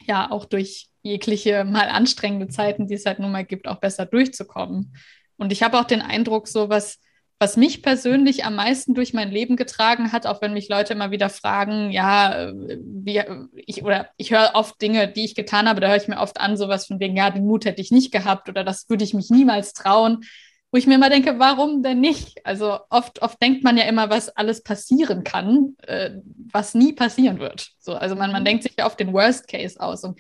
ja 0.07 0.31
auch 0.31 0.45
durch 0.45 0.89
jegliche 1.03 1.65
mal 1.65 1.89
anstrengende 1.89 2.49
Zeiten, 2.49 2.87
die 2.87 2.95
es 2.95 3.07
halt 3.07 3.19
nun 3.19 3.33
mal 3.33 3.45
gibt, 3.45 3.67
auch 3.69 3.81
besser 3.81 4.07
durchzukommen. 4.07 4.97
Und 5.37 5.53
ich 5.53 5.63
habe 5.63 5.79
auch 5.79 5.85
den 5.85 6.03
Eindruck, 6.03 6.49
so 6.49 6.69
was, 6.69 6.99
was 7.39 7.57
mich 7.57 7.83
persönlich 7.83 8.45
am 8.45 8.55
meisten 8.55 8.95
durch 8.95 9.13
mein 9.13 9.31
Leben 9.31 9.57
getragen 9.57 10.13
hat, 10.13 10.27
auch 10.27 10.41
wenn 10.41 10.55
mich 10.55 10.69
Leute 10.69 10.95
immer 10.95 11.11
wieder 11.11 11.29
fragen, 11.29 11.91
ja, 11.91 12.51
wie, 12.55 13.23
ich, 13.67 13.85
oder 13.85 14.09
ich 14.17 14.31
höre 14.31 14.53
oft 14.55 14.81
Dinge, 14.81 15.09
die 15.09 15.25
ich 15.25 15.35
getan 15.35 15.69
habe, 15.69 15.81
da 15.81 15.89
höre 15.89 15.97
ich 15.97 16.09
mir 16.09 16.19
oft 16.19 16.41
an, 16.41 16.57
sowas 16.57 16.87
von 16.87 16.99
wegen, 16.99 17.17
ja, 17.17 17.31
den 17.31 17.47
Mut 17.47 17.67
hätte 17.67 17.83
ich 17.83 17.91
nicht 17.91 18.11
gehabt 18.11 18.49
oder 18.49 18.65
das 18.65 18.89
würde 18.89 19.05
ich 19.05 19.13
mich 19.13 19.29
niemals 19.29 19.75
trauen, 19.75 20.25
wo 20.73 20.79
ich 20.79 20.87
mir 20.87 20.95
immer 20.95 21.11
denke, 21.11 21.39
warum 21.39 21.83
denn 21.83 22.01
nicht? 22.01 22.45
Also 22.45 22.79
oft, 22.91 23.23
oft 23.23 23.41
denkt 23.41 23.65
man 23.65 23.77
ja 23.77 23.85
immer, 23.85 24.11
was 24.11 24.31
alles 24.31 24.63
passieren 24.63 25.23
kann, 25.23 25.77
äh, 25.87 26.11
was 26.53 26.75
nie 26.75 26.93
passieren 26.93 27.39
wird. 27.39 27.71
So, 27.79 27.95
also 27.95 28.17
man, 28.17 28.33
man 28.33 28.43
mhm. 28.43 28.47
denkt 28.47 28.63
sich 28.63 28.75
ja 28.79 28.87
oft 28.87 28.99
den 28.99 29.13
Worst 29.13 29.47
Case 29.47 29.79
aus. 29.79 30.05
Und 30.05 30.19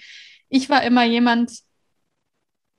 ich 0.49 0.71
war 0.71 0.83
immer 0.85 1.05
jemand, 1.05 1.53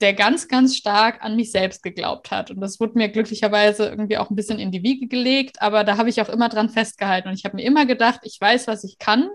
der 0.01 0.13
ganz, 0.13 0.47
ganz 0.47 0.75
stark 0.75 1.23
an 1.23 1.35
mich 1.35 1.51
selbst 1.51 1.81
geglaubt 1.81 2.29
hat. 2.29 2.51
Und 2.51 2.61
das 2.61 2.79
wurde 2.79 2.97
mir 2.97 3.09
glücklicherweise 3.09 3.87
irgendwie 3.87 4.17
auch 4.17 4.29
ein 4.29 4.35
bisschen 4.35 4.59
in 4.59 4.71
die 4.71 4.83
Wiege 4.83 5.07
gelegt, 5.07 5.61
aber 5.61 5.83
da 5.83 5.97
habe 5.97 6.09
ich 6.09 6.21
auch 6.21 6.29
immer 6.29 6.49
dran 6.49 6.69
festgehalten. 6.69 7.29
Und 7.29 7.35
ich 7.35 7.45
habe 7.45 7.55
mir 7.55 7.63
immer 7.63 7.85
gedacht, 7.85 8.21
ich 8.23 8.39
weiß, 8.39 8.67
was 8.67 8.83
ich 8.83 8.99
kann. 8.99 9.29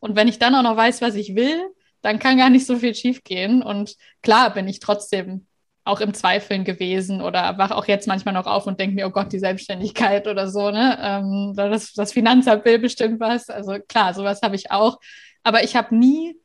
Und 0.00 0.16
wenn 0.16 0.28
ich 0.28 0.38
dann 0.38 0.54
auch 0.54 0.62
noch 0.62 0.76
weiß, 0.76 1.02
was 1.02 1.14
ich 1.14 1.34
will, 1.36 1.60
dann 2.02 2.18
kann 2.18 2.38
gar 2.38 2.50
nicht 2.50 2.66
so 2.66 2.76
viel 2.76 2.94
schiefgehen. 2.94 3.62
Und 3.62 3.96
klar 4.22 4.52
bin 4.52 4.66
ich 4.68 4.80
trotzdem 4.80 5.46
auch 5.84 6.00
im 6.00 6.12
Zweifeln 6.14 6.64
gewesen 6.64 7.22
oder 7.22 7.56
wach 7.56 7.70
auch 7.70 7.86
jetzt 7.86 8.06
manchmal 8.06 8.34
noch 8.34 8.46
auf 8.46 8.66
und 8.66 8.78
denke 8.78 8.94
mir, 8.94 9.06
oh 9.06 9.10
Gott, 9.10 9.32
die 9.32 9.38
Selbstständigkeit 9.38 10.26
oder 10.28 10.48
so, 10.50 10.70
ne? 10.70 10.98
Ähm, 11.00 11.54
das, 11.56 11.94
das 11.94 12.12
Finanzamt 12.12 12.64
will 12.66 12.78
bestimmt 12.78 13.20
was. 13.20 13.48
Also 13.48 13.78
klar, 13.88 14.12
sowas 14.12 14.42
habe 14.42 14.54
ich 14.54 14.70
auch. 14.70 14.98
Aber 15.44 15.64
ich 15.64 15.76
habe 15.76 15.96
nie 15.96 16.36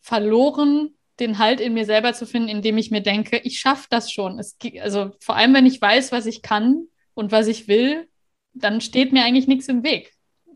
verloren, 0.00 0.90
den 1.20 1.38
Halt 1.38 1.60
in 1.60 1.74
mir 1.74 1.84
selber 1.84 2.12
zu 2.14 2.26
finden, 2.26 2.48
indem 2.48 2.78
ich 2.78 2.90
mir 2.90 3.02
denke, 3.02 3.38
ich 3.38 3.58
schaffe 3.58 3.86
das 3.90 4.10
schon. 4.10 4.38
Es, 4.38 4.56
also 4.80 5.12
vor 5.20 5.36
allem, 5.36 5.54
wenn 5.54 5.66
ich 5.66 5.80
weiß, 5.80 6.12
was 6.12 6.26
ich 6.26 6.42
kann 6.42 6.86
und 7.14 7.32
was 7.32 7.46
ich 7.46 7.68
will, 7.68 8.08
dann 8.54 8.80
steht 8.80 9.12
mir 9.12 9.24
eigentlich 9.24 9.46
nichts 9.46 9.68
im 9.68 9.82
Weg. 9.82 10.12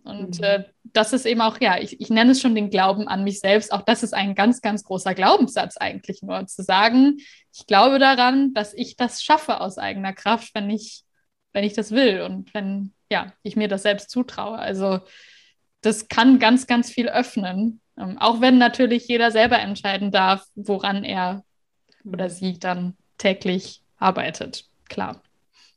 Und 0.06 0.38
mhm. 0.38 0.44
äh, 0.44 0.64
das 0.84 1.12
ist 1.12 1.26
eben 1.26 1.40
auch, 1.40 1.60
ja, 1.60 1.78
ich, 1.78 2.00
ich 2.00 2.10
nenne 2.10 2.30
es 2.30 2.40
schon 2.40 2.54
den 2.54 2.70
Glauben 2.70 3.08
an 3.08 3.24
mich 3.24 3.40
selbst. 3.40 3.72
Auch 3.72 3.82
das 3.82 4.02
ist 4.02 4.14
ein 4.14 4.34
ganz, 4.34 4.60
ganz 4.62 4.84
großer 4.84 5.14
Glaubenssatz 5.14 5.76
eigentlich 5.76 6.22
nur, 6.22 6.46
zu 6.46 6.62
sagen, 6.62 7.18
ich 7.52 7.66
glaube 7.66 7.98
daran, 7.98 8.54
dass 8.54 8.72
ich 8.72 8.96
das 8.96 9.22
schaffe 9.22 9.60
aus 9.60 9.78
eigener 9.78 10.12
Kraft, 10.12 10.54
wenn 10.54 10.70
ich, 10.70 11.02
wenn 11.52 11.64
ich 11.64 11.72
das 11.72 11.90
will 11.90 12.22
und 12.22 12.54
wenn, 12.54 12.92
ja, 13.10 13.32
ich 13.42 13.56
mir 13.56 13.66
das 13.66 13.82
selbst 13.82 14.10
zutraue. 14.10 14.58
Also 14.58 15.00
das 15.80 16.08
kann 16.08 16.38
ganz, 16.38 16.66
ganz 16.68 16.90
viel 16.90 17.08
öffnen. 17.08 17.80
Ähm, 17.98 18.18
auch 18.18 18.40
wenn 18.40 18.58
natürlich 18.58 19.08
jeder 19.08 19.30
selber 19.30 19.58
entscheiden 19.58 20.10
darf, 20.10 20.46
woran 20.54 21.04
er 21.04 21.44
oder 22.04 22.30
sie 22.30 22.58
dann 22.58 22.94
täglich 23.18 23.82
arbeitet. 23.98 24.66
Klar. 24.88 25.22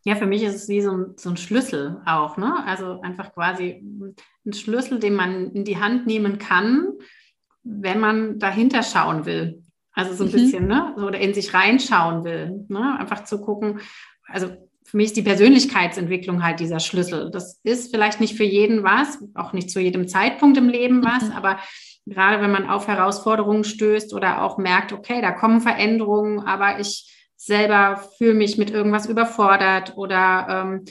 Ja, 0.03 0.15
für 0.15 0.25
mich 0.25 0.43
ist 0.43 0.55
es 0.55 0.69
wie 0.69 0.81
so 0.81 0.91
ein, 0.91 1.13
so 1.17 1.29
ein 1.29 1.37
Schlüssel 1.37 2.01
auch, 2.05 2.37
ne? 2.37 2.63
Also 2.65 3.01
einfach 3.01 3.33
quasi 3.33 3.83
ein 4.45 4.53
Schlüssel, 4.53 4.99
den 4.99 5.15
man 5.15 5.51
in 5.51 5.65
die 5.65 5.79
Hand 5.79 6.07
nehmen 6.07 6.37
kann, 6.39 6.93
wenn 7.63 7.99
man 7.99 8.39
dahinter 8.39 8.83
schauen 8.83 9.25
will. 9.25 9.63
Also 9.91 10.13
so 10.13 10.23
ein 10.23 10.29
mhm. 10.29 10.33
bisschen, 10.33 10.67
ne? 10.67 10.95
Oder 10.95 11.19
in 11.19 11.33
sich 11.33 11.53
reinschauen 11.53 12.23
will. 12.23 12.65
Ne? 12.69 12.97
Einfach 12.97 13.25
zu 13.25 13.41
gucken, 13.41 13.81
also 14.27 14.47
für 14.89 14.97
mich 14.97 15.07
ist 15.07 15.17
die 15.17 15.21
Persönlichkeitsentwicklung 15.21 16.43
halt 16.43 16.59
dieser 16.59 16.79
Schlüssel. 16.79 17.29
Das 17.29 17.59
ist 17.63 17.91
vielleicht 17.91 18.19
nicht 18.19 18.35
für 18.35 18.43
jeden 18.43 18.83
was, 18.83 19.19
auch 19.35 19.53
nicht 19.53 19.69
zu 19.69 19.79
jedem 19.79 20.07
Zeitpunkt 20.07 20.57
im 20.57 20.69
Leben 20.69 21.03
was, 21.03 21.25
mhm. 21.25 21.33
aber 21.33 21.59
gerade 22.09 22.41
wenn 22.41 22.51
man 22.51 22.69
auf 22.69 22.87
Herausforderungen 22.87 23.63
stößt 23.63 24.13
oder 24.13 24.43
auch 24.43 24.57
merkt, 24.57 24.93
okay, 24.93 25.21
da 25.21 25.31
kommen 25.31 25.61
Veränderungen, 25.61 26.39
aber 26.39 26.79
ich 26.79 27.15
selber 27.35 28.03
fühle 28.17 28.33
mich 28.33 28.57
mit 28.57 28.69
irgendwas 28.69 29.05
überfordert 29.05 29.95
oder 29.95 30.47
ähm, 30.49 30.85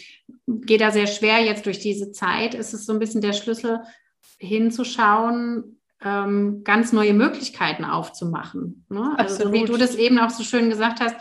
gehe 0.46 0.78
da 0.78 0.90
sehr 0.90 1.06
schwer 1.06 1.40
jetzt 1.40 1.66
durch 1.66 1.78
diese 1.78 2.10
Zeit, 2.10 2.54
ist 2.54 2.72
es 2.72 2.86
so 2.86 2.92
ein 2.92 2.98
bisschen 2.98 3.20
der 3.20 3.34
Schlüssel 3.34 3.80
hinzuschauen, 4.38 5.80
ähm, 6.02 6.62
ganz 6.64 6.92
neue 6.92 7.12
Möglichkeiten 7.12 7.84
aufzumachen. 7.84 8.86
Ne? 8.88 9.14
Also 9.18 9.44
so 9.44 9.52
wie 9.52 9.64
du 9.64 9.76
das 9.76 9.94
eben 9.94 10.18
auch 10.18 10.30
so 10.30 10.42
schön 10.42 10.70
gesagt 10.70 11.00
hast, 11.00 11.16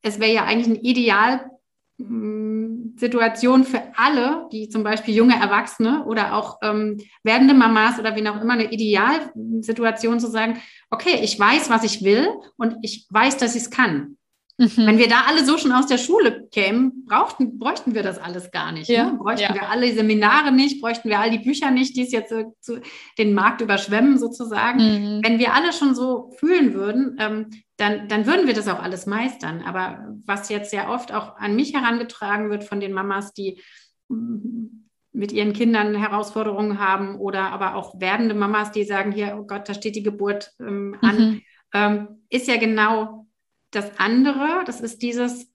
es 0.00 0.20
wäre 0.20 0.32
ja 0.32 0.44
eigentlich 0.44 0.78
ein 0.78 0.82
Ideal, 0.82 1.50
Mm, 1.98 2.53
Situation 2.96 3.64
für 3.64 3.82
alle, 3.96 4.46
die 4.52 4.68
zum 4.68 4.82
Beispiel 4.82 5.14
junge 5.14 5.34
Erwachsene 5.34 6.04
oder 6.04 6.34
auch 6.34 6.58
ähm, 6.62 6.98
werdende 7.22 7.54
Mamas 7.54 7.98
oder 7.98 8.14
wie 8.16 8.28
auch 8.28 8.40
immer, 8.40 8.54
eine 8.54 8.72
Idealsituation 8.72 10.20
zu 10.20 10.30
sagen, 10.30 10.60
okay, 10.90 11.20
ich 11.22 11.38
weiß, 11.38 11.70
was 11.70 11.84
ich 11.84 12.04
will 12.04 12.28
und 12.56 12.76
ich 12.82 13.06
weiß, 13.10 13.36
dass 13.36 13.56
ich 13.56 13.62
es 13.62 13.70
kann. 13.70 14.16
Mhm. 14.56 14.70
Wenn 14.76 14.98
wir 14.98 15.08
da 15.08 15.24
alle 15.26 15.44
so 15.44 15.58
schon 15.58 15.72
aus 15.72 15.86
der 15.86 15.98
Schule 15.98 16.46
kämen, 16.52 17.04
brauchten, 17.06 17.58
bräuchten 17.58 17.94
wir 17.94 18.04
das 18.04 18.18
alles 18.18 18.52
gar 18.52 18.70
nicht. 18.70 18.88
Ja, 18.88 19.10
ne? 19.10 19.18
Bräuchten 19.18 19.52
ja. 19.52 19.60
wir 19.60 19.68
alle 19.68 19.92
Seminare 19.92 20.52
nicht, 20.52 20.80
bräuchten 20.80 21.08
wir 21.08 21.18
all 21.18 21.30
die 21.30 21.40
Bücher 21.40 21.72
nicht, 21.72 21.96
die 21.96 22.02
es 22.02 22.12
jetzt 22.12 22.30
äh, 22.30 22.44
zu, 22.60 22.80
den 23.18 23.34
Markt 23.34 23.60
überschwemmen 23.62 24.16
sozusagen. 24.16 24.78
Mhm. 24.78 25.20
Wenn 25.24 25.38
wir 25.40 25.54
alle 25.54 25.72
schon 25.72 25.96
so 25.96 26.30
fühlen 26.38 26.72
würden, 26.72 27.16
ähm, 27.18 27.50
dann, 27.76 28.08
dann 28.08 28.26
würden 28.26 28.46
wir 28.46 28.54
das 28.54 28.68
auch 28.68 28.82
alles 28.82 29.06
meistern. 29.06 29.62
Aber 29.62 30.06
was 30.26 30.48
jetzt 30.48 30.70
sehr 30.70 30.88
oft 30.88 31.12
auch 31.12 31.36
an 31.36 31.56
mich 31.56 31.74
herangetragen 31.74 32.50
wird 32.50 32.64
von 32.64 32.80
den 32.80 32.92
Mamas, 32.92 33.32
die 33.32 33.60
mm, 34.08 34.84
mit 35.12 35.32
ihren 35.32 35.52
Kindern 35.52 35.94
Herausforderungen 35.94 36.78
haben 36.78 37.16
oder 37.16 37.52
aber 37.52 37.76
auch 37.76 38.00
werdende 38.00 38.34
Mamas, 38.34 38.72
die 38.72 38.84
sagen, 38.84 39.12
hier, 39.12 39.36
oh 39.38 39.46
Gott, 39.46 39.68
da 39.68 39.74
steht 39.74 39.96
die 39.96 40.02
Geburt 40.02 40.52
ähm, 40.60 40.96
an, 41.02 41.16
mhm. 41.16 41.42
ähm, 41.72 42.08
ist 42.30 42.48
ja 42.48 42.56
genau 42.56 43.26
das 43.70 43.98
andere. 43.98 44.62
Das 44.66 44.80
ist 44.80 45.02
dieses, 45.02 45.52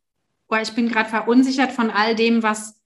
oh, 0.48 0.58
ich 0.62 0.74
bin 0.74 0.90
gerade 0.90 1.10
verunsichert 1.10 1.72
von 1.72 1.90
all 1.90 2.16
dem, 2.16 2.42
was 2.42 2.82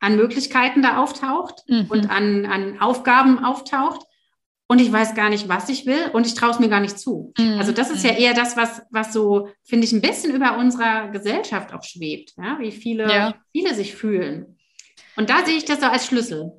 an 0.00 0.16
Möglichkeiten 0.16 0.82
da 0.82 0.98
auftaucht 0.98 1.64
mhm. 1.68 1.86
und 1.88 2.10
an, 2.10 2.44
an 2.46 2.80
Aufgaben 2.80 3.44
auftaucht 3.44 4.04
und 4.68 4.80
ich 4.80 4.92
weiß 4.92 5.14
gar 5.14 5.30
nicht, 5.30 5.48
was 5.48 5.68
ich 5.68 5.86
will 5.86 6.10
und 6.12 6.26
ich 6.26 6.34
traue 6.34 6.50
es 6.50 6.58
mir 6.58 6.68
gar 6.68 6.80
nicht 6.80 6.98
zu. 6.98 7.32
Mhm. 7.38 7.58
Also 7.58 7.72
das 7.72 7.90
ist 7.90 8.04
ja 8.04 8.12
mhm. 8.12 8.18
eher 8.18 8.34
das, 8.34 8.56
was, 8.56 8.82
was 8.90 9.12
so, 9.12 9.48
finde 9.64 9.86
ich, 9.86 9.92
ein 9.92 10.00
bisschen 10.00 10.34
über 10.34 10.58
unserer 10.58 11.08
Gesellschaft 11.08 11.72
auch 11.72 11.84
schwebt, 11.84 12.32
ja? 12.36 12.58
wie 12.58 12.72
viele, 12.72 13.08
ja. 13.08 13.34
viele 13.52 13.74
sich 13.74 13.94
fühlen. 13.94 14.58
Und 15.16 15.30
da 15.30 15.44
sehe 15.44 15.56
ich 15.56 15.64
das 15.64 15.80
so 15.80 15.86
als 15.86 16.06
Schlüssel. 16.06 16.52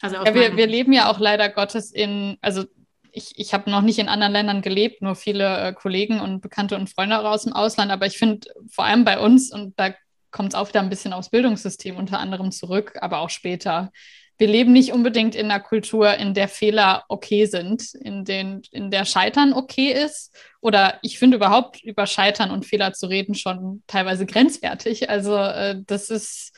Also 0.00 0.16
ja, 0.16 0.34
wir, 0.34 0.56
wir 0.56 0.66
leben 0.66 0.92
ja 0.92 1.10
auch 1.10 1.18
leider 1.18 1.48
Gottes 1.48 1.90
in, 1.90 2.36
also 2.42 2.64
ich, 3.10 3.32
ich 3.36 3.54
habe 3.54 3.70
noch 3.70 3.80
nicht 3.80 3.98
in 3.98 4.08
anderen 4.08 4.32
Ländern 4.32 4.60
gelebt, 4.60 5.00
nur 5.00 5.14
viele 5.14 5.68
äh, 5.68 5.72
Kollegen 5.72 6.20
und 6.20 6.40
Bekannte 6.40 6.76
und 6.76 6.90
Freunde 6.90 7.18
aus 7.18 7.44
dem 7.44 7.52
Ausland, 7.52 7.90
aber 7.90 8.06
ich 8.06 8.18
finde 8.18 8.46
vor 8.70 8.84
allem 8.84 9.04
bei 9.04 9.18
uns, 9.18 9.52
und 9.52 9.78
da 9.78 9.94
kommt 10.30 10.52
es 10.52 10.54
auch 10.54 10.68
wieder 10.68 10.80
ein 10.80 10.90
bisschen 10.90 11.12
aufs 11.12 11.30
Bildungssystem 11.30 11.96
unter 11.96 12.18
anderem 12.18 12.50
zurück, 12.50 12.98
aber 13.00 13.20
auch 13.20 13.30
später, 13.30 13.92
wir 14.36 14.48
leben 14.48 14.72
nicht 14.72 14.92
unbedingt 14.92 15.34
in 15.34 15.50
einer 15.50 15.60
Kultur, 15.60 16.14
in 16.14 16.34
der 16.34 16.48
Fehler 16.48 17.04
okay 17.08 17.46
sind, 17.46 17.94
in, 17.94 18.24
den, 18.24 18.62
in 18.72 18.90
der 18.90 19.04
Scheitern 19.04 19.52
okay 19.52 19.92
ist. 19.92 20.34
Oder 20.60 20.98
ich 21.02 21.18
finde 21.18 21.36
überhaupt 21.36 21.82
über 21.82 22.06
Scheitern 22.06 22.50
und 22.50 22.66
Fehler 22.66 22.92
zu 22.92 23.06
reden 23.06 23.34
schon 23.34 23.82
teilweise 23.86 24.26
grenzwertig. 24.26 25.08
Also 25.08 25.36
äh, 25.36 25.76
das 25.86 26.10
ist, 26.10 26.52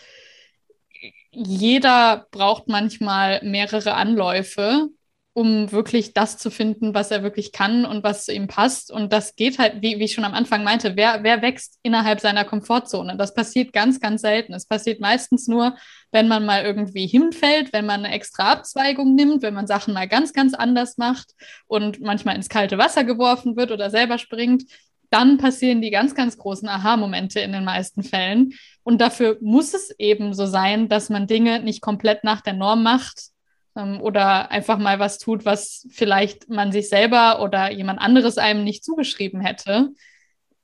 jeder 1.31 2.27
braucht 2.31 2.68
manchmal 2.68 3.41
mehrere 3.43 3.95
Anläufe, 3.95 4.89
um 5.37 5.70
wirklich 5.70 6.14
das 6.14 6.39
zu 6.39 6.51
finden, 6.51 6.95
was 6.95 7.11
er 7.11 7.22
wirklich 7.22 7.53
kann 7.53 7.84
und 7.84 8.03
was 8.03 8.24
zu 8.24 8.32
ihm 8.32 8.47
passt. 8.47 8.91
Und 8.91 9.12
das 9.12 9.37
geht 9.37 9.59
halt, 9.59 9.82
wie, 9.82 9.99
wie 9.99 10.05
ich 10.05 10.14
schon 10.14 10.24
am 10.24 10.32
Anfang 10.32 10.64
meinte, 10.64 10.97
wer, 10.97 11.24
wer 11.24 11.43
wächst 11.43 11.78
innerhalb 11.82 12.20
seiner 12.20 12.47
Komfortzone? 12.47 13.18
Das 13.18 13.34
passiert 13.34 13.74
ganz, 13.74 14.01
ganz 14.01 14.22
selten. 14.22 14.55
Es 14.55 14.64
passiert 14.64 14.99
meistens 14.99 15.47
nur, 15.47 15.76
wenn 16.11 16.26
man 16.26 16.47
mal 16.47 16.64
irgendwie 16.64 17.07
hinfällt, 17.07 17.74
wenn 17.74 17.84
man 17.84 18.07
eine 18.07 18.14
extra 18.14 18.51
Abzweigung 18.51 19.14
nimmt, 19.14 19.43
wenn 19.43 19.53
man 19.53 19.66
Sachen 19.66 19.93
mal 19.93 20.09
ganz, 20.09 20.32
ganz 20.32 20.55
anders 20.55 20.97
macht 20.97 21.32
und 21.66 22.01
manchmal 22.01 22.37
ins 22.37 22.49
kalte 22.49 22.78
Wasser 22.78 23.05
geworfen 23.05 23.59
wird 23.59 23.72
oder 23.72 23.91
selber 23.91 24.16
springt. 24.16 24.64
Dann 25.11 25.37
passieren 25.37 25.82
die 25.82 25.91
ganz, 25.91 26.14
ganz 26.14 26.39
großen 26.39 26.66
Aha-Momente 26.66 27.41
in 27.41 27.53
den 27.53 27.64
meisten 27.64 28.03
Fällen. 28.03 28.55
Und 28.84 29.03
dafür 29.03 29.37
muss 29.43 29.74
es 29.74 29.95
eben 29.99 30.32
so 30.32 30.47
sein, 30.47 30.89
dass 30.89 31.11
man 31.11 31.26
Dinge 31.26 31.61
nicht 31.61 31.82
komplett 31.82 32.24
nach 32.24 32.41
der 32.41 32.55
Norm 32.55 32.82
macht, 32.82 33.36
oder 33.77 34.51
einfach 34.51 34.79
mal 34.79 34.99
was 34.99 35.18
tut, 35.18 35.45
was 35.45 35.87
vielleicht 35.91 36.49
man 36.49 36.72
sich 36.72 36.89
selber 36.89 37.43
oder 37.43 37.70
jemand 37.70 38.01
anderes 38.01 38.39
einem 38.39 38.64
nicht 38.64 38.85
zugeschrieben 38.85 39.41
hätte. 39.41 39.91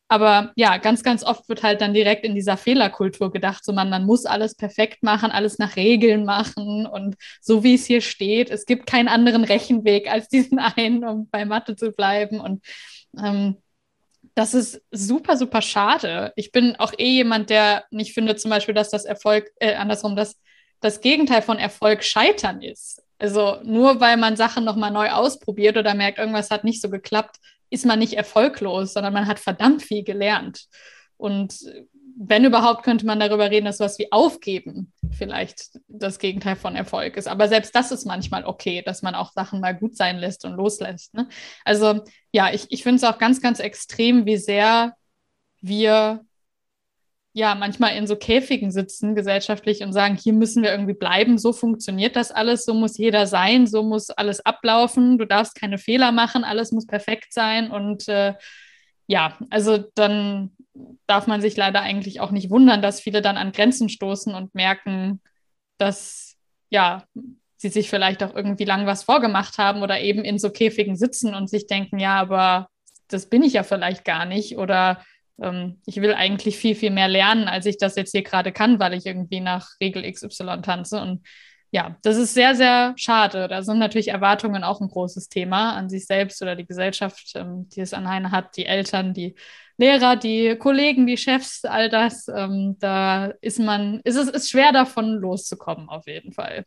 Aber 0.08 0.52
ja, 0.56 0.76
ganz, 0.76 1.02
ganz 1.02 1.24
oft 1.24 1.48
wird 1.48 1.62
halt 1.62 1.80
dann 1.80 1.94
direkt 1.94 2.24
in 2.24 2.34
dieser 2.34 2.58
Fehlerkultur 2.58 3.32
gedacht, 3.32 3.64
so 3.64 3.72
man, 3.72 3.88
man 3.88 4.04
muss 4.04 4.26
alles 4.26 4.54
perfekt 4.54 5.02
machen, 5.02 5.30
alles 5.30 5.58
nach 5.58 5.76
Regeln 5.76 6.26
machen 6.26 6.86
und 6.86 7.16
so 7.40 7.64
wie 7.64 7.74
es 7.74 7.86
hier 7.86 8.02
steht. 8.02 8.50
Es 8.50 8.66
gibt 8.66 8.86
keinen 8.86 9.08
anderen 9.08 9.42
Rechenweg 9.42 10.10
als 10.10 10.28
diesen 10.28 10.58
einen, 10.76 11.04
um 11.04 11.28
bei 11.30 11.46
Mathe 11.46 11.76
zu 11.76 11.92
bleiben. 11.92 12.40
Und 12.40 12.62
ähm, 13.18 13.56
das 14.34 14.52
ist 14.52 14.82
super, 14.90 15.38
super 15.38 15.62
schade. 15.62 16.32
Ich 16.36 16.52
bin 16.52 16.76
auch 16.76 16.92
eh 16.98 17.08
jemand, 17.08 17.48
der 17.48 17.84
nicht 17.90 18.12
findet, 18.12 18.38
zum 18.38 18.50
Beispiel, 18.50 18.74
dass 18.74 18.90
das 18.90 19.06
Erfolg, 19.06 19.50
äh, 19.60 19.74
andersrum, 19.76 20.14
dass 20.14 20.38
das 20.82 21.00
Gegenteil 21.00 21.42
von 21.42 21.58
Erfolg 21.58 22.04
Scheitern 22.04 22.60
ist. 22.60 23.02
Also 23.18 23.58
nur 23.62 24.00
weil 24.00 24.16
man 24.16 24.36
Sachen 24.36 24.64
nochmal 24.64 24.90
neu 24.90 25.10
ausprobiert 25.10 25.76
oder 25.76 25.94
merkt, 25.94 26.18
irgendwas 26.18 26.50
hat 26.50 26.64
nicht 26.64 26.82
so 26.82 26.90
geklappt, 26.90 27.36
ist 27.70 27.86
man 27.86 27.98
nicht 27.98 28.14
erfolglos, 28.14 28.92
sondern 28.92 29.14
man 29.14 29.26
hat 29.26 29.38
verdammt 29.38 29.82
viel 29.82 30.02
gelernt. 30.02 30.66
Und 31.16 31.54
wenn 32.18 32.44
überhaupt, 32.44 32.82
könnte 32.82 33.06
man 33.06 33.20
darüber 33.20 33.50
reden, 33.50 33.66
dass 33.66 33.78
sowas 33.78 33.98
wie 33.98 34.12
Aufgeben 34.12 34.92
vielleicht 35.10 35.78
das 35.88 36.18
Gegenteil 36.18 36.56
von 36.56 36.76
Erfolg 36.76 37.16
ist. 37.16 37.28
Aber 37.28 37.48
selbst 37.48 37.74
das 37.74 37.92
ist 37.92 38.04
manchmal 38.04 38.44
okay, 38.44 38.82
dass 38.82 39.02
man 39.02 39.14
auch 39.14 39.32
Sachen 39.32 39.60
mal 39.60 39.74
gut 39.74 39.96
sein 39.96 40.18
lässt 40.18 40.44
und 40.44 40.54
loslässt. 40.54 41.14
Ne? 41.14 41.28
Also 41.64 42.02
ja, 42.32 42.52
ich, 42.52 42.66
ich 42.70 42.82
finde 42.82 42.96
es 42.96 43.04
auch 43.04 43.18
ganz, 43.18 43.40
ganz 43.40 43.60
extrem, 43.60 44.26
wie 44.26 44.36
sehr 44.36 44.94
wir 45.60 46.24
ja 47.32 47.54
manchmal 47.54 47.96
in 47.96 48.06
so 48.06 48.16
Käfigen 48.16 48.70
sitzen 48.70 49.14
gesellschaftlich 49.14 49.82
und 49.82 49.92
sagen, 49.92 50.16
hier 50.16 50.32
müssen 50.32 50.62
wir 50.62 50.70
irgendwie 50.70 50.94
bleiben, 50.94 51.38
so 51.38 51.52
funktioniert 51.52 52.14
das 52.16 52.30
alles, 52.30 52.64
so 52.64 52.74
muss 52.74 52.98
jeder 52.98 53.26
sein, 53.26 53.66
so 53.66 53.82
muss 53.82 54.10
alles 54.10 54.44
ablaufen, 54.44 55.18
du 55.18 55.26
darfst 55.26 55.54
keine 55.54 55.78
Fehler 55.78 56.12
machen, 56.12 56.44
alles 56.44 56.72
muss 56.72 56.86
perfekt 56.86 57.32
sein 57.32 57.70
und 57.70 58.06
äh, 58.08 58.34
ja, 59.06 59.36
also 59.50 59.78
dann 59.94 60.52
darf 61.06 61.26
man 61.26 61.40
sich 61.40 61.56
leider 61.56 61.80
eigentlich 61.80 62.20
auch 62.20 62.30
nicht 62.30 62.50
wundern, 62.50 62.82
dass 62.82 63.00
viele 63.00 63.22
dann 63.22 63.36
an 63.36 63.52
Grenzen 63.52 63.88
stoßen 63.88 64.34
und 64.34 64.54
merken, 64.54 65.20
dass 65.78 66.36
ja, 66.70 67.04
sie 67.56 67.68
sich 67.68 67.90
vielleicht 67.90 68.22
auch 68.22 68.34
irgendwie 68.34 68.64
lang 68.64 68.86
was 68.86 69.04
vorgemacht 69.04 69.58
haben 69.58 69.82
oder 69.82 70.00
eben 70.00 70.24
in 70.24 70.38
so 70.38 70.50
Käfigen 70.50 70.96
sitzen 70.96 71.34
und 71.34 71.48
sich 71.48 71.66
denken, 71.66 71.98
ja, 71.98 72.18
aber 72.18 72.68
das 73.08 73.28
bin 73.28 73.42
ich 73.42 73.52
ja 73.52 73.62
vielleicht 73.62 74.04
gar 74.04 74.24
nicht 74.24 74.56
oder 74.56 75.02
ähm, 75.40 75.80
ich 75.86 75.96
will 75.96 76.14
eigentlich 76.14 76.56
viel, 76.56 76.74
viel 76.74 76.90
mehr 76.90 77.08
lernen, 77.08 77.48
als 77.48 77.66
ich 77.66 77.78
das 77.78 77.96
jetzt 77.96 78.12
hier 78.12 78.22
gerade 78.22 78.52
kann, 78.52 78.80
weil 78.80 78.94
ich 78.94 79.06
irgendwie 79.06 79.40
nach 79.40 79.70
Regel 79.80 80.10
XY 80.10 80.62
tanze. 80.62 81.00
Und 81.00 81.26
ja, 81.70 81.96
das 82.02 82.16
ist 82.16 82.34
sehr, 82.34 82.54
sehr 82.54 82.92
schade. 82.96 83.48
Da 83.48 83.62
sind 83.62 83.78
natürlich 83.78 84.08
Erwartungen 84.08 84.62
auch 84.62 84.80
ein 84.80 84.88
großes 84.88 85.28
Thema 85.28 85.72
an 85.72 85.88
sich 85.88 86.06
selbst 86.06 86.42
oder 86.42 86.54
die 86.54 86.66
Gesellschaft, 86.66 87.32
ähm, 87.34 87.68
die 87.70 87.80
es 87.80 87.94
an 87.94 88.06
einen 88.06 88.30
hat, 88.30 88.56
die 88.56 88.66
Eltern, 88.66 89.14
die 89.14 89.34
Lehrer, 89.78 90.16
die 90.16 90.56
Kollegen, 90.56 91.06
die 91.06 91.16
Chefs, 91.16 91.64
all 91.64 91.88
das. 91.88 92.28
Ähm, 92.28 92.76
da 92.78 93.32
ist 93.40 93.58
man, 93.58 94.00
ist 94.04 94.16
es 94.16 94.28
ist 94.28 94.50
schwer 94.50 94.72
davon 94.72 95.14
loszukommen, 95.14 95.88
auf 95.88 96.06
jeden 96.06 96.32
Fall. 96.32 96.64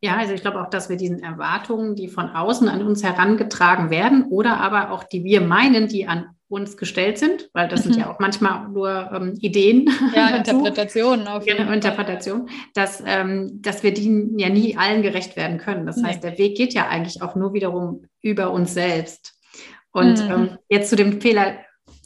Ja, 0.00 0.16
also 0.16 0.34
ich 0.34 0.42
glaube 0.42 0.60
auch, 0.60 0.68
dass 0.68 0.90
wir 0.90 0.96
diesen 0.96 1.22
Erwartungen, 1.22 1.94
die 1.94 2.08
von 2.08 2.28
außen 2.28 2.68
an 2.68 2.82
uns 2.82 3.02
herangetragen 3.02 3.88
werden 3.88 4.24
oder 4.24 4.60
aber 4.60 4.90
auch 4.90 5.04
die 5.04 5.24
wir 5.24 5.40
meinen, 5.40 5.88
die 5.88 6.06
an 6.06 6.33
uns 6.48 6.76
gestellt 6.76 7.18
sind, 7.18 7.48
weil 7.52 7.68
das 7.68 7.84
mhm. 7.84 7.92
sind 7.92 8.00
ja 8.00 8.10
auch 8.10 8.18
manchmal 8.18 8.68
nur 8.68 9.10
ähm, 9.12 9.38
Ideen. 9.40 9.90
Ja, 10.14 10.28
Interpretationen 10.36 11.26
auf 11.26 11.46
jeden 11.46 11.56
genau, 11.56 11.68
Fall. 11.68 11.76
Interpretation, 11.76 12.48
dass, 12.74 13.02
ähm, 13.06 13.62
dass 13.62 13.82
wir 13.82 13.94
die 13.94 14.34
ja 14.36 14.48
nie 14.48 14.76
allen 14.76 15.02
gerecht 15.02 15.36
werden 15.36 15.58
können. 15.58 15.86
Das 15.86 15.96
nee. 15.96 16.08
heißt, 16.08 16.22
der 16.22 16.38
Weg 16.38 16.56
geht 16.56 16.74
ja 16.74 16.88
eigentlich 16.88 17.22
auch 17.22 17.34
nur 17.34 17.54
wiederum 17.54 18.04
über 18.20 18.50
uns 18.50 18.74
selbst. 18.74 19.34
Und 19.90 20.24
mhm. 20.24 20.30
ähm, 20.30 20.58
jetzt 20.68 20.90
zu 20.90 20.96
dem 20.96 21.20
Fehler, 21.20 21.58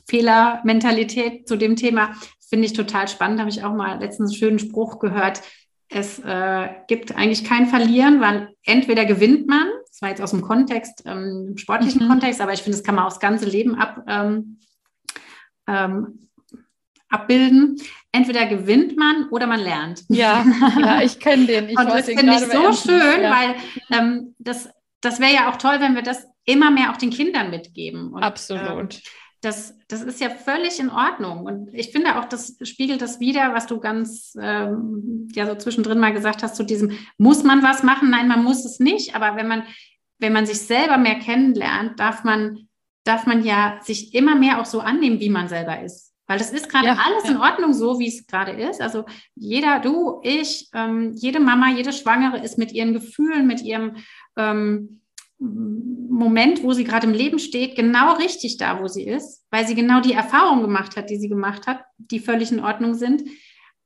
Fehlermentalität, 0.06 1.48
zu 1.48 1.56
dem 1.56 1.76
Thema, 1.76 2.12
finde 2.48 2.66
ich 2.66 2.72
total 2.72 3.08
spannend. 3.08 3.40
Habe 3.40 3.50
ich 3.50 3.64
auch 3.64 3.74
mal 3.74 3.98
letztens 3.98 4.30
einen 4.30 4.38
schönen 4.38 4.58
Spruch 4.58 4.98
gehört. 4.98 5.42
Es 5.90 6.18
äh, 6.18 6.68
gibt 6.86 7.16
eigentlich 7.16 7.44
kein 7.44 7.66
Verlieren, 7.66 8.20
weil 8.20 8.50
entweder 8.64 9.04
gewinnt 9.04 9.48
man 9.48 9.66
das 9.90 10.02
war 10.02 10.10
jetzt 10.10 10.22
aus 10.22 10.30
dem 10.30 10.42
Kontext, 10.42 11.02
ähm, 11.06 11.48
im 11.50 11.58
sportlichen 11.58 12.04
mhm. 12.04 12.08
Kontext, 12.08 12.40
aber 12.40 12.52
ich 12.52 12.62
finde, 12.62 12.78
das 12.78 12.84
kann 12.84 12.94
man 12.94 13.04
aufs 13.04 13.20
ganze 13.20 13.46
Leben 13.46 13.74
ab, 13.74 14.04
ähm, 14.06 14.58
ähm, 15.66 16.28
abbilden. 17.08 17.80
Entweder 18.12 18.46
gewinnt 18.46 18.96
man 18.96 19.28
oder 19.30 19.46
man 19.46 19.60
lernt. 19.60 20.04
Ja, 20.08 20.44
ja 20.78 21.02
ich 21.02 21.20
kenne 21.20 21.46
den. 21.46 21.68
Ich 21.68 21.78
Und 21.78 21.86
das 21.86 22.06
finde 22.06 22.32
ich 22.32 22.40
so 22.40 22.72
schön, 22.72 23.22
ja. 23.22 23.30
weil 23.30 23.54
ähm, 23.90 24.34
das, 24.38 24.68
das 25.00 25.20
wäre 25.20 25.34
ja 25.34 25.50
auch 25.50 25.56
toll, 25.56 25.76
wenn 25.80 25.94
wir 25.94 26.02
das 26.02 26.26
immer 26.44 26.70
mehr 26.70 26.90
auch 26.90 26.96
den 26.96 27.10
Kindern 27.10 27.50
mitgeben. 27.50 28.12
Und, 28.12 28.22
Absolut. 28.22 29.00
Das, 29.40 29.74
das 29.86 30.02
ist 30.02 30.20
ja 30.20 30.30
völlig 30.30 30.80
in 30.80 30.90
Ordnung. 30.90 31.44
Und 31.44 31.72
ich 31.72 31.92
finde 31.92 32.18
auch, 32.18 32.24
das 32.24 32.56
spiegelt 32.62 33.00
das 33.00 33.20
wieder, 33.20 33.54
was 33.54 33.66
du 33.66 33.78
ganz 33.78 34.36
ähm, 34.40 35.28
ja 35.32 35.46
so 35.46 35.54
zwischendrin 35.54 36.00
mal 36.00 36.12
gesagt 36.12 36.42
hast, 36.42 36.56
zu 36.56 36.64
diesem, 36.64 36.98
muss 37.18 37.44
man 37.44 37.62
was 37.62 37.84
machen? 37.84 38.10
Nein, 38.10 38.26
man 38.26 38.42
muss 38.42 38.64
es 38.64 38.80
nicht. 38.80 39.14
Aber 39.14 39.36
wenn 39.36 39.46
man 39.46 39.62
wenn 40.18 40.32
man 40.32 40.46
sich 40.46 40.60
selber 40.60 40.98
mehr 40.98 41.18
kennenlernt, 41.18 41.98
darf 41.98 42.24
man, 42.24 42.68
darf 43.04 43.26
man 43.26 43.44
ja 43.44 43.78
sich 43.82 44.14
immer 44.14 44.34
mehr 44.34 44.60
auch 44.60 44.66
so 44.66 44.80
annehmen, 44.80 45.20
wie 45.20 45.30
man 45.30 45.48
selber 45.48 45.80
ist. 45.82 46.12
Weil 46.26 46.38
das 46.38 46.50
ist 46.50 46.68
gerade 46.68 46.88
ja, 46.88 46.98
alles 47.06 47.24
ja. 47.24 47.30
in 47.30 47.36
Ordnung, 47.38 47.72
so 47.72 47.98
wie 47.98 48.08
es 48.08 48.26
gerade 48.26 48.52
ist. 48.52 48.82
Also 48.82 49.06
jeder, 49.34 49.80
du, 49.80 50.20
ich, 50.22 50.68
ähm, 50.74 51.12
jede 51.14 51.40
Mama, 51.40 51.70
jede 51.70 51.92
Schwangere 51.92 52.38
ist 52.38 52.58
mit 52.58 52.72
ihren 52.72 52.92
Gefühlen, 52.92 53.46
mit 53.46 53.62
ihrem 53.62 53.96
ähm, 54.36 55.00
Moment, 55.40 56.62
wo 56.64 56.72
sie 56.72 56.84
gerade 56.84 57.06
im 57.06 57.12
Leben 57.12 57.38
steht, 57.38 57.76
genau 57.76 58.14
richtig 58.14 58.56
da, 58.56 58.80
wo 58.80 58.88
sie 58.88 59.06
ist, 59.06 59.44
weil 59.50 59.66
sie 59.66 59.76
genau 59.76 60.00
die 60.00 60.12
Erfahrungen 60.12 60.62
gemacht 60.62 60.96
hat, 60.96 61.10
die 61.10 61.16
sie 61.16 61.28
gemacht 61.28 61.66
hat, 61.66 61.84
die 61.96 62.18
völlig 62.18 62.50
in 62.50 62.60
Ordnung 62.60 62.94
sind. 62.94 63.22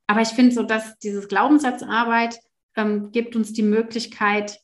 Aber 0.06 0.22
ich 0.22 0.28
finde 0.28 0.52
so, 0.52 0.62
dass 0.62 0.98
dieses 0.98 1.28
Glaubenssatzarbeit 1.28 2.38
ähm, 2.76 3.12
gibt 3.12 3.36
uns 3.36 3.52
die 3.52 3.62
Möglichkeit, 3.62 4.58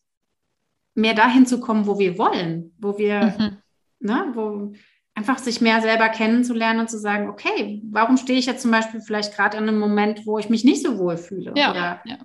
mehr 0.95 1.15
dahin 1.15 1.47
zu 1.47 1.61
kommen, 1.61 1.87
wo 1.87 1.99
wir 1.99 2.19
wollen, 2.19 2.75
wo 2.79 2.99
wir, 2.99 3.35
mhm. 3.39 3.59
ne, 4.01 4.33
wo 4.35 4.73
einfach 5.15 5.39
sich 5.39 5.61
mehr 5.61 5.81
selber 5.81 6.09
kennenzulernen 6.09 6.81
und 6.81 6.91
zu 6.91 6.99
sagen, 6.99 7.29
okay, 7.29 7.83
warum 7.91 8.17
stehe 8.17 8.39
ich 8.39 8.47
jetzt 8.47 8.63
zum 8.63 8.71
Beispiel 8.71 9.01
vielleicht 9.01 9.35
gerade 9.35 9.59
an 9.59 9.69
einem 9.69 9.79
Moment, 9.79 10.27
wo 10.27 10.39
ich 10.39 10.49
mich 10.49 10.65
nicht 10.65 10.83
so 10.83 10.99
wohl 10.99 11.17
fühle 11.17 11.53
ja, 11.57 11.71
oder 11.71 12.01
ja. 12.05 12.19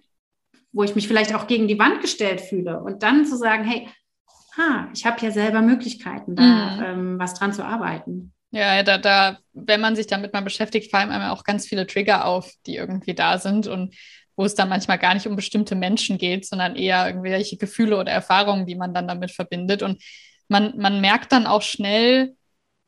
wo 0.71 0.83
ich 0.83 0.95
mich 0.95 1.07
vielleicht 1.07 1.33
auch 1.33 1.47
gegen 1.47 1.67
die 1.67 1.79
Wand 1.79 2.01
gestellt 2.01 2.41
fühle 2.41 2.81
und 2.81 3.03
dann 3.03 3.25
zu 3.25 3.35
sagen, 3.35 3.63
hey, 3.63 3.87
ha, 4.57 4.89
ich 4.93 5.05
habe 5.05 5.21
ja 5.21 5.31
selber 5.31 5.61
Möglichkeiten, 5.61 6.35
da 6.35 6.43
mhm. 6.43 6.83
ähm, 6.83 7.19
was 7.19 7.33
dran 7.33 7.53
zu 7.53 7.65
arbeiten. 7.65 8.33
Ja, 8.51 8.83
da, 8.83 8.99
da, 8.99 9.39
wenn 9.53 9.81
man 9.81 9.95
sich 9.95 10.05
damit 10.05 10.31
mal 10.31 10.41
beschäftigt, 10.41 10.91
fallen 10.91 11.09
einem 11.09 11.31
auch 11.31 11.43
ganz 11.43 11.65
viele 11.65 11.87
Trigger 11.87 12.25
auf, 12.25 12.51
die 12.67 12.75
irgendwie 12.75 13.15
da 13.15 13.39
sind. 13.39 13.65
Und 13.65 13.95
wo 14.35 14.45
es 14.45 14.55
dann 14.55 14.69
manchmal 14.69 14.97
gar 14.97 15.13
nicht 15.13 15.27
um 15.27 15.35
bestimmte 15.35 15.75
Menschen 15.75 16.17
geht, 16.17 16.45
sondern 16.45 16.75
eher 16.75 17.07
irgendwelche 17.07 17.57
Gefühle 17.57 17.97
oder 17.97 18.11
Erfahrungen, 18.11 18.65
die 18.65 18.75
man 18.75 18.93
dann 18.93 19.07
damit 19.07 19.31
verbindet. 19.31 19.83
Und 19.83 20.01
man, 20.47 20.77
man 20.77 21.01
merkt 21.01 21.31
dann 21.31 21.45
auch 21.45 21.61
schnell, 21.61 22.35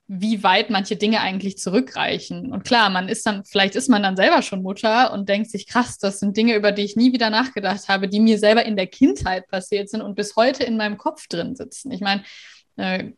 wie 0.08 0.44
weit 0.44 0.70
manche 0.70 0.96
Dinge 0.96 1.22
eigentlich 1.22 1.58
zurückreichen. 1.58 2.52
Und 2.52 2.64
klar, 2.64 2.90
man 2.92 3.10
ist 3.10 3.26
dann, 3.26 3.44
vielleicht 3.44 3.76
ist 3.76 3.90
man 3.90 4.04
dann 4.04 4.16
selber 4.16 4.44
schon 4.44 4.62
Mutter 4.62 5.12
und 5.12 5.28
denkt 5.28 5.50
sich, 5.50 5.68
krass, 5.68 5.98
das 5.98 6.20
sind 6.20 6.38
Dinge, 6.38 6.56
über 6.56 6.72
die 6.72 6.84
ich 6.84 6.96
nie 6.96 7.12
wieder 7.12 7.32
nachgedacht 7.32 7.88
habe, 7.88 8.08
die 8.08 8.20
mir 8.20 8.38
selber 8.38 8.66
in 8.66 8.76
der 8.76 8.88
Kindheit 8.88 9.48
passiert 9.48 9.90
sind 9.90 10.02
und 10.02 10.16
bis 10.16 10.36
heute 10.36 10.64
in 10.64 10.78
meinem 10.78 10.98
Kopf 10.98 11.28
drin 11.28 11.56
sitzen. 11.56 11.92
Ich 11.92 12.02
meine, 12.02 12.24
äh, 12.78 13.12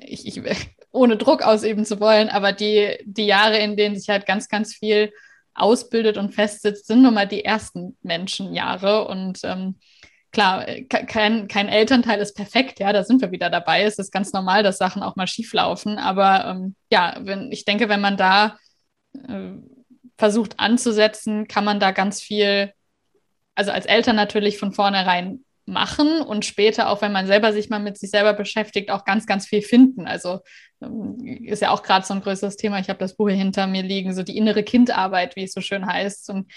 ich, 0.00 0.26
ich, 0.26 0.42
ohne 0.92 1.18
Druck 1.18 1.42
ausüben 1.42 1.84
zu 1.84 2.00
wollen, 2.00 2.30
aber 2.30 2.52
die, 2.52 2.96
die 3.04 3.26
Jahre, 3.26 3.58
in 3.58 3.76
denen 3.76 3.98
sich 3.98 4.08
halt 4.08 4.26
ganz, 4.26 4.48
ganz 4.48 4.74
viel 4.74 5.12
ausbildet 5.54 6.16
und 6.16 6.34
festsitzt, 6.34 6.86
sind 6.86 7.02
nun 7.02 7.14
mal 7.14 7.28
die 7.28 7.44
ersten 7.44 7.98
Menschenjahre. 8.02 9.06
Und 9.08 9.40
ähm, 9.44 9.76
klar, 10.32 10.64
kein, 10.88 11.48
kein 11.48 11.68
Elternteil 11.68 12.20
ist 12.20 12.34
perfekt, 12.34 12.80
ja, 12.80 12.92
da 12.92 13.04
sind 13.04 13.20
wir 13.20 13.30
wieder 13.32 13.50
dabei. 13.50 13.82
Es 13.82 13.98
ist 13.98 14.12
ganz 14.12 14.32
normal, 14.32 14.62
dass 14.62 14.78
Sachen 14.78 15.02
auch 15.02 15.16
mal 15.16 15.26
schief 15.26 15.52
laufen. 15.52 15.98
Aber 15.98 16.46
ähm, 16.46 16.74
ja, 16.90 17.16
wenn, 17.20 17.50
ich 17.52 17.64
denke, 17.64 17.88
wenn 17.88 18.00
man 18.00 18.16
da 18.16 18.58
äh, 19.14 19.52
versucht 20.18 20.58
anzusetzen, 20.58 21.48
kann 21.48 21.64
man 21.64 21.80
da 21.80 21.90
ganz 21.90 22.20
viel, 22.20 22.72
also 23.54 23.72
als 23.72 23.86
Eltern 23.86 24.16
natürlich 24.16 24.58
von 24.58 24.72
vornherein 24.72 25.44
machen 25.66 26.20
und 26.20 26.44
später, 26.44 26.90
auch 26.90 27.00
wenn 27.00 27.12
man 27.12 27.26
selber 27.26 27.52
sich 27.52 27.70
mal 27.70 27.78
mit 27.78 27.96
sich 27.96 28.10
selber 28.10 28.34
beschäftigt, 28.34 28.90
auch 28.90 29.04
ganz, 29.04 29.26
ganz 29.26 29.46
viel 29.46 29.62
finden. 29.62 30.06
Also 30.06 30.40
ähm, 30.82 31.18
ist 31.44 31.62
ja 31.62 31.70
auch 31.70 31.82
gerade 31.82 32.04
so 32.04 32.14
ein 32.14 32.20
größeres 32.22 32.56
Thema. 32.56 32.80
Ich 32.80 32.88
habe 32.88 32.98
das 32.98 33.16
Buch 33.16 33.28
hier 33.28 33.38
hinter 33.38 33.66
mir 33.66 33.82
liegen, 33.82 34.14
so 34.14 34.22
die 34.22 34.36
innere 34.36 34.62
Kindarbeit, 34.62 35.36
wie 35.36 35.44
es 35.44 35.52
so 35.52 35.60
schön 35.60 35.86
heißt. 35.86 36.30
Und 36.30 36.50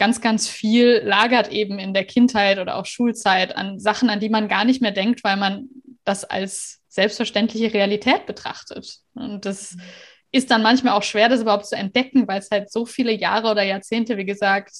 ganz, 0.00 0.22
ganz 0.22 0.48
viel 0.48 1.02
lagert 1.04 1.52
eben 1.52 1.78
in 1.78 1.92
der 1.92 2.06
Kindheit 2.06 2.58
oder 2.58 2.76
auch 2.76 2.86
Schulzeit 2.86 3.54
an 3.54 3.78
Sachen, 3.78 4.08
an 4.08 4.18
die 4.18 4.30
man 4.30 4.48
gar 4.48 4.64
nicht 4.64 4.80
mehr 4.80 4.92
denkt, 4.92 5.22
weil 5.22 5.36
man 5.36 5.68
das 6.04 6.24
als 6.24 6.80
selbstverständliche 6.88 7.74
Realität 7.74 8.24
betrachtet. 8.24 8.96
Und 9.12 9.44
das 9.44 9.74
mhm. 9.74 9.82
ist 10.32 10.50
dann 10.50 10.62
manchmal 10.62 10.94
auch 10.94 11.02
schwer, 11.02 11.28
das 11.28 11.42
überhaupt 11.42 11.66
zu 11.66 11.76
entdecken, 11.76 12.26
weil 12.26 12.38
es 12.38 12.50
halt 12.50 12.72
so 12.72 12.86
viele 12.86 13.12
Jahre 13.12 13.50
oder 13.50 13.62
Jahrzehnte, 13.62 14.16
wie 14.16 14.24
gesagt, 14.24 14.72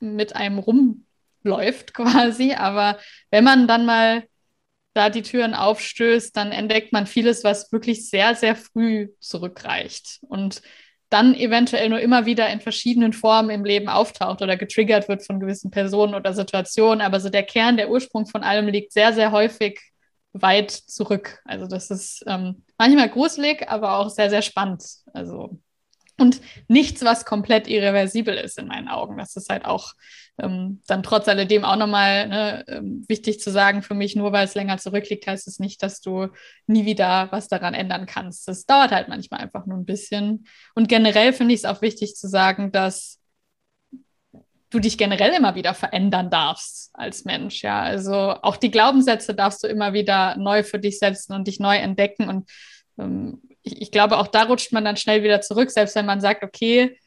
mit 0.00 0.34
einem 0.34 0.58
rumläuft 0.58 1.94
quasi. 1.94 2.54
Aber 2.54 2.98
wenn 3.30 3.44
man 3.44 3.68
dann 3.68 3.86
mal 3.86 4.24
da 4.92 5.08
die 5.08 5.22
Türen 5.22 5.54
aufstößt, 5.54 6.36
dann 6.36 6.50
entdeckt 6.50 6.92
man 6.92 7.06
vieles, 7.06 7.44
was 7.44 7.70
wirklich 7.70 8.10
sehr, 8.10 8.34
sehr 8.34 8.56
früh 8.56 9.10
zurückreicht 9.20 10.18
und 10.22 10.62
dann 11.14 11.32
eventuell 11.36 11.88
nur 11.88 12.00
immer 12.00 12.26
wieder 12.26 12.50
in 12.50 12.60
verschiedenen 12.60 13.12
Formen 13.12 13.50
im 13.50 13.64
Leben 13.64 13.88
auftaucht 13.88 14.42
oder 14.42 14.56
getriggert 14.56 15.08
wird 15.08 15.24
von 15.24 15.38
gewissen 15.38 15.70
Personen 15.70 16.16
oder 16.16 16.34
Situationen. 16.34 17.00
Aber 17.00 17.20
so 17.20 17.30
der 17.30 17.44
Kern, 17.44 17.76
der 17.76 17.88
Ursprung 17.88 18.26
von 18.26 18.42
allem 18.42 18.66
liegt 18.66 18.92
sehr, 18.92 19.12
sehr 19.12 19.30
häufig 19.30 19.80
weit 20.32 20.72
zurück. 20.72 21.40
Also 21.44 21.68
das 21.68 21.92
ist 21.92 22.24
ähm, 22.26 22.64
manchmal 22.78 23.08
gruselig, 23.08 23.68
aber 23.68 23.98
auch 23.98 24.10
sehr, 24.10 24.28
sehr 24.28 24.42
spannend. 24.42 24.82
Also 25.12 25.60
und 26.18 26.40
nichts, 26.66 27.04
was 27.04 27.24
komplett 27.24 27.68
irreversibel 27.68 28.36
ist 28.36 28.58
in 28.58 28.66
meinen 28.66 28.88
Augen. 28.88 29.16
Das 29.16 29.36
ist 29.36 29.50
halt 29.50 29.64
auch 29.66 29.92
ähm, 30.38 30.80
dann 30.86 31.02
trotz 31.02 31.28
alledem 31.28 31.64
auch 31.64 31.76
nochmal 31.76 32.28
ne, 32.28 32.64
ähm, 32.66 33.04
wichtig 33.08 33.40
zu 33.40 33.50
sagen 33.50 33.82
für 33.82 33.94
mich, 33.94 34.16
nur 34.16 34.32
weil 34.32 34.44
es 34.44 34.54
länger 34.54 34.78
zurückliegt, 34.78 35.26
heißt 35.26 35.46
es 35.46 35.60
nicht, 35.60 35.82
dass 35.82 36.00
du 36.00 36.28
nie 36.66 36.84
wieder 36.84 37.28
was 37.30 37.48
daran 37.48 37.74
ändern 37.74 38.06
kannst. 38.06 38.48
Das 38.48 38.66
dauert 38.66 38.90
halt 38.90 39.08
manchmal 39.08 39.40
einfach 39.40 39.66
nur 39.66 39.78
ein 39.78 39.84
bisschen. 39.84 40.46
Und 40.74 40.88
generell 40.88 41.32
finde 41.32 41.54
ich 41.54 41.60
es 41.60 41.64
auch 41.64 41.82
wichtig 41.82 42.16
zu 42.16 42.28
sagen, 42.28 42.72
dass 42.72 43.20
du 44.70 44.80
dich 44.80 44.98
generell 44.98 45.32
immer 45.32 45.54
wieder 45.54 45.72
verändern 45.72 46.30
darfst 46.30 46.90
als 46.94 47.24
Mensch. 47.24 47.62
Ja, 47.62 47.80
also 47.82 48.14
auch 48.14 48.56
die 48.56 48.72
Glaubenssätze 48.72 49.34
darfst 49.34 49.62
du 49.62 49.68
immer 49.68 49.92
wieder 49.92 50.36
neu 50.36 50.64
für 50.64 50.80
dich 50.80 50.98
setzen 50.98 51.32
und 51.32 51.46
dich 51.46 51.60
neu 51.60 51.76
entdecken. 51.76 52.28
Und 52.28 52.50
ähm, 52.98 53.40
ich, 53.62 53.80
ich, 53.82 53.90
glaube, 53.92 54.18
auch 54.18 54.26
da 54.26 54.42
rutscht 54.42 54.72
man 54.72 54.84
dann 54.84 54.96
schnell 54.96 55.22
wieder 55.22 55.40
zurück, 55.40 55.70
selbst 55.70 55.94
wenn 55.94 56.06
man 56.06 56.20
sagt, 56.20 56.42
okay, 56.42 56.98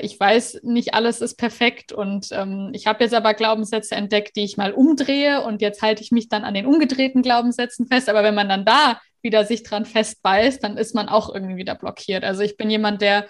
ich 0.00 0.18
weiß, 0.18 0.60
nicht 0.62 0.94
alles 0.94 1.20
ist 1.20 1.36
perfekt 1.36 1.92
und 1.92 2.28
ähm, 2.30 2.70
ich 2.72 2.86
habe 2.86 3.02
jetzt 3.02 3.14
aber 3.14 3.34
Glaubenssätze 3.34 3.96
entdeckt, 3.96 4.36
die 4.36 4.44
ich 4.44 4.56
mal 4.56 4.72
umdrehe 4.72 5.42
und 5.42 5.60
jetzt 5.62 5.82
halte 5.82 6.02
ich 6.02 6.12
mich 6.12 6.28
dann 6.28 6.44
an 6.44 6.54
den 6.54 6.66
umgedrehten 6.66 7.22
Glaubenssätzen 7.22 7.86
fest. 7.86 8.08
Aber 8.08 8.22
wenn 8.22 8.36
man 8.36 8.48
dann 8.48 8.64
da 8.64 9.00
wieder 9.22 9.44
sich 9.44 9.64
dran 9.64 9.84
festbeißt, 9.84 10.62
dann 10.62 10.76
ist 10.76 10.94
man 10.94 11.08
auch 11.08 11.34
irgendwie 11.34 11.56
wieder 11.56 11.74
blockiert. 11.74 12.22
Also 12.22 12.42
ich 12.42 12.56
bin 12.56 12.70
jemand, 12.70 13.02
der 13.02 13.26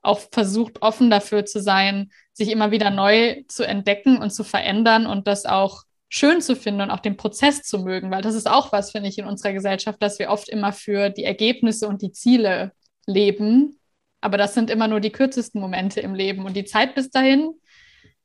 auch 0.00 0.20
versucht, 0.32 0.82
offen 0.82 1.10
dafür 1.10 1.44
zu 1.44 1.60
sein, 1.60 2.10
sich 2.32 2.50
immer 2.50 2.70
wieder 2.70 2.90
neu 2.90 3.42
zu 3.48 3.64
entdecken 3.64 4.18
und 4.18 4.30
zu 4.30 4.44
verändern 4.44 5.06
und 5.06 5.26
das 5.26 5.44
auch 5.44 5.82
schön 6.08 6.40
zu 6.40 6.56
finden 6.56 6.82
und 6.82 6.90
auch 6.90 7.00
den 7.00 7.16
Prozess 7.16 7.62
zu 7.62 7.78
mögen, 7.78 8.10
weil 8.10 8.22
das 8.22 8.34
ist 8.34 8.48
auch 8.48 8.72
was, 8.72 8.90
finde 8.90 9.08
ich, 9.08 9.18
in 9.18 9.26
unserer 9.26 9.52
Gesellschaft, 9.52 10.02
dass 10.02 10.18
wir 10.18 10.30
oft 10.30 10.48
immer 10.48 10.72
für 10.72 11.10
die 11.10 11.24
Ergebnisse 11.24 11.88
und 11.88 12.02
die 12.02 12.12
Ziele 12.12 12.72
leben. 13.06 13.78
Aber 14.22 14.38
das 14.38 14.54
sind 14.54 14.70
immer 14.70 14.88
nur 14.88 15.00
die 15.00 15.12
kürzesten 15.12 15.60
Momente 15.60 16.00
im 16.00 16.14
Leben 16.14 16.46
und 16.46 16.56
die 16.56 16.64
Zeit 16.64 16.94
bis 16.94 17.10
dahin, 17.10 17.52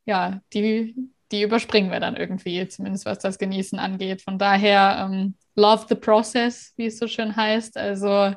ja, 0.06 0.40
die, 0.54 0.96
die 1.34 1.42
überspringen 1.42 1.92
wir 1.92 2.00
dann 2.00 2.16
irgendwie, 2.16 2.66
zumindest 2.70 3.06
was 3.06 3.20
das 3.20 3.38
Genießen 3.38 3.78
angeht. 3.78 4.22
Von 4.22 4.40
daher, 4.40 5.10
ähm, 5.12 5.36
love 5.56 5.88
the 5.90 5.96
process, 5.96 6.74
wie 6.78 6.86
es 6.86 6.98
so 6.98 7.08
schön 7.08 7.36
heißt. 7.36 7.76
Also 7.78 8.34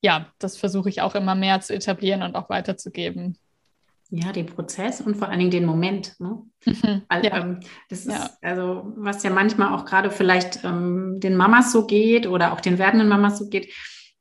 ja, 0.00 0.26
das 0.38 0.56
versuche 0.56 0.88
ich 0.88 1.00
auch 1.02 1.14
immer 1.14 1.34
mehr 1.34 1.60
zu 1.60 1.74
etablieren 1.74 2.22
und 2.22 2.34
auch 2.34 2.50
weiterzugeben. 2.50 3.38
Ja, 4.10 4.32
den 4.32 4.46
Prozess 4.46 5.00
und 5.00 5.16
vor 5.16 5.28
allen 5.28 5.38
Dingen 5.38 5.50
den 5.50 5.64
Moment. 5.64 6.18
Ne? 6.20 6.42
Mhm, 6.66 7.02
Weil, 7.08 7.24
ja. 7.24 7.38
ähm, 7.38 7.60
das 7.88 8.00
ist 8.00 8.12
ja. 8.12 8.30
also, 8.42 8.92
was 8.96 9.22
ja 9.22 9.30
manchmal 9.30 9.72
auch 9.72 9.84
gerade 9.84 10.10
vielleicht 10.10 10.62
ähm, 10.64 11.20
den 11.20 11.36
Mamas 11.36 11.72
so 11.72 11.86
geht 11.86 12.26
oder 12.26 12.52
auch 12.52 12.60
den 12.60 12.78
werdenden 12.78 13.08
Mamas 13.08 13.38
so 13.38 13.48
geht, 13.48 13.72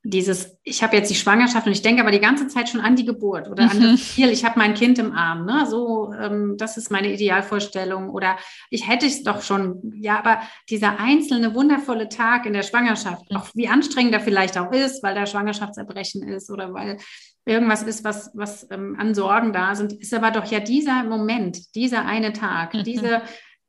dieses, 0.05 0.57
ich 0.63 0.83
habe 0.83 0.97
jetzt 0.97 1.09
die 1.09 1.15
Schwangerschaft 1.15 1.65
und 1.65 1.71
ich 1.71 1.81
denke 1.81 2.01
aber 2.01 2.11
die 2.11 2.19
ganze 2.19 2.47
Zeit 2.47 2.67
schon 2.67 2.81
an 2.81 2.97
die 2.97 3.05
Geburt 3.05 3.49
oder 3.49 3.63
an 3.63 3.79
das 3.79 3.91
mhm. 3.91 3.97
Ziel, 3.97 4.29
ich 4.29 4.43
habe 4.43 4.59
mein 4.59 4.73
Kind 4.73 4.99
im 4.99 5.13
Arm, 5.13 5.45
ne? 5.45 5.65
So, 5.65 6.11
ähm, 6.13 6.55
das 6.57 6.75
ist 6.75 6.91
meine 6.91 7.13
Idealvorstellung. 7.13 8.09
Oder 8.09 8.37
ich 8.69 8.87
hätte 8.87 9.05
es 9.05 9.23
doch 9.23 9.41
schon, 9.41 9.93
ja, 9.95 10.19
aber 10.19 10.41
dieser 10.69 10.99
einzelne 10.99 11.55
wundervolle 11.55 12.09
Tag 12.09 12.45
in 12.45 12.51
der 12.51 12.63
Schwangerschaft, 12.63 13.31
mhm. 13.31 13.37
auch 13.37 13.47
wie 13.53 13.69
anstrengend 13.69 14.13
er 14.13 14.19
vielleicht 14.19 14.57
auch 14.57 14.73
ist, 14.73 15.01
weil 15.03 15.15
da 15.15 15.25
Schwangerschaftserbrechen 15.25 16.27
ist 16.27 16.51
oder 16.51 16.73
weil 16.73 16.97
irgendwas 17.45 17.83
ist, 17.83 18.03
was, 18.03 18.29
was 18.33 18.67
ähm, 18.71 18.97
an 18.99 19.15
Sorgen 19.15 19.53
da 19.53 19.73
sind, 19.73 19.93
ist 19.93 20.13
aber 20.13 20.31
doch 20.31 20.51
ja 20.51 20.59
dieser 20.59 21.05
Moment, 21.05 21.75
dieser 21.75 22.05
eine 22.05 22.33
Tag, 22.33 22.73
mhm. 22.73 22.83
diese, 22.83 23.21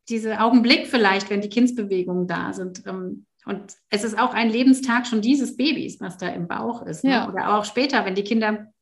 diese 0.09 0.41
Augenblick 0.41 0.89
vielleicht, 0.89 1.31
wenn 1.31 1.43
die 1.43 1.49
Kindsbewegungen 1.49 2.27
da 2.27 2.53
sind. 2.53 2.83
Ähm, 2.87 3.27
und 3.47 3.75
es 3.91 4.05
ist 4.05 4.19
auch 4.19 4.33
ein 4.33 4.51
Lebenstag 4.51 5.07
schon 5.07 5.21
dieses 5.21 5.57
Babys, 5.57 6.01
was 6.01 6.17
da 6.17 6.29
im 6.29 6.49
Bauch 6.49 6.83
ist. 6.87 7.05
Ne? 7.05 7.11
Ja. 7.11 7.29
Oder 7.29 7.55
auch 7.55 7.65
später, 7.65 8.05
wenn 8.05 8.15
die 8.15 8.25
Kinder 8.25 8.73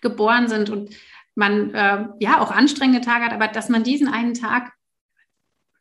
geboren 0.00 0.48
sind 0.48 0.70
und 0.70 0.90
man 1.34 1.74
äh, 1.74 2.08
ja 2.18 2.40
auch 2.40 2.50
anstrengende 2.50 3.00
Tage 3.00 3.24
hat, 3.24 3.32
aber 3.32 3.48
dass 3.48 3.68
man 3.68 3.84
diesen 3.84 4.08
einen 4.08 4.34
Tag, 4.34 4.72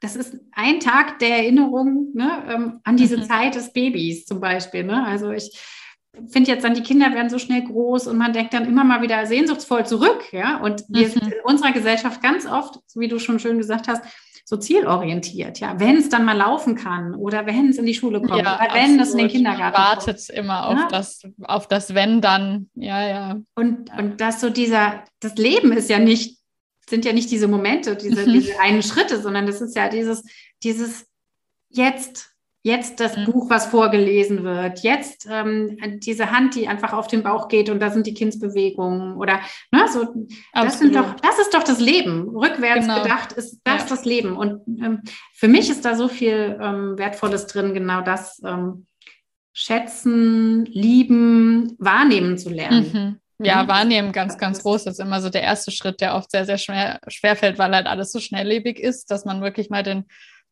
das 0.01 0.15
ist 0.15 0.37
ein 0.51 0.79
Tag 0.79 1.19
der 1.19 1.37
Erinnerung 1.37 2.11
ne, 2.13 2.43
ähm, 2.49 2.79
an 2.83 2.97
diese 2.97 3.17
mhm. 3.17 3.23
Zeit 3.23 3.55
des 3.55 3.73
Babys 3.73 4.25
zum 4.25 4.39
Beispiel. 4.39 4.83
Ne? 4.83 5.05
Also 5.05 5.31
ich 5.31 5.57
finde 6.27 6.51
jetzt 6.51 6.63
dann, 6.63 6.73
die 6.73 6.83
Kinder 6.83 7.13
werden 7.13 7.29
so 7.29 7.39
schnell 7.39 7.63
groß 7.63 8.07
und 8.07 8.17
man 8.17 8.33
denkt 8.33 8.53
dann 8.53 8.65
immer 8.65 8.83
mal 8.83 9.01
wieder 9.01 9.25
sehnsuchtsvoll 9.25 9.85
zurück. 9.85 10.31
Ja? 10.31 10.57
Und 10.57 10.83
wir 10.89 11.07
mhm. 11.07 11.11
sind 11.11 11.27
in 11.27 11.39
unserer 11.43 11.71
Gesellschaft 11.71 12.21
ganz 12.21 12.45
oft, 12.45 12.79
wie 12.95 13.07
du 13.07 13.19
schon 13.19 13.39
schön 13.39 13.57
gesagt 13.57 13.87
hast, 13.87 14.03
so 14.47 14.57
zielorientiert, 14.57 15.59
ja, 15.59 15.79
wenn 15.79 15.97
es 15.97 16.09
dann 16.09 16.23
mal 16.23 16.37
laufen 16.37 16.75
kann 16.75 17.15
oder 17.15 17.47
wenn 17.47 17.69
es 17.69 17.79
in 17.79 17.87
die 17.87 17.95
Schule 17.95 18.21
kommt 18.21 18.43
ja, 18.43 18.55
oder 18.55 18.75
wenn 18.75 18.99
es 18.99 19.11
in 19.13 19.17
den 19.17 19.27
Kindergarten 19.27 19.75
Man 19.75 19.87
wartet 19.87 20.17
kommt. 20.27 20.37
immer 20.37 20.67
auf 20.67 20.77
ja? 20.77 20.87
das, 20.87 21.21
auf 21.41 21.67
das 21.67 21.95
Wenn 21.95 22.21
dann, 22.21 22.69
ja, 22.75 23.07
ja. 23.07 23.41
Und, 23.55 23.89
und 23.97 24.21
das 24.21 24.41
so 24.41 24.51
dieser, 24.51 25.03
das 25.19 25.35
Leben 25.35 25.71
ist 25.71 25.89
ja 25.89 25.97
nicht, 25.97 26.37
sind 26.87 27.05
ja 27.05 27.13
nicht 27.13 27.31
diese 27.31 27.47
Momente, 27.47 27.95
diese, 27.95 28.25
diese 28.31 28.59
einen 28.59 28.83
Schritte, 28.83 29.19
sondern 29.19 29.47
das 29.47 29.61
ist 29.61 29.75
ja 29.75 29.89
dieses, 29.89 30.23
dieses 30.61 31.07
jetzt 31.69 32.34
Jetzt 32.65 32.99
das 32.99 33.15
mhm. 33.15 33.25
Buch, 33.25 33.49
was 33.51 33.67
vorgelesen 33.67 34.43
wird. 34.43 34.79
Jetzt 34.79 35.27
ähm, 35.29 35.77
diese 35.99 36.31
Hand, 36.31 36.55
die 36.55 36.67
einfach 36.67 36.93
auf 36.93 37.05
den 37.05 37.21
Bauch 37.21 37.47
geht 37.47 37.69
und 37.69 37.79
da 37.79 37.91
sind 37.91 38.07
die 38.07 38.15
Kindsbewegungen 38.15 39.17
oder 39.17 39.39
ne, 39.71 39.85
so. 39.87 40.27
Das, 40.51 40.79
sind 40.79 40.95
doch, 40.95 41.13
das 41.19 41.37
ist 41.37 41.53
doch 41.53 41.61
das 41.61 41.79
Leben. 41.79 42.27
Rückwärts 42.27 42.87
genau. 42.87 43.03
gedacht 43.03 43.33
ist 43.33 43.61
das 43.65 43.83
ja. 43.83 43.89
das 43.89 44.03
Leben. 44.03 44.35
Und 44.35 44.61
ähm, 44.83 45.03
für 45.35 45.47
mich 45.47 45.69
ist 45.69 45.85
da 45.85 45.95
so 45.95 46.07
viel 46.07 46.57
ähm, 46.59 46.97
Wertvolles 46.97 47.45
drin, 47.45 47.75
genau 47.75 48.01
das 48.01 48.41
ähm, 48.43 48.87
schätzen, 49.53 50.65
lieben, 50.65 51.75
wahrnehmen 51.77 52.35
zu 52.39 52.49
lernen. 52.49 53.19
Mhm. 53.37 53.45
Ja, 53.45 53.67
wahrnehmen 53.67 54.11
ganz, 54.11 54.39
ganz 54.39 54.63
groß. 54.63 54.85
Das 54.85 54.97
ist 54.97 55.05
immer 55.05 55.21
so 55.21 55.29
der 55.29 55.43
erste 55.43 55.69
Schritt, 55.69 56.01
der 56.01 56.15
oft 56.15 56.31
sehr, 56.31 56.47
sehr 56.47 56.57
schwer, 56.57 56.99
schwer 57.09 57.35
fällt, 57.35 57.59
weil 57.59 57.75
halt 57.75 57.85
alles 57.85 58.11
so 58.11 58.19
schnelllebig 58.19 58.79
ist, 58.79 59.11
dass 59.11 59.23
man 59.23 59.43
wirklich 59.43 59.69
mal 59.69 59.83
den 59.83 60.05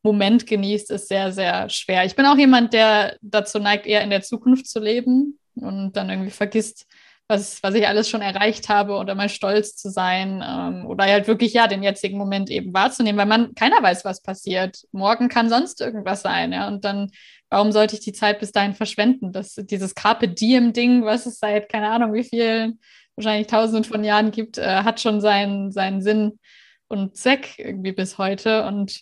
Moment 0.04 0.45
genießt, 0.45 0.91
ist 0.91 1.08
sehr, 1.08 1.32
sehr 1.32 1.70
schwer. 1.70 2.06
Ich 2.06 2.16
bin 2.16 2.26
auch 2.26 2.38
jemand, 2.38 2.74
der 2.74 3.18
dazu 3.22 3.60
neigt, 3.60 3.88
eher 3.88 4.01
in 4.01 4.10
der 4.10 4.22
Zukunft 4.22 4.68
zu 4.68 4.80
leben 4.80 5.39
und 5.56 5.93
dann 5.93 6.10
irgendwie 6.10 6.32
vergisst, 6.32 6.86
was, 7.28 7.64
was 7.64 7.74
ich 7.74 7.88
alles 7.88 8.10
schon 8.10 8.22
erreicht 8.22 8.70
habe 8.70 8.93
oder 8.93 9.16
mal 9.16 9.30
stolz 9.30 9.76
zu 9.76 9.89
sein 9.89 10.43
ähm, 10.45 10.86
oder 10.86 11.06
halt 11.06 11.28
wirklich 11.28 11.54
ja 11.54 11.68
den 11.68 11.82
jetzigen 11.82 12.18
Moment 12.18 12.49
eben 12.49 12.74
wahrzunehmen, 12.74 13.18
weil 13.18 13.26
man 13.26 13.56
keiner 13.56 13.82
weiß, 13.82 14.04
was 14.04 14.22
passiert. 14.22 14.84
Morgen 14.91 15.30
kann 15.30 15.49
sonst 15.49 15.80
irgendwas 15.80 16.22
sein, 16.22 16.51
ja. 16.51 16.68
Und 16.68 16.84
dann, 16.84 17.12
warum 17.49 17.72
sollte 17.72 17.95
ich 17.95 18.01
die 18.01 18.14
Zeit 18.14 18.39
bis 18.39 18.51
dahin 18.51 18.74
verschwenden? 18.74 19.32
Das, 19.32 19.56
dieses 19.56 19.95
Carpe 19.95 20.28
Diem-Ding, 20.28 21.06
was 21.06 21.26
es 21.26 21.39
seit, 21.39 21.70
keine 21.70 21.89
Ahnung, 21.89 22.14
wie 22.14 22.26
vielen, 22.26 22.80
wahrscheinlich 23.16 23.47
tausenden 23.47 23.84
von 23.84 24.04
Jahren 24.04 24.32
gibt, 24.32 24.58
äh, 24.58 24.84
hat 24.84 24.99
schon 24.99 25.22
seinen, 25.22 25.72
seinen 25.72 26.01
Sinn 26.01 26.39
und 26.88 27.16
Zweck 27.16 27.56
irgendwie 27.58 27.93
bis 27.93 28.18
heute. 28.18 28.66
Und 28.66 29.01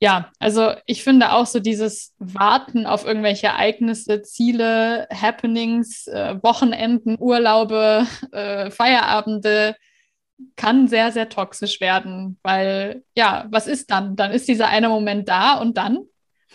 ja, 0.00 0.30
also 0.38 0.72
ich 0.86 1.02
finde 1.02 1.32
auch 1.32 1.46
so 1.46 1.58
dieses 1.58 2.14
Warten 2.18 2.86
auf 2.86 3.04
irgendwelche 3.04 3.48
Ereignisse, 3.48 4.22
Ziele, 4.22 5.08
Happenings, 5.12 6.06
äh, 6.06 6.36
Wochenenden, 6.42 7.16
Urlaube, 7.18 8.06
äh, 8.32 8.70
Feierabende 8.70 9.74
kann 10.54 10.86
sehr, 10.86 11.10
sehr 11.10 11.28
toxisch 11.28 11.80
werden, 11.80 12.38
weil 12.44 13.02
ja, 13.16 13.46
was 13.50 13.66
ist 13.66 13.90
dann? 13.90 14.14
Dann 14.14 14.30
ist 14.30 14.46
dieser 14.46 14.68
eine 14.68 14.88
Moment 14.88 15.28
da 15.28 15.54
und 15.54 15.76
dann? 15.76 15.98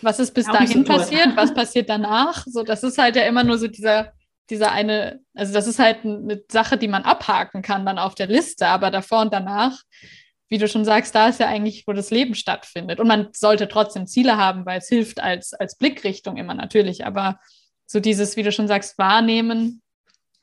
Was 0.00 0.18
ist 0.18 0.32
bis 0.32 0.48
auch 0.48 0.52
dahin 0.52 0.86
so 0.86 0.92
passiert? 0.92 1.36
Was 1.36 1.52
passiert 1.54 1.90
danach? 1.90 2.46
So, 2.46 2.62
das 2.62 2.82
ist 2.82 2.96
halt 2.96 3.14
ja 3.14 3.24
immer 3.24 3.44
nur 3.44 3.58
so 3.58 3.68
dieser, 3.68 4.12
dieser 4.48 4.72
eine, 4.72 5.20
also 5.34 5.52
das 5.52 5.66
ist 5.66 5.78
halt 5.78 6.04
eine 6.04 6.42
Sache, 6.50 6.78
die 6.78 6.88
man 6.88 7.02
abhaken 7.02 7.60
kann 7.60 7.84
dann 7.84 7.98
auf 7.98 8.14
der 8.14 8.26
Liste, 8.26 8.68
aber 8.68 8.90
davor 8.90 9.20
und 9.20 9.34
danach 9.34 9.82
wie 10.48 10.58
du 10.58 10.68
schon 10.68 10.84
sagst, 10.84 11.14
da 11.14 11.28
ist 11.28 11.40
ja 11.40 11.48
eigentlich, 11.48 11.86
wo 11.86 11.92
das 11.92 12.10
Leben 12.10 12.34
stattfindet. 12.34 13.00
Und 13.00 13.08
man 13.08 13.28
sollte 13.32 13.68
trotzdem 13.68 14.06
Ziele 14.06 14.36
haben, 14.36 14.66
weil 14.66 14.78
es 14.78 14.88
hilft 14.88 15.20
als, 15.20 15.52
als 15.54 15.76
Blickrichtung 15.76 16.36
immer 16.36 16.54
natürlich. 16.54 17.06
Aber 17.06 17.38
so 17.86 18.00
dieses, 18.00 18.36
wie 18.36 18.42
du 18.42 18.52
schon 18.52 18.68
sagst, 18.68 18.98
Wahrnehmen 18.98 19.82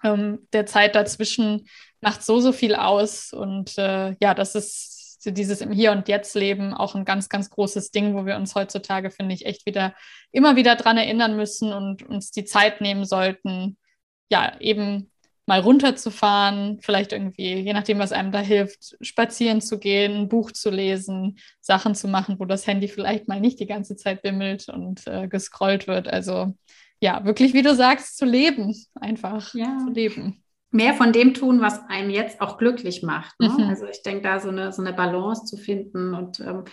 ähm, 0.04 0.48
der 0.54 0.66
Zeit 0.66 0.96
dazwischen 0.96 1.68
macht 2.02 2.24
so, 2.24 2.40
so 2.40 2.52
viel 2.52 2.76
aus. 2.76 3.32
Und 3.32 3.78
äh, 3.78 4.16
ja, 4.20 4.34
das 4.34 4.56
ist 4.56 5.22
so 5.22 5.30
dieses 5.30 5.62
im 5.62 5.72
Hier 5.72 5.92
und 5.92 6.08
Jetzt 6.08 6.34
Leben 6.34 6.74
auch 6.74 6.96
ein 6.96 7.06
ganz, 7.06 7.30
ganz 7.30 7.52
großes 7.52 7.92
Ding, 7.92 8.16
wo 8.16 8.26
wir 8.26 8.36
uns 8.38 8.56
heutzutage, 8.56 9.12
finde 9.12 9.36
ich, 9.36 9.46
echt 9.46 9.68
wieder 9.68 9.94
immer 10.32 10.56
wieder 10.56 10.76
dran 10.76 10.98
erinnern 10.98 11.36
müssen 11.36 11.72
und 11.74 12.02
uns 12.04 12.32
die 12.32 12.46
Zeit 12.46 12.82
nehmen 12.82 13.06
sollten, 13.06 13.78
ja, 14.32 14.60
eben 14.60 15.12
mal 15.48 15.60
runterzufahren, 15.60 16.80
vielleicht 16.82 17.14
irgendwie, 17.14 17.56
je 17.56 17.74
nachdem, 17.74 18.00
was 18.00 18.12
einem 18.12 18.32
da 18.32 18.40
hilft, 18.40 18.96
spazieren 19.02 19.62
zu 19.62 19.80
gehen, 19.80 20.14
ein 20.14 20.30
Buch 20.30 20.52
zu 20.52 20.70
lesen, 20.70 21.38
Sachen 21.60 21.96
zu 21.96 22.08
machen, 22.08 22.36
wo 22.40 22.46
das 22.46 22.68
Handy 22.68 22.88
vielleicht 22.88 23.28
mal 23.28 23.40
nicht 23.40 23.60
die 23.60 23.68
ganze 23.68 23.96
Zeit 23.96 24.22
bimmelt 24.22 24.70
und 24.70 25.08
äh, 25.08 25.28
gescrollt 25.28 25.88
wird. 25.88 26.08
Also 26.08 26.56
ja, 27.02 27.26
wirklich, 27.26 27.54
wie 27.54 27.64
du 27.64 27.74
sagst, 27.74 28.18
zu 28.18 28.26
leben, 28.26 28.76
einfach 28.96 29.54
ja. 29.56 29.78
zu 29.80 29.92
leben. 29.92 30.44
Mehr 30.70 30.94
von 30.94 31.12
dem 31.12 31.34
tun, 31.34 31.60
was 31.60 31.82
einem 31.90 32.12
jetzt 32.12 32.40
auch 32.40 32.58
glücklich 32.58 33.04
macht. 33.04 33.38
Ne? 33.40 33.50
Mhm. 33.50 33.64
Also 33.64 33.88
ich 33.88 34.04
denke, 34.04 34.22
da 34.22 34.40
so 34.40 34.50
eine, 34.50 34.72
so 34.72 34.82
eine 34.82 34.94
Balance 34.94 35.46
zu 35.46 35.58
finden 35.58 36.14
und 36.14 36.40
ähm, 36.40 36.64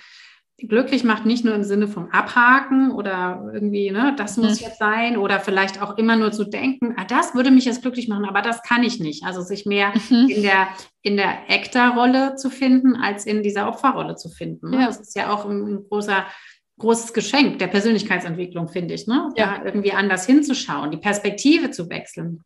glücklich 0.67 1.05
macht, 1.05 1.25
nicht 1.25 1.45
nur 1.45 1.55
im 1.55 1.63
Sinne 1.63 1.87
vom 1.87 2.11
Abhaken 2.11 2.91
oder 2.91 3.49
irgendwie, 3.55 3.93
ne, 3.93 4.15
das 4.17 4.37
muss 4.37 4.61
mhm. 4.61 4.67
jetzt 4.67 4.79
sein 4.79 5.17
oder 5.17 5.39
vielleicht 5.39 5.81
auch 5.81 5.97
immer 5.97 6.17
nur 6.17 6.33
zu 6.33 6.45
denken, 6.45 6.95
ah, 6.97 7.05
das 7.05 7.35
würde 7.35 7.53
mich 7.53 7.65
jetzt 7.65 7.83
glücklich 7.83 8.09
machen, 8.09 8.25
aber 8.25 8.43
das 8.43 8.63
kann 8.63 8.83
ich 8.83 8.99
nicht. 8.99 9.25
Also 9.25 9.41
sich 9.43 9.67
mehr 9.67 9.93
mhm. 10.11 10.29
in 10.29 10.43
der, 10.43 10.69
in 11.03 11.17
der 11.17 11.49
Actor-Rolle 11.49 12.35
zu 12.35 12.51
finden, 12.51 12.97
als 12.97 13.25
in 13.25 13.45
dieser 13.45 13.69
Opferrolle 13.69 14.17
zu 14.17 14.29
finden. 14.31 14.71
Ne? 14.71 14.81
Ja. 14.81 14.87
Das 14.87 14.99
ist 15.01 15.15
ja 15.15 15.33
auch 15.33 15.47
ein, 15.47 15.65
ein, 15.65 15.85
großer, 15.89 16.27
großes 16.79 17.13
Geschenk 17.13 17.61
der 17.61 17.69
Persönlichkeitsentwicklung, 17.69 18.69
finde 18.69 18.95
ich, 18.95 19.07
ne? 19.07 19.29
Ja. 19.37 19.59
Da 19.59 19.65
irgendwie 19.65 19.93
anders 19.93 20.27
hinzuschauen, 20.27 20.91
die 20.91 20.97
Perspektive 20.97 21.71
zu 21.71 21.89
wechseln. 21.89 22.43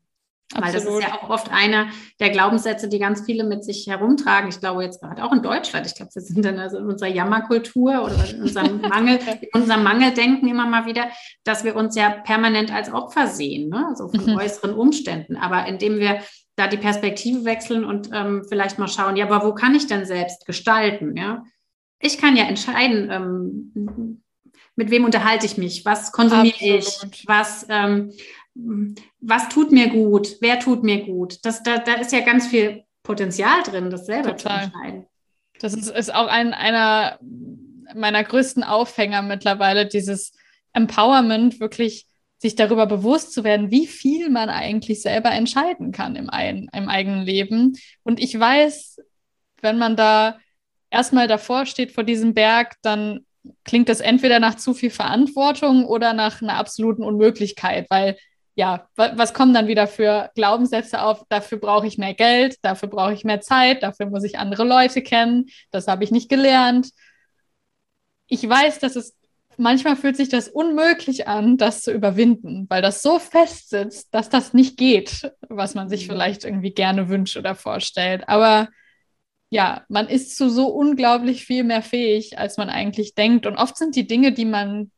Weil 0.55 0.73
das 0.73 0.85
ist 0.85 1.03
ja 1.03 1.15
auch 1.15 1.31
oft 1.31 1.51
einer 1.51 1.89
der 2.21 2.31
Glaubenssätze, 2.31 2.89
die 2.89 2.99
ganz 2.99 3.25
viele 3.25 3.45
mit 3.45 3.65
sich 3.65 3.87
herumtragen. 3.87 4.49
Ich 4.49 4.61
glaube 4.61 4.83
jetzt 4.83 5.01
gerade 5.01 5.25
auch 5.25 5.33
in 5.33 5.43
Deutschland. 5.43 5.87
Ich 5.87 5.95
glaube, 5.95 6.11
wir 6.15 6.23
sind 6.23 6.45
dann 6.45 6.59
also 6.59 6.79
in 6.79 6.87
unserer 6.87 7.09
Jammerkultur 7.09 8.05
oder 8.05 8.29
in 8.29 8.43
unserem 8.43 8.81
Mangel, 8.89 9.19
in 9.41 9.61
unserem 9.61 9.83
Mangeldenken 9.83 10.49
immer 10.49 10.67
mal 10.67 10.87
wieder, 10.87 11.09
dass 11.45 11.65
wir 11.65 11.77
uns 11.77 11.97
ja 11.97 12.11
permanent 12.11 12.73
als 12.73 12.93
Opfer 12.93 13.29
sehen, 13.29 13.71
ne? 13.71 13.87
also 13.89 14.09
von 14.09 14.25
mhm. 14.25 14.37
äußeren 14.37 14.75
Umständen. 14.75 15.37
Aber 15.37 15.67
indem 15.67 15.99
wir 15.99 16.21
da 16.57 16.67
die 16.67 16.77
Perspektive 16.77 17.45
wechseln 17.45 17.85
und 17.85 18.11
ähm, 18.13 18.45
vielleicht 18.49 18.79
mal 18.79 18.89
schauen, 18.89 19.17
ja, 19.17 19.27
aber 19.27 19.47
wo 19.47 19.55
kann 19.55 19.75
ich 19.75 19.87
denn 19.87 20.05
selbst 20.05 20.45
gestalten? 20.45 21.17
Ja, 21.17 21.45
ich 21.99 22.19
kann 22.19 22.37
ja 22.37 22.45
entscheiden, 22.45 23.09
ähm, 23.11 24.23
mit 24.75 24.91
wem 24.91 25.05
unterhalte 25.05 25.47
ich 25.47 25.59
mich, 25.59 25.85
was 25.85 26.13
konsumiere 26.13 26.79
Absolut. 26.79 27.15
ich, 27.15 27.25
was 27.27 27.67
ähm, 27.69 28.13
was 28.55 29.49
tut 29.49 29.73
mir 29.73 29.89
gut, 29.89 30.37
wer 30.41 30.59
tut 30.59 30.83
mir 30.83 31.05
gut. 31.05 31.39
Das, 31.45 31.63
da, 31.63 31.79
da 31.79 31.95
ist 31.95 32.13
ja 32.13 32.21
ganz 32.21 32.47
viel 32.47 32.85
Potenzial 33.03 33.63
drin, 33.63 33.91
das 33.91 34.07
selber 34.07 34.37
Total. 34.37 34.59
zu 34.59 34.65
entscheiden. 34.65 35.07
Das 35.61 35.75
ist, 35.75 35.89
ist 35.89 36.15
auch 36.15 36.27
ein, 36.27 36.55
einer 36.55 37.19
meiner 37.95 38.25
größten 38.25 38.63
Aufhänger 38.63 39.23
mittlerweile, 39.23 39.87
dieses 39.87 40.33
Empowerment, 40.73 41.61
wirklich 41.61 42.07
sich 42.39 42.57
darüber 42.57 42.87
bewusst 42.87 43.33
zu 43.33 43.45
werden, 43.45 43.71
wie 43.71 43.87
viel 43.87 44.29
man 44.29 44.49
eigentlich 44.49 45.03
selber 45.03 45.31
entscheiden 45.31 45.93
kann 45.93 46.17
im, 46.17 46.29
ein, 46.29 46.69
im 46.73 46.89
eigenen 46.89 47.23
Leben. 47.23 47.79
Und 48.03 48.21
ich 48.21 48.39
weiß, 48.39 48.99
wenn 49.61 49.79
man 49.79 49.95
da 49.95 50.39
erstmal 50.91 51.29
davor 51.29 51.67
steht 51.67 51.93
vor 51.93 52.03
diesem 52.03 52.35
Berg, 52.35 52.75
dann 52.83 53.25
klingt 53.65 53.89
das 53.89 54.01
entweder 54.01 54.41
nach 54.41 54.57
zu 54.57 54.75
viel 54.75 54.91
Verantwortung 54.91 55.85
oder 55.85 56.13
nach 56.13 56.43
einer 56.43 56.57
absoluten 56.57 57.05
Unmöglichkeit, 57.05 57.87
weil 57.91 58.17
ja, 58.55 58.87
was 58.97 59.33
kommen 59.33 59.55
dann 59.55 59.67
wieder 59.67 59.87
für 59.87 60.31
Glaubenssätze 60.35 61.03
auf? 61.03 61.25
Dafür 61.29 61.59
brauche 61.59 61.87
ich 61.87 61.97
mehr 61.97 62.15
Geld, 62.15 62.57
dafür 62.63 62.89
brauche 62.89 63.15
ich 63.15 63.25
mehr 63.25 63.41
Zeit, 63.41 63.83
dafür 63.83 64.07
muss 64.07 64.25
ich 64.25 64.39
andere 64.39 64.65
Leute 64.65 65.03
kennen, 65.03 65.47
das 65.71 65.89
habe 65.89 66.05
ich 66.05 66.11
nicht 66.11 66.29
gelernt. 66.29 66.91
Ich 68.27 68.47
weiß, 68.47 68.79
dass 68.79 68.97
es 68.97 69.15
manchmal 69.57 69.97
fühlt 69.97 70.17
sich 70.17 70.29
das 70.29 70.49
unmöglich 70.49 71.29
an, 71.29 71.57
das 71.57 71.83
zu 71.83 71.93
überwinden, 71.93 72.67
weil 72.69 72.83
das 72.83 73.03
so 73.03 73.19
fest 73.19 73.71
sitzt, 73.71 74.15
dass 74.15 74.29
das 74.29 74.55
nicht 74.55 74.77
geht, 74.77 75.33
was 75.49 75.75
man 75.75 75.89
sich 75.89 76.07
mhm. 76.07 76.13
vielleicht 76.13 76.45
irgendwie 76.45 76.73
gerne 76.73 77.09
wünscht 77.09 77.37
oder 77.37 77.55
vorstellt. 77.55 78.29
Aber 78.29 78.69
ja, 79.51 79.85
man 79.89 80.09
ist 80.09 80.37
zu 80.37 80.49
so 80.49 80.69
unglaublich 80.69 81.45
viel 81.45 81.65
mehr 81.65 81.83
fähig, 81.83 82.39
als 82.39 82.57
man 82.57 82.71
eigentlich 82.71 83.15
denkt. 83.15 83.47
Und 83.47 83.57
oft 83.57 83.77
sind 83.77 83.97
die 83.97 84.07
Dinge, 84.07 84.33
die 84.33 84.47
man 84.47 84.91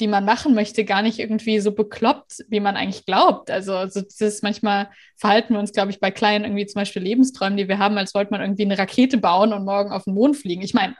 die 0.00 0.08
man 0.08 0.24
machen 0.24 0.54
möchte, 0.54 0.84
gar 0.84 1.02
nicht 1.02 1.18
irgendwie 1.18 1.58
so 1.60 1.72
bekloppt, 1.72 2.44
wie 2.48 2.60
man 2.60 2.76
eigentlich 2.76 3.04
glaubt. 3.04 3.50
Also, 3.50 3.74
also 3.74 4.00
das 4.18 4.42
manchmal 4.42 4.90
verhalten 5.16 5.54
wir 5.54 5.60
uns, 5.60 5.72
glaube 5.72 5.90
ich, 5.90 6.00
bei 6.00 6.10
kleinen 6.10 6.44
irgendwie 6.44 6.66
zum 6.66 6.80
Beispiel 6.80 7.02
Lebensträumen, 7.02 7.56
die 7.56 7.68
wir 7.68 7.78
haben, 7.78 7.98
als 7.98 8.14
wollte 8.14 8.30
man 8.30 8.40
irgendwie 8.40 8.62
eine 8.62 8.78
Rakete 8.78 9.18
bauen 9.18 9.52
und 9.52 9.64
morgen 9.64 9.92
auf 9.92 10.04
den 10.04 10.14
Mond 10.14 10.36
fliegen. 10.36 10.62
Ich 10.62 10.74
meine, 10.74 10.96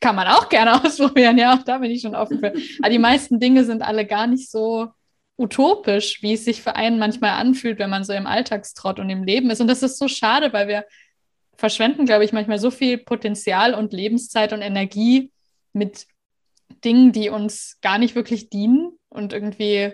kann 0.00 0.16
man 0.16 0.28
auch 0.28 0.48
gerne 0.48 0.74
ausprobieren, 0.84 1.38
ja, 1.38 1.54
auch 1.54 1.62
da 1.62 1.78
bin 1.78 1.90
ich 1.90 2.02
schon 2.02 2.14
offen 2.14 2.38
für. 2.38 2.52
Aber 2.80 2.90
die 2.90 2.98
meisten 2.98 3.40
Dinge 3.40 3.64
sind 3.64 3.82
alle 3.82 4.06
gar 4.06 4.26
nicht 4.26 4.50
so 4.50 4.88
utopisch, 5.36 6.22
wie 6.22 6.34
es 6.34 6.44
sich 6.44 6.62
für 6.62 6.76
einen 6.76 6.98
manchmal 6.98 7.30
anfühlt, 7.30 7.78
wenn 7.78 7.90
man 7.90 8.04
so 8.04 8.12
im 8.12 8.26
Alltagstrott 8.26 9.00
und 9.00 9.10
im 9.10 9.24
Leben 9.24 9.50
ist. 9.50 9.60
Und 9.60 9.68
das 9.68 9.82
ist 9.82 9.98
so 9.98 10.08
schade, 10.08 10.52
weil 10.52 10.68
wir 10.68 10.84
verschwenden, 11.56 12.06
glaube 12.06 12.24
ich, 12.24 12.32
manchmal 12.32 12.58
so 12.58 12.70
viel 12.70 12.98
Potenzial 12.98 13.74
und 13.74 13.92
Lebenszeit 13.92 14.52
und 14.52 14.62
Energie 14.62 15.32
mit 15.72 16.06
Dingen, 16.80 17.12
die 17.12 17.28
uns 17.28 17.78
gar 17.80 17.98
nicht 17.98 18.14
wirklich 18.14 18.50
dienen 18.50 18.92
und 19.08 19.32
irgendwie 19.32 19.92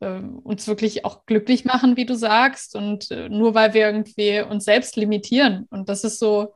äh, 0.00 0.20
uns 0.42 0.66
wirklich 0.66 1.04
auch 1.04 1.26
glücklich 1.26 1.64
machen, 1.64 1.96
wie 1.96 2.06
du 2.06 2.14
sagst. 2.14 2.76
Und 2.76 3.10
äh, 3.10 3.28
nur 3.28 3.54
weil 3.54 3.74
wir 3.74 3.86
irgendwie 3.86 4.40
uns 4.40 4.64
selbst 4.64 4.96
limitieren. 4.96 5.66
Und 5.70 5.88
das 5.88 6.04
ist 6.04 6.18
so, 6.18 6.54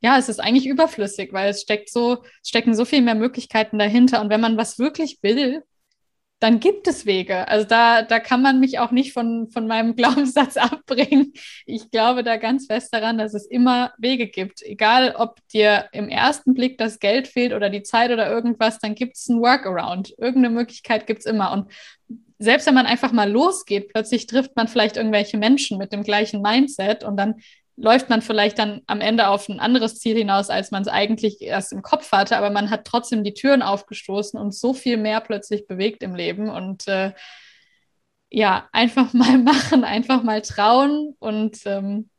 ja, 0.00 0.18
es 0.18 0.28
ist 0.28 0.40
eigentlich 0.40 0.66
überflüssig, 0.66 1.32
weil 1.32 1.50
es 1.50 1.62
steckt 1.62 1.90
so, 1.90 2.22
stecken 2.44 2.74
so 2.74 2.84
viel 2.84 3.02
mehr 3.02 3.14
Möglichkeiten 3.14 3.78
dahinter. 3.78 4.20
Und 4.20 4.30
wenn 4.30 4.40
man 4.40 4.56
was 4.56 4.78
wirklich 4.78 5.18
will, 5.22 5.62
dann 6.40 6.60
gibt 6.60 6.86
es 6.86 7.04
Wege. 7.04 7.48
Also 7.48 7.66
da, 7.66 8.02
da 8.02 8.20
kann 8.20 8.42
man 8.42 8.60
mich 8.60 8.78
auch 8.78 8.92
nicht 8.92 9.12
von, 9.12 9.48
von 9.50 9.66
meinem 9.66 9.96
Glaubenssatz 9.96 10.56
abbringen. 10.56 11.32
Ich 11.66 11.90
glaube 11.90 12.22
da 12.22 12.36
ganz 12.36 12.66
fest 12.66 12.92
daran, 12.94 13.18
dass 13.18 13.34
es 13.34 13.46
immer 13.46 13.92
Wege 13.98 14.28
gibt. 14.28 14.62
Egal, 14.62 15.14
ob 15.16 15.36
dir 15.48 15.88
im 15.92 16.08
ersten 16.08 16.54
Blick 16.54 16.78
das 16.78 17.00
Geld 17.00 17.26
fehlt 17.26 17.52
oder 17.52 17.70
die 17.70 17.82
Zeit 17.82 18.10
oder 18.10 18.30
irgendwas, 18.30 18.78
dann 18.78 18.94
gibt 18.94 19.16
es 19.16 19.28
einen 19.28 19.40
Workaround. 19.40 20.14
Irgendeine 20.18 20.54
Möglichkeit 20.54 21.06
gibt 21.06 21.20
es 21.20 21.26
immer. 21.26 21.52
Und 21.52 21.70
selbst 22.38 22.66
wenn 22.66 22.74
man 22.74 22.86
einfach 22.86 23.12
mal 23.12 23.30
losgeht, 23.30 23.88
plötzlich 23.92 24.26
trifft 24.26 24.54
man 24.54 24.68
vielleicht 24.68 24.96
irgendwelche 24.96 25.38
Menschen 25.38 25.76
mit 25.76 25.92
dem 25.92 26.04
gleichen 26.04 26.40
Mindset 26.40 27.02
und 27.02 27.16
dann 27.16 27.36
läuft 27.80 28.10
man 28.10 28.22
vielleicht 28.22 28.58
dann 28.58 28.82
am 28.86 29.00
Ende 29.00 29.28
auf 29.28 29.48
ein 29.48 29.60
anderes 29.60 29.98
Ziel 30.00 30.16
hinaus, 30.16 30.50
als 30.50 30.70
man 30.70 30.82
es 30.82 30.88
eigentlich 30.88 31.40
erst 31.40 31.72
im 31.72 31.82
Kopf 31.82 32.10
hatte, 32.10 32.36
aber 32.36 32.50
man 32.50 32.70
hat 32.70 32.84
trotzdem 32.84 33.22
die 33.22 33.34
Türen 33.34 33.62
aufgestoßen 33.62 34.38
und 34.38 34.52
so 34.52 34.74
viel 34.74 34.96
mehr 34.96 35.20
plötzlich 35.20 35.66
bewegt 35.66 36.02
im 36.02 36.14
Leben 36.14 36.50
und 36.50 36.88
äh, 36.88 37.12
ja, 38.30 38.68
einfach 38.72 39.12
mal 39.14 39.38
machen, 39.38 39.84
einfach 39.84 40.22
mal 40.22 40.42
trauen 40.42 41.14
und 41.20 41.58
ähm, 41.66 42.10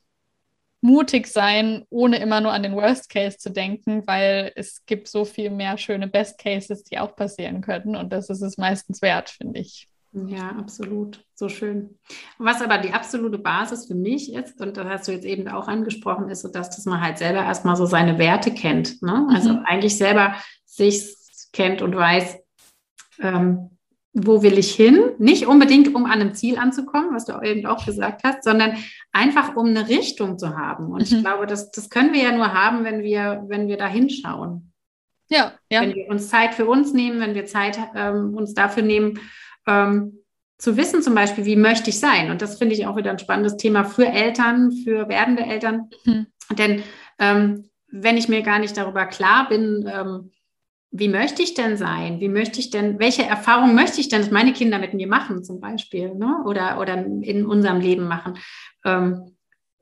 mutig 0.81 1.27
sein, 1.27 1.85
ohne 1.89 2.19
immer 2.19 2.39
nur 2.39 2.53
an 2.53 2.63
den 2.63 2.75
Worst 2.75 3.09
Case 3.09 3.37
zu 3.37 3.51
denken, 3.51 4.07
weil 4.07 4.53
es 4.55 4.85
gibt 4.85 5.09
so 5.09 5.25
viel 5.25 5.49
mehr 5.49 5.77
schöne 5.77 6.07
Best 6.07 6.39
Cases, 6.39 6.83
die 6.85 6.99
auch 6.99 7.17
passieren 7.17 7.59
könnten 7.61 7.97
und 7.97 8.13
das 8.13 8.29
ist 8.29 8.41
es 8.41 8.57
meistens 8.57 9.01
wert, 9.01 9.29
finde 9.29 9.59
ich. 9.59 9.88
Ja, 10.11 10.49
absolut. 10.57 11.23
So 11.35 11.49
schön. 11.49 11.99
Was 12.39 12.61
aber 12.61 12.79
die 12.79 12.93
absolute 12.93 13.37
Basis 13.37 13.85
für 13.85 13.95
mich 13.95 14.33
ist, 14.33 14.59
und 14.59 14.75
das 14.75 14.87
hast 14.87 15.07
du 15.07 15.11
jetzt 15.11 15.25
eben 15.25 15.47
auch 15.47 15.67
angesprochen, 15.67 16.29
ist 16.29 16.41
so, 16.41 16.47
dass, 16.47 16.69
dass 16.69 16.85
man 16.85 17.01
halt 17.01 17.19
selber 17.19 17.43
erstmal 17.43 17.75
so 17.75 17.85
seine 17.85 18.17
Werte 18.17 18.51
kennt. 18.51 19.01
Ne? 19.03 19.27
Also 19.31 19.53
mhm. 19.53 19.65
eigentlich 19.65 19.97
selber 19.97 20.35
sich 20.65 21.15
kennt 21.53 21.81
und 21.81 21.95
weiß, 21.95 22.37
ähm, 23.19 23.69
wo 24.13 24.41
will 24.41 24.57
ich 24.57 24.73
hin? 24.73 25.11
Nicht 25.19 25.45
unbedingt, 25.45 25.93
um 25.93 26.05
an 26.05 26.13
einem 26.13 26.33
Ziel 26.33 26.57
anzukommen, 26.57 27.13
was 27.13 27.25
du 27.25 27.39
eben 27.41 27.67
auch 27.67 27.85
gesagt 27.85 28.23
hast, 28.23 28.43
sondern 28.43 28.77
einfach, 29.11 29.55
um 29.55 29.67
eine 29.67 29.87
Richtung 29.87 30.39
zu 30.39 30.57
haben. 30.57 30.87
Und 30.87 31.09
mhm. 31.11 31.17
ich 31.17 31.23
glaube, 31.23 31.45
das, 31.45 31.69
das 31.71 31.91
können 31.91 32.13
wir 32.13 32.23
ja 32.23 32.31
nur 32.31 32.53
haben, 32.53 32.83
wenn 32.83 33.03
wir, 33.03 33.43
wenn 33.47 33.67
wir 33.67 33.77
da 33.77 33.87
hinschauen. 33.87 34.73
Ja, 35.29 35.53
ja. 35.71 35.81
Wenn 35.81 35.93
wir 35.93 36.09
uns 36.09 36.29
Zeit 36.29 36.55
für 36.55 36.65
uns 36.65 36.91
nehmen, 36.91 37.21
wenn 37.21 37.35
wir 37.35 37.45
Zeit 37.45 37.79
ähm, 37.95 38.33
uns 38.33 38.55
dafür 38.55 38.81
nehmen, 38.81 39.19
ähm, 39.69 40.19
zu 40.57 40.75
wissen 40.75 41.01
zum 41.01 41.15
Beispiel, 41.15 41.45
wie 41.45 41.55
möchte 41.55 41.89
ich 41.89 41.99
sein. 41.99 42.31
Und 42.31 42.41
das 42.41 42.57
finde 42.57 42.75
ich 42.75 42.85
auch 42.85 42.97
wieder 42.97 43.11
ein 43.11 43.19
spannendes 43.19 43.55
Thema 43.55 43.85
für 43.85 44.07
Eltern, 44.07 44.71
für 44.71 45.07
werdende 45.07 45.43
Eltern. 45.43 45.89
Mhm. 46.03 46.27
Denn 46.57 46.83
ähm, 47.17 47.69
wenn 47.91 48.17
ich 48.17 48.27
mir 48.27 48.41
gar 48.41 48.59
nicht 48.59 48.75
darüber 48.75 49.05
klar 49.05 49.47
bin, 49.47 49.89
ähm, 49.91 50.31
wie 50.91 51.07
möchte 51.07 51.43
ich 51.43 51.53
denn 51.53 51.77
sein? 51.77 52.19
Wie 52.19 52.29
möchte 52.29 52.59
ich 52.59 52.71
denn, 52.71 52.99
welche 52.99 53.23
Erfahrungen 53.23 53.75
möchte 53.75 54.01
ich 54.01 54.09
denn, 54.09 54.21
dass 54.21 54.31
meine 54.31 54.53
Kinder 54.53 54.79
mit 54.79 54.93
mir 54.93 55.07
machen, 55.07 55.43
zum 55.43 55.59
Beispiel, 55.59 56.15
ne? 56.15 56.43
oder, 56.45 56.79
oder 56.79 56.95
in 56.95 57.45
unserem 57.45 57.79
Leben 57.79 58.07
machen? 58.07 58.37
Ähm, 58.83 59.35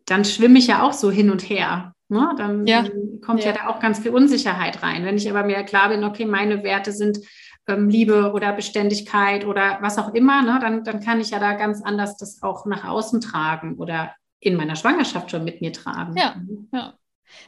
dann 0.05 0.25
schwimme 0.25 0.59
ich 0.59 0.67
ja 0.67 0.83
auch 0.83 0.93
so 0.93 1.09
hin 1.09 1.31
und 1.31 1.49
her. 1.49 1.93
ne, 2.09 2.33
dann, 2.38 2.67
ja. 2.67 2.85
kommt 3.25 3.43
ja. 3.43 3.51
ja. 3.51 3.53
da 3.53 3.67
auch 3.67 3.79
ganz 3.79 3.99
viel 3.99 4.11
Unsicherheit 4.11 4.83
rein. 4.83 5.05
Wenn 5.05 5.17
ich 5.17 5.29
aber 5.29 5.43
mir 5.43 5.63
klar 5.63 5.89
bin, 5.89 6.03
okay, 6.03 6.25
meine 6.25 6.63
Werte 6.63 6.91
sind 6.91 7.19
ähm, 7.68 7.89
Liebe 7.89 8.32
oder 8.34 8.53
Beständigkeit 8.53 9.45
oder 9.45 9.78
was 9.82 9.97
auch 9.97 10.13
immer, 10.13 10.41
ne, 10.41 10.59
dann, 10.61 10.84
dann 10.84 11.01
kann 11.01 11.20
ich 11.20 11.32
ja 11.32 11.39
da 11.39 11.53
ganz 11.53 11.82
anders 11.82 12.18
das 12.18 12.41
auch 12.41 12.65
nach 12.65 12.86
außen 12.86 13.22
tragen 13.22 13.76
oder 13.76 14.13
in 14.39 14.55
meiner 14.55 14.76
Schwangerschaft 14.76 15.32
schon 15.32 15.43
mit 15.43 15.61
mir 15.61 15.74
tragen. 15.74 16.15
Ja, 16.15 16.36
ja. 16.74 16.93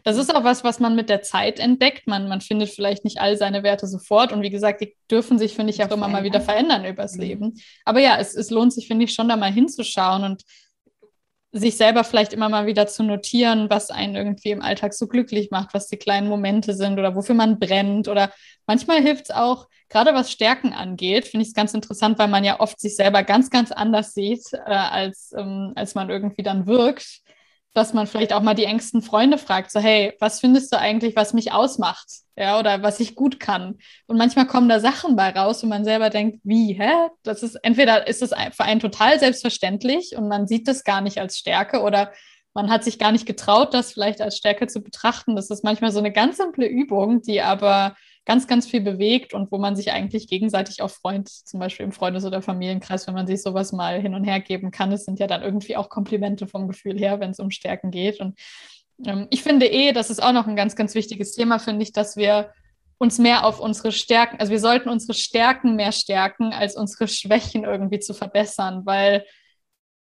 Das 0.03 0.17
ist 0.17 0.33
auch 0.35 0.43
was, 0.43 0.65
was 0.65 0.81
man 0.81 0.95
mit 0.95 1.07
der 1.09 1.21
Zeit 1.21 1.57
entdeckt. 1.57 2.05
Man, 2.05 2.27
man 2.27 2.41
findet 2.41 2.69
vielleicht 2.69 3.05
nicht 3.05 3.21
all 3.21 3.37
seine 3.37 3.63
Werte 3.63 3.87
sofort. 3.87 4.33
Und 4.33 4.41
wie 4.41 4.49
gesagt, 4.49 4.81
die 4.81 4.95
dürfen 5.09 5.39
sich, 5.39 5.53
finde 5.53 5.71
ich, 5.71 5.81
auch 5.83 5.91
immer 5.91 6.09
mal 6.09 6.25
wieder 6.25 6.41
verändern 6.41 6.83
übers 6.83 7.15
mhm. 7.15 7.21
Leben. 7.21 7.53
Aber 7.85 8.01
ja, 8.01 8.17
es, 8.17 8.35
es 8.35 8.49
lohnt 8.49 8.73
sich, 8.73 8.87
finde 8.87 9.05
ich, 9.05 9.13
schon 9.13 9.29
da 9.29 9.37
mal 9.37 9.51
hinzuschauen 9.51 10.25
und 10.25 10.43
sich 11.51 11.77
selber 11.77 12.03
vielleicht 12.03 12.33
immer 12.33 12.49
mal 12.49 12.67
wieder 12.67 12.87
zu 12.87 13.03
notieren, 13.03 13.69
was 13.69 13.89
einen 13.89 14.15
irgendwie 14.15 14.51
im 14.51 14.61
Alltag 14.61 14.93
so 14.93 15.07
glücklich 15.07 15.49
macht, 15.49 15.73
was 15.73 15.87
die 15.87 15.97
kleinen 15.97 16.27
Momente 16.27 16.73
sind 16.75 16.99
oder 16.99 17.15
wofür 17.15 17.35
man 17.35 17.57
brennt. 17.57 18.07
Oder 18.07 18.31
manchmal 18.67 19.01
hilft 19.01 19.29
es 19.29 19.31
auch, 19.31 19.67
gerade 19.89 20.13
was 20.13 20.31
Stärken 20.31 20.73
angeht, 20.73 21.25
finde 21.25 21.43
ich 21.43 21.49
es 21.49 21.53
ganz 21.55 21.73
interessant, 21.73 22.19
weil 22.19 22.27
man 22.27 22.43
ja 22.43 22.59
oft 22.59 22.79
sich 22.79 22.95
selber 22.95 23.23
ganz, 23.23 23.49
ganz 23.49 23.71
anders 23.71 24.13
sieht, 24.13 24.53
äh, 24.53 24.59
als, 24.71 25.33
ähm, 25.37 25.73
als 25.75 25.95
man 25.95 26.09
irgendwie 26.09 26.43
dann 26.43 26.67
wirkt 26.67 27.21
dass 27.73 27.93
man 27.93 28.07
vielleicht 28.07 28.33
auch 28.33 28.41
mal 28.41 28.55
die 28.55 28.65
engsten 28.65 29.01
Freunde 29.01 29.37
fragt, 29.37 29.71
so 29.71 29.79
hey, 29.79 30.13
was 30.19 30.39
findest 30.39 30.73
du 30.73 30.79
eigentlich, 30.79 31.15
was 31.15 31.33
mich 31.33 31.51
ausmacht? 31.51 32.07
Ja, 32.35 32.57
oder 32.57 32.81
was 32.81 32.99
ich 32.99 33.15
gut 33.15 33.39
kann. 33.39 33.77
Und 34.07 34.17
manchmal 34.17 34.47
kommen 34.47 34.69
da 34.69 34.79
Sachen 34.79 35.15
bei 35.15 35.29
raus 35.29 35.61
und 35.61 35.69
man 35.69 35.83
selber 35.83 36.09
denkt, 36.09 36.39
wie, 36.43 36.73
hä? 36.73 37.09
Das 37.23 37.43
ist, 37.43 37.55
entweder 37.55 38.07
ist 38.07 38.21
es 38.21 38.31
für 38.51 38.63
einen 38.63 38.79
total 38.79 39.19
selbstverständlich 39.19 40.15
und 40.15 40.27
man 40.27 40.47
sieht 40.47 40.67
das 40.67 40.83
gar 40.83 41.01
nicht 41.01 41.19
als 41.19 41.37
Stärke 41.37 41.81
oder 41.81 42.11
man 42.53 42.71
hat 42.71 42.83
sich 42.83 42.97
gar 42.97 43.11
nicht 43.11 43.25
getraut, 43.25 43.73
das 43.73 43.93
vielleicht 43.93 44.21
als 44.21 44.37
Stärke 44.37 44.67
zu 44.67 44.81
betrachten. 44.81 45.35
Das 45.35 45.49
ist 45.49 45.63
manchmal 45.63 45.91
so 45.91 45.99
eine 45.99 46.11
ganz 46.11 46.37
simple 46.37 46.65
Übung, 46.65 47.21
die 47.21 47.41
aber 47.41 47.95
ganz, 48.29 48.45
ganz 48.45 48.67
viel 48.67 48.81
bewegt 48.81 49.33
und 49.33 49.51
wo 49.51 49.57
man 49.57 49.75
sich 49.75 49.91
eigentlich 49.91 50.27
gegenseitig 50.27 50.83
auch 50.83 50.91
freut, 50.91 51.27
zum 51.27 51.59
Beispiel 51.59 51.83
im 51.83 51.91
Freundes- 51.91 52.25
oder 52.25 52.43
Familienkreis, 52.43 53.07
wenn 53.07 53.15
man 53.15 53.25
sich 53.25 53.41
sowas 53.41 53.71
mal 53.71 53.99
hin 53.99 54.13
und 54.13 54.23
her 54.23 54.39
geben 54.39 54.69
kann. 54.69 54.91
Es 54.91 55.05
sind 55.05 55.17
ja 55.17 55.25
dann 55.25 55.41
irgendwie 55.41 55.75
auch 55.75 55.89
Komplimente 55.89 56.45
vom 56.45 56.67
Gefühl 56.67 56.99
her, 56.99 57.19
wenn 57.19 57.31
es 57.31 57.39
um 57.39 57.49
Stärken 57.49 57.89
geht. 57.89 58.19
Und 58.19 58.37
ähm, 59.03 59.25
ich 59.31 59.41
finde 59.41 59.65
eh, 59.65 59.93
das 59.93 60.11
ist 60.11 60.21
auch 60.21 60.31
noch 60.31 60.45
ein 60.45 60.55
ganz, 60.55 60.75
ganz 60.75 60.93
wichtiges 60.93 61.31
Thema, 61.31 61.57
finde 61.57 61.81
ich, 61.81 61.91
dass 61.91 62.17
wir 62.17 62.53
uns 62.99 63.17
mehr 63.17 63.47
auf 63.47 63.59
unsere 63.59 63.91
Stärken, 63.91 64.39
also 64.39 64.51
wir 64.51 64.59
sollten 64.59 64.89
unsere 64.89 65.15
Stärken 65.15 65.75
mehr 65.75 65.91
stärken, 65.91 66.53
als 66.53 66.75
unsere 66.75 67.07
Schwächen 67.07 67.63
irgendwie 67.63 67.99
zu 67.99 68.13
verbessern, 68.13 68.83
weil 68.85 69.25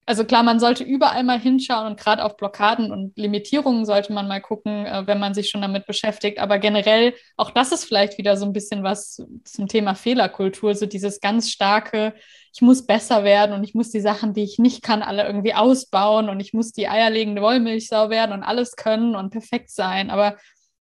also 0.08 0.24
klar, 0.24 0.44
man 0.44 0.60
sollte 0.60 0.84
überall 0.84 1.24
mal 1.24 1.40
hinschauen 1.40 1.88
und 1.88 2.00
gerade 2.00 2.24
auf 2.24 2.38
Blockaden 2.38 2.92
und 2.92 3.18
Limitierungen 3.18 3.86
sollte 3.86 4.14
man 4.14 4.28
mal 4.28 4.40
gucken, 4.40 4.86
äh, 4.86 5.08
wenn 5.08 5.20
man 5.20 5.34
sich 5.34 5.50
schon 5.50 5.62
damit 5.62 5.88
beschäftigt. 5.88 6.38
Aber 6.38 6.60
generell, 6.60 7.16
auch 7.38 7.50
das 7.50 7.72
ist 7.72 7.86
vielleicht 7.86 8.20
wieder 8.20 8.38
so 8.38 8.46
ein 8.46 8.54
bisschen 8.54 8.84
was 8.84 9.26
zum 9.44 9.68
Thema 9.68 9.96
Fehlerkultur, 9.96 10.76
so 10.76 10.86
dieses 10.86 11.22
ganz 11.22 11.50
starke, 11.50 12.14
ich 12.54 12.62
muss 12.62 12.86
besser 12.86 13.24
werden 13.24 13.54
und 13.54 13.64
ich 13.64 13.74
muss 13.74 13.90
die 13.90 14.00
Sachen, 14.00 14.34
die 14.34 14.44
ich 14.44 14.60
nicht 14.60 14.84
kann, 14.84 15.02
alle 15.02 15.26
irgendwie 15.26 15.56
ausbauen 15.56 16.30
und 16.30 16.40
ich 16.40 16.54
muss 16.54 16.72
die 16.72 16.88
eierlegende 16.88 17.42
Wollmilchsau 17.42 18.10
werden 18.12 18.32
und 18.32 18.44
alles 18.44 18.76
können 18.76 19.16
und 19.16 19.32
perfekt 19.32 19.72
sein. 19.72 20.12
Aber 20.12 20.38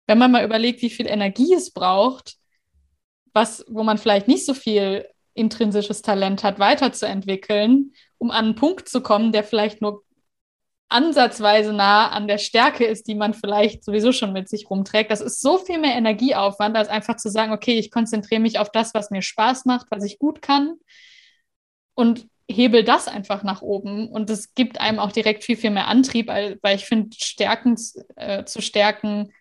wenn 0.06 0.18
man 0.18 0.32
mal 0.32 0.44
überlegt, 0.44 0.80
wie 0.80 0.90
viel 0.90 1.06
Energie 1.06 1.52
es 1.54 1.70
braucht, 1.70 2.36
was, 3.34 3.64
wo 3.68 3.82
man 3.82 3.98
vielleicht 3.98 4.26
nicht 4.26 4.46
so 4.46 4.54
viel 4.54 5.06
intrinsisches 5.34 6.02
Talent 6.02 6.44
hat, 6.44 6.58
weiterzuentwickeln, 6.58 7.92
um 8.22 8.30
an 8.30 8.44
einen 8.44 8.54
Punkt 8.54 8.88
zu 8.88 9.00
kommen, 9.00 9.32
der 9.32 9.42
vielleicht 9.42 9.82
nur 9.82 10.04
ansatzweise 10.88 11.72
nah 11.72 12.08
an 12.08 12.28
der 12.28 12.38
Stärke 12.38 12.84
ist, 12.84 13.08
die 13.08 13.16
man 13.16 13.34
vielleicht 13.34 13.82
sowieso 13.82 14.12
schon 14.12 14.32
mit 14.32 14.48
sich 14.48 14.70
rumträgt. 14.70 15.10
Das 15.10 15.20
ist 15.20 15.40
so 15.40 15.58
viel 15.58 15.78
mehr 15.78 15.96
Energieaufwand, 15.96 16.76
als 16.76 16.88
einfach 16.88 17.16
zu 17.16 17.30
sagen, 17.30 17.52
okay, 17.52 17.80
ich 17.80 17.90
konzentriere 17.90 18.40
mich 18.40 18.60
auf 18.60 18.70
das, 18.70 18.94
was 18.94 19.10
mir 19.10 19.22
Spaß 19.22 19.64
macht, 19.64 19.88
was 19.90 20.04
ich 20.04 20.20
gut 20.20 20.40
kann 20.40 20.76
und 21.94 22.28
hebel 22.48 22.84
das 22.84 23.08
einfach 23.08 23.42
nach 23.42 23.60
oben. 23.60 24.08
Und 24.08 24.30
es 24.30 24.54
gibt 24.54 24.80
einem 24.80 25.00
auch 25.00 25.10
direkt 25.10 25.42
viel, 25.42 25.56
viel 25.56 25.70
mehr 25.70 25.88
Antrieb, 25.88 26.28
weil, 26.28 26.60
ich 26.76 26.84
finde, 26.84 27.16
Stärken 27.18 27.76
äh, 28.14 28.44
zu 28.44 28.62
stärken 28.62 29.32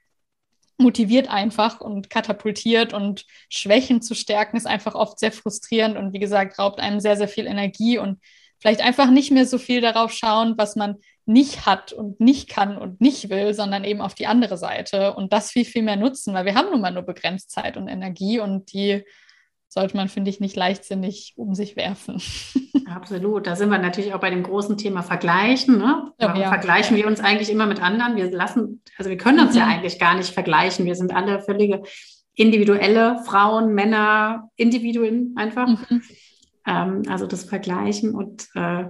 motiviert 0.79 1.29
einfach 1.29 1.82
und 1.82 2.09
katapultiert 2.09 2.93
und 2.93 3.27
Schwächen 3.47 4.01
zu 4.01 4.15
stärken 4.15 4.57
ist 4.57 4.65
einfach 4.65 4.95
oft 4.95 5.19
sehr 5.19 5.32
frustrierend 5.32 5.95
und 5.97 6.13
wie 6.13 6.19
gesagt, 6.19 6.57
raubt 6.57 6.79
einem 6.79 6.99
sehr, 6.99 7.15
sehr 7.17 7.27
viel 7.27 7.45
Energie 7.45 7.99
und 7.99 8.17
vielleicht 8.62 8.82
einfach 8.82 9.09
nicht 9.09 9.32
mehr 9.32 9.45
so 9.45 9.57
viel 9.57 9.82
darauf 9.82 10.14
schauen, 10.14 10.53
was 10.57 10.76
man 10.76 10.97
nicht 11.26 11.66
hat 11.66 11.93
und 11.93 12.20
nicht 12.20 12.49
kann 12.49 12.78
und 12.78 13.01
nicht 13.01 13.30
will, 13.30 13.53
sondern 13.53 13.84
eben 13.84 14.01
auf 14.01 14.14
die 14.14 14.28
andere 14.28 14.57
Seite 14.57 15.14
und 15.14 15.34
das 15.34 15.51
viel, 15.51 15.66
viel 15.66 15.84
mehr 15.84 15.95
nutzen, 15.95 16.34
weil 16.34 16.45
wir 16.45 16.55
haben 16.55 16.70
nun 16.72 16.82
mal 16.82 16.91
nur 16.91 17.03
begrenzt 17.03 17.51
Zeit 17.51 17.78
und 17.78 17.88
Energie 17.88 18.39
und 18.39 18.72
die 18.74 19.03
sollte 19.68 19.95
man, 19.95 20.09
finde 20.09 20.30
ich, 20.30 20.41
nicht 20.41 20.55
leichtsinnig 20.55 21.34
um 21.38 21.55
sich 21.55 21.78
werfen. 21.78 22.22
Absolut. 22.93 23.47
Da 23.47 23.55
sind 23.55 23.70
wir 23.70 23.78
natürlich 23.78 24.14
auch 24.14 24.20
bei 24.20 24.30
dem 24.30 24.43
großen 24.43 24.78
Thema 24.78 25.01
Vergleichen. 25.01 25.78
Ne? 25.78 26.12
Ja, 26.20 26.36
ja. 26.36 26.49
Vergleichen 26.49 26.97
wir 26.97 27.07
uns 27.07 27.22
eigentlich 27.22 27.49
immer 27.49 27.66
mit 27.66 27.82
anderen? 27.82 28.18
Wir 28.18 28.30
lassen, 28.30 28.82
also 28.97 29.09
wir 29.09 29.18
können 29.18 29.39
uns 29.39 29.53
mhm. 29.53 29.59
ja 29.59 29.68
eigentlich 29.68 29.97
gar 29.97 30.16
nicht 30.16 30.34
vergleichen. 30.34 30.86
Wir 30.86 30.95
sind 30.95 31.16
alle 31.16 31.41
völlige 31.41 31.84
individuelle 32.36 33.24
Frauen, 33.26 33.74
Männer, 33.74 34.49
Individuen 34.57 35.36
einfach. 35.38 35.68
Mhm. 35.68 36.01
Ähm, 36.66 37.03
also 37.07 37.28
das 37.28 37.43
Vergleichen 37.43 38.16
und 38.16 38.47
äh, 38.55 38.86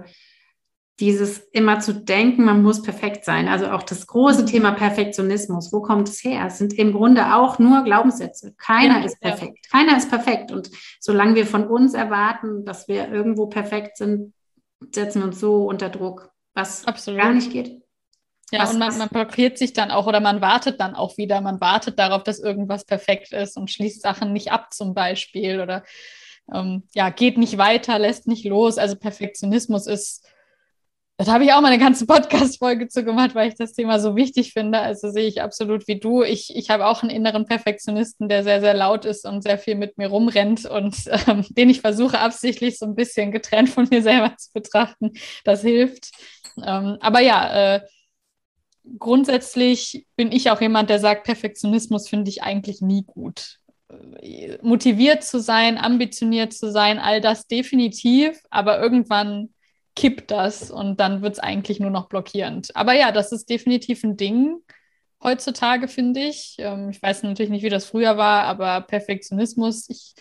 dieses 1.00 1.38
immer 1.52 1.80
zu 1.80 1.94
denken, 1.94 2.44
man 2.44 2.62
muss 2.62 2.82
perfekt 2.82 3.24
sein. 3.24 3.48
Also 3.48 3.66
auch 3.70 3.82
das 3.82 4.06
große 4.06 4.44
Thema 4.44 4.72
Perfektionismus. 4.72 5.72
Wo 5.72 5.80
kommt 5.82 6.08
es 6.08 6.22
her? 6.22 6.44
Es 6.46 6.58
sind 6.58 6.74
im 6.74 6.92
Grunde 6.92 7.34
auch 7.34 7.58
nur 7.58 7.82
Glaubenssätze. 7.82 8.54
Keiner 8.56 9.00
ja, 9.00 9.06
ist 9.06 9.20
perfekt. 9.20 9.58
Ja. 9.64 9.78
Keiner 9.78 9.96
ist 9.96 10.10
perfekt. 10.10 10.52
Und 10.52 10.70
solange 11.00 11.34
wir 11.34 11.46
von 11.46 11.66
uns 11.66 11.94
erwarten, 11.94 12.64
dass 12.64 12.86
wir 12.88 13.10
irgendwo 13.10 13.46
perfekt 13.46 13.96
sind, 13.96 14.32
setzen 14.94 15.22
wir 15.22 15.26
uns 15.26 15.40
so 15.40 15.66
unter 15.66 15.88
Druck, 15.88 16.30
was 16.54 16.86
Absolut. 16.86 17.20
gar 17.20 17.32
nicht 17.32 17.50
geht. 17.50 17.81
Ja, 18.52 18.60
was, 18.60 18.72
und 18.72 18.78
man, 18.78 18.96
man 18.98 19.08
blockiert 19.08 19.56
sich 19.56 19.72
dann 19.72 19.90
auch 19.90 20.06
oder 20.06 20.20
man 20.20 20.40
wartet 20.40 20.78
dann 20.80 20.94
auch 20.94 21.16
wieder. 21.16 21.40
Man 21.40 21.60
wartet 21.60 21.98
darauf, 21.98 22.22
dass 22.22 22.38
irgendwas 22.38 22.84
perfekt 22.84 23.32
ist 23.32 23.56
und 23.56 23.70
schließt 23.70 24.02
Sachen 24.02 24.32
nicht 24.32 24.52
ab 24.52 24.72
zum 24.74 24.94
Beispiel 24.94 25.60
oder 25.60 25.84
ähm, 26.52 26.82
ja, 26.94 27.08
geht 27.08 27.38
nicht 27.38 27.56
weiter, 27.56 27.98
lässt 27.98 28.26
nicht 28.26 28.44
los. 28.44 28.76
Also 28.76 28.96
Perfektionismus 28.96 29.86
ist 29.86 30.26
da 31.18 31.34
habe 31.34 31.44
ich 31.44 31.52
auch 31.52 31.60
mal 31.60 31.68
eine 31.68 31.78
ganze 31.78 32.06
Podcast-Folge 32.08 32.88
zu 32.88 33.04
gemacht, 33.04 33.34
weil 33.34 33.48
ich 33.48 33.54
das 33.54 33.72
Thema 33.72 34.00
so 34.00 34.16
wichtig 34.16 34.52
finde. 34.52 34.80
Also 34.80 35.10
sehe 35.10 35.26
ich 35.26 35.42
absolut 35.42 35.86
wie 35.86 35.98
du. 35.98 36.22
Ich, 36.22 36.54
ich 36.54 36.70
habe 36.70 36.86
auch 36.86 37.02
einen 37.02 37.10
inneren 37.10 37.46
Perfektionisten, 37.46 38.28
der 38.28 38.42
sehr, 38.42 38.60
sehr 38.60 38.74
laut 38.74 39.04
ist 39.04 39.26
und 39.26 39.42
sehr 39.42 39.58
viel 39.58 39.76
mit 39.76 39.98
mir 39.98 40.08
rumrennt 40.08 40.64
und 40.66 40.96
ähm, 41.28 41.44
den 41.50 41.70
ich 41.70 41.80
versuche 41.80 42.18
absichtlich 42.18 42.78
so 42.78 42.86
ein 42.86 42.94
bisschen 42.94 43.32
getrennt 43.32 43.68
von 43.68 43.88
mir 43.90 44.02
selber 44.02 44.36
zu 44.36 44.50
betrachten. 44.52 45.12
Das 45.44 45.62
hilft. 45.62 46.10
Ähm, 46.58 46.98
aber 47.00 47.20
ja, 47.20 47.76
äh, 47.76 47.80
grundsätzlich 48.98 50.06
bin 50.16 50.32
ich 50.32 50.50
auch 50.50 50.60
jemand, 50.60 50.90
der 50.90 50.98
sagt, 50.98 51.24
Perfektionismus 51.24 52.08
finde 52.08 52.30
ich 52.30 52.42
eigentlich 52.42 52.80
nie 52.80 53.04
gut. 53.04 53.58
Motiviert 54.62 55.22
zu 55.22 55.38
sein, 55.40 55.76
ambitioniert 55.76 56.52
zu 56.52 56.70
sein, 56.70 56.98
all 56.98 57.20
das 57.20 57.46
definitiv, 57.46 58.42
aber 58.50 58.80
irgendwann 58.80 59.50
kippt 59.94 60.30
das 60.30 60.70
und 60.70 60.98
dann 61.00 61.20
wird 61.20 61.34
es 61.34 61.38
eigentlich 61.38 61.78
nur 61.78 61.90
noch 61.90 62.08
blockierend. 62.08 62.74
Aber 62.74 62.94
ja, 62.94 63.12
das 63.12 63.32
ist 63.32 63.50
definitiv 63.50 64.02
ein 64.04 64.16
Ding 64.16 64.56
heutzutage, 65.22 65.88
finde 65.88 66.20
ich. 66.20 66.56
Ähm, 66.58 66.90
ich 66.90 67.02
weiß 67.02 67.22
natürlich 67.22 67.50
nicht, 67.50 67.62
wie 67.62 67.68
das 67.68 67.84
früher 67.84 68.16
war, 68.16 68.44
aber 68.44 68.80
Perfektionismus, 68.80 69.88
ich 69.90 70.14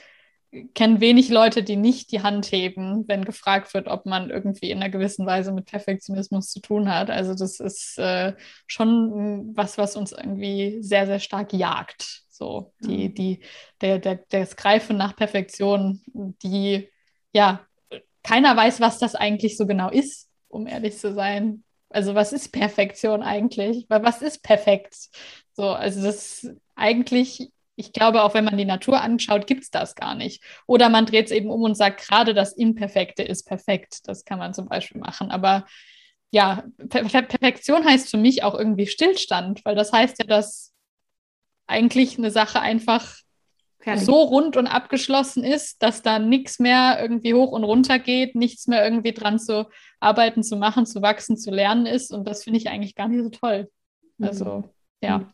kenne 0.74 1.00
wenig 1.00 1.30
Leute, 1.30 1.64
die 1.64 1.78
nicht 1.78 2.12
die 2.12 2.24
Hand 2.24 2.52
heben, 2.52 3.08
wenn 3.08 3.24
gefragt 3.24 3.74
wird, 3.74 3.88
ob 3.88 4.06
man 4.06 4.30
irgendwie 4.30 4.70
in 4.70 4.80
einer 4.80 4.90
gewissen 4.90 5.26
Weise 5.26 5.54
mit 5.54 5.66
Perfektionismus 5.66 6.52
zu 6.52 6.60
tun 6.60 6.94
hat. 6.94 7.10
Also 7.10 7.34
das 7.34 7.60
ist 7.60 7.98
äh, 7.98 8.34
schon 8.68 9.56
was, 9.56 9.78
was 9.78 9.96
uns 9.96 10.12
irgendwie 10.12 10.80
sehr, 10.82 11.06
sehr 11.06 11.20
stark 11.20 11.54
jagt. 11.54 12.24
So, 12.30 12.74
die, 12.82 13.10
mhm. 13.10 13.14
die, 13.14 13.40
der, 13.80 14.00
der, 14.00 14.20
das 14.30 14.56
Greifen 14.56 14.98
nach 14.98 15.16
Perfektion, 15.16 16.02
die 16.44 16.90
ja 17.34 17.66
keiner 18.24 18.56
weiß, 18.56 18.82
was 18.82 19.00
das 19.00 19.16
eigentlich 19.16 19.58
so 19.58 19.66
genau 19.66 19.90
ist, 19.90 20.30
um 20.48 20.68
ehrlich 20.68 20.98
zu 20.98 21.14
sein. 21.14 21.64
Also 21.90 22.16
was 22.16 22.34
ist 22.34 22.52
Perfektion 22.52 23.24
eigentlich? 23.24 23.86
Weil 23.90 24.04
was 24.04 24.22
ist 24.22 24.44
perfekt? 24.44 24.96
So, 25.54 25.70
also 25.70 26.02
das 26.02 26.48
eigentlich, 26.76 27.52
ich 27.76 27.94
glaube, 27.94 28.24
auch 28.24 28.34
wenn 28.34 28.46
man 28.46 28.58
die 28.58 28.66
Natur 28.66 29.02
anschaut, 29.02 29.48
gibt 29.48 29.64
es 29.64 29.72
das 29.72 29.96
gar 29.96 30.16
nicht. 30.16 30.44
Oder 30.68 30.90
man 30.90 31.06
dreht 31.06 31.26
es 31.26 31.32
eben 31.32 31.50
um 31.50 31.62
und 31.62 31.76
sagt, 31.76 32.08
gerade 32.08 32.34
das 32.34 32.54
Imperfekte 32.54 33.24
ist 33.24 33.48
perfekt. 33.48 34.00
Das 34.06 34.26
kann 34.26 34.40
man 34.40 34.54
zum 34.54 34.68
Beispiel 34.68 35.00
machen. 35.02 35.32
Aber 35.32 35.66
ja, 36.32 36.64
per 36.90 37.04
Perfektion 37.24 37.86
heißt 37.86 38.10
für 38.10 38.18
mich 38.18 38.44
auch 38.44 38.56
irgendwie 38.56 38.88
Stillstand, 38.88 39.64
weil 39.66 39.76
das 39.76 39.92
heißt 39.92 40.20
ja, 40.20 40.26
dass 40.26 40.74
eigentlich 41.68 42.18
eine 42.18 42.32
Sache 42.32 42.62
einfach 42.62 43.16
Fertig. 43.80 44.06
so 44.06 44.22
rund 44.22 44.58
und 44.58 44.68
abgeschlossen 44.68 45.44
ist, 45.44 45.82
dass 45.82 46.02
da 46.02 46.20
nichts 46.20 46.60
mehr 46.60 47.00
irgendwie 47.02 47.34
hoch 47.34 47.52
und 47.52 47.64
runter 47.64 48.00
geht, 48.00 48.36
nichts 48.36 48.68
mehr 48.68 48.84
irgendwie 48.84 49.14
dran 49.14 49.40
zu 49.40 49.68
arbeiten, 50.00 50.44
zu 50.44 50.56
machen, 50.56 50.86
zu 50.86 51.02
wachsen, 51.02 51.38
zu 51.38 51.52
lernen 51.52 51.86
ist. 51.86 52.12
Und 52.12 52.28
das 52.28 52.44
finde 52.44 52.60
ich 52.60 52.70
eigentlich 52.70 52.96
gar 52.96 53.08
nicht 53.08 53.24
so 53.24 53.30
toll. 53.30 53.70
Also. 54.22 54.70
ja. 55.02 55.20
Mhm. 55.20 55.32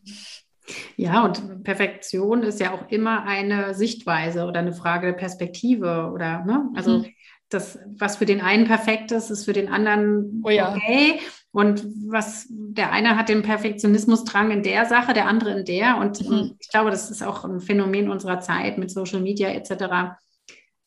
und 1.24 1.64
Perfektion 1.64 2.42
ist 2.42 2.60
ja 2.60 2.72
auch 2.72 2.90
immer 2.90 3.24
eine 3.24 3.74
Sichtweise 3.74 4.44
oder 4.46 4.60
eine 4.60 4.72
Frage 4.72 5.08
der 5.08 5.14
Perspektive 5.14 6.10
oder, 6.12 6.44
ne? 6.44 6.68
Also 6.74 6.98
mhm. 6.98 7.06
das, 7.48 7.78
was 7.96 8.16
für 8.16 8.26
den 8.26 8.40
einen 8.40 8.66
perfekt 8.66 9.12
ist, 9.12 9.30
ist 9.30 9.44
für 9.44 9.52
den 9.52 9.68
anderen 9.68 10.42
oh 10.44 10.50
ja. 10.50 10.74
okay. 10.74 11.20
Und 11.50 11.84
was 12.06 12.46
der 12.50 12.92
eine 12.92 13.16
hat 13.16 13.28
den 13.28 13.42
Perfektionismusdrang 13.42 14.50
in 14.50 14.62
der 14.62 14.84
Sache, 14.84 15.14
der 15.14 15.26
andere 15.26 15.58
in 15.58 15.64
der. 15.64 15.96
Und, 15.96 16.28
mhm. 16.28 16.56
ich 16.60 16.68
glaube, 16.68 16.90
das 16.90 17.10
ist 17.10 17.22
auch 17.22 17.44
ein 17.44 17.60
Phänomen 17.60 18.10
unserer 18.10 18.40
Zeit 18.40 18.78
mit 18.78 18.90
Social 18.90 19.20
Media 19.20 19.48
etc 19.48 20.16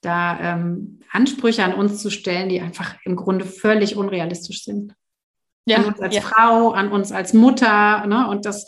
da 0.02 0.40
ähm, 0.40 1.00
Ansprüche 1.12 1.64
an 1.64 1.74
uns 1.74 2.02
zu 2.02 2.10
stellen, 2.10 2.50
die 2.50 2.60
einfach 2.60 2.96
im 3.06 3.16
Grunde 3.16 3.46
völlig 3.46 3.96
unrealistisch 3.96 4.64
sind. 4.64 4.94
Ja, 5.66 5.78
an 5.78 5.86
uns 5.86 6.02
als 6.02 6.16
ja. 6.16 6.22
Frau, 6.22 6.72
an 6.72 6.92
uns 6.92 7.12
als 7.12 7.34
Mutter. 7.34 8.06
Ne? 8.08 8.28
Und 8.28 8.46
das, 8.46 8.66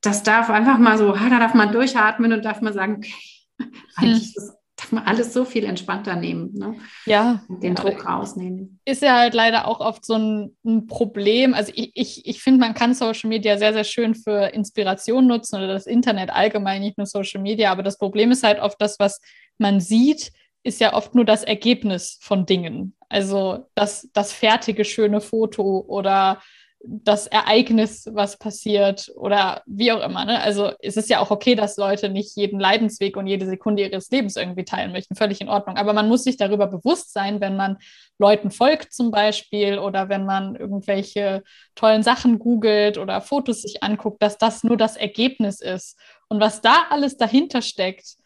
das 0.00 0.22
darf 0.22 0.50
einfach 0.50 0.78
mal 0.78 0.98
so, 0.98 1.12
da 1.12 1.38
darf 1.38 1.54
man 1.54 1.72
durchatmen 1.72 2.32
und 2.32 2.44
darf 2.44 2.60
man 2.60 2.72
sagen, 2.72 2.96
okay, 2.98 3.70
eigentlich 3.96 4.34
hm. 4.34 4.42
ist 4.42 4.56
darf 4.76 4.92
man 4.92 5.04
alles 5.04 5.32
so 5.32 5.44
viel 5.44 5.64
entspannter 5.64 6.16
nehmen. 6.16 6.52
Ne? 6.54 6.76
Ja. 7.06 7.42
Und 7.48 7.62
den 7.62 7.74
ja, 7.74 7.82
Druck 7.82 8.06
rausnehmen. 8.06 8.78
Ist 8.84 9.02
ja 9.02 9.16
halt 9.16 9.34
leider 9.34 9.66
auch 9.66 9.80
oft 9.80 10.04
so 10.04 10.14
ein, 10.14 10.56
ein 10.64 10.86
Problem. 10.86 11.54
Also 11.54 11.72
ich, 11.74 11.92
ich, 11.94 12.26
ich 12.26 12.42
finde, 12.42 12.60
man 12.60 12.74
kann 12.74 12.94
Social 12.94 13.28
Media 13.28 13.56
sehr, 13.56 13.72
sehr 13.72 13.84
schön 13.84 14.14
für 14.14 14.48
Inspiration 14.48 15.26
nutzen 15.26 15.56
oder 15.56 15.68
das 15.68 15.86
Internet 15.86 16.30
allgemein, 16.30 16.82
nicht 16.82 16.98
nur 16.98 17.06
Social 17.06 17.40
Media. 17.40 17.72
Aber 17.72 17.82
das 17.82 17.98
Problem 17.98 18.30
ist 18.30 18.42
halt 18.42 18.60
oft 18.60 18.80
das, 18.80 18.98
was 18.98 19.20
man 19.56 19.80
sieht, 19.80 20.30
ist 20.62 20.80
ja 20.80 20.92
oft 20.92 21.14
nur 21.14 21.24
das 21.24 21.42
Ergebnis 21.42 22.18
von 22.20 22.44
Dingen. 22.44 22.94
Also 23.08 23.68
das, 23.74 24.10
das 24.12 24.32
fertige, 24.32 24.84
schöne 24.84 25.20
Foto 25.20 25.84
oder 25.88 26.42
das 26.88 27.26
Ereignis, 27.26 28.08
was 28.12 28.38
passiert 28.38 29.10
oder 29.16 29.62
wie 29.66 29.90
auch 29.92 30.02
immer. 30.02 30.24
Ne? 30.24 30.40
Also 30.40 30.72
es 30.80 30.96
ist 30.96 31.10
ja 31.10 31.20
auch 31.20 31.30
okay, 31.30 31.54
dass 31.54 31.76
Leute 31.76 32.08
nicht 32.08 32.36
jeden 32.36 32.60
Leidensweg 32.60 33.16
und 33.16 33.26
jede 33.26 33.46
Sekunde 33.46 33.82
ihres 33.82 34.10
Lebens 34.10 34.36
irgendwie 34.36 34.64
teilen 34.64 34.92
möchten. 34.92 35.16
Völlig 35.16 35.40
in 35.40 35.48
Ordnung. 35.48 35.76
Aber 35.76 35.92
man 35.92 36.08
muss 36.08 36.24
sich 36.24 36.36
darüber 36.36 36.66
bewusst 36.66 37.12
sein, 37.12 37.40
wenn 37.40 37.56
man 37.56 37.78
Leuten 38.18 38.50
folgt 38.50 38.92
zum 38.92 39.10
Beispiel 39.10 39.78
oder 39.78 40.08
wenn 40.08 40.24
man 40.24 40.54
irgendwelche 40.54 41.42
tollen 41.74 42.02
Sachen 42.02 42.38
googelt 42.38 42.98
oder 42.98 43.20
Fotos 43.20 43.62
sich 43.62 43.82
anguckt, 43.82 44.22
dass 44.22 44.38
das 44.38 44.62
nur 44.62 44.76
das 44.76 44.96
Ergebnis 44.96 45.60
ist. 45.60 45.98
Und 46.28 46.40
was 46.40 46.60
da 46.60 46.86
alles 46.90 47.16
dahinter 47.16 47.62
steckt, 47.62 48.16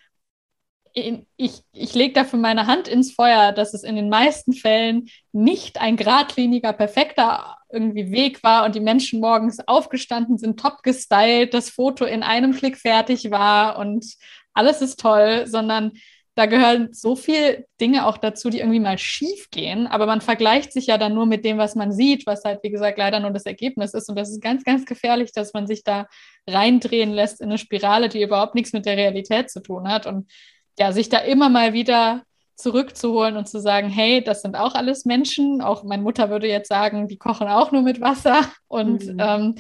ich, 0.92 1.62
ich 1.72 1.94
lege 1.94 2.14
dafür 2.14 2.38
meine 2.38 2.66
Hand 2.66 2.88
ins 2.88 3.12
Feuer, 3.12 3.52
dass 3.52 3.74
es 3.74 3.84
in 3.84 3.96
den 3.96 4.08
meisten 4.08 4.52
Fällen 4.52 5.08
nicht 5.32 5.80
ein 5.80 5.96
geradliniger, 5.96 6.72
perfekter 6.72 7.59
irgendwie 7.72 8.10
Weg 8.10 8.42
war 8.42 8.64
und 8.64 8.74
die 8.74 8.80
Menschen 8.80 9.20
morgens 9.20 9.58
aufgestanden 9.66 10.38
sind, 10.38 10.58
top 10.58 10.82
gestylt, 10.82 11.54
das 11.54 11.70
Foto 11.70 12.04
in 12.04 12.22
einem 12.22 12.52
Klick 12.52 12.76
fertig 12.76 13.30
war 13.30 13.78
und 13.78 14.04
alles 14.54 14.82
ist 14.82 15.00
toll, 15.00 15.46
sondern 15.46 15.92
da 16.36 16.46
gehören 16.46 16.92
so 16.92 17.16
viele 17.16 17.66
Dinge 17.80 18.06
auch 18.06 18.16
dazu, 18.16 18.50
die 18.50 18.60
irgendwie 18.60 18.80
mal 18.80 18.98
schief 18.98 19.50
gehen. 19.50 19.86
Aber 19.86 20.06
man 20.06 20.20
vergleicht 20.20 20.72
sich 20.72 20.86
ja 20.86 20.96
dann 20.96 21.12
nur 21.12 21.26
mit 21.26 21.44
dem, 21.44 21.58
was 21.58 21.74
man 21.74 21.92
sieht, 21.92 22.26
was 22.26 22.44
halt, 22.44 22.60
wie 22.62 22.70
gesagt, 22.70 22.98
leider 22.98 23.20
nur 23.20 23.30
das 23.30 23.46
Ergebnis 23.46 23.94
ist. 23.94 24.08
Und 24.08 24.16
das 24.16 24.30
ist 24.30 24.40
ganz, 24.40 24.64
ganz 24.64 24.86
gefährlich, 24.86 25.32
dass 25.32 25.52
man 25.52 25.66
sich 25.66 25.82
da 25.84 26.06
reindrehen 26.48 27.10
lässt 27.10 27.40
in 27.40 27.48
eine 27.48 27.58
Spirale, 27.58 28.08
die 28.08 28.22
überhaupt 28.22 28.54
nichts 28.54 28.72
mit 28.72 28.86
der 28.86 28.96
Realität 28.96 29.50
zu 29.50 29.60
tun 29.60 29.88
hat. 29.88 30.06
Und 30.06 30.30
ja, 30.78 30.92
sich 30.92 31.08
da 31.08 31.18
immer 31.18 31.48
mal 31.48 31.72
wieder 31.72 32.22
zurückzuholen 32.62 33.36
und 33.36 33.48
zu 33.48 33.60
sagen, 33.60 33.88
hey, 33.88 34.22
das 34.22 34.42
sind 34.42 34.56
auch 34.56 34.74
alles 34.74 35.04
Menschen. 35.04 35.60
Auch 35.60 35.84
meine 35.84 36.02
Mutter 36.02 36.30
würde 36.30 36.48
jetzt 36.48 36.68
sagen, 36.68 37.08
die 37.08 37.18
kochen 37.18 37.48
auch 37.48 37.72
nur 37.72 37.82
mit 37.82 38.00
Wasser. 38.00 38.42
Und 38.68 39.06
mhm. 39.06 39.16
ähm, 39.18 39.54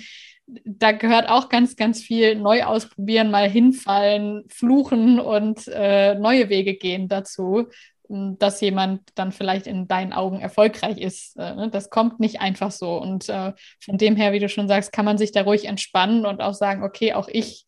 da 0.64 0.92
gehört 0.92 1.28
auch 1.28 1.48
ganz, 1.48 1.76
ganz 1.76 2.00
viel 2.00 2.34
neu 2.34 2.64
ausprobieren, 2.64 3.30
mal 3.30 3.48
hinfallen, 3.48 4.44
fluchen 4.48 5.20
und 5.20 5.68
äh, 5.68 6.14
neue 6.14 6.48
Wege 6.48 6.74
gehen 6.74 7.08
dazu, 7.08 7.68
dass 8.08 8.60
jemand 8.60 9.02
dann 9.14 9.30
vielleicht 9.30 9.68
in 9.68 9.86
deinen 9.86 10.12
Augen 10.12 10.40
erfolgreich 10.40 10.98
ist. 10.98 11.36
Äh, 11.36 11.54
ne? 11.54 11.70
das 11.70 11.90
kommt 11.90 12.18
nicht 12.18 12.40
einfach 12.40 12.72
so. 12.72 12.96
Und 12.96 13.28
äh, 13.28 13.52
von 13.80 13.98
dem 13.98 14.16
her, 14.16 14.32
wie 14.32 14.40
du 14.40 14.48
schon 14.48 14.66
sagst, 14.66 14.92
kann 14.92 15.04
man 15.04 15.18
sich 15.18 15.30
da 15.30 15.42
ruhig 15.42 15.66
entspannen 15.66 16.26
und 16.26 16.40
auch 16.40 16.54
sagen, 16.54 16.82
okay, 16.82 17.12
auch 17.12 17.28
ich 17.28 17.66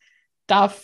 darf 0.48 0.82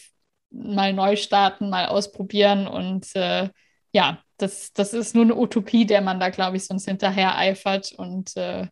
mal 0.50 0.92
neu 0.92 1.16
starten, 1.16 1.70
mal 1.70 1.86
ausprobieren. 1.86 2.68
Und 2.68 3.14
äh, 3.16 3.48
ja, 3.92 4.22
das, 4.38 4.72
das 4.72 4.94
ist 4.94 5.14
nur 5.14 5.24
eine 5.24 5.36
Utopie, 5.36 5.84
der 5.84 6.00
man 6.00 6.20
da, 6.20 6.30
glaube 6.30 6.56
ich, 6.56 6.64
sonst 6.64 6.86
hinterher 6.86 7.36
eifert. 7.36 7.92
Und 7.92 8.36
äh, 8.36 8.66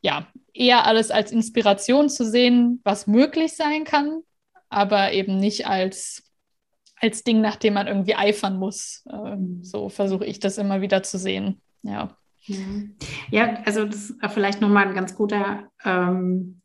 ja, 0.00 0.28
eher 0.54 0.86
alles 0.86 1.10
als 1.10 1.32
Inspiration 1.32 2.08
zu 2.08 2.24
sehen, 2.24 2.80
was 2.84 3.06
möglich 3.06 3.54
sein 3.54 3.84
kann, 3.84 4.20
aber 4.68 5.12
eben 5.12 5.36
nicht 5.38 5.66
als, 5.66 6.22
als 6.96 7.24
Ding, 7.24 7.40
nach 7.40 7.56
dem 7.56 7.74
man 7.74 7.88
irgendwie 7.88 8.14
eifern 8.14 8.58
muss. 8.58 9.04
Äh, 9.10 9.36
so 9.62 9.88
versuche 9.88 10.24
ich 10.24 10.38
das 10.38 10.56
immer 10.56 10.80
wieder 10.80 11.02
zu 11.02 11.18
sehen. 11.18 11.60
Ja. 11.82 12.16
Ja, 13.30 13.62
also 13.66 13.84
das 13.84 14.10
ist 14.10 14.16
vielleicht 14.30 14.62
nochmal 14.62 14.88
ein 14.88 14.94
ganz 14.94 15.14
guter 15.14 15.70
ähm, 15.84 16.62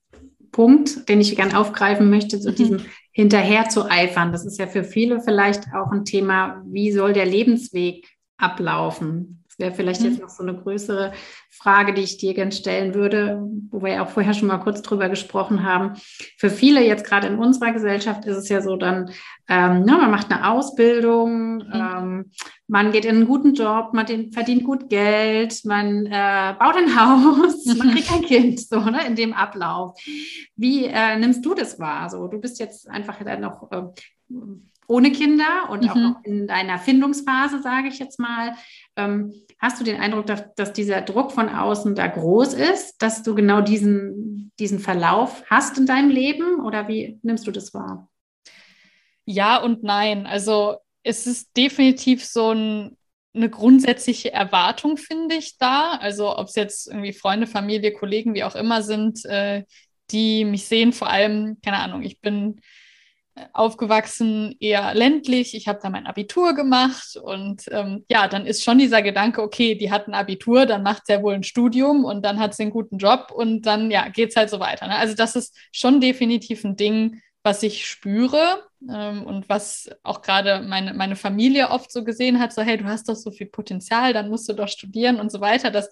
Punkt, 0.51 1.10
den 1.10 1.20
ich 1.20 1.36
gerne 1.36 1.60
aufgreifen 1.60 2.10
möchte, 2.10 2.39
so 2.39 2.51
mhm. 2.51 2.56
diesem 2.56 2.86
hinterher 3.12 3.70
zu 3.70 3.89
eifern. 3.89 4.32
Das 4.32 4.45
ist 4.45 4.58
ja 4.60 4.68
für 4.68 4.84
viele 4.84 5.20
vielleicht 5.20 5.66
auch 5.74 5.91
ein 5.91 6.06
Thema, 6.06 6.64
wie 6.66 6.91
soll 6.91 7.14
der 7.14 7.26
Lebensweg 7.26 8.08
ablaufen? 8.44 9.44
Das 9.54 9.60
wäre 9.60 9.76
vielleicht 9.76 10.02
mhm. 10.02 10.08
jetzt 10.08 10.22
noch 10.22 10.30
so 10.30 10.41
eine 10.41 10.56
größere 10.56 11.14
Frage, 11.52 11.94
die 11.94 12.02
ich 12.02 12.18
dir 12.18 12.34
gerne 12.34 12.52
stellen 12.52 12.96
würde, 12.96 13.39
wo 13.70 13.84
wir 13.84 13.94
ja 13.94 14.04
auch 14.04 14.10
vorher 14.10 14.34
schon 14.34 14.48
mal 14.48 14.58
kurz 14.58 14.82
drüber 14.82 15.10
gesprochen 15.10 15.64
haben. 15.64 15.94
Für 16.38 16.50
viele 16.50 16.84
jetzt 16.84 17.06
gerade 17.06 17.28
in 17.28 17.38
unserer 17.38 17.72
Gesellschaft 17.72 18.26
ist 18.26 18.38
es 18.38 18.50
ja 18.50 18.62
so 18.62 18.78
dann, 18.78 19.12
ähm, 19.48 19.84
ne, 19.84 19.91
man 19.91 20.10
macht 20.10 20.32
eine 20.32 20.50
Ausbildung, 20.50 21.58
mhm. 21.58 21.72
ähm, 21.72 22.32
man 22.68 22.91
geht 22.91 23.06
in 23.06 23.18
einen 23.18 23.28
guten 23.28 23.54
Job, 23.54 23.94
man 23.94 24.08
den, 24.08 24.32
verdient 24.32 24.64
gut 24.64 24.89
Geld, 24.89 25.64
man 25.66 26.08
äh, 26.08 26.56
baut 26.58 26.76
ein 26.76 26.96
Haus, 27.00 27.64
man 27.78 27.91
kriegt 27.91 28.12
ein 28.12 28.24
Kind, 28.24 28.60
so 28.60 28.80
ne, 28.80 29.06
in 29.06 29.16
dem 29.16 29.34
Ablauf. 29.34 30.00
Wie 30.56 30.86
äh, 30.86 31.16
nimmst 31.18 31.46
du 31.46 31.54
das 31.54 31.80
wahr? 31.80 32.10
So, 32.10 32.28
du 32.28 32.39
bist 32.39 32.60
jetzt 32.60 32.89
einfach 32.89 33.20
noch 33.38 33.72
äh, 33.72 33.84
ohne 34.88 35.11
Kinder 35.11 35.69
und 35.69 35.84
mhm. 35.84 35.89
auch 35.89 35.95
noch 35.95 36.23
in 36.23 36.47
deiner 36.47 36.79
Findungsphase, 36.79 37.61
sage 37.61 37.88
ich 37.88 37.99
jetzt 37.99 38.19
mal. 38.19 38.55
Ähm, 38.95 39.34
hast 39.59 39.79
du 39.79 39.84
den 39.84 39.99
Eindruck, 39.99 40.25
dass, 40.25 40.53
dass, 40.55 40.73
dieser 40.73 41.01
Druck 41.01 41.31
von 41.31 41.49
außen 41.49 41.95
da 41.95 42.07
groß 42.07 42.53
ist, 42.53 43.01
dass 43.01 43.23
du 43.23 43.36
genau 43.36 43.61
diesen, 43.61 44.51
diesen 44.59 44.79
Verlauf 44.79 45.43
hast 45.49 45.77
in 45.77 45.86
deinem 45.86 46.09
Leben 46.09 46.59
oder 46.61 46.88
wie 46.88 47.19
nimmst 47.23 47.47
du 47.47 47.51
das 47.51 47.73
wahr? 47.73 48.09
Ja 49.25 49.57
und 49.57 49.84
nein. 49.84 50.25
Also 50.25 50.77
es 51.03 51.27
ist 51.27 51.55
definitiv 51.55 52.25
so 52.25 52.51
ein, 52.51 52.97
eine 53.34 53.49
grundsätzliche 53.49 54.31
Erwartung, 54.31 54.97
finde 54.97 55.36
ich, 55.36 55.57
da. 55.57 55.93
Also 55.93 56.38
ob 56.38 56.47
es 56.47 56.55
jetzt 56.55 56.88
irgendwie 56.88 57.13
Freunde, 57.13 57.47
Familie, 57.47 57.93
Kollegen, 57.93 58.34
wie 58.34 58.43
auch 58.43 58.55
immer 58.55 58.84
sind, 58.84 59.25
äh, 59.25 59.63
die 60.11 60.45
mich 60.45 60.67
sehen, 60.67 60.93
vor 60.93 61.09
allem, 61.09 61.57
keine 61.63 61.79
Ahnung, 61.79 62.03
ich 62.03 62.19
bin 62.19 62.59
aufgewachsen, 63.53 64.55
eher 64.59 64.93
ländlich. 64.93 65.55
Ich 65.55 65.67
habe 65.67 65.79
da 65.81 65.89
mein 65.89 66.05
Abitur 66.05 66.53
gemacht 66.53 67.17
und 67.21 67.63
ähm, 67.71 68.05
ja, 68.09 68.27
dann 68.27 68.45
ist 68.45 68.63
schon 68.63 68.77
dieser 68.77 69.01
Gedanke, 69.01 69.41
okay, 69.41 69.75
die 69.75 69.91
hat 69.91 70.07
ein 70.07 70.13
Abitur, 70.13 70.65
dann 70.65 70.84
macht 70.84 71.07
sie 71.07 71.13
ja 71.13 71.23
wohl 71.23 71.34
ein 71.34 71.43
Studium 71.43 72.05
und 72.05 72.23
dann 72.23 72.39
hat 72.39 72.53
sie 72.53 72.63
einen 72.63 72.71
guten 72.71 72.97
Job 72.97 73.31
und 73.36 73.63
dann 73.63 73.89
ja, 73.89 74.07
geht 74.09 74.29
es 74.29 74.36
halt 74.36 74.49
so 74.49 74.59
weiter. 74.59 74.88
Ne? 74.88 74.95
Also 74.95 75.15
das 75.15 75.36
ist 75.36 75.55
schon 75.71 75.99
definitiv 75.99 76.63
ein 76.63 76.75
Ding, 76.75 77.21
was 77.41 77.63
ich 77.63 77.88
spüre 77.88 78.63
ähm, 78.89 79.23
und 79.23 79.49
was 79.49 79.89
auch 80.03 80.21
gerade 80.21 80.61
meine, 80.61 80.93
meine 80.93 81.15
Familie 81.15 81.71
oft 81.71 81.91
so 81.91 82.03
gesehen 82.03 82.39
hat, 82.39 82.53
so 82.53 82.61
hey, 82.61 82.77
du 82.77 82.86
hast 82.86 83.09
doch 83.09 83.15
so 83.15 83.31
viel 83.31 83.47
Potenzial, 83.47 84.13
dann 84.13 84.29
musst 84.29 84.47
du 84.47 84.53
doch 84.53 84.67
studieren 84.67 85.19
und 85.19 85.31
so 85.31 85.41
weiter. 85.41 85.71
Das 85.71 85.89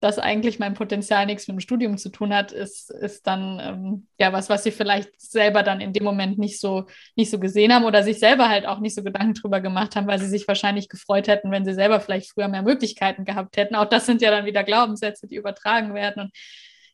dass 0.00 0.18
eigentlich 0.18 0.58
mein 0.58 0.72
Potenzial 0.72 1.26
nichts 1.26 1.46
mit 1.46 1.56
dem 1.56 1.60
Studium 1.60 1.98
zu 1.98 2.08
tun 2.08 2.34
hat, 2.34 2.52
ist, 2.52 2.90
ist 2.90 3.26
dann 3.26 3.60
ähm, 3.60 4.06
ja 4.18 4.32
was, 4.32 4.48
was 4.48 4.64
sie 4.64 4.70
vielleicht 4.70 5.20
selber 5.20 5.62
dann 5.62 5.80
in 5.82 5.92
dem 5.92 6.04
Moment 6.04 6.38
nicht 6.38 6.58
so, 6.58 6.86
nicht 7.16 7.30
so 7.30 7.38
gesehen 7.38 7.72
haben 7.72 7.84
oder 7.84 8.02
sich 8.02 8.18
selber 8.18 8.48
halt 8.48 8.66
auch 8.66 8.80
nicht 8.80 8.94
so 8.94 9.02
Gedanken 9.02 9.34
drüber 9.34 9.60
gemacht 9.60 9.96
haben, 9.96 10.06
weil 10.06 10.18
sie 10.18 10.28
sich 10.28 10.48
wahrscheinlich 10.48 10.88
gefreut 10.88 11.28
hätten, 11.28 11.50
wenn 11.50 11.66
sie 11.66 11.74
selber 11.74 12.00
vielleicht 12.00 12.30
früher 12.30 12.48
mehr 12.48 12.62
Möglichkeiten 12.62 13.26
gehabt 13.26 13.58
hätten. 13.58 13.74
Auch 13.74 13.84
das 13.84 14.06
sind 14.06 14.22
ja 14.22 14.30
dann 14.30 14.46
wieder 14.46 14.64
Glaubenssätze, 14.64 15.26
die 15.26 15.36
übertragen 15.36 15.92
werden. 15.92 16.22
Und 16.24 16.30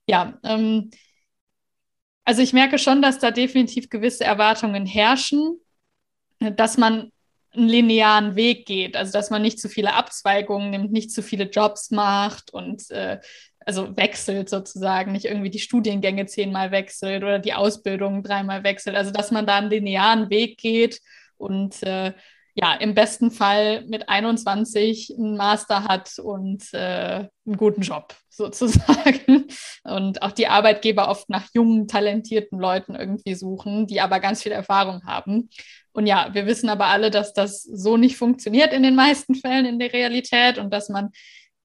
ja, 0.09 0.39
ähm, 0.43 0.91
also 2.25 2.43
ich 2.43 2.53
merke 2.53 2.79
schon, 2.79 3.03
dass 3.03 3.21
da 3.21 3.31
definitiv 3.31 3.89
gewisse 3.89 4.25
Erwartungen 4.25 4.85
herrschen, 4.85 5.61
dass 6.41 6.77
man 6.77 7.13
einen 7.57 7.69
linearen 7.69 8.37
Weg 8.37 8.67
geht, 8.67 8.97
also 8.97 9.13
dass 9.13 9.31
man 9.31 9.43
nicht 9.43 9.61
zu 9.61 9.69
viele 9.69 9.95
Abzweigungen 9.95 10.71
nimmt, 10.71 10.93
nicht 10.93 11.11
zu 11.11 11.23
viele 11.23 11.45
Jobs 11.45 11.91
macht 11.91 12.53
und 12.53 12.91
äh, 12.91 13.19
also 13.67 13.97
wechselt 13.97 14.49
sozusagen, 14.49 15.13
nicht 15.13 15.25
irgendwie 15.25 15.51
die 15.51 15.59
Studiengänge 15.59 16.27
zehnmal 16.27 16.71
wechselt 16.71 17.25
oder 17.25 17.41
die 17.41 17.55
Ausbildung 17.55 18.23
dreimal 18.23 18.63
wechselt, 18.63 18.95
also 18.97 19.11
dass 19.11 19.33
man 19.33 19.47
da 19.47 19.57
einen 19.57 19.71
linearen 19.71 20.31
Weg 20.31 20.59
geht 20.59 21.01
und 21.37 21.83
äh, 21.83 22.13
ja, 22.59 22.73
im 22.73 22.95
besten 22.95 23.31
Fall 23.31 23.85
mit 23.87 24.09
21 24.09 25.15
einen 25.19 25.37
Master 25.37 25.85
hat 25.85 26.19
und 26.19 26.65
äh, 26.73 27.29
einen 27.47 27.57
guten 27.59 27.83
Job 27.83 28.15
sozusagen. 28.31 29.47
Und 29.85 30.23
auch 30.23 30.33
die 30.33 30.49
Arbeitgeber 30.49 31.11
oft 31.11 31.29
nach 31.29 31.49
jungen, 31.53 31.87
talentierten 31.87 32.59
Leuten 32.59 32.95
irgendwie 32.95 33.35
suchen, 33.35 33.87
die 33.87 34.01
aber 34.01 34.21
ganz 34.21 34.43
viel 34.43 34.53
Erfahrung 34.53 35.05
haben. 35.05 35.51
Und 35.93 36.07
ja, 36.07 36.31
wir 36.33 36.47
wissen 36.47 36.71
aber 36.71 36.87
alle, 36.87 37.11
dass 37.11 37.35
das 37.35 37.63
so 37.63 37.99
nicht 37.99 38.17
funktioniert 38.17 38.73
in 38.73 38.83
den 38.83 38.95
meisten 38.95 39.35
Fällen 39.35 39.67
in 39.67 39.79
der 39.79 39.93
Realität 39.93 40.57
und 40.57 40.73
dass 40.73 40.89
man 40.89 41.11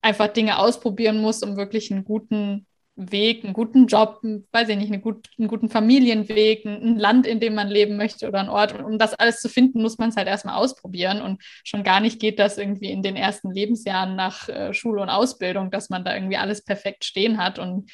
einfach 0.02 0.28
Dinge 0.28 0.60
ausprobieren 0.60 1.22
muss, 1.22 1.42
um 1.42 1.56
wirklich 1.56 1.90
einen 1.92 2.04
guten 2.04 2.68
Weg, 2.96 3.44
einen 3.44 3.54
guten 3.54 3.88
Job, 3.88 4.20
weiß 4.52 4.70
ich 4.70 4.78
nicht, 4.78 4.92
einen, 4.92 5.02
gut, 5.02 5.28
einen 5.40 5.48
guten 5.48 5.70
Familienweg, 5.70 6.66
ein, 6.66 7.00
Land, 7.00 7.26
in 7.26 7.40
dem 7.40 7.56
man 7.56 7.70
leben 7.70 7.98
möchte 7.98 8.28
oder 8.28 8.40
ein 8.40 8.50
Ort. 8.50 8.74
Und 8.74 8.84
um 8.84 9.00
das 9.00 9.14
alles 9.14 9.40
zu 9.40 9.50
finden, 9.50 9.82
muss 9.82 9.98
man 9.98 10.10
es 10.10 10.18
halt 10.18 10.28
erstmal 10.28 10.56
ausprobieren. 10.56 11.22
Und 11.22 11.42
schon 11.64 11.84
gar 11.84 12.02
nicht 12.02 12.20
geht 12.20 12.38
das 12.38 12.58
irgendwie 12.58 12.92
in 12.92 13.02
den 13.02 13.16
ersten 13.16 13.52
Lebensjahren 13.52 14.16
nach 14.16 14.50
äh, 14.50 14.74
Schule 14.74 15.02
und 15.02 15.10
Ausbildung, 15.10 15.72
dass 15.72 15.90
man 15.90 16.04
da 16.04 16.14
irgendwie 16.14 16.38
alles 16.38 16.64
perfekt 16.64 17.06
stehen 17.06 17.38
hat. 17.38 17.60
Und 17.60 17.90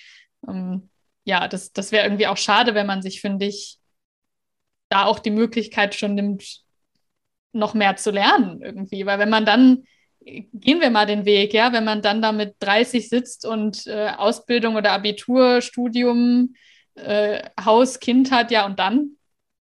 ähm, 0.47 0.89
ja, 1.25 1.47
das, 1.47 1.71
das 1.73 1.91
wäre 1.91 2.05
irgendwie 2.05 2.27
auch 2.27 2.37
schade, 2.37 2.73
wenn 2.73 2.87
man 2.87 3.01
sich, 3.01 3.21
finde 3.21 3.45
ich, 3.45 3.77
da 4.89 5.05
auch 5.05 5.19
die 5.19 5.31
Möglichkeit 5.31 5.95
schon 5.95 6.15
nimmt, 6.15 6.61
noch 7.53 7.73
mehr 7.73 7.95
zu 7.97 8.11
lernen 8.11 8.61
irgendwie. 8.61 9.05
Weil 9.05 9.19
wenn 9.19 9.29
man 9.29 9.45
dann 9.45 9.83
gehen 10.53 10.81
wir 10.81 10.89
mal 10.89 11.05
den 11.05 11.25
Weg, 11.25 11.53
ja, 11.53 11.71
wenn 11.73 11.85
man 11.85 12.01
dann 12.01 12.21
da 12.21 12.31
mit 12.31 12.55
30 12.59 13.09
sitzt 13.09 13.45
und 13.45 13.87
äh, 13.87 14.09
Ausbildung 14.17 14.75
oder 14.75 14.91
Abitur, 14.91 15.61
Studium, 15.61 16.55
äh, 16.95 17.41
Haus, 17.63 17.99
Kind 17.99 18.31
hat, 18.31 18.51
ja, 18.51 18.65
und 18.65 18.79
dann? 18.79 19.11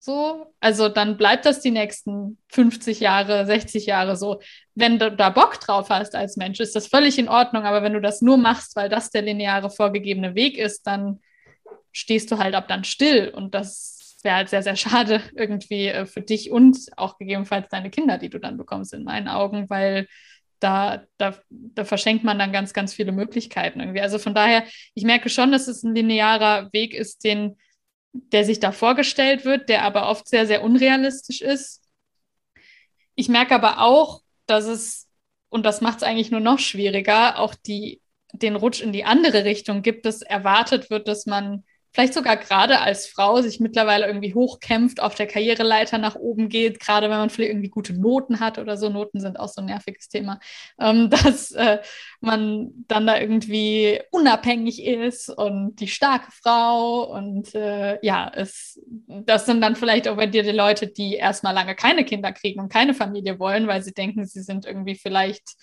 So, 0.01 0.53
also 0.61 0.87
dann 0.87 1.17
bleibt 1.17 1.45
das 1.45 1.59
die 1.59 1.71
nächsten 1.71 2.37
50 2.49 3.01
Jahre, 3.01 3.45
60 3.45 3.85
Jahre 3.85 4.15
so. 4.15 4.39
Wenn 4.73 4.97
du 4.97 5.11
da 5.11 5.29
Bock 5.29 5.59
drauf 5.59 5.89
hast 5.89 6.15
als 6.15 6.37
Mensch, 6.37 6.59
ist 6.61 6.75
das 6.75 6.87
völlig 6.87 7.19
in 7.19 7.27
Ordnung, 7.27 7.65
aber 7.65 7.83
wenn 7.83 7.93
du 7.93 8.01
das 8.01 8.21
nur 8.21 8.37
machst, 8.37 8.75
weil 8.77 8.87
das 8.87 9.11
der 9.11 9.23
lineare 9.23 9.69
vorgegebene 9.69 10.35
Weg 10.35 10.57
ist, 10.57 10.87
dann 10.87 11.19
stehst 11.91 12.31
du 12.31 12.37
halt 12.37 12.55
ab 12.55 12.69
dann 12.69 12.85
still. 12.85 13.29
Und 13.29 13.53
das 13.53 14.17
wäre 14.23 14.35
halt 14.35 14.49
sehr, 14.49 14.63
sehr 14.63 14.75
schade 14.77 15.21
irgendwie 15.35 15.87
äh, 15.87 16.05
für 16.05 16.21
dich 16.21 16.49
und 16.49 16.77
auch 16.95 17.17
gegebenenfalls 17.17 17.67
deine 17.69 17.89
Kinder, 17.89 18.17
die 18.17 18.29
du 18.29 18.39
dann 18.39 18.57
bekommst, 18.57 18.93
in 18.93 19.03
meinen 19.03 19.27
Augen, 19.27 19.69
weil 19.69 20.07
da, 20.59 21.05
da, 21.17 21.37
da 21.49 21.85
verschenkt 21.85 22.23
man 22.23 22.37
dann 22.37 22.51
ganz, 22.51 22.73
ganz 22.73 22.93
viele 22.93 23.11
Möglichkeiten 23.11 23.79
irgendwie. 23.79 24.01
Also 24.01 24.19
von 24.19 24.33
daher, 24.33 24.63
ich 24.93 25.03
merke 25.03 25.29
schon, 25.29 25.51
dass 25.51 25.67
es 25.67 25.83
ein 25.83 25.95
linearer 25.95 26.69
Weg 26.73 26.93
ist, 26.93 27.23
den, 27.23 27.57
der 28.11 28.43
sich 28.43 28.59
da 28.59 28.71
vorgestellt 28.71 29.45
wird, 29.45 29.69
der 29.69 29.83
aber 29.83 30.09
oft 30.09 30.27
sehr, 30.27 30.45
sehr 30.45 30.63
unrealistisch 30.63 31.41
ist. 31.41 31.83
Ich 33.15 33.29
merke 33.29 33.55
aber 33.55 33.81
auch, 33.81 34.21
dass 34.45 34.65
es, 34.65 35.07
und 35.49 35.65
das 35.65 35.81
macht 35.81 35.97
es 35.97 36.03
eigentlich 36.03 36.31
nur 36.31 36.39
noch 36.39 36.59
schwieriger, 36.59 37.39
auch 37.39 37.55
die, 37.55 38.01
den 38.33 38.55
Rutsch 38.55 38.81
in 38.81 38.93
die 38.93 39.05
andere 39.05 39.45
Richtung 39.45 39.81
gibt, 39.81 40.05
dass 40.05 40.21
erwartet 40.21 40.89
wird, 40.89 41.07
dass 41.07 41.25
man 41.25 41.63
vielleicht 41.91 42.13
sogar 42.13 42.37
gerade 42.37 42.79
als 42.79 43.07
Frau 43.07 43.41
sich 43.41 43.59
mittlerweile 43.59 44.05
irgendwie 44.05 44.33
hochkämpft, 44.33 45.01
auf 45.01 45.15
der 45.15 45.27
Karriereleiter 45.27 45.97
nach 45.97 46.15
oben 46.15 46.49
geht, 46.49 46.79
gerade 46.79 47.09
wenn 47.09 47.17
man 47.17 47.29
vielleicht 47.29 47.51
irgendwie 47.51 47.69
gute 47.69 47.93
Noten 47.93 48.39
hat 48.39 48.59
oder 48.59 48.77
so. 48.77 48.89
Noten 48.89 49.19
sind 49.19 49.39
auch 49.39 49.47
so 49.47 49.61
ein 49.61 49.65
nerviges 49.65 50.07
Thema, 50.07 50.39
ähm, 50.79 51.09
dass 51.09 51.51
äh, 51.51 51.79
man 52.21 52.69
dann 52.87 53.07
da 53.07 53.19
irgendwie 53.19 53.99
unabhängig 54.11 54.83
ist 54.83 55.29
und 55.29 55.75
die 55.77 55.87
starke 55.87 56.31
Frau 56.31 57.11
und 57.11 57.55
äh, 57.55 57.97
ja, 58.05 58.31
es, 58.35 58.79
das 59.07 59.45
sind 59.45 59.61
dann 59.61 59.75
vielleicht 59.75 60.07
auch 60.07 60.17
bei 60.17 60.27
dir 60.27 60.43
die 60.43 60.51
Leute, 60.51 60.87
die 60.87 61.15
erstmal 61.15 61.53
lange 61.53 61.75
keine 61.75 62.05
Kinder 62.05 62.31
kriegen 62.31 62.59
und 62.59 62.71
keine 62.71 62.93
Familie 62.93 63.39
wollen, 63.39 63.67
weil 63.67 63.81
sie 63.81 63.93
denken, 63.93 64.25
sie 64.25 64.41
sind 64.41 64.65
irgendwie 64.65 64.95
vielleicht 64.95 65.55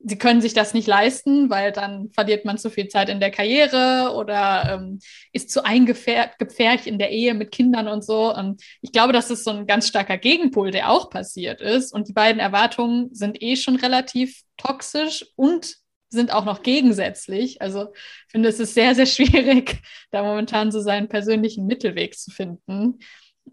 sie 0.00 0.18
können 0.18 0.40
sich 0.40 0.54
das 0.54 0.74
nicht 0.74 0.86
leisten, 0.86 1.50
weil 1.50 1.72
dann 1.72 2.10
verliert 2.12 2.44
man 2.44 2.58
zu 2.58 2.70
viel 2.70 2.88
Zeit 2.88 3.08
in 3.08 3.20
der 3.20 3.30
Karriere 3.30 4.14
oder 4.14 4.74
ähm, 4.74 5.00
ist 5.32 5.50
zu 5.50 5.64
eingepfercht 5.64 6.86
in 6.86 6.98
der 6.98 7.10
Ehe 7.10 7.34
mit 7.34 7.50
Kindern 7.50 7.88
und 7.88 8.04
so. 8.04 8.34
Und 8.34 8.62
ich 8.80 8.92
glaube, 8.92 9.12
das 9.12 9.30
ist 9.30 9.44
so 9.44 9.50
ein 9.50 9.66
ganz 9.66 9.88
starker 9.88 10.16
Gegenpol, 10.16 10.70
der 10.70 10.90
auch 10.90 11.10
passiert 11.10 11.60
ist. 11.60 11.92
Und 11.92 12.08
die 12.08 12.12
beiden 12.12 12.40
Erwartungen 12.40 13.12
sind 13.12 13.42
eh 13.42 13.56
schon 13.56 13.76
relativ 13.76 14.42
toxisch 14.56 15.26
und 15.34 15.76
sind 16.10 16.32
auch 16.32 16.44
noch 16.44 16.62
gegensätzlich. 16.62 17.60
Also 17.60 17.92
ich 17.92 18.32
finde, 18.32 18.48
es 18.48 18.60
ist 18.60 18.74
sehr, 18.74 18.94
sehr 18.94 19.06
schwierig, 19.06 19.82
da 20.10 20.22
momentan 20.22 20.70
so 20.70 20.80
seinen 20.80 21.08
persönlichen 21.08 21.66
Mittelweg 21.66 22.16
zu 22.16 22.30
finden. 22.30 23.00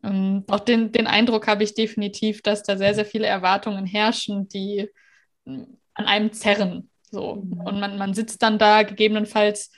Und 0.03 0.45
auch 0.49 0.59
den, 0.59 0.91
den 0.91 1.07
Eindruck 1.07 1.47
habe 1.47 1.63
ich 1.63 1.73
definitiv, 1.73 2.43
dass 2.43 2.63
da 2.63 2.77
sehr, 2.77 2.93
sehr 2.93 3.05
viele 3.05 3.25
Erwartungen 3.25 3.85
herrschen, 3.85 4.47
die 4.47 4.89
an 5.95 6.05
einem 6.05 6.31
zerren. 6.31 6.89
So. 7.09 7.35
Mhm. 7.35 7.61
Und 7.61 7.79
man, 7.79 7.97
man 7.97 8.13
sitzt 8.13 8.43
dann 8.43 8.59
da 8.59 8.83
gegebenenfalls 8.83 9.71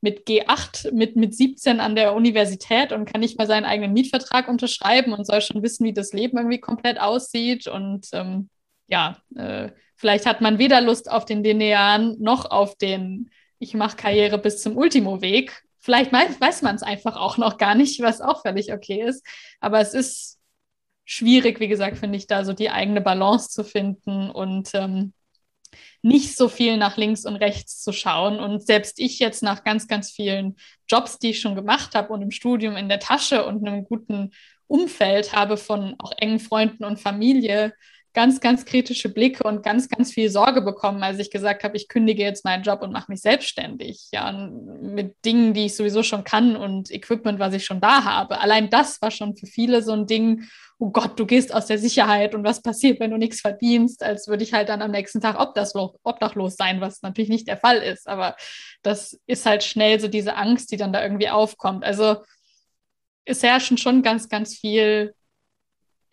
mit 0.00 0.26
G8, 0.26 0.92
mit, 0.92 1.16
mit 1.16 1.34
17 1.34 1.80
an 1.80 1.96
der 1.96 2.14
Universität 2.14 2.92
und 2.92 3.06
kann 3.06 3.20
nicht 3.20 3.38
mal 3.38 3.46
seinen 3.46 3.64
eigenen 3.64 3.94
Mietvertrag 3.94 4.48
unterschreiben 4.48 5.12
und 5.12 5.26
soll 5.26 5.40
schon 5.40 5.62
wissen, 5.62 5.84
wie 5.84 5.94
das 5.94 6.12
Leben 6.12 6.36
irgendwie 6.36 6.60
komplett 6.60 7.00
aussieht. 7.00 7.66
Und 7.66 8.08
ähm, 8.12 8.50
ja, 8.86 9.16
äh, 9.34 9.70
vielleicht 9.96 10.26
hat 10.26 10.40
man 10.42 10.58
weder 10.58 10.80
Lust 10.82 11.10
auf 11.10 11.24
den 11.24 11.42
linearen 11.42 12.20
noch 12.20 12.50
auf 12.50 12.76
den 12.76 13.30
Ich 13.58 13.72
mache 13.72 13.96
Karriere 13.96 14.36
bis 14.36 14.60
zum 14.60 14.76
Ultimo-Weg. 14.76 15.62
Vielleicht 15.80 16.12
weiß, 16.12 16.38
weiß 16.38 16.62
man 16.62 16.76
es 16.76 16.82
einfach 16.82 17.16
auch 17.16 17.38
noch 17.38 17.56
gar 17.56 17.74
nicht, 17.74 18.00
was 18.02 18.20
auch 18.20 18.42
völlig 18.42 18.74
okay 18.74 19.02
ist. 19.02 19.24
Aber 19.60 19.80
es 19.80 19.94
ist 19.94 20.38
schwierig, 21.06 21.60
wie 21.60 21.68
gesagt, 21.68 21.96
finde 21.96 22.18
ich, 22.18 22.26
da 22.26 22.44
so 22.44 22.52
die 22.52 22.70
eigene 22.70 23.00
Balance 23.00 23.48
zu 23.48 23.64
finden 23.64 24.30
und 24.30 24.70
ähm, 24.74 25.14
nicht 26.02 26.36
so 26.36 26.48
viel 26.48 26.76
nach 26.76 26.96
links 26.96 27.24
und 27.24 27.36
rechts 27.36 27.82
zu 27.82 27.92
schauen. 27.92 28.38
Und 28.40 28.66
selbst 28.66 28.98
ich 28.98 29.18
jetzt 29.18 29.42
nach 29.42 29.64
ganz, 29.64 29.88
ganz 29.88 30.10
vielen 30.10 30.56
Jobs, 30.88 31.18
die 31.18 31.30
ich 31.30 31.40
schon 31.40 31.54
gemacht 31.54 31.94
habe 31.94 32.12
und 32.12 32.22
im 32.22 32.30
Studium 32.30 32.76
in 32.76 32.88
der 32.88 33.00
Tasche 33.00 33.46
und 33.46 33.66
einem 33.66 33.84
guten 33.84 34.32
Umfeld 34.66 35.32
habe 35.32 35.56
von 35.56 35.94
auch 35.98 36.12
engen 36.16 36.40
Freunden 36.40 36.84
und 36.84 37.00
Familie, 37.00 37.74
ganz, 38.14 38.40
ganz 38.40 38.64
kritische 38.64 39.08
Blicke 39.08 39.42
und 39.42 39.64
ganz, 39.64 39.88
ganz 39.88 40.12
viel 40.12 40.30
Sorge 40.30 40.62
bekommen, 40.62 41.02
als 41.02 41.18
ich 41.18 41.30
gesagt 41.30 41.64
habe, 41.64 41.76
ich 41.76 41.88
kündige 41.88 42.22
jetzt 42.22 42.44
meinen 42.44 42.62
Job 42.62 42.80
und 42.82 42.92
mache 42.92 43.10
mich 43.10 43.20
selbstständig. 43.20 44.08
Ja, 44.12 44.30
mit 44.32 45.16
Dingen, 45.24 45.52
die 45.52 45.66
ich 45.66 45.76
sowieso 45.76 46.04
schon 46.04 46.22
kann 46.22 46.56
und 46.56 46.92
Equipment, 46.92 47.40
was 47.40 47.54
ich 47.54 47.64
schon 47.64 47.80
da 47.80 48.04
habe. 48.04 48.40
Allein 48.40 48.70
das 48.70 49.02
war 49.02 49.10
schon 49.10 49.36
für 49.36 49.46
viele 49.46 49.82
so 49.82 49.92
ein 49.92 50.06
Ding, 50.06 50.44
oh 50.78 50.90
Gott, 50.90 51.18
du 51.18 51.26
gehst 51.26 51.52
aus 51.52 51.66
der 51.66 51.78
Sicherheit 51.78 52.34
und 52.34 52.44
was 52.44 52.62
passiert, 52.62 53.00
wenn 53.00 53.10
du 53.10 53.18
nichts 53.18 53.40
verdienst, 53.40 54.02
als 54.02 54.28
würde 54.28 54.44
ich 54.44 54.52
halt 54.52 54.68
dann 54.68 54.82
am 54.82 54.92
nächsten 54.92 55.20
Tag 55.20 55.38
obdachlos, 55.40 56.56
sein, 56.56 56.80
was 56.80 57.02
natürlich 57.02 57.30
nicht 57.30 57.48
der 57.48 57.56
Fall 57.56 57.78
ist. 57.78 58.08
Aber 58.08 58.36
das 58.82 59.18
ist 59.26 59.44
halt 59.44 59.64
schnell 59.64 59.98
so 59.98 60.06
diese 60.06 60.36
Angst, 60.36 60.70
die 60.70 60.76
dann 60.76 60.92
da 60.92 61.02
irgendwie 61.02 61.30
aufkommt. 61.30 61.84
Also 61.84 62.18
es 63.24 63.42
herrschen 63.42 63.78
schon 63.78 64.02
ganz, 64.02 64.28
ganz 64.28 64.56
viel 64.56 65.14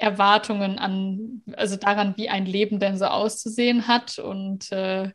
Erwartungen 0.02 0.80
an, 0.80 1.44
also 1.56 1.76
daran, 1.76 2.16
wie 2.18 2.30
ein 2.30 2.46
Leben 2.46 2.80
denn 2.80 2.98
so 2.98 3.06
auszusehen 3.06 3.88
hat. 3.88 4.20
Und 4.20 4.72
äh, 4.72 5.12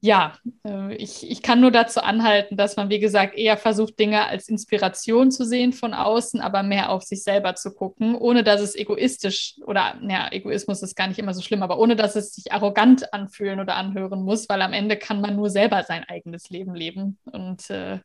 ja, 0.00 0.36
äh, 0.66 0.96
ich, 0.96 1.30
ich 1.30 1.42
kann 1.42 1.60
nur 1.60 1.70
dazu 1.70 2.00
anhalten, 2.00 2.56
dass 2.56 2.76
man, 2.76 2.90
wie 2.90 2.98
gesagt, 2.98 3.36
eher 3.36 3.56
versucht, 3.56 4.00
Dinge 4.00 4.26
als 4.26 4.48
Inspiration 4.48 5.30
zu 5.30 5.44
sehen 5.44 5.72
von 5.72 5.94
außen, 5.94 6.40
aber 6.40 6.64
mehr 6.64 6.90
auf 6.90 7.04
sich 7.04 7.22
selber 7.22 7.54
zu 7.54 7.72
gucken, 7.72 8.16
ohne 8.16 8.42
dass 8.42 8.60
es 8.60 8.74
egoistisch 8.74 9.60
oder, 9.64 9.98
ja, 10.08 10.28
Egoismus 10.32 10.82
ist 10.82 10.96
gar 10.96 11.06
nicht 11.06 11.20
immer 11.20 11.34
so 11.34 11.40
schlimm, 11.40 11.62
aber 11.62 11.78
ohne 11.78 11.94
dass 11.94 12.16
es 12.16 12.34
sich 12.34 12.52
arrogant 12.52 13.14
anfühlen 13.14 13.60
oder 13.60 13.76
anhören 13.76 14.24
muss, 14.24 14.48
weil 14.48 14.60
am 14.62 14.72
Ende 14.72 14.96
kann 14.96 15.20
man 15.20 15.36
nur 15.36 15.50
selber 15.50 15.84
sein 15.84 16.02
eigenes 16.08 16.50
Leben 16.50 16.74
leben 16.74 17.18
und 17.30 17.70
äh, 17.70 18.00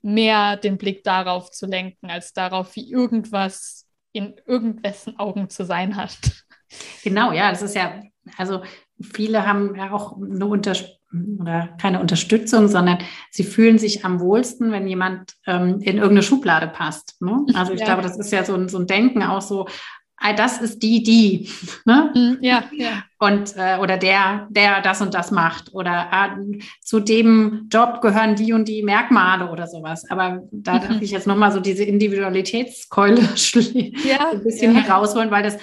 mehr 0.00 0.56
den 0.56 0.78
Blick 0.78 1.04
darauf 1.04 1.50
zu 1.50 1.66
lenken, 1.66 2.10
als 2.10 2.32
darauf, 2.32 2.74
wie 2.74 2.90
irgendwas 2.90 3.83
in 4.14 4.34
irgendwessen 4.46 5.18
Augen 5.18 5.50
zu 5.50 5.64
sein 5.64 5.96
hat. 5.96 6.16
Genau, 7.02 7.32
ja, 7.32 7.50
das 7.50 7.62
ist 7.62 7.74
ja, 7.74 8.00
also 8.38 8.62
viele 9.00 9.46
haben 9.46 9.74
ja 9.74 9.92
auch 9.92 10.16
eine 10.16 10.46
Unterstützung 10.46 10.98
oder 11.40 11.68
keine 11.80 12.00
Unterstützung, 12.00 12.68
sondern 12.68 12.98
sie 13.30 13.44
fühlen 13.44 13.78
sich 13.78 14.04
am 14.04 14.18
wohlsten, 14.20 14.72
wenn 14.72 14.88
jemand 14.88 15.34
ähm, 15.46 15.80
in 15.80 15.96
irgendeine 15.96 16.22
Schublade 16.22 16.66
passt. 16.66 17.20
Ne? 17.20 17.44
Also 17.54 17.72
ich 17.72 17.80
ja. 17.80 17.86
glaube, 17.86 18.02
das 18.02 18.18
ist 18.18 18.32
ja 18.32 18.44
so 18.44 18.54
ein, 18.54 18.68
so 18.68 18.78
ein 18.78 18.86
Denken 18.86 19.22
auch 19.22 19.42
so, 19.42 19.68
das 20.36 20.60
ist 20.60 20.82
die, 20.82 21.02
die. 21.02 21.50
Ne? 21.84 22.10
Mhm, 22.14 22.38
ja, 22.40 22.64
ja. 22.72 23.04
Und, 23.24 23.56
äh, 23.56 23.78
oder 23.78 23.96
der, 23.96 24.48
der 24.50 24.82
das 24.82 25.00
und 25.00 25.14
das 25.14 25.30
macht. 25.30 25.72
Oder 25.72 26.08
ah, 26.12 26.36
zu 26.82 27.00
dem 27.00 27.68
Job 27.72 28.02
gehören 28.02 28.36
die 28.36 28.52
und 28.52 28.68
die 28.68 28.82
Merkmale 28.82 29.50
oder 29.50 29.66
sowas. 29.66 30.04
Aber 30.10 30.42
da 30.50 30.74
mhm. 30.74 30.80
darf 30.80 31.00
ich 31.00 31.10
jetzt 31.10 31.26
nochmal 31.26 31.50
so 31.50 31.60
diese 31.60 31.84
Individualitätskeule 31.84 33.20
ja, 34.04 34.30
ein 34.30 34.44
bisschen 34.44 34.74
ja. 34.74 34.82
herausholen, 34.82 35.30
weil 35.30 35.42
das 35.42 35.56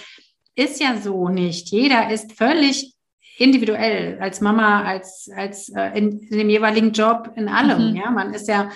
ist 0.55 0.81
ja 0.81 0.97
so 0.97 1.29
nicht. 1.29 1.69
Jeder 1.69 2.09
ist 2.09 2.33
völlig 2.33 2.95
individuell, 3.37 4.17
als 4.19 4.41
Mama, 4.41 4.83
als, 4.83 5.29
als 5.35 5.69
äh, 5.69 5.97
in, 5.97 6.19
in, 6.19 6.39
dem 6.39 6.49
jeweiligen 6.49 6.93
Job, 6.93 7.31
in 7.35 7.47
allem. 7.47 7.91
Mhm. 7.91 7.95
Ja, 7.95 8.09
man 8.09 8.33
ist 8.33 8.47
ja 8.47 8.71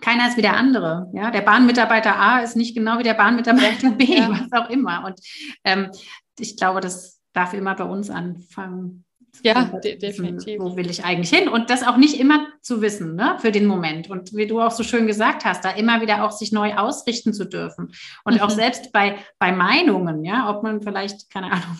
keiner 0.00 0.28
ist 0.28 0.38
wie 0.38 0.42
der 0.42 0.56
andere. 0.56 1.10
Ja, 1.12 1.30
der 1.30 1.42
Bahnmitarbeiter 1.42 2.16
A 2.16 2.38
ist 2.38 2.56
nicht 2.56 2.74
genau 2.74 2.98
wie 2.98 3.02
der 3.02 3.14
Bahnmitarbeiter 3.14 3.90
B, 3.90 4.04
ja. 4.16 4.30
was 4.30 4.52
auch 4.52 4.70
immer. 4.70 5.04
Und 5.04 5.20
ähm, 5.64 5.90
ich 6.38 6.56
glaube, 6.56 6.80
das 6.80 7.19
darf 7.32 7.54
immer 7.54 7.74
bei 7.74 7.84
uns 7.84 8.10
anfangen. 8.10 9.04
Ja, 9.42 9.64
de 9.82 9.96
definitiv. 9.96 10.60
Wo 10.60 10.76
will 10.76 10.90
ich 10.90 11.04
eigentlich 11.04 11.30
hin? 11.30 11.48
Und 11.48 11.70
das 11.70 11.86
auch 11.86 11.96
nicht 11.96 12.18
immer 12.18 12.48
zu 12.60 12.82
wissen, 12.82 13.14
ne, 13.14 13.36
für 13.38 13.52
den 13.52 13.66
Moment. 13.66 14.10
Und 14.10 14.34
wie 14.34 14.46
du 14.46 14.60
auch 14.60 14.72
so 14.72 14.82
schön 14.82 15.06
gesagt 15.06 15.44
hast, 15.44 15.64
da 15.64 15.70
immer 15.70 16.00
wieder 16.00 16.24
auch 16.24 16.32
sich 16.32 16.52
neu 16.52 16.74
ausrichten 16.74 17.32
zu 17.32 17.44
dürfen. 17.44 17.92
Und 18.24 18.34
mhm. 18.34 18.40
auch 18.40 18.50
selbst 18.50 18.92
bei, 18.92 19.18
bei 19.38 19.52
Meinungen, 19.52 20.24
ja, 20.24 20.50
ob 20.50 20.62
man 20.62 20.82
vielleicht, 20.82 21.30
keine 21.30 21.52
Ahnung, 21.52 21.78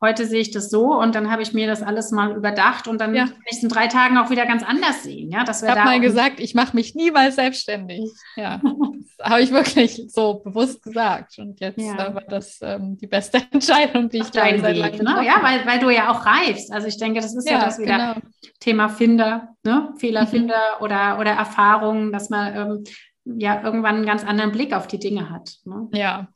heute 0.00 0.26
sehe 0.26 0.40
ich 0.40 0.50
das 0.50 0.68
so 0.68 0.94
und 0.94 1.14
dann 1.14 1.30
habe 1.30 1.42
ich 1.42 1.54
mir 1.54 1.66
das 1.66 1.82
alles 1.82 2.10
mal 2.10 2.36
überdacht 2.36 2.86
und 2.86 3.00
dann 3.00 3.14
ja. 3.14 3.24
kann 3.24 3.34
ich 3.46 3.56
es 3.56 3.62
in 3.62 3.68
drei 3.68 3.86
Tagen 3.86 4.18
auch 4.18 4.30
wieder 4.30 4.44
ganz 4.44 4.62
anders 4.62 5.02
sehen. 5.02 5.30
Ja, 5.30 5.44
dass 5.44 5.62
wir 5.62 5.70
ich 5.70 5.74
habe 5.74 5.88
mal 5.88 6.00
gesagt, 6.00 6.38
ich 6.38 6.54
mache 6.54 6.76
mich 6.76 6.94
niemals 6.94 7.36
selbstständig. 7.36 8.10
Ja, 8.36 8.60
das 9.18 9.30
habe 9.30 9.40
ich 9.40 9.52
wirklich 9.52 10.04
so 10.08 10.42
bewusst 10.44 10.82
gesagt 10.82 11.38
und 11.38 11.60
jetzt 11.60 11.80
ja. 11.80 12.14
war 12.14 12.22
das 12.28 12.58
ähm, 12.60 12.98
die 12.98 13.06
beste 13.06 13.38
Entscheidung, 13.50 14.10
die 14.10 14.18
ich 14.18 14.30
glaube, 14.30 14.60
seit 14.60 14.76
langem 14.76 15.04
ne? 15.04 15.24
Ja, 15.24 15.42
weil, 15.42 15.66
weil 15.66 15.78
du 15.78 15.88
ja 15.90 16.10
auch 16.10 16.26
reifst. 16.26 16.72
Also 16.72 16.88
ich 16.88 16.98
denke, 16.98 17.20
das 17.20 17.34
ist 17.34 17.48
ja, 17.48 17.58
ja 17.58 17.64
das 17.64 17.78
wieder 17.78 18.14
genau. 18.14 18.26
Thema 18.60 18.88
Finder, 18.88 19.48
ne? 19.64 19.94
Fehlerfinder 19.96 20.76
mhm. 20.78 20.84
oder, 20.84 21.18
oder 21.18 21.30
Erfahrungen, 21.32 22.12
dass 22.12 22.28
man 22.28 22.54
ähm, 22.54 22.84
ja 23.24 23.62
irgendwann 23.62 23.96
einen 23.96 24.06
ganz 24.06 24.24
anderen 24.24 24.52
Blick 24.52 24.74
auf 24.74 24.86
die 24.86 24.98
Dinge 24.98 25.30
hat. 25.30 25.56
Ne? 25.64 25.88
Ja. 25.92 26.28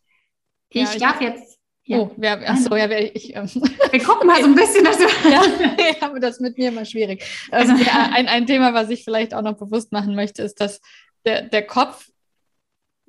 Ich, 0.70 0.82
ich 0.82 1.00
darf 1.00 1.20
jetzt 1.20 1.59
ja. 1.90 1.98
Oh, 1.98 2.10
wer, 2.16 2.48
achso, 2.48 2.76
ja, 2.76 2.88
ich, 2.88 3.34
ähm, 3.34 3.46
wir 3.46 4.04
gucken 4.04 4.28
mal 4.28 4.40
so 4.40 4.46
ein 4.46 4.54
bisschen, 4.54 4.84
dass 4.84 4.98
wir 5.00 5.08
ja, 5.28 6.00
habe 6.00 6.20
das 6.20 6.38
mit 6.38 6.56
mir 6.56 6.68
immer 6.68 6.84
schwierig. 6.84 7.24
Also, 7.50 7.72
ja, 7.74 8.10
ein, 8.14 8.28
ein 8.28 8.46
Thema, 8.46 8.72
was 8.72 8.90
ich 8.90 9.02
vielleicht 9.02 9.34
auch 9.34 9.42
noch 9.42 9.56
bewusst 9.56 9.90
machen 9.90 10.14
möchte, 10.14 10.42
ist, 10.42 10.60
dass 10.60 10.80
der, 11.24 11.42
der 11.42 11.66
Kopf, 11.66 12.08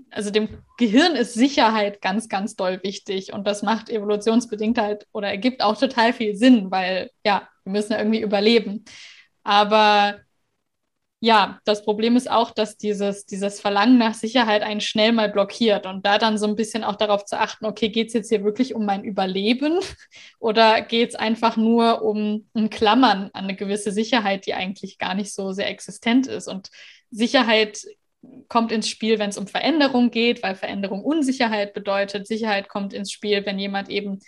also 0.10 0.32
dem 0.32 0.50
Gehirn 0.80 1.16
ist 1.16 1.36
Sicherheit 1.36 2.02
ganz, 2.02 2.28
ganz 2.28 2.56
doll 2.56 2.80
wichtig 2.82 3.34
und 3.34 3.46
das 3.46 3.62
macht 3.62 3.92
evolutionsbedingt 3.92 4.80
halt 4.80 5.06
oder 5.12 5.30
ergibt 5.30 5.62
auch 5.62 5.78
total 5.78 6.12
viel 6.12 6.36
Sinn, 6.36 6.72
weil 6.72 7.12
ja, 7.24 7.48
wir 7.64 7.74
müssen 7.74 7.92
ja 7.92 8.00
irgendwie 8.00 8.22
überleben. 8.22 8.84
Aber 9.44 10.20
ja, 11.24 11.60
das 11.66 11.86
Problem 11.86 12.16
ist 12.16 12.30
auch, 12.30 12.50
dass 12.50 12.78
dieses, 12.78 13.28
dieses 13.28 13.60
Verlangen 13.60 14.00
nach 14.00 14.16
Sicherheit 14.16 14.64
einen 14.64 14.82
schnell 14.82 15.12
mal 15.12 15.30
blockiert 15.30 15.86
und 15.86 16.04
da 16.04 16.18
dann 16.18 16.40
so 16.40 16.48
ein 16.48 16.56
bisschen 16.56 16.84
auch 16.84 16.96
darauf 16.96 17.26
zu 17.26 17.40
achten, 17.40 17.66
okay, 17.66 17.90
geht 17.90 18.08
es 18.08 18.14
jetzt 18.14 18.30
hier 18.30 18.44
wirklich 18.44 18.74
um 18.74 18.86
mein 18.86 19.04
Überleben 19.04 19.80
oder 20.40 20.82
geht 20.82 21.10
es 21.10 21.16
einfach 21.16 21.58
nur 21.58 22.02
um 22.02 22.50
ein 22.56 22.72
Klammern 22.72 23.30
an 23.34 23.44
eine 23.44 23.56
gewisse 23.56 23.92
Sicherheit, 23.92 24.48
die 24.48 24.56
eigentlich 24.56 24.98
gar 24.98 25.14
nicht 25.14 25.32
so 25.32 25.52
sehr 25.52 25.70
existent 25.70 26.26
ist. 26.26 26.48
Und 26.48 26.72
Sicherheit 27.12 27.86
kommt 28.48 28.72
ins 28.72 28.90
Spiel, 28.90 29.20
wenn 29.20 29.30
es 29.30 29.38
um 29.38 29.46
Veränderung 29.46 30.10
geht, 30.10 30.42
weil 30.42 30.56
Veränderung 30.56 31.04
Unsicherheit 31.04 31.76
bedeutet. 31.76 32.26
Sicherheit 32.26 32.68
kommt 32.68 32.94
ins 32.94 33.12
Spiel, 33.12 33.46
wenn 33.46 33.60
jemand 33.60 33.90
eben 33.90 34.22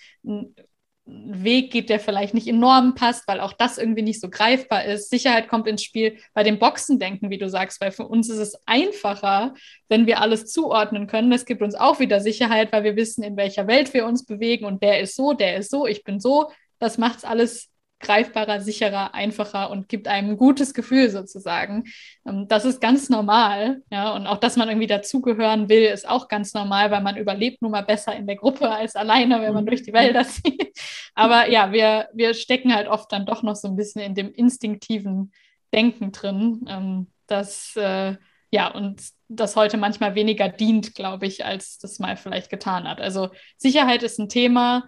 Weg 1.06 1.72
geht, 1.72 1.90
der 1.90 2.00
vielleicht 2.00 2.34
nicht 2.34 2.48
in 2.48 2.60
Normen 2.60 2.96
passt, 2.96 3.28
weil 3.28 3.42
auch 3.42 3.52
das 3.52 3.78
irgendwie 3.78 4.04
nicht 4.04 4.22
so 4.22 4.30
greifbar 4.30 4.86
ist. 4.86 5.10
Sicherheit 5.10 5.50
kommt 5.50 5.68
ins 5.68 5.84
Spiel 5.84 6.18
bei 6.34 6.44
dem 6.44 6.60
Boxendenken, 6.60 7.30
wie 7.30 7.38
du 7.38 7.50
sagst, 7.50 7.82
weil 7.82 7.92
für 7.92 8.08
uns 8.08 8.30
ist 8.30 8.38
es 8.38 8.58
einfacher, 8.66 9.54
wenn 9.90 10.08
wir 10.08 10.22
alles 10.22 10.46
zuordnen 10.46 11.08
können. 11.08 11.30
Das 11.30 11.46
gibt 11.46 11.62
uns 11.62 11.76
auch 11.76 12.00
wieder 12.00 12.22
Sicherheit, 12.22 12.72
weil 12.72 12.86
wir 12.86 12.96
wissen, 12.96 13.22
in 13.22 13.36
welcher 13.36 13.68
Welt 13.68 13.94
wir 13.94 14.06
uns 14.06 14.26
bewegen 14.26 14.66
und 14.66 14.82
der 14.82 15.02
ist 15.02 15.16
so, 15.16 15.34
der 15.34 15.58
ist 15.58 15.72
so, 15.72 15.86
ich 15.86 16.06
bin 16.06 16.22
so. 16.22 16.50
Das 16.80 16.98
macht 16.98 17.18
es 17.20 17.26
alles 17.26 17.73
greifbarer, 18.04 18.62
sicherer, 18.62 19.16
einfacher 19.16 19.72
und 19.72 19.90
gibt 19.90 20.08
einem 20.08 20.32
ein 20.32 20.38
gutes 20.38 20.76
Gefühl 20.76 21.10
sozusagen. 21.10 21.86
Ähm, 22.26 22.48
das 22.48 22.66
ist 22.66 22.80
ganz 22.80 23.10
normal. 23.10 23.82
Ja, 23.92 24.14
und 24.14 24.28
auch, 24.28 24.38
dass 24.38 24.58
man 24.58 24.70
irgendwie 24.70 24.88
dazugehören 24.88 25.70
will, 25.70 25.86
ist 25.86 26.08
auch 26.08 26.28
ganz 26.28 26.54
normal, 26.54 26.92
weil 26.92 27.02
man 27.02 27.18
überlebt 27.18 27.62
nun 27.62 27.72
mal 27.72 27.84
besser 27.84 28.16
in 28.16 28.28
der 28.28 28.36
Gruppe 28.36 28.70
als 28.70 28.96
alleine, 28.96 29.42
wenn 29.42 29.54
man 29.54 29.66
durch 29.66 29.82
die 29.82 29.94
Wälder 29.94 30.24
zieht. 30.28 30.78
Aber 31.16 31.50
ja, 31.50 31.72
wir, 31.72 32.10
wir 32.14 32.36
stecken 32.36 32.76
halt 32.76 32.88
oft 32.88 33.12
dann 33.12 33.26
doch 33.26 33.42
noch 33.42 33.56
so 33.56 33.68
ein 33.68 33.76
bisschen 33.76 34.02
in 34.02 34.14
dem 34.14 34.32
instinktiven 34.32 35.32
Denken 35.74 36.12
drin, 36.12 36.66
ähm, 36.70 37.08
dass 37.28 37.76
äh, 37.76 38.16
ja, 38.54 38.68
und 38.68 39.02
das 39.30 39.56
heute 39.56 39.78
manchmal 39.78 40.14
weniger 40.14 40.48
dient, 40.48 40.94
glaube 40.94 41.26
ich, 41.26 41.44
als 41.44 41.80
das 41.80 41.98
mal 41.98 42.18
vielleicht 42.18 42.52
getan 42.52 42.88
hat. 42.88 43.02
Also 43.02 43.30
Sicherheit 43.58 44.04
ist 44.04 44.20
ein 44.20 44.30
Thema, 44.30 44.84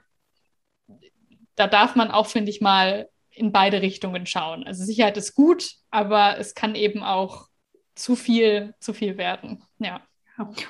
da 1.55 1.67
darf 1.67 1.95
man 1.95 2.11
auch, 2.11 2.27
finde 2.27 2.51
ich 2.51 2.61
mal, 2.61 3.09
in 3.31 3.51
beide 3.51 3.81
Richtungen 3.81 4.25
schauen. 4.25 4.63
Also 4.63 4.83
Sicherheit 4.83 5.17
ist 5.17 5.35
gut, 5.35 5.71
aber 5.91 6.37
es 6.39 6.55
kann 6.55 6.75
eben 6.75 7.03
auch 7.03 7.47
zu 7.95 8.15
viel, 8.15 8.73
zu 8.79 8.93
viel 8.93 9.17
werden. 9.17 9.63
Ja. 9.79 10.01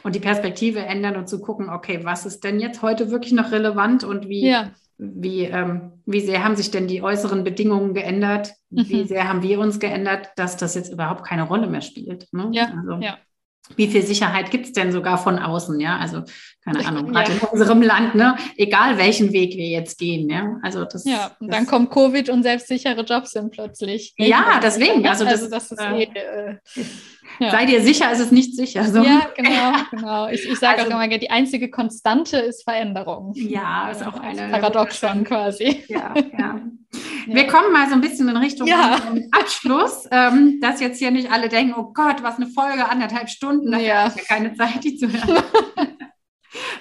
Und 0.03 0.15
die 0.15 0.19
Perspektive 0.19 0.79
ändern 0.79 1.15
und 1.15 1.27
zu 1.27 1.41
gucken, 1.41 1.69
okay, 1.69 2.01
was 2.03 2.25
ist 2.25 2.43
denn 2.43 2.59
jetzt 2.59 2.81
heute 2.81 3.09
wirklich 3.09 3.33
noch 3.33 3.51
relevant 3.51 4.03
und 4.03 4.29
wie, 4.29 4.47
ja. 4.47 4.71
wie, 4.97 5.45
ähm, 5.45 5.93
wie 6.05 6.21
sehr 6.21 6.43
haben 6.43 6.55
sich 6.55 6.69
denn 6.69 6.87
die 6.87 7.01
äußeren 7.01 7.43
Bedingungen 7.43 7.95
geändert? 7.95 8.51
Mhm. 8.69 8.89
Wie 8.89 9.03
sehr 9.05 9.27
haben 9.27 9.41
wir 9.41 9.59
uns 9.59 9.79
geändert, 9.79 10.29
dass 10.35 10.57
das 10.57 10.75
jetzt 10.75 10.93
überhaupt 10.93 11.23
keine 11.23 11.43
Rolle 11.43 11.67
mehr 11.67 11.81
spielt? 11.81 12.31
Ne? 12.31 12.49
Ja, 12.51 12.73
also, 12.77 13.01
ja 13.01 13.17
wie 13.75 13.87
viel 13.87 14.03
Sicherheit 14.03 14.51
gibt 14.51 14.65
es 14.67 14.73
denn 14.73 14.91
sogar 14.91 15.17
von 15.17 15.39
außen, 15.39 15.79
ja? 15.79 15.97
Also, 15.97 16.23
keine 16.63 16.85
Ahnung, 16.85 17.11
gerade 17.11 17.31
ja. 17.31 17.37
in 17.37 17.47
unserem 17.47 17.81
Land, 17.81 18.15
ne? 18.15 18.35
Egal 18.57 18.97
welchen 18.97 19.31
Weg 19.33 19.55
wir 19.55 19.67
jetzt 19.67 19.97
gehen, 19.97 20.29
ja. 20.29 20.57
Also 20.61 20.85
das. 20.85 21.05
Ja, 21.05 21.31
und 21.39 21.53
dann 21.53 21.65
kommt 21.65 21.91
Covid 21.91 22.29
und 22.29 22.43
selbstsichere 22.43 23.01
Jobs 23.01 23.31
sind 23.31 23.51
plötzlich. 23.51 24.13
Ja, 24.17 24.59
deswegen. 24.61 25.07
Also 25.07 25.25
das, 25.25 25.41
also 25.41 25.49
das 25.49 25.71
ist 25.71 25.79
äh, 25.79 26.03
eh, 26.03 26.03
äh, 26.03 26.85
ja. 27.39 27.51
Sei 27.51 27.65
dir 27.65 27.81
sicher, 27.81 28.11
ist 28.11 28.19
es 28.19 28.31
nicht 28.31 28.55
sicher. 28.55 28.83
So. 28.85 29.03
Ja, 29.03 29.27
genau, 29.35 29.73
genau. 29.91 30.27
Ich, 30.29 30.47
ich 30.49 30.59
sage 30.59 30.83
also, 30.83 30.93
auch 30.93 31.03
immer, 31.03 31.17
die 31.17 31.29
einzige 31.29 31.69
Konstante 31.69 32.37
ist 32.37 32.63
Veränderung. 32.63 33.33
Ja, 33.35 33.89
ist 33.89 34.05
auch 34.05 34.19
eine. 34.19 34.49
Paradoxon 34.49 35.23
quasi. 35.23 35.83
Ja, 35.87 36.13
ja. 36.37 36.61
Wir 37.25 37.47
kommen 37.47 37.71
mal 37.71 37.87
so 37.87 37.93
ein 37.93 38.01
bisschen 38.01 38.29
in 38.29 38.37
Richtung 38.37 38.67
ja. 38.67 38.99
Abschluss, 39.31 40.07
ähm, 40.11 40.59
dass 40.61 40.79
jetzt 40.79 40.99
hier 40.99 41.11
nicht 41.11 41.31
alle 41.31 41.49
denken, 41.49 41.73
oh 41.77 41.91
Gott, 41.93 42.23
was 42.23 42.35
eine 42.35 42.47
Folge, 42.47 42.89
anderthalb 42.89 43.29
Stunden, 43.29 43.71
da 43.71 43.79
ja. 43.79 44.03
habe 44.03 44.13
ich 44.15 44.21
ja 44.21 44.35
keine 44.35 44.53
Zeit, 44.53 44.83
die 44.83 44.97
zu 44.97 45.11
hören. 45.11 45.43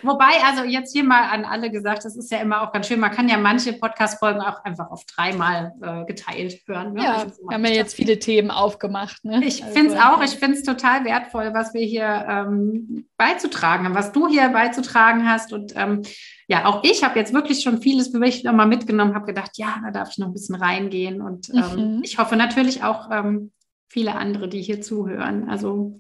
Wobei, 0.05 0.43
also 0.45 0.65
jetzt 0.65 0.93
hier 0.93 1.05
mal 1.05 1.31
an 1.31 1.45
alle 1.45 1.71
gesagt, 1.71 2.05
das 2.05 2.17
ist 2.17 2.31
ja 2.31 2.39
immer 2.39 2.63
auch 2.63 2.73
ganz 2.73 2.87
schön. 2.87 3.01
Man 3.01 3.11
kann 3.11 3.29
ja 3.29 3.39
manche 3.39 3.73
Podcast-Folgen 3.73 4.41
auch 4.41 4.63
einfach 4.65 4.91
auf 4.91 5.05
dreimal 5.07 5.73
äh, 5.81 6.05
geteilt 6.05 6.61
hören. 6.67 6.93
Ne? 6.93 7.03
Ja, 7.03 7.27
wir 7.27 7.55
haben 7.55 7.65
ja 7.65 7.73
jetzt 7.73 7.95
viele 7.95 8.19
Themen 8.19 8.51
aufgemacht. 8.51 9.25
Ne? 9.25 9.43
Ich 9.45 9.63
also, 9.63 9.75
finde 9.75 9.95
es 9.95 10.01
auch, 10.01 10.23
ich 10.23 10.33
finde 10.33 10.59
es 10.59 10.63
total 10.63 11.05
wertvoll, 11.05 11.55
was 11.55 11.75
wir 11.75 11.85
hier 11.85 12.27
ähm, 12.29 13.07
beizutragen 13.17 13.87
haben, 13.87 13.95
was 13.95 14.13
du 14.13 14.29
hier 14.29 14.49
beizutragen 14.51 15.29
hast. 15.29 15.53
Und 15.53 15.73
ähm, 15.77 16.03
ja, 16.49 16.67
auch 16.67 16.85
ich 16.85 17.03
habe 17.03 17.19
jetzt 17.19 17.33
wirklich 17.33 17.63
schon 17.63 17.81
vieles 17.81 18.09
für 18.09 18.19
mich 18.19 18.45
nochmal 18.45 18.67
mitgenommen, 18.67 19.15
habe 19.15 19.27
gedacht, 19.27 19.53
ja, 19.57 19.81
da 19.85 19.91
darf 19.91 20.11
ich 20.11 20.19
noch 20.19 20.27
ein 20.29 20.35
bisschen 20.35 20.57
reingehen. 20.57 21.23
Und 21.23 21.51
ähm, 21.51 21.97
mhm. 21.97 22.01
ich 22.03 22.19
hoffe 22.19 22.37
natürlich 22.37 22.85
auch 22.85 23.11
ähm, 23.11 23.53
viele 23.89 24.17
andere, 24.17 24.49
die 24.49 24.61
hier 24.61 24.81
zuhören. 24.81 25.49
Also 25.49 25.99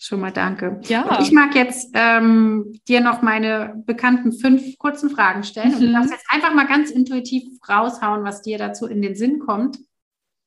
Schon 0.00 0.20
mal 0.20 0.30
danke. 0.30 0.80
Ja. 0.84 1.02
Und 1.02 1.26
ich 1.26 1.32
mag 1.32 1.56
jetzt 1.56 1.90
ähm, 1.94 2.80
dir 2.86 3.00
noch 3.00 3.20
meine 3.20 3.82
bekannten 3.84 4.32
fünf 4.32 4.78
kurzen 4.78 5.10
Fragen 5.10 5.42
stellen. 5.42 5.70
Mhm. 5.70 5.74
Und 5.74 5.80
du 5.80 5.88
mhm. 5.88 5.92
darfst 5.94 6.12
jetzt 6.12 6.26
einfach 6.30 6.54
mal 6.54 6.68
ganz 6.68 6.90
intuitiv 6.90 7.44
raushauen, 7.68 8.22
was 8.22 8.42
dir 8.42 8.58
dazu 8.58 8.86
in 8.86 9.02
den 9.02 9.16
Sinn 9.16 9.40
kommt. 9.40 9.78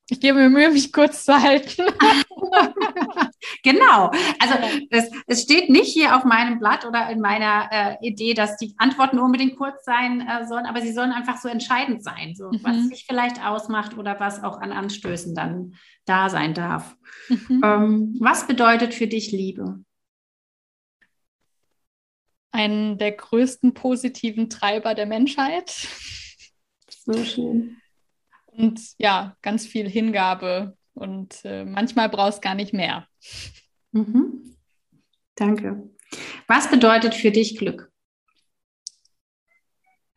Ich 0.09 0.19
gebe 0.19 0.39
mir 0.39 0.49
Mühe, 0.49 0.69
mich 0.69 0.91
kurz 0.91 1.23
zu 1.23 1.41
halten. 1.41 1.83
genau. 3.63 4.11
Also 4.39 4.55
es, 4.89 5.09
es, 5.25 5.41
steht 5.41 5.69
nicht 5.69 5.93
hier 5.93 6.17
auf 6.17 6.25
meinem 6.25 6.59
Blatt 6.59 6.85
oder 6.85 7.09
in 7.09 7.21
meiner 7.21 7.69
äh, 7.71 7.95
Idee, 8.05 8.33
dass 8.33 8.57
die 8.57 8.75
Antworten 8.77 9.19
unbedingt 9.19 9.55
kurz 9.57 9.85
sein 9.85 10.27
äh, 10.27 10.45
sollen, 10.45 10.65
aber 10.65 10.81
sie 10.81 10.91
sollen 10.91 11.13
einfach 11.13 11.37
so 11.37 11.47
entscheidend 11.47 12.03
sein, 12.03 12.35
so 12.35 12.49
mhm. 12.49 12.59
was 12.61 12.87
sich 12.87 13.05
vielleicht 13.07 13.41
ausmacht 13.45 13.97
oder 13.97 14.19
was 14.19 14.43
auch 14.43 14.59
an 14.59 14.73
Anstößen 14.73 15.33
dann 15.33 15.75
da 16.05 16.29
sein 16.29 16.53
darf. 16.53 16.95
Mhm. 17.29 17.61
Ähm, 17.63 18.17
was 18.19 18.47
bedeutet 18.47 18.93
für 18.93 19.07
dich 19.07 19.31
Liebe? 19.31 19.83
Einen 22.51 22.97
der 22.97 23.13
größten 23.13 23.73
positiven 23.73 24.49
Treiber 24.49 24.93
der 24.93 25.05
Menschheit. 25.05 25.87
So 27.05 27.23
schön. 27.23 27.77
Und 28.47 28.81
ja, 28.97 29.37
ganz 29.41 29.65
viel 29.65 29.89
Hingabe. 29.89 30.77
Und 30.93 31.45
äh, 31.45 31.63
manchmal 31.63 32.09
brauchst 32.09 32.41
gar 32.41 32.55
nicht 32.55 32.73
mehr. 32.73 33.07
Mhm. 33.91 34.57
Danke. 35.35 35.89
Was 36.47 36.69
bedeutet 36.69 37.15
für 37.15 37.31
dich 37.31 37.57
Glück? 37.57 37.91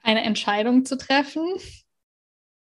Eine 0.03 0.23
Entscheidung 0.25 0.85
zu 0.85 0.99
treffen. 0.99 1.47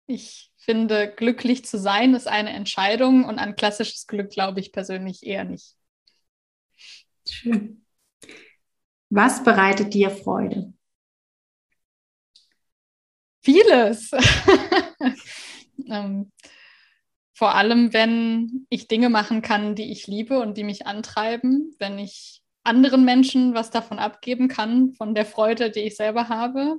Ich 0.06 0.53
finde, 0.64 1.14
glücklich 1.14 1.66
zu 1.66 1.78
sein 1.78 2.14
ist 2.14 2.28
eine 2.28 2.52
Entscheidung 2.52 3.26
und 3.26 3.40
an 3.40 3.56
klassisches 3.56 4.08
Glück 4.08 4.30
glaube 4.30 4.60
ich 4.60 4.72
persönlich 4.72 5.24
eher 5.24 5.44
nicht. 5.44 5.76
Schön. 7.28 7.86
Was 9.10 9.44
bereitet 9.44 9.94
dir 9.94 10.10
Freude? 10.10 10.74
Vieles. 13.42 14.12
ähm, 15.88 16.32
vor 17.34 17.56
allem, 17.56 17.92
wenn 17.94 18.66
ich 18.70 18.88
Dinge 18.88 19.10
machen 19.10 19.42
kann, 19.42 19.76
die 19.76 19.92
ich 19.92 20.08
liebe 20.08 20.40
und 20.40 20.58
die 20.58 20.64
mich 20.64 20.88
antreiben, 20.88 21.76
wenn 21.78 22.00
ich 22.00 22.42
anderen 22.64 23.04
Menschen 23.04 23.54
was 23.54 23.70
davon 23.70 24.00
abgeben 24.00 24.48
kann, 24.48 24.94
von 24.94 25.14
der 25.14 25.26
Freude, 25.26 25.70
die 25.70 25.82
ich 25.82 25.96
selber 25.98 26.30
habe. 26.30 26.78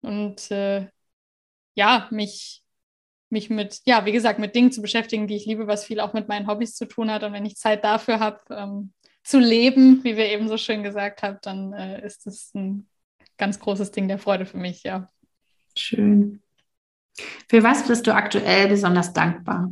Und 0.00 0.50
äh, 0.50 0.88
ja, 1.74 2.08
mich, 2.10 2.62
mich 3.30 3.50
mit, 3.50 3.80
ja, 3.84 4.04
wie 4.06 4.12
gesagt, 4.12 4.38
mit 4.38 4.54
Dingen 4.54 4.72
zu 4.72 4.82
beschäftigen, 4.82 5.26
die 5.26 5.36
ich 5.36 5.46
liebe, 5.46 5.66
was 5.66 5.84
viel 5.84 6.00
auch 6.00 6.12
mit 6.12 6.28
meinen 6.28 6.46
Hobbys 6.46 6.74
zu 6.74 6.86
tun 6.86 7.10
hat. 7.10 7.22
Und 7.22 7.32
wenn 7.32 7.44
ich 7.44 7.56
Zeit 7.56 7.84
dafür 7.84 8.20
habe, 8.20 8.40
ähm, 8.50 8.92
zu 9.22 9.38
leben, 9.38 10.02
wie 10.04 10.16
wir 10.16 10.26
eben 10.26 10.48
so 10.48 10.56
schön 10.56 10.82
gesagt 10.82 11.22
haben, 11.22 11.38
dann 11.42 11.72
äh, 11.72 12.04
ist 12.04 12.26
das 12.26 12.52
ein 12.54 12.88
ganz 13.36 13.60
großes 13.60 13.90
Ding 13.90 14.08
der 14.08 14.18
Freude 14.18 14.46
für 14.46 14.56
mich, 14.56 14.82
ja. 14.82 15.10
Schön. 15.76 16.42
Für 17.48 17.62
was 17.62 17.86
bist 17.86 18.06
du 18.06 18.14
aktuell 18.14 18.68
besonders 18.68 19.12
dankbar? 19.12 19.70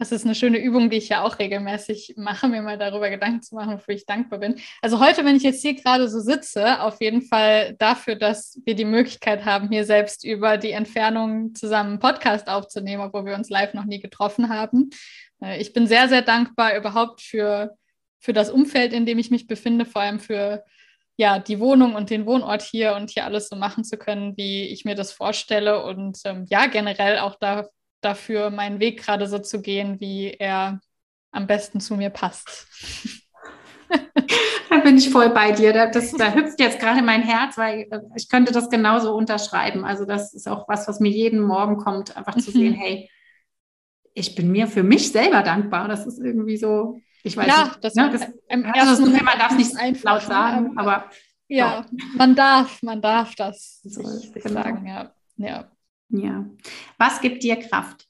Das 0.00 0.12
ist 0.12 0.24
eine 0.24 0.34
schöne 0.34 0.56
Übung, 0.56 0.88
die 0.88 0.96
ich 0.96 1.10
ja 1.10 1.22
auch 1.22 1.38
regelmäßig 1.38 2.14
mache, 2.16 2.48
mir 2.48 2.62
mal 2.62 2.78
darüber 2.78 3.10
Gedanken 3.10 3.42
zu 3.42 3.54
machen, 3.54 3.74
wofür 3.74 3.94
ich 3.94 4.06
dankbar 4.06 4.38
bin. 4.38 4.58
Also 4.80 4.98
heute, 4.98 5.26
wenn 5.26 5.36
ich 5.36 5.42
jetzt 5.42 5.60
hier 5.60 5.74
gerade 5.74 6.08
so 6.08 6.20
sitze, 6.20 6.80
auf 6.80 7.02
jeden 7.02 7.20
Fall 7.20 7.74
dafür, 7.78 8.14
dass 8.16 8.58
wir 8.64 8.74
die 8.74 8.86
Möglichkeit 8.86 9.44
haben, 9.44 9.68
hier 9.68 9.84
selbst 9.84 10.24
über 10.24 10.56
die 10.56 10.70
Entfernung 10.70 11.54
zusammen 11.54 11.90
einen 11.90 11.98
Podcast 11.98 12.48
aufzunehmen, 12.48 13.02
obwohl 13.02 13.26
wir 13.26 13.34
uns 13.34 13.50
live 13.50 13.74
noch 13.74 13.84
nie 13.84 14.00
getroffen 14.00 14.48
haben. 14.48 14.88
Äh, 15.42 15.60
ich 15.60 15.74
bin 15.74 15.86
sehr, 15.86 16.08
sehr 16.08 16.22
dankbar 16.22 16.78
überhaupt 16.78 17.20
für, 17.20 17.76
für 18.20 18.32
das 18.32 18.48
Umfeld, 18.48 18.94
in 18.94 19.04
dem 19.04 19.18
ich 19.18 19.30
mich 19.30 19.48
befinde, 19.48 19.84
vor 19.84 20.00
allem 20.00 20.18
für 20.18 20.64
ja, 21.18 21.38
die 21.38 21.60
Wohnung 21.60 21.94
und 21.94 22.08
den 22.08 22.24
Wohnort 22.24 22.62
hier 22.62 22.94
und 22.94 23.10
hier 23.10 23.26
alles 23.26 23.50
so 23.50 23.56
machen 23.56 23.84
zu 23.84 23.98
können, 23.98 24.34
wie 24.38 24.64
ich 24.64 24.86
mir 24.86 24.94
das 24.94 25.12
vorstelle 25.12 25.84
und 25.84 26.20
ähm, 26.24 26.46
ja, 26.48 26.68
generell 26.68 27.18
auch 27.18 27.36
da, 27.38 27.68
dafür 28.00 28.50
meinen 28.50 28.80
Weg 28.80 29.02
gerade 29.02 29.26
so 29.26 29.38
zu 29.38 29.60
gehen, 29.60 30.00
wie 30.00 30.30
er 30.30 30.80
am 31.32 31.46
besten 31.46 31.80
zu 31.80 31.96
mir 31.96 32.10
passt. 32.10 32.66
da 34.70 34.78
bin 34.78 34.98
ich 34.98 35.10
voll 35.10 35.30
bei 35.30 35.52
dir. 35.52 35.72
Da, 35.72 35.86
das, 35.86 36.12
da 36.12 36.32
hüpft 36.32 36.60
jetzt 36.60 36.80
gerade 36.80 37.02
mein 37.02 37.22
Herz, 37.22 37.56
weil 37.58 37.86
äh, 37.90 38.00
ich 38.16 38.28
könnte 38.28 38.52
das 38.52 38.70
genauso 38.70 39.14
unterschreiben. 39.14 39.84
Also 39.84 40.04
das 40.04 40.34
ist 40.34 40.48
auch 40.48 40.68
was, 40.68 40.88
was 40.88 41.00
mir 41.00 41.10
jeden 41.10 41.40
Morgen 41.40 41.76
kommt, 41.76 42.16
einfach 42.16 42.36
zu 42.36 42.50
sehen, 42.50 42.72
mhm. 42.72 42.78
hey, 42.78 43.10
ich 44.14 44.34
bin 44.34 44.50
mir 44.50 44.66
für 44.66 44.82
mich 44.82 45.12
selber 45.12 45.42
dankbar. 45.42 45.88
Das 45.88 46.06
ist 46.06 46.18
irgendwie 46.18 46.56
so, 46.56 47.00
ich 47.22 47.36
weiß 47.36 47.46
ja, 47.46 47.64
nicht. 47.64 47.84
Das, 47.84 47.94
ne? 47.94 48.10
das, 48.10 48.22
im 48.48 48.64
also 48.66 49.04
ersten 49.04 49.24
man 49.24 49.38
darf 49.38 49.56
nicht 49.56 49.76
einfach 49.76 50.04
laut 50.04 50.22
sagen, 50.22 50.78
aber 50.78 51.10
ja, 51.48 51.82
doch. 51.82 51.90
man 52.16 52.34
darf, 52.34 52.82
man 52.82 53.02
darf 53.02 53.34
das 53.34 53.80
so 53.82 54.02
sagen, 54.02 54.86
ja. 54.86 55.12
ja. 55.36 55.70
Ja. 56.10 56.44
Was 56.98 57.20
gibt 57.20 57.42
dir 57.42 57.56
Kraft? 57.56 58.06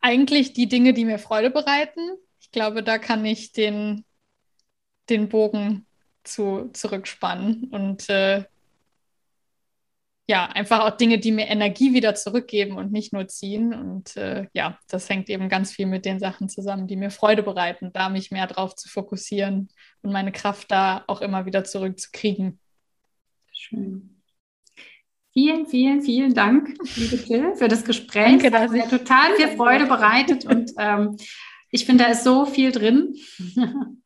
Eigentlich 0.00 0.52
die 0.52 0.68
Dinge, 0.68 0.94
die 0.94 1.04
mir 1.04 1.18
Freude 1.18 1.50
bereiten. 1.50 2.00
Ich 2.40 2.50
glaube, 2.50 2.82
da 2.82 2.98
kann 2.98 3.24
ich 3.24 3.52
den, 3.52 4.04
den 5.08 5.28
Bogen 5.28 5.86
zu, 6.24 6.70
zurückspannen 6.72 7.64
und 7.70 8.08
äh, 8.08 8.44
ja, 10.28 10.46
einfach 10.46 10.80
auch 10.80 10.96
Dinge, 10.96 11.18
die 11.18 11.32
mir 11.32 11.46
Energie 11.48 11.92
wieder 11.94 12.14
zurückgeben 12.14 12.78
und 12.78 12.92
nicht 12.92 13.12
nur 13.12 13.28
ziehen. 13.28 13.74
Und 13.74 14.16
äh, 14.16 14.46
ja, 14.54 14.78
das 14.88 15.08
hängt 15.08 15.28
eben 15.28 15.48
ganz 15.48 15.72
viel 15.72 15.86
mit 15.86 16.04
den 16.04 16.20
Sachen 16.20 16.48
zusammen, 16.48 16.86
die 16.86 16.96
mir 16.96 17.10
Freude 17.10 17.42
bereiten, 17.42 17.92
da 17.92 18.08
mich 18.08 18.30
mehr 18.30 18.46
drauf 18.46 18.74
zu 18.74 18.88
fokussieren 18.88 19.68
und 20.00 20.12
meine 20.12 20.32
Kraft 20.32 20.70
da 20.70 21.04
auch 21.08 21.20
immer 21.20 21.44
wieder 21.44 21.64
zurückzukriegen. 21.64 22.58
Schön. 23.52 24.21
Vielen, 25.32 25.66
vielen, 25.66 26.02
vielen 26.02 26.34
Dank, 26.34 26.74
liebe 26.94 27.16
Jill, 27.16 27.54
für 27.54 27.68
das 27.68 27.84
Gespräch. 27.84 28.42
Danke, 28.42 28.50
dass 28.50 28.72
ich 28.72 28.84
total 28.84 29.34
viel 29.36 29.48
Freude 29.56 29.86
bereitet 29.86 30.44
und 30.44 30.72
ähm, 30.78 31.16
ich 31.74 31.86
finde, 31.86 32.04
da 32.04 32.10
ist 32.10 32.22
so 32.22 32.44
viel 32.44 32.70
drin. 32.70 33.14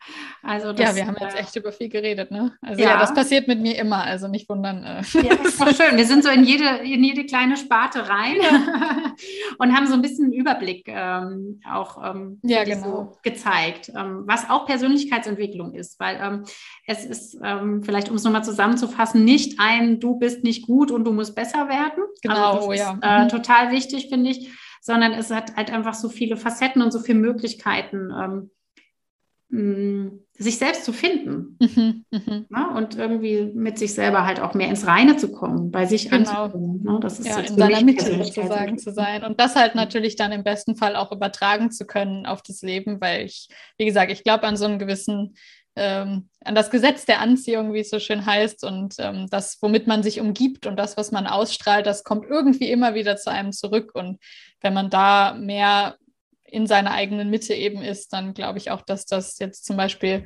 also 0.42 0.72
das, 0.72 0.90
ja, 0.90 0.94
wir 0.94 1.06
haben 1.08 1.16
jetzt 1.20 1.34
äh, 1.34 1.40
echt 1.40 1.56
über 1.56 1.72
viel 1.72 1.88
geredet, 1.88 2.30
ne? 2.30 2.52
Also 2.62 2.80
ja. 2.80 2.90
ja. 2.90 2.98
das 3.00 3.12
passiert 3.12 3.48
mit 3.48 3.60
mir 3.60 3.76
immer, 3.76 4.04
also 4.04 4.28
nicht 4.28 4.48
wundern. 4.48 4.84
Äh. 4.84 5.02
Ja, 5.20 5.34
ist 5.34 5.60
doch 5.60 5.74
schön. 5.74 5.96
Wir 5.96 6.06
sind 6.06 6.22
so 6.22 6.30
in 6.30 6.44
jede, 6.44 6.64
in 6.84 7.02
jede 7.02 7.26
kleine 7.26 7.56
Sparte 7.56 8.08
rein 8.08 8.36
ja. 8.40 9.12
und 9.58 9.76
haben 9.76 9.88
so 9.88 9.94
ein 9.94 10.02
bisschen 10.02 10.26
einen 10.26 10.34
Überblick 10.34 10.84
ähm, 10.86 11.60
auch 11.68 11.98
ähm, 12.08 12.38
ja, 12.44 12.62
genau. 12.62 12.84
so 12.84 13.18
gezeigt, 13.24 13.90
ähm, 13.96 14.22
was 14.26 14.48
auch 14.48 14.66
Persönlichkeitsentwicklung 14.66 15.74
ist, 15.74 15.98
weil 15.98 16.20
ähm, 16.22 16.44
es 16.86 17.04
ist, 17.04 17.36
ähm, 17.42 17.82
vielleicht 17.82 18.10
um 18.10 18.14
es 18.14 18.22
nochmal 18.22 18.44
zusammenzufassen, 18.44 19.24
nicht 19.24 19.58
ein, 19.58 19.98
du 19.98 20.20
bist 20.20 20.44
nicht 20.44 20.68
gut 20.68 20.92
und 20.92 21.04
du 21.04 21.10
musst 21.10 21.34
besser 21.34 21.68
werden. 21.68 22.04
Genau, 22.22 22.52
also 22.52 22.70
das 22.70 22.78
ja. 22.78 22.92
Ist, 22.92 22.98
äh, 23.02 23.24
mhm. 23.24 23.28
total 23.28 23.72
wichtig, 23.72 24.08
finde 24.08 24.30
ich 24.30 24.52
sondern 24.86 25.14
es 25.14 25.32
hat 25.32 25.56
halt 25.56 25.72
einfach 25.72 25.94
so 25.94 26.08
viele 26.08 26.36
Facetten 26.36 26.80
und 26.80 26.92
so 26.92 27.00
viele 27.00 27.18
Möglichkeiten, 27.18 28.12
ähm, 28.16 28.50
mh, 29.48 30.12
sich 30.38 30.58
selbst 30.58 30.84
zu 30.84 30.92
finden 30.92 31.58
mhm, 31.60 32.04
mh. 32.12 32.44
ne? 32.48 32.70
und 32.76 32.94
irgendwie 32.94 33.50
mit 33.52 33.78
sich 33.78 33.94
selber 33.94 34.24
halt 34.24 34.38
auch 34.38 34.54
mehr 34.54 34.68
ins 34.68 34.86
Reine 34.86 35.16
zu 35.16 35.32
kommen, 35.32 35.72
bei 35.72 35.86
sich 35.86 36.08
genau. 36.08 36.44
anzukommen. 36.44 36.84
Ne? 36.84 37.00
Das 37.00 37.18
ist 37.18 37.26
ja, 37.26 37.40
in 37.40 37.58
seiner 37.58 37.82
Mitte 37.82 38.04
sozusagen 38.04 38.78
zu 38.78 38.92
sein 38.92 39.24
und 39.24 39.40
das 39.40 39.56
halt 39.56 39.74
natürlich 39.74 40.14
dann 40.14 40.30
im 40.30 40.44
besten 40.44 40.76
Fall 40.76 40.94
auch 40.94 41.10
übertragen 41.10 41.72
zu 41.72 41.84
können 41.84 42.24
auf 42.24 42.42
das 42.42 42.62
Leben, 42.62 43.00
weil 43.00 43.26
ich, 43.26 43.48
wie 43.78 43.86
gesagt, 43.86 44.12
ich 44.12 44.22
glaube 44.22 44.44
an 44.44 44.56
so 44.56 44.66
einen 44.66 44.78
gewissen 44.78 45.34
ähm, 45.76 46.28
an 46.42 46.54
das 46.54 46.70
Gesetz 46.70 47.04
der 47.04 47.20
Anziehung, 47.20 47.72
wie 47.72 47.80
es 47.80 47.90
so 47.90 47.98
schön 47.98 48.24
heißt, 48.24 48.64
und 48.64 48.94
ähm, 48.98 49.28
das, 49.30 49.58
womit 49.60 49.86
man 49.86 50.02
sich 50.02 50.20
umgibt 50.20 50.66
und 50.66 50.76
das, 50.76 50.96
was 50.96 51.12
man 51.12 51.26
ausstrahlt, 51.26 51.86
das 51.86 52.02
kommt 52.02 52.26
irgendwie 52.28 52.70
immer 52.70 52.94
wieder 52.94 53.16
zu 53.16 53.30
einem 53.30 53.52
zurück. 53.52 53.92
Und 53.94 54.18
wenn 54.62 54.74
man 54.74 54.90
da 54.90 55.34
mehr 55.34 55.96
in 56.44 56.66
seiner 56.66 56.92
eigenen 56.92 57.30
Mitte 57.30 57.54
eben 57.54 57.82
ist, 57.82 58.12
dann 58.12 58.32
glaube 58.32 58.58
ich 58.58 58.70
auch, 58.70 58.82
dass 58.82 59.04
das 59.04 59.38
jetzt 59.38 59.66
zum 59.66 59.76
Beispiel 59.76 60.24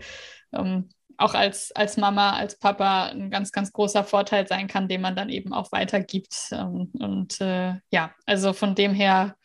ähm, 0.52 0.90
auch 1.16 1.34
als, 1.34 1.72
als 1.72 1.96
Mama, 1.96 2.32
als 2.32 2.58
Papa 2.58 3.06
ein 3.06 3.30
ganz, 3.30 3.52
ganz 3.52 3.72
großer 3.72 4.04
Vorteil 4.04 4.46
sein 4.46 4.68
kann, 4.68 4.88
den 4.88 5.00
man 5.00 5.16
dann 5.16 5.28
eben 5.28 5.52
auch 5.52 5.72
weitergibt. 5.72 6.34
Ähm, 6.52 6.90
und 6.98 7.40
äh, 7.40 7.74
ja, 7.90 8.14
also 8.24 8.52
von 8.52 8.74
dem 8.74 8.94
her 8.94 9.36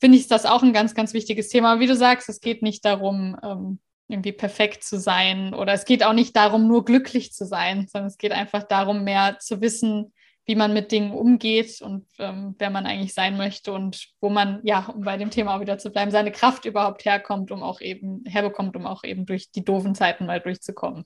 finde 0.00 0.18
ich 0.18 0.28
das 0.28 0.46
auch 0.46 0.62
ein 0.62 0.72
ganz, 0.72 0.94
ganz 0.94 1.12
wichtiges 1.12 1.48
Thema. 1.48 1.78
Wie 1.78 1.86
du 1.86 1.94
sagst, 1.94 2.28
es 2.28 2.40
geht 2.40 2.62
nicht 2.62 2.84
darum, 2.84 3.36
ähm, 3.42 3.80
irgendwie 4.10 4.32
perfekt 4.32 4.84
zu 4.84 4.98
sein. 4.98 5.54
Oder 5.54 5.72
es 5.72 5.84
geht 5.84 6.04
auch 6.04 6.12
nicht 6.12 6.36
darum, 6.36 6.66
nur 6.66 6.84
glücklich 6.84 7.32
zu 7.32 7.46
sein, 7.46 7.86
sondern 7.88 8.08
es 8.08 8.18
geht 8.18 8.32
einfach 8.32 8.62
darum, 8.64 9.04
mehr 9.04 9.38
zu 9.38 9.60
wissen, 9.60 10.12
wie 10.46 10.56
man 10.56 10.72
mit 10.72 10.90
Dingen 10.90 11.12
umgeht 11.12 11.80
und 11.80 12.06
ähm, 12.18 12.56
wer 12.58 12.70
man 12.70 12.84
eigentlich 12.84 13.14
sein 13.14 13.36
möchte 13.36 13.72
und 13.72 14.08
wo 14.20 14.30
man, 14.30 14.60
ja, 14.64 14.86
um 14.86 15.02
bei 15.02 15.16
dem 15.16 15.30
Thema 15.30 15.54
auch 15.54 15.60
wieder 15.60 15.78
zu 15.78 15.90
bleiben, 15.90 16.10
seine 16.10 16.32
Kraft 16.32 16.64
überhaupt 16.64 17.04
herkommt, 17.04 17.52
um 17.52 17.62
auch 17.62 17.80
eben, 17.80 18.24
herbekommt, 18.26 18.74
um 18.74 18.84
auch 18.84 19.04
eben 19.04 19.26
durch 19.26 19.52
die 19.52 19.64
doofen 19.64 19.94
Zeiten 19.94 20.26
mal 20.26 20.40
durchzukommen. 20.40 21.04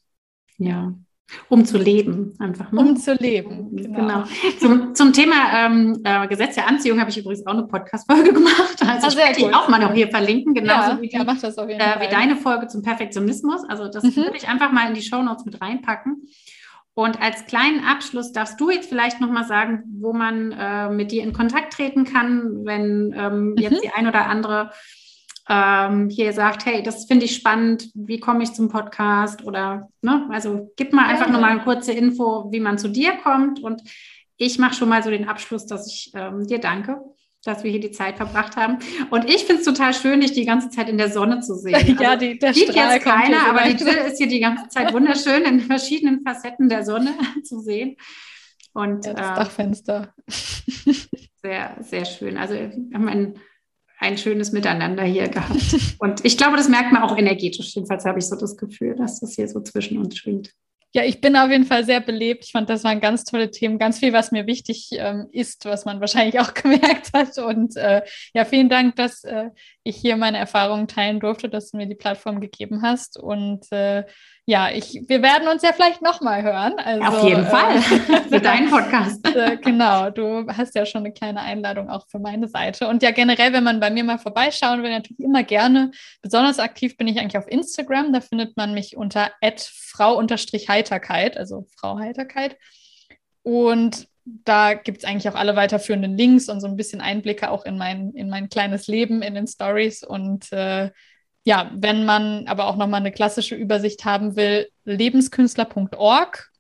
Ja, 0.57 0.95
um 1.49 1.65
zu 1.65 1.79
leben, 1.79 2.35
einfach. 2.39 2.71
Ne? 2.71 2.81
Um 2.81 2.97
zu 2.97 3.15
leben, 3.15 3.77
genau. 3.77 3.99
genau. 3.99 4.25
Zum, 4.61 4.95
zum 4.95 5.13
Thema 5.13 5.67
ähm, 5.67 6.01
äh, 6.05 6.27
Gesetz 6.29 6.55
der 6.55 6.69
Anziehung 6.69 7.01
habe 7.01 7.11
ich 7.11 7.19
übrigens 7.19 7.47
auch 7.47 7.53
eine 7.53 7.65
Podcast-Folge 7.67 8.33
gemacht. 8.35 8.77
Also 8.81 9.07
ah, 9.07 9.11
ich 9.11 9.17
werde 9.17 9.35
die 9.37 9.55
auch 9.55 9.69
mal 9.69 9.81
noch 9.81 9.93
hier 9.93 10.09
verlinken, 10.09 10.55
genauso 10.55 10.93
ja, 10.93 11.01
wie, 11.01 11.09
die, 11.09 11.17
ja, 11.17 11.23
äh, 11.23 12.01
wie 12.01 12.11
deine 12.11 12.37
Folge 12.37 12.69
zum 12.69 12.83
Perfektionismus. 12.83 13.63
Also 13.69 13.89
das 13.89 14.05
mhm. 14.05 14.17
würde 14.17 14.37
ich 14.37 14.49
einfach 14.49 14.73
mal 14.73 14.89
in 14.89 14.95
die 14.95 15.03
Show 15.03 15.23
Notes 15.23 15.45
mit 15.45 15.61
reinpacken. 15.61 16.29
Und 16.95 17.21
als 17.21 17.47
kleinen 17.47 17.85
Abschluss 17.85 18.31
darfst 18.31 18.61
du 18.61 18.71
jetzt 18.71 18.89
vielleicht 18.89 19.21
nochmal 19.21 19.45
sagen, 19.45 19.83
wo 19.99 20.13
man 20.13 20.53
äh, 20.53 20.89
mit 20.91 21.11
dir 21.11 21.25
in 21.25 21.33
Kontakt 21.33 21.73
treten 21.73 22.05
kann, 22.05 22.65
wenn 22.65 23.13
ähm, 23.17 23.57
jetzt 23.59 23.73
mhm. 23.73 23.81
die 23.83 23.91
ein 23.91 24.07
oder 24.07 24.27
andere 24.27 24.71
ähm, 25.49 26.09
hier 26.09 26.33
sagt, 26.33 26.65
hey, 26.65 26.83
das 26.83 27.05
finde 27.05 27.27
ich 27.27 27.37
spannend, 27.37 27.91
wie 27.95 28.19
komme 28.19 28.43
ich 28.43 28.53
zum 28.53 28.69
Podcast 28.69 29.45
oder, 29.45 29.89
ne, 30.01 30.27
also 30.31 30.73
gib 30.77 30.93
mal 30.93 31.07
einfach 31.07 31.27
ja. 31.27 31.33
nochmal 31.33 31.51
eine 31.51 31.65
kurze 31.65 31.93
Info, 31.93 32.51
wie 32.51 32.61
man 32.61 32.79
zu 32.79 32.89
dir 32.89 33.13
kommt 33.19 33.61
und 33.61 33.83
ich 34.37 34.59
mache 34.59 34.75
schon 34.75 34.89
mal 34.89 35.03
so 35.03 35.11
den 35.11 35.29
Abschluss, 35.29 35.67
dass 35.67 35.87
ich 35.87 36.13
ähm, 36.15 36.47
dir 36.47 36.59
danke, 36.59 37.01
dass 37.45 37.63
wir 37.63 37.71
hier 37.71 37.81
die 37.81 37.91
Zeit 37.91 38.17
verbracht 38.17 38.57
haben. 38.57 38.79
Und 39.11 39.27
ich 39.27 39.45
finde 39.45 39.61
es 39.61 39.65
total 39.65 39.95
schön, 39.95 40.21
dich 40.21 40.33
die 40.33 40.47
ganze 40.47 40.71
Zeit 40.71 40.89
in 40.89 40.99
der 40.99 41.11
Sonne 41.11 41.41
zu 41.41 41.55
sehen. 41.55 41.75
Also, 41.99 42.03
ja, 42.03 42.17
die, 42.17 42.39
der 42.39 42.55
sieht 42.55 42.71
Strahl 42.71 42.95
jetzt 42.95 43.05
keiner, 43.05 43.47
aber 43.49 43.65
die 43.65 43.85
Jill 43.85 43.95
ist 44.07 44.19
hier 44.19 44.29
die 44.29 44.41
ganze 44.41 44.69
Zeit 44.69 44.93
wunderschön 44.93 45.45
in 45.45 45.61
verschiedenen 45.61 46.23
Facetten 46.25 46.69
der 46.69 46.85
Sonne 46.85 47.15
zu 47.45 47.61
sehen. 47.61 47.97
Und 48.73 49.07
ja, 49.07 49.13
das 49.13 49.31
äh, 49.31 49.35
Dachfenster. 49.35 50.15
Sehr, 51.43 51.77
sehr 51.83 52.07
schön. 52.07 52.39
Also 52.39 52.55
wir 52.55 52.73
haben 52.95 53.35
ein 54.05 54.19
schönes 54.19 54.53
Miteinander 54.53 55.03
hier 55.03 55.29
gehabt. 55.29 55.77
Und 55.99 56.25
ich 56.25 56.37
glaube, 56.37 56.57
das 56.57 56.69
merkt 56.69 56.93
man 56.93 57.03
auch 57.03 57.17
energetisch. 57.17 57.75
Jedenfalls 57.75 58.05
habe 58.05 58.19
ich 58.19 58.27
so 58.27 58.37
das 58.37 58.57
Gefühl, 58.57 58.95
dass 58.95 59.21
das 59.21 59.35
hier 59.35 59.49
so 59.49 59.61
zwischen 59.61 59.99
uns 59.99 60.17
schwingt. 60.17 60.53
Ja, 60.97 61.03
ich 61.03 61.21
bin 61.21 61.35
auf 61.35 61.51
jeden 61.51 61.65
Fall 61.65 61.85
sehr 61.85 62.01
belebt. 62.01 62.45
Ich 62.45 62.53
fand, 62.53 62.71
das 62.71 62.85
waren 62.85 63.01
ganz 63.01 63.25
tolle 63.25 63.51
Themen, 63.51 63.81
ganz 63.81 63.99
viel, 63.99 64.13
was 64.13 64.31
mir 64.31 64.47
wichtig 64.47 64.91
ähm, 64.93 65.27
ist, 65.33 65.65
was 65.65 65.85
man 65.85 66.01
wahrscheinlich 66.01 66.39
auch 66.39 66.55
gemerkt 66.63 67.11
hat. 67.13 67.37
Und 67.39 67.77
äh, 67.77 68.03
ja, 68.33 68.45
vielen 68.45 68.69
Dank, 68.69 68.95
dass 68.95 69.25
äh, 69.25 69.51
ich 69.83 69.97
hier 69.97 70.17
meine 70.17 70.39
Erfahrungen 70.39 70.87
teilen 70.87 71.19
durfte, 71.19 71.49
dass 71.49 71.73
du 71.73 71.79
mir 71.79 71.87
die 71.87 71.97
Plattform 71.97 72.41
gegeben 72.41 72.83
hast. 72.83 73.19
Und 73.19 73.73
äh, 73.73 74.05
ja, 74.47 74.71
ich, 74.71 75.01
wir 75.07 75.23
werden 75.23 75.49
uns 75.49 75.63
ja 75.63 75.73
vielleicht 75.73 76.03
nochmal 76.03 76.43
hören. 76.43 76.75
Also, 76.79 77.03
Auf 77.03 77.25
jeden 77.25 77.45
äh, 77.45 77.51
Fall, 77.51 77.81
für 78.29 78.41
deinen 78.41 78.71
Podcast. 78.71 79.25
Äh, 79.35 79.57
genau, 79.57 80.11
du 80.11 80.47
hast 80.47 80.77
ja 80.77 80.87
schon 80.87 81.01
eine 81.01 81.13
kleine 81.13 81.41
Einladung 81.41 81.91
auch 81.91 82.07
für 82.07 82.21
meine 82.21 82.47
Seite. 82.47 82.87
Und 82.87 83.03
ja, 83.03 83.11
generell, 83.11 83.53
wenn 83.53 83.65
man 83.65 83.81
bei 83.81 83.91
mir 83.91 84.05
mal 84.05 84.19
vorbeischauen 84.19 84.85
will, 84.85 84.91
natürlich 84.91 85.19
immer 85.19 85.43
gerne. 85.43 85.91
Besonders 86.23 86.61
aktiv 86.61 86.97
bin 86.97 87.09
ich 87.09 87.19
eigentlich 87.19 87.37
auf 87.37 87.49
Instagram. 87.49 88.13
Da 88.13 88.21
findet 88.21 88.57
man 88.57 88.73
mich 88.73 88.97
unter 88.97 89.33
frau-heiterkeit, 89.93 91.37
also 91.37 91.67
Frau 91.77 91.99
Heiterkeit. 91.99 92.57
Und 93.43 94.07
da 94.25 94.75
gibt 94.75 94.99
es 94.99 95.05
eigentlich 95.05 95.29
auch 95.29 95.39
alle 95.39 95.57
weiterführenden 95.57 96.17
Links 96.17 96.49
und 96.49 96.61
so 96.61 96.69
ein 96.69 96.77
bisschen 96.77 97.01
Einblicke 97.01 97.51
auch 97.51 97.65
in 97.65 97.77
mein, 97.77 98.13
in 98.13 98.31
mein 98.31 98.49
kleines 98.49 98.87
Leben 98.87 99.21
in 99.21 99.35
den 99.35 99.49
Stories. 99.49 100.05
Und 100.05 100.53
äh, 100.53 100.91
ja, 101.45 101.71
wenn 101.75 102.05
man 102.05 102.47
aber 102.47 102.67
auch 102.67 102.77
nochmal 102.77 103.01
eine 103.01 103.13
klassische 103.13 103.55
Übersicht 103.55 104.05
haben 104.05 104.35
will, 104.35 104.69
lebenskünstler.org. 104.85 106.51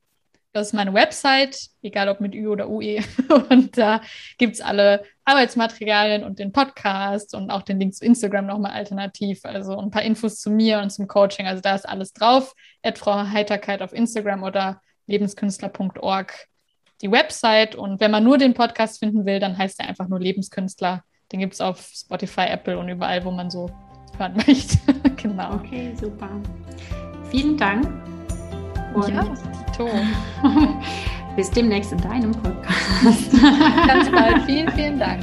Das 0.52 0.68
ist 0.68 0.72
meine 0.72 0.94
Website, 0.94 1.58
egal 1.82 2.08
ob 2.08 2.20
mit 2.20 2.34
Ü 2.34 2.46
oder 2.46 2.68
UE. 2.68 3.00
Und 3.48 3.76
da 3.76 4.02
gibt 4.38 4.54
es 4.54 4.60
alle 4.60 5.02
Arbeitsmaterialien 5.24 6.22
und 6.22 6.38
den 6.38 6.52
Podcast 6.52 7.34
und 7.34 7.50
auch 7.50 7.62
den 7.62 7.80
Link 7.80 7.94
zu 7.94 8.04
Instagram 8.04 8.46
nochmal 8.46 8.72
alternativ. 8.72 9.40
Also 9.44 9.76
ein 9.78 9.90
paar 9.90 10.02
Infos 10.02 10.38
zu 10.38 10.50
mir 10.50 10.80
und 10.80 10.90
zum 10.90 11.08
Coaching. 11.08 11.46
Also 11.46 11.62
da 11.62 11.74
ist 11.74 11.88
alles 11.88 12.12
drauf. 12.12 12.54
Ed 12.82 12.98
Frau 12.98 13.26
Heiterkeit 13.30 13.80
auf 13.80 13.94
Instagram 13.94 14.42
oder 14.42 14.82
lebenskünstler.org 15.06 16.46
die 17.00 17.10
Website. 17.10 17.74
Und 17.74 18.00
wenn 18.00 18.10
man 18.10 18.22
nur 18.22 18.36
den 18.36 18.52
Podcast 18.52 18.98
finden 18.98 19.24
will, 19.24 19.40
dann 19.40 19.56
heißt 19.56 19.80
er 19.80 19.88
einfach 19.88 20.08
nur 20.08 20.20
Lebenskünstler. 20.20 21.04
Den 21.32 21.40
gibt 21.40 21.54
es 21.54 21.62
auf 21.62 21.90
Spotify, 21.94 22.46
Apple 22.48 22.78
und 22.78 22.90
überall, 22.90 23.24
wo 23.24 23.30
man 23.30 23.50
so 23.50 23.70
hören 24.18 24.34
möchte. 24.46 24.78
genau. 25.16 25.54
Okay, 25.54 25.92
super. 26.00 26.28
Vielen 27.30 27.56
Dank. 27.56 27.86
Und 28.94 29.08
ja, 29.08 29.24
Tito. 29.72 29.88
bis 31.36 31.50
demnächst 31.50 31.92
in 31.92 31.98
deinem 32.00 32.32
Podcast. 32.32 33.32
Ganz 33.88 34.10
bald. 34.10 34.42
Vielen, 34.44 34.70
vielen 34.72 34.98
Dank. 34.98 35.22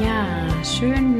Ja, 0.00 0.64
schön, 0.64 1.17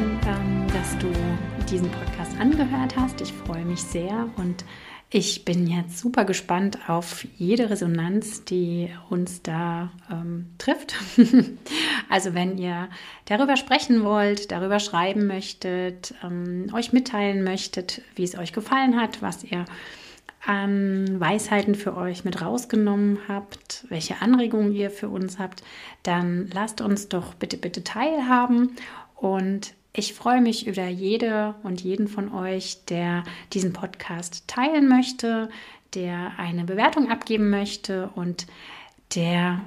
diesen 1.70 1.90
Podcast 1.90 2.40
angehört 2.40 2.97
hast. 2.97 3.20
Ich 3.20 3.31
freue 3.31 3.65
mich 3.66 3.82
sehr 3.82 4.31
und 4.36 4.65
ich 5.11 5.45
bin 5.45 5.66
jetzt 5.66 5.99
super 5.99 6.24
gespannt 6.24 6.78
auf 6.89 7.27
jede 7.36 7.69
Resonanz, 7.69 8.45
die 8.45 8.89
uns 9.11 9.43
da 9.43 9.90
ähm, 10.11 10.47
trifft. 10.57 10.95
also 12.09 12.32
wenn 12.32 12.57
ihr 12.57 12.89
darüber 13.27 13.57
sprechen 13.57 14.03
wollt, 14.03 14.51
darüber 14.51 14.81
schreiben 14.81 15.27
möchtet, 15.27 16.15
ähm, 16.24 16.70
euch 16.73 16.95
mitteilen 16.95 17.45
möchtet, 17.45 18.01
wie 18.15 18.24
es 18.24 18.39
euch 18.39 18.55
gefallen 18.55 18.99
hat, 18.99 19.20
was 19.20 19.45
ihr 19.45 19.66
an 20.47 21.20
Weisheiten 21.20 21.74
für 21.74 21.99
euch 21.99 22.24
mit 22.24 22.40
rausgenommen 22.40 23.19
habt, 23.28 23.85
welche 23.90 24.23
Anregungen 24.23 24.73
ihr 24.73 24.90
für 24.90 25.11
uns 25.11 25.39
habt, 25.39 25.62
dann 26.03 26.49
lasst 26.55 26.81
uns 26.81 27.09
doch 27.11 27.35
bitte, 27.35 27.59
bitte 27.59 27.85
teilhaben 27.85 28.74
und 29.16 29.74
ich 29.93 30.15
freue 30.15 30.40
mich 30.40 30.66
über 30.66 30.86
jede 30.86 31.55
und 31.62 31.81
jeden 31.81 32.09
von 32.09 32.32
euch, 32.32 32.85
der 32.86 33.24
diesen 33.52 33.73
Podcast 33.73 34.47
teilen 34.47 34.89
möchte, 34.89 35.48
der 35.94 36.32
eine 36.39 36.65
Bewertung 36.65 37.10
abgeben 37.10 37.51
möchte 37.51 38.10
und 38.15 38.47
der 39.15 39.60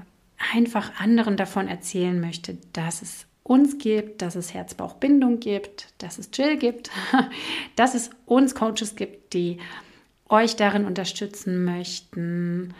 einfach 0.54 1.00
anderen 1.00 1.38
davon 1.38 1.68
erzählen 1.68 2.20
möchte, 2.20 2.58
dass 2.74 3.02
es 3.02 3.26
uns 3.44 3.80
gibt, 3.80 4.22
dass 4.22 4.36
es 4.36 4.54
Herz-Bauch-Bindung 4.54 5.40
gibt, 5.40 5.94
dass 5.98 6.18
es 6.20 6.32
Chill 6.32 6.58
gibt, 6.58 6.92
dass 7.76 7.96
es 7.96 8.12
uns 8.26 8.56
Coaches 8.56 8.96
gibt, 8.96 9.34
die 9.34 9.60
euch 10.30 10.56
darin 10.56 10.86
unterstützen 10.86 11.66
möchten, 11.66 12.74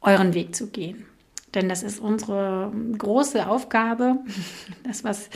euren 0.00 0.34
Weg 0.34 0.54
zu 0.54 0.68
gehen. 0.68 1.06
Denn 1.54 1.68
das 1.68 1.82
ist 1.82 2.00
unsere 2.00 2.72
große 2.98 3.48
Aufgabe, 3.48 4.18
das, 4.84 5.04
was 5.04 5.30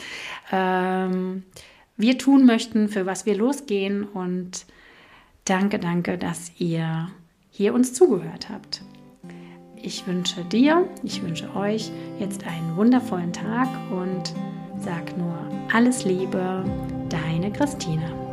ähm, 0.51 1.43
wir 1.97 2.17
tun 2.17 2.45
möchten, 2.45 2.89
für 2.89 3.05
was 3.05 3.25
wir 3.25 3.35
losgehen. 3.35 4.03
Und 4.03 4.65
danke, 5.45 5.79
danke, 5.79 6.17
dass 6.17 6.51
ihr 6.59 7.09
hier 7.49 7.73
uns 7.73 7.93
zugehört 7.93 8.49
habt. 8.49 8.81
Ich 9.81 10.05
wünsche 10.07 10.43
dir, 10.43 10.87
ich 11.03 11.23
wünsche 11.23 11.55
euch 11.55 11.89
jetzt 12.19 12.45
einen 12.45 12.75
wundervollen 12.75 13.31
Tag 13.31 13.69
und 13.91 14.33
sag 14.77 15.17
nur 15.17 15.37
alles 15.73 16.03
Liebe, 16.03 16.65
deine 17.09 17.51
Christine. 17.51 18.28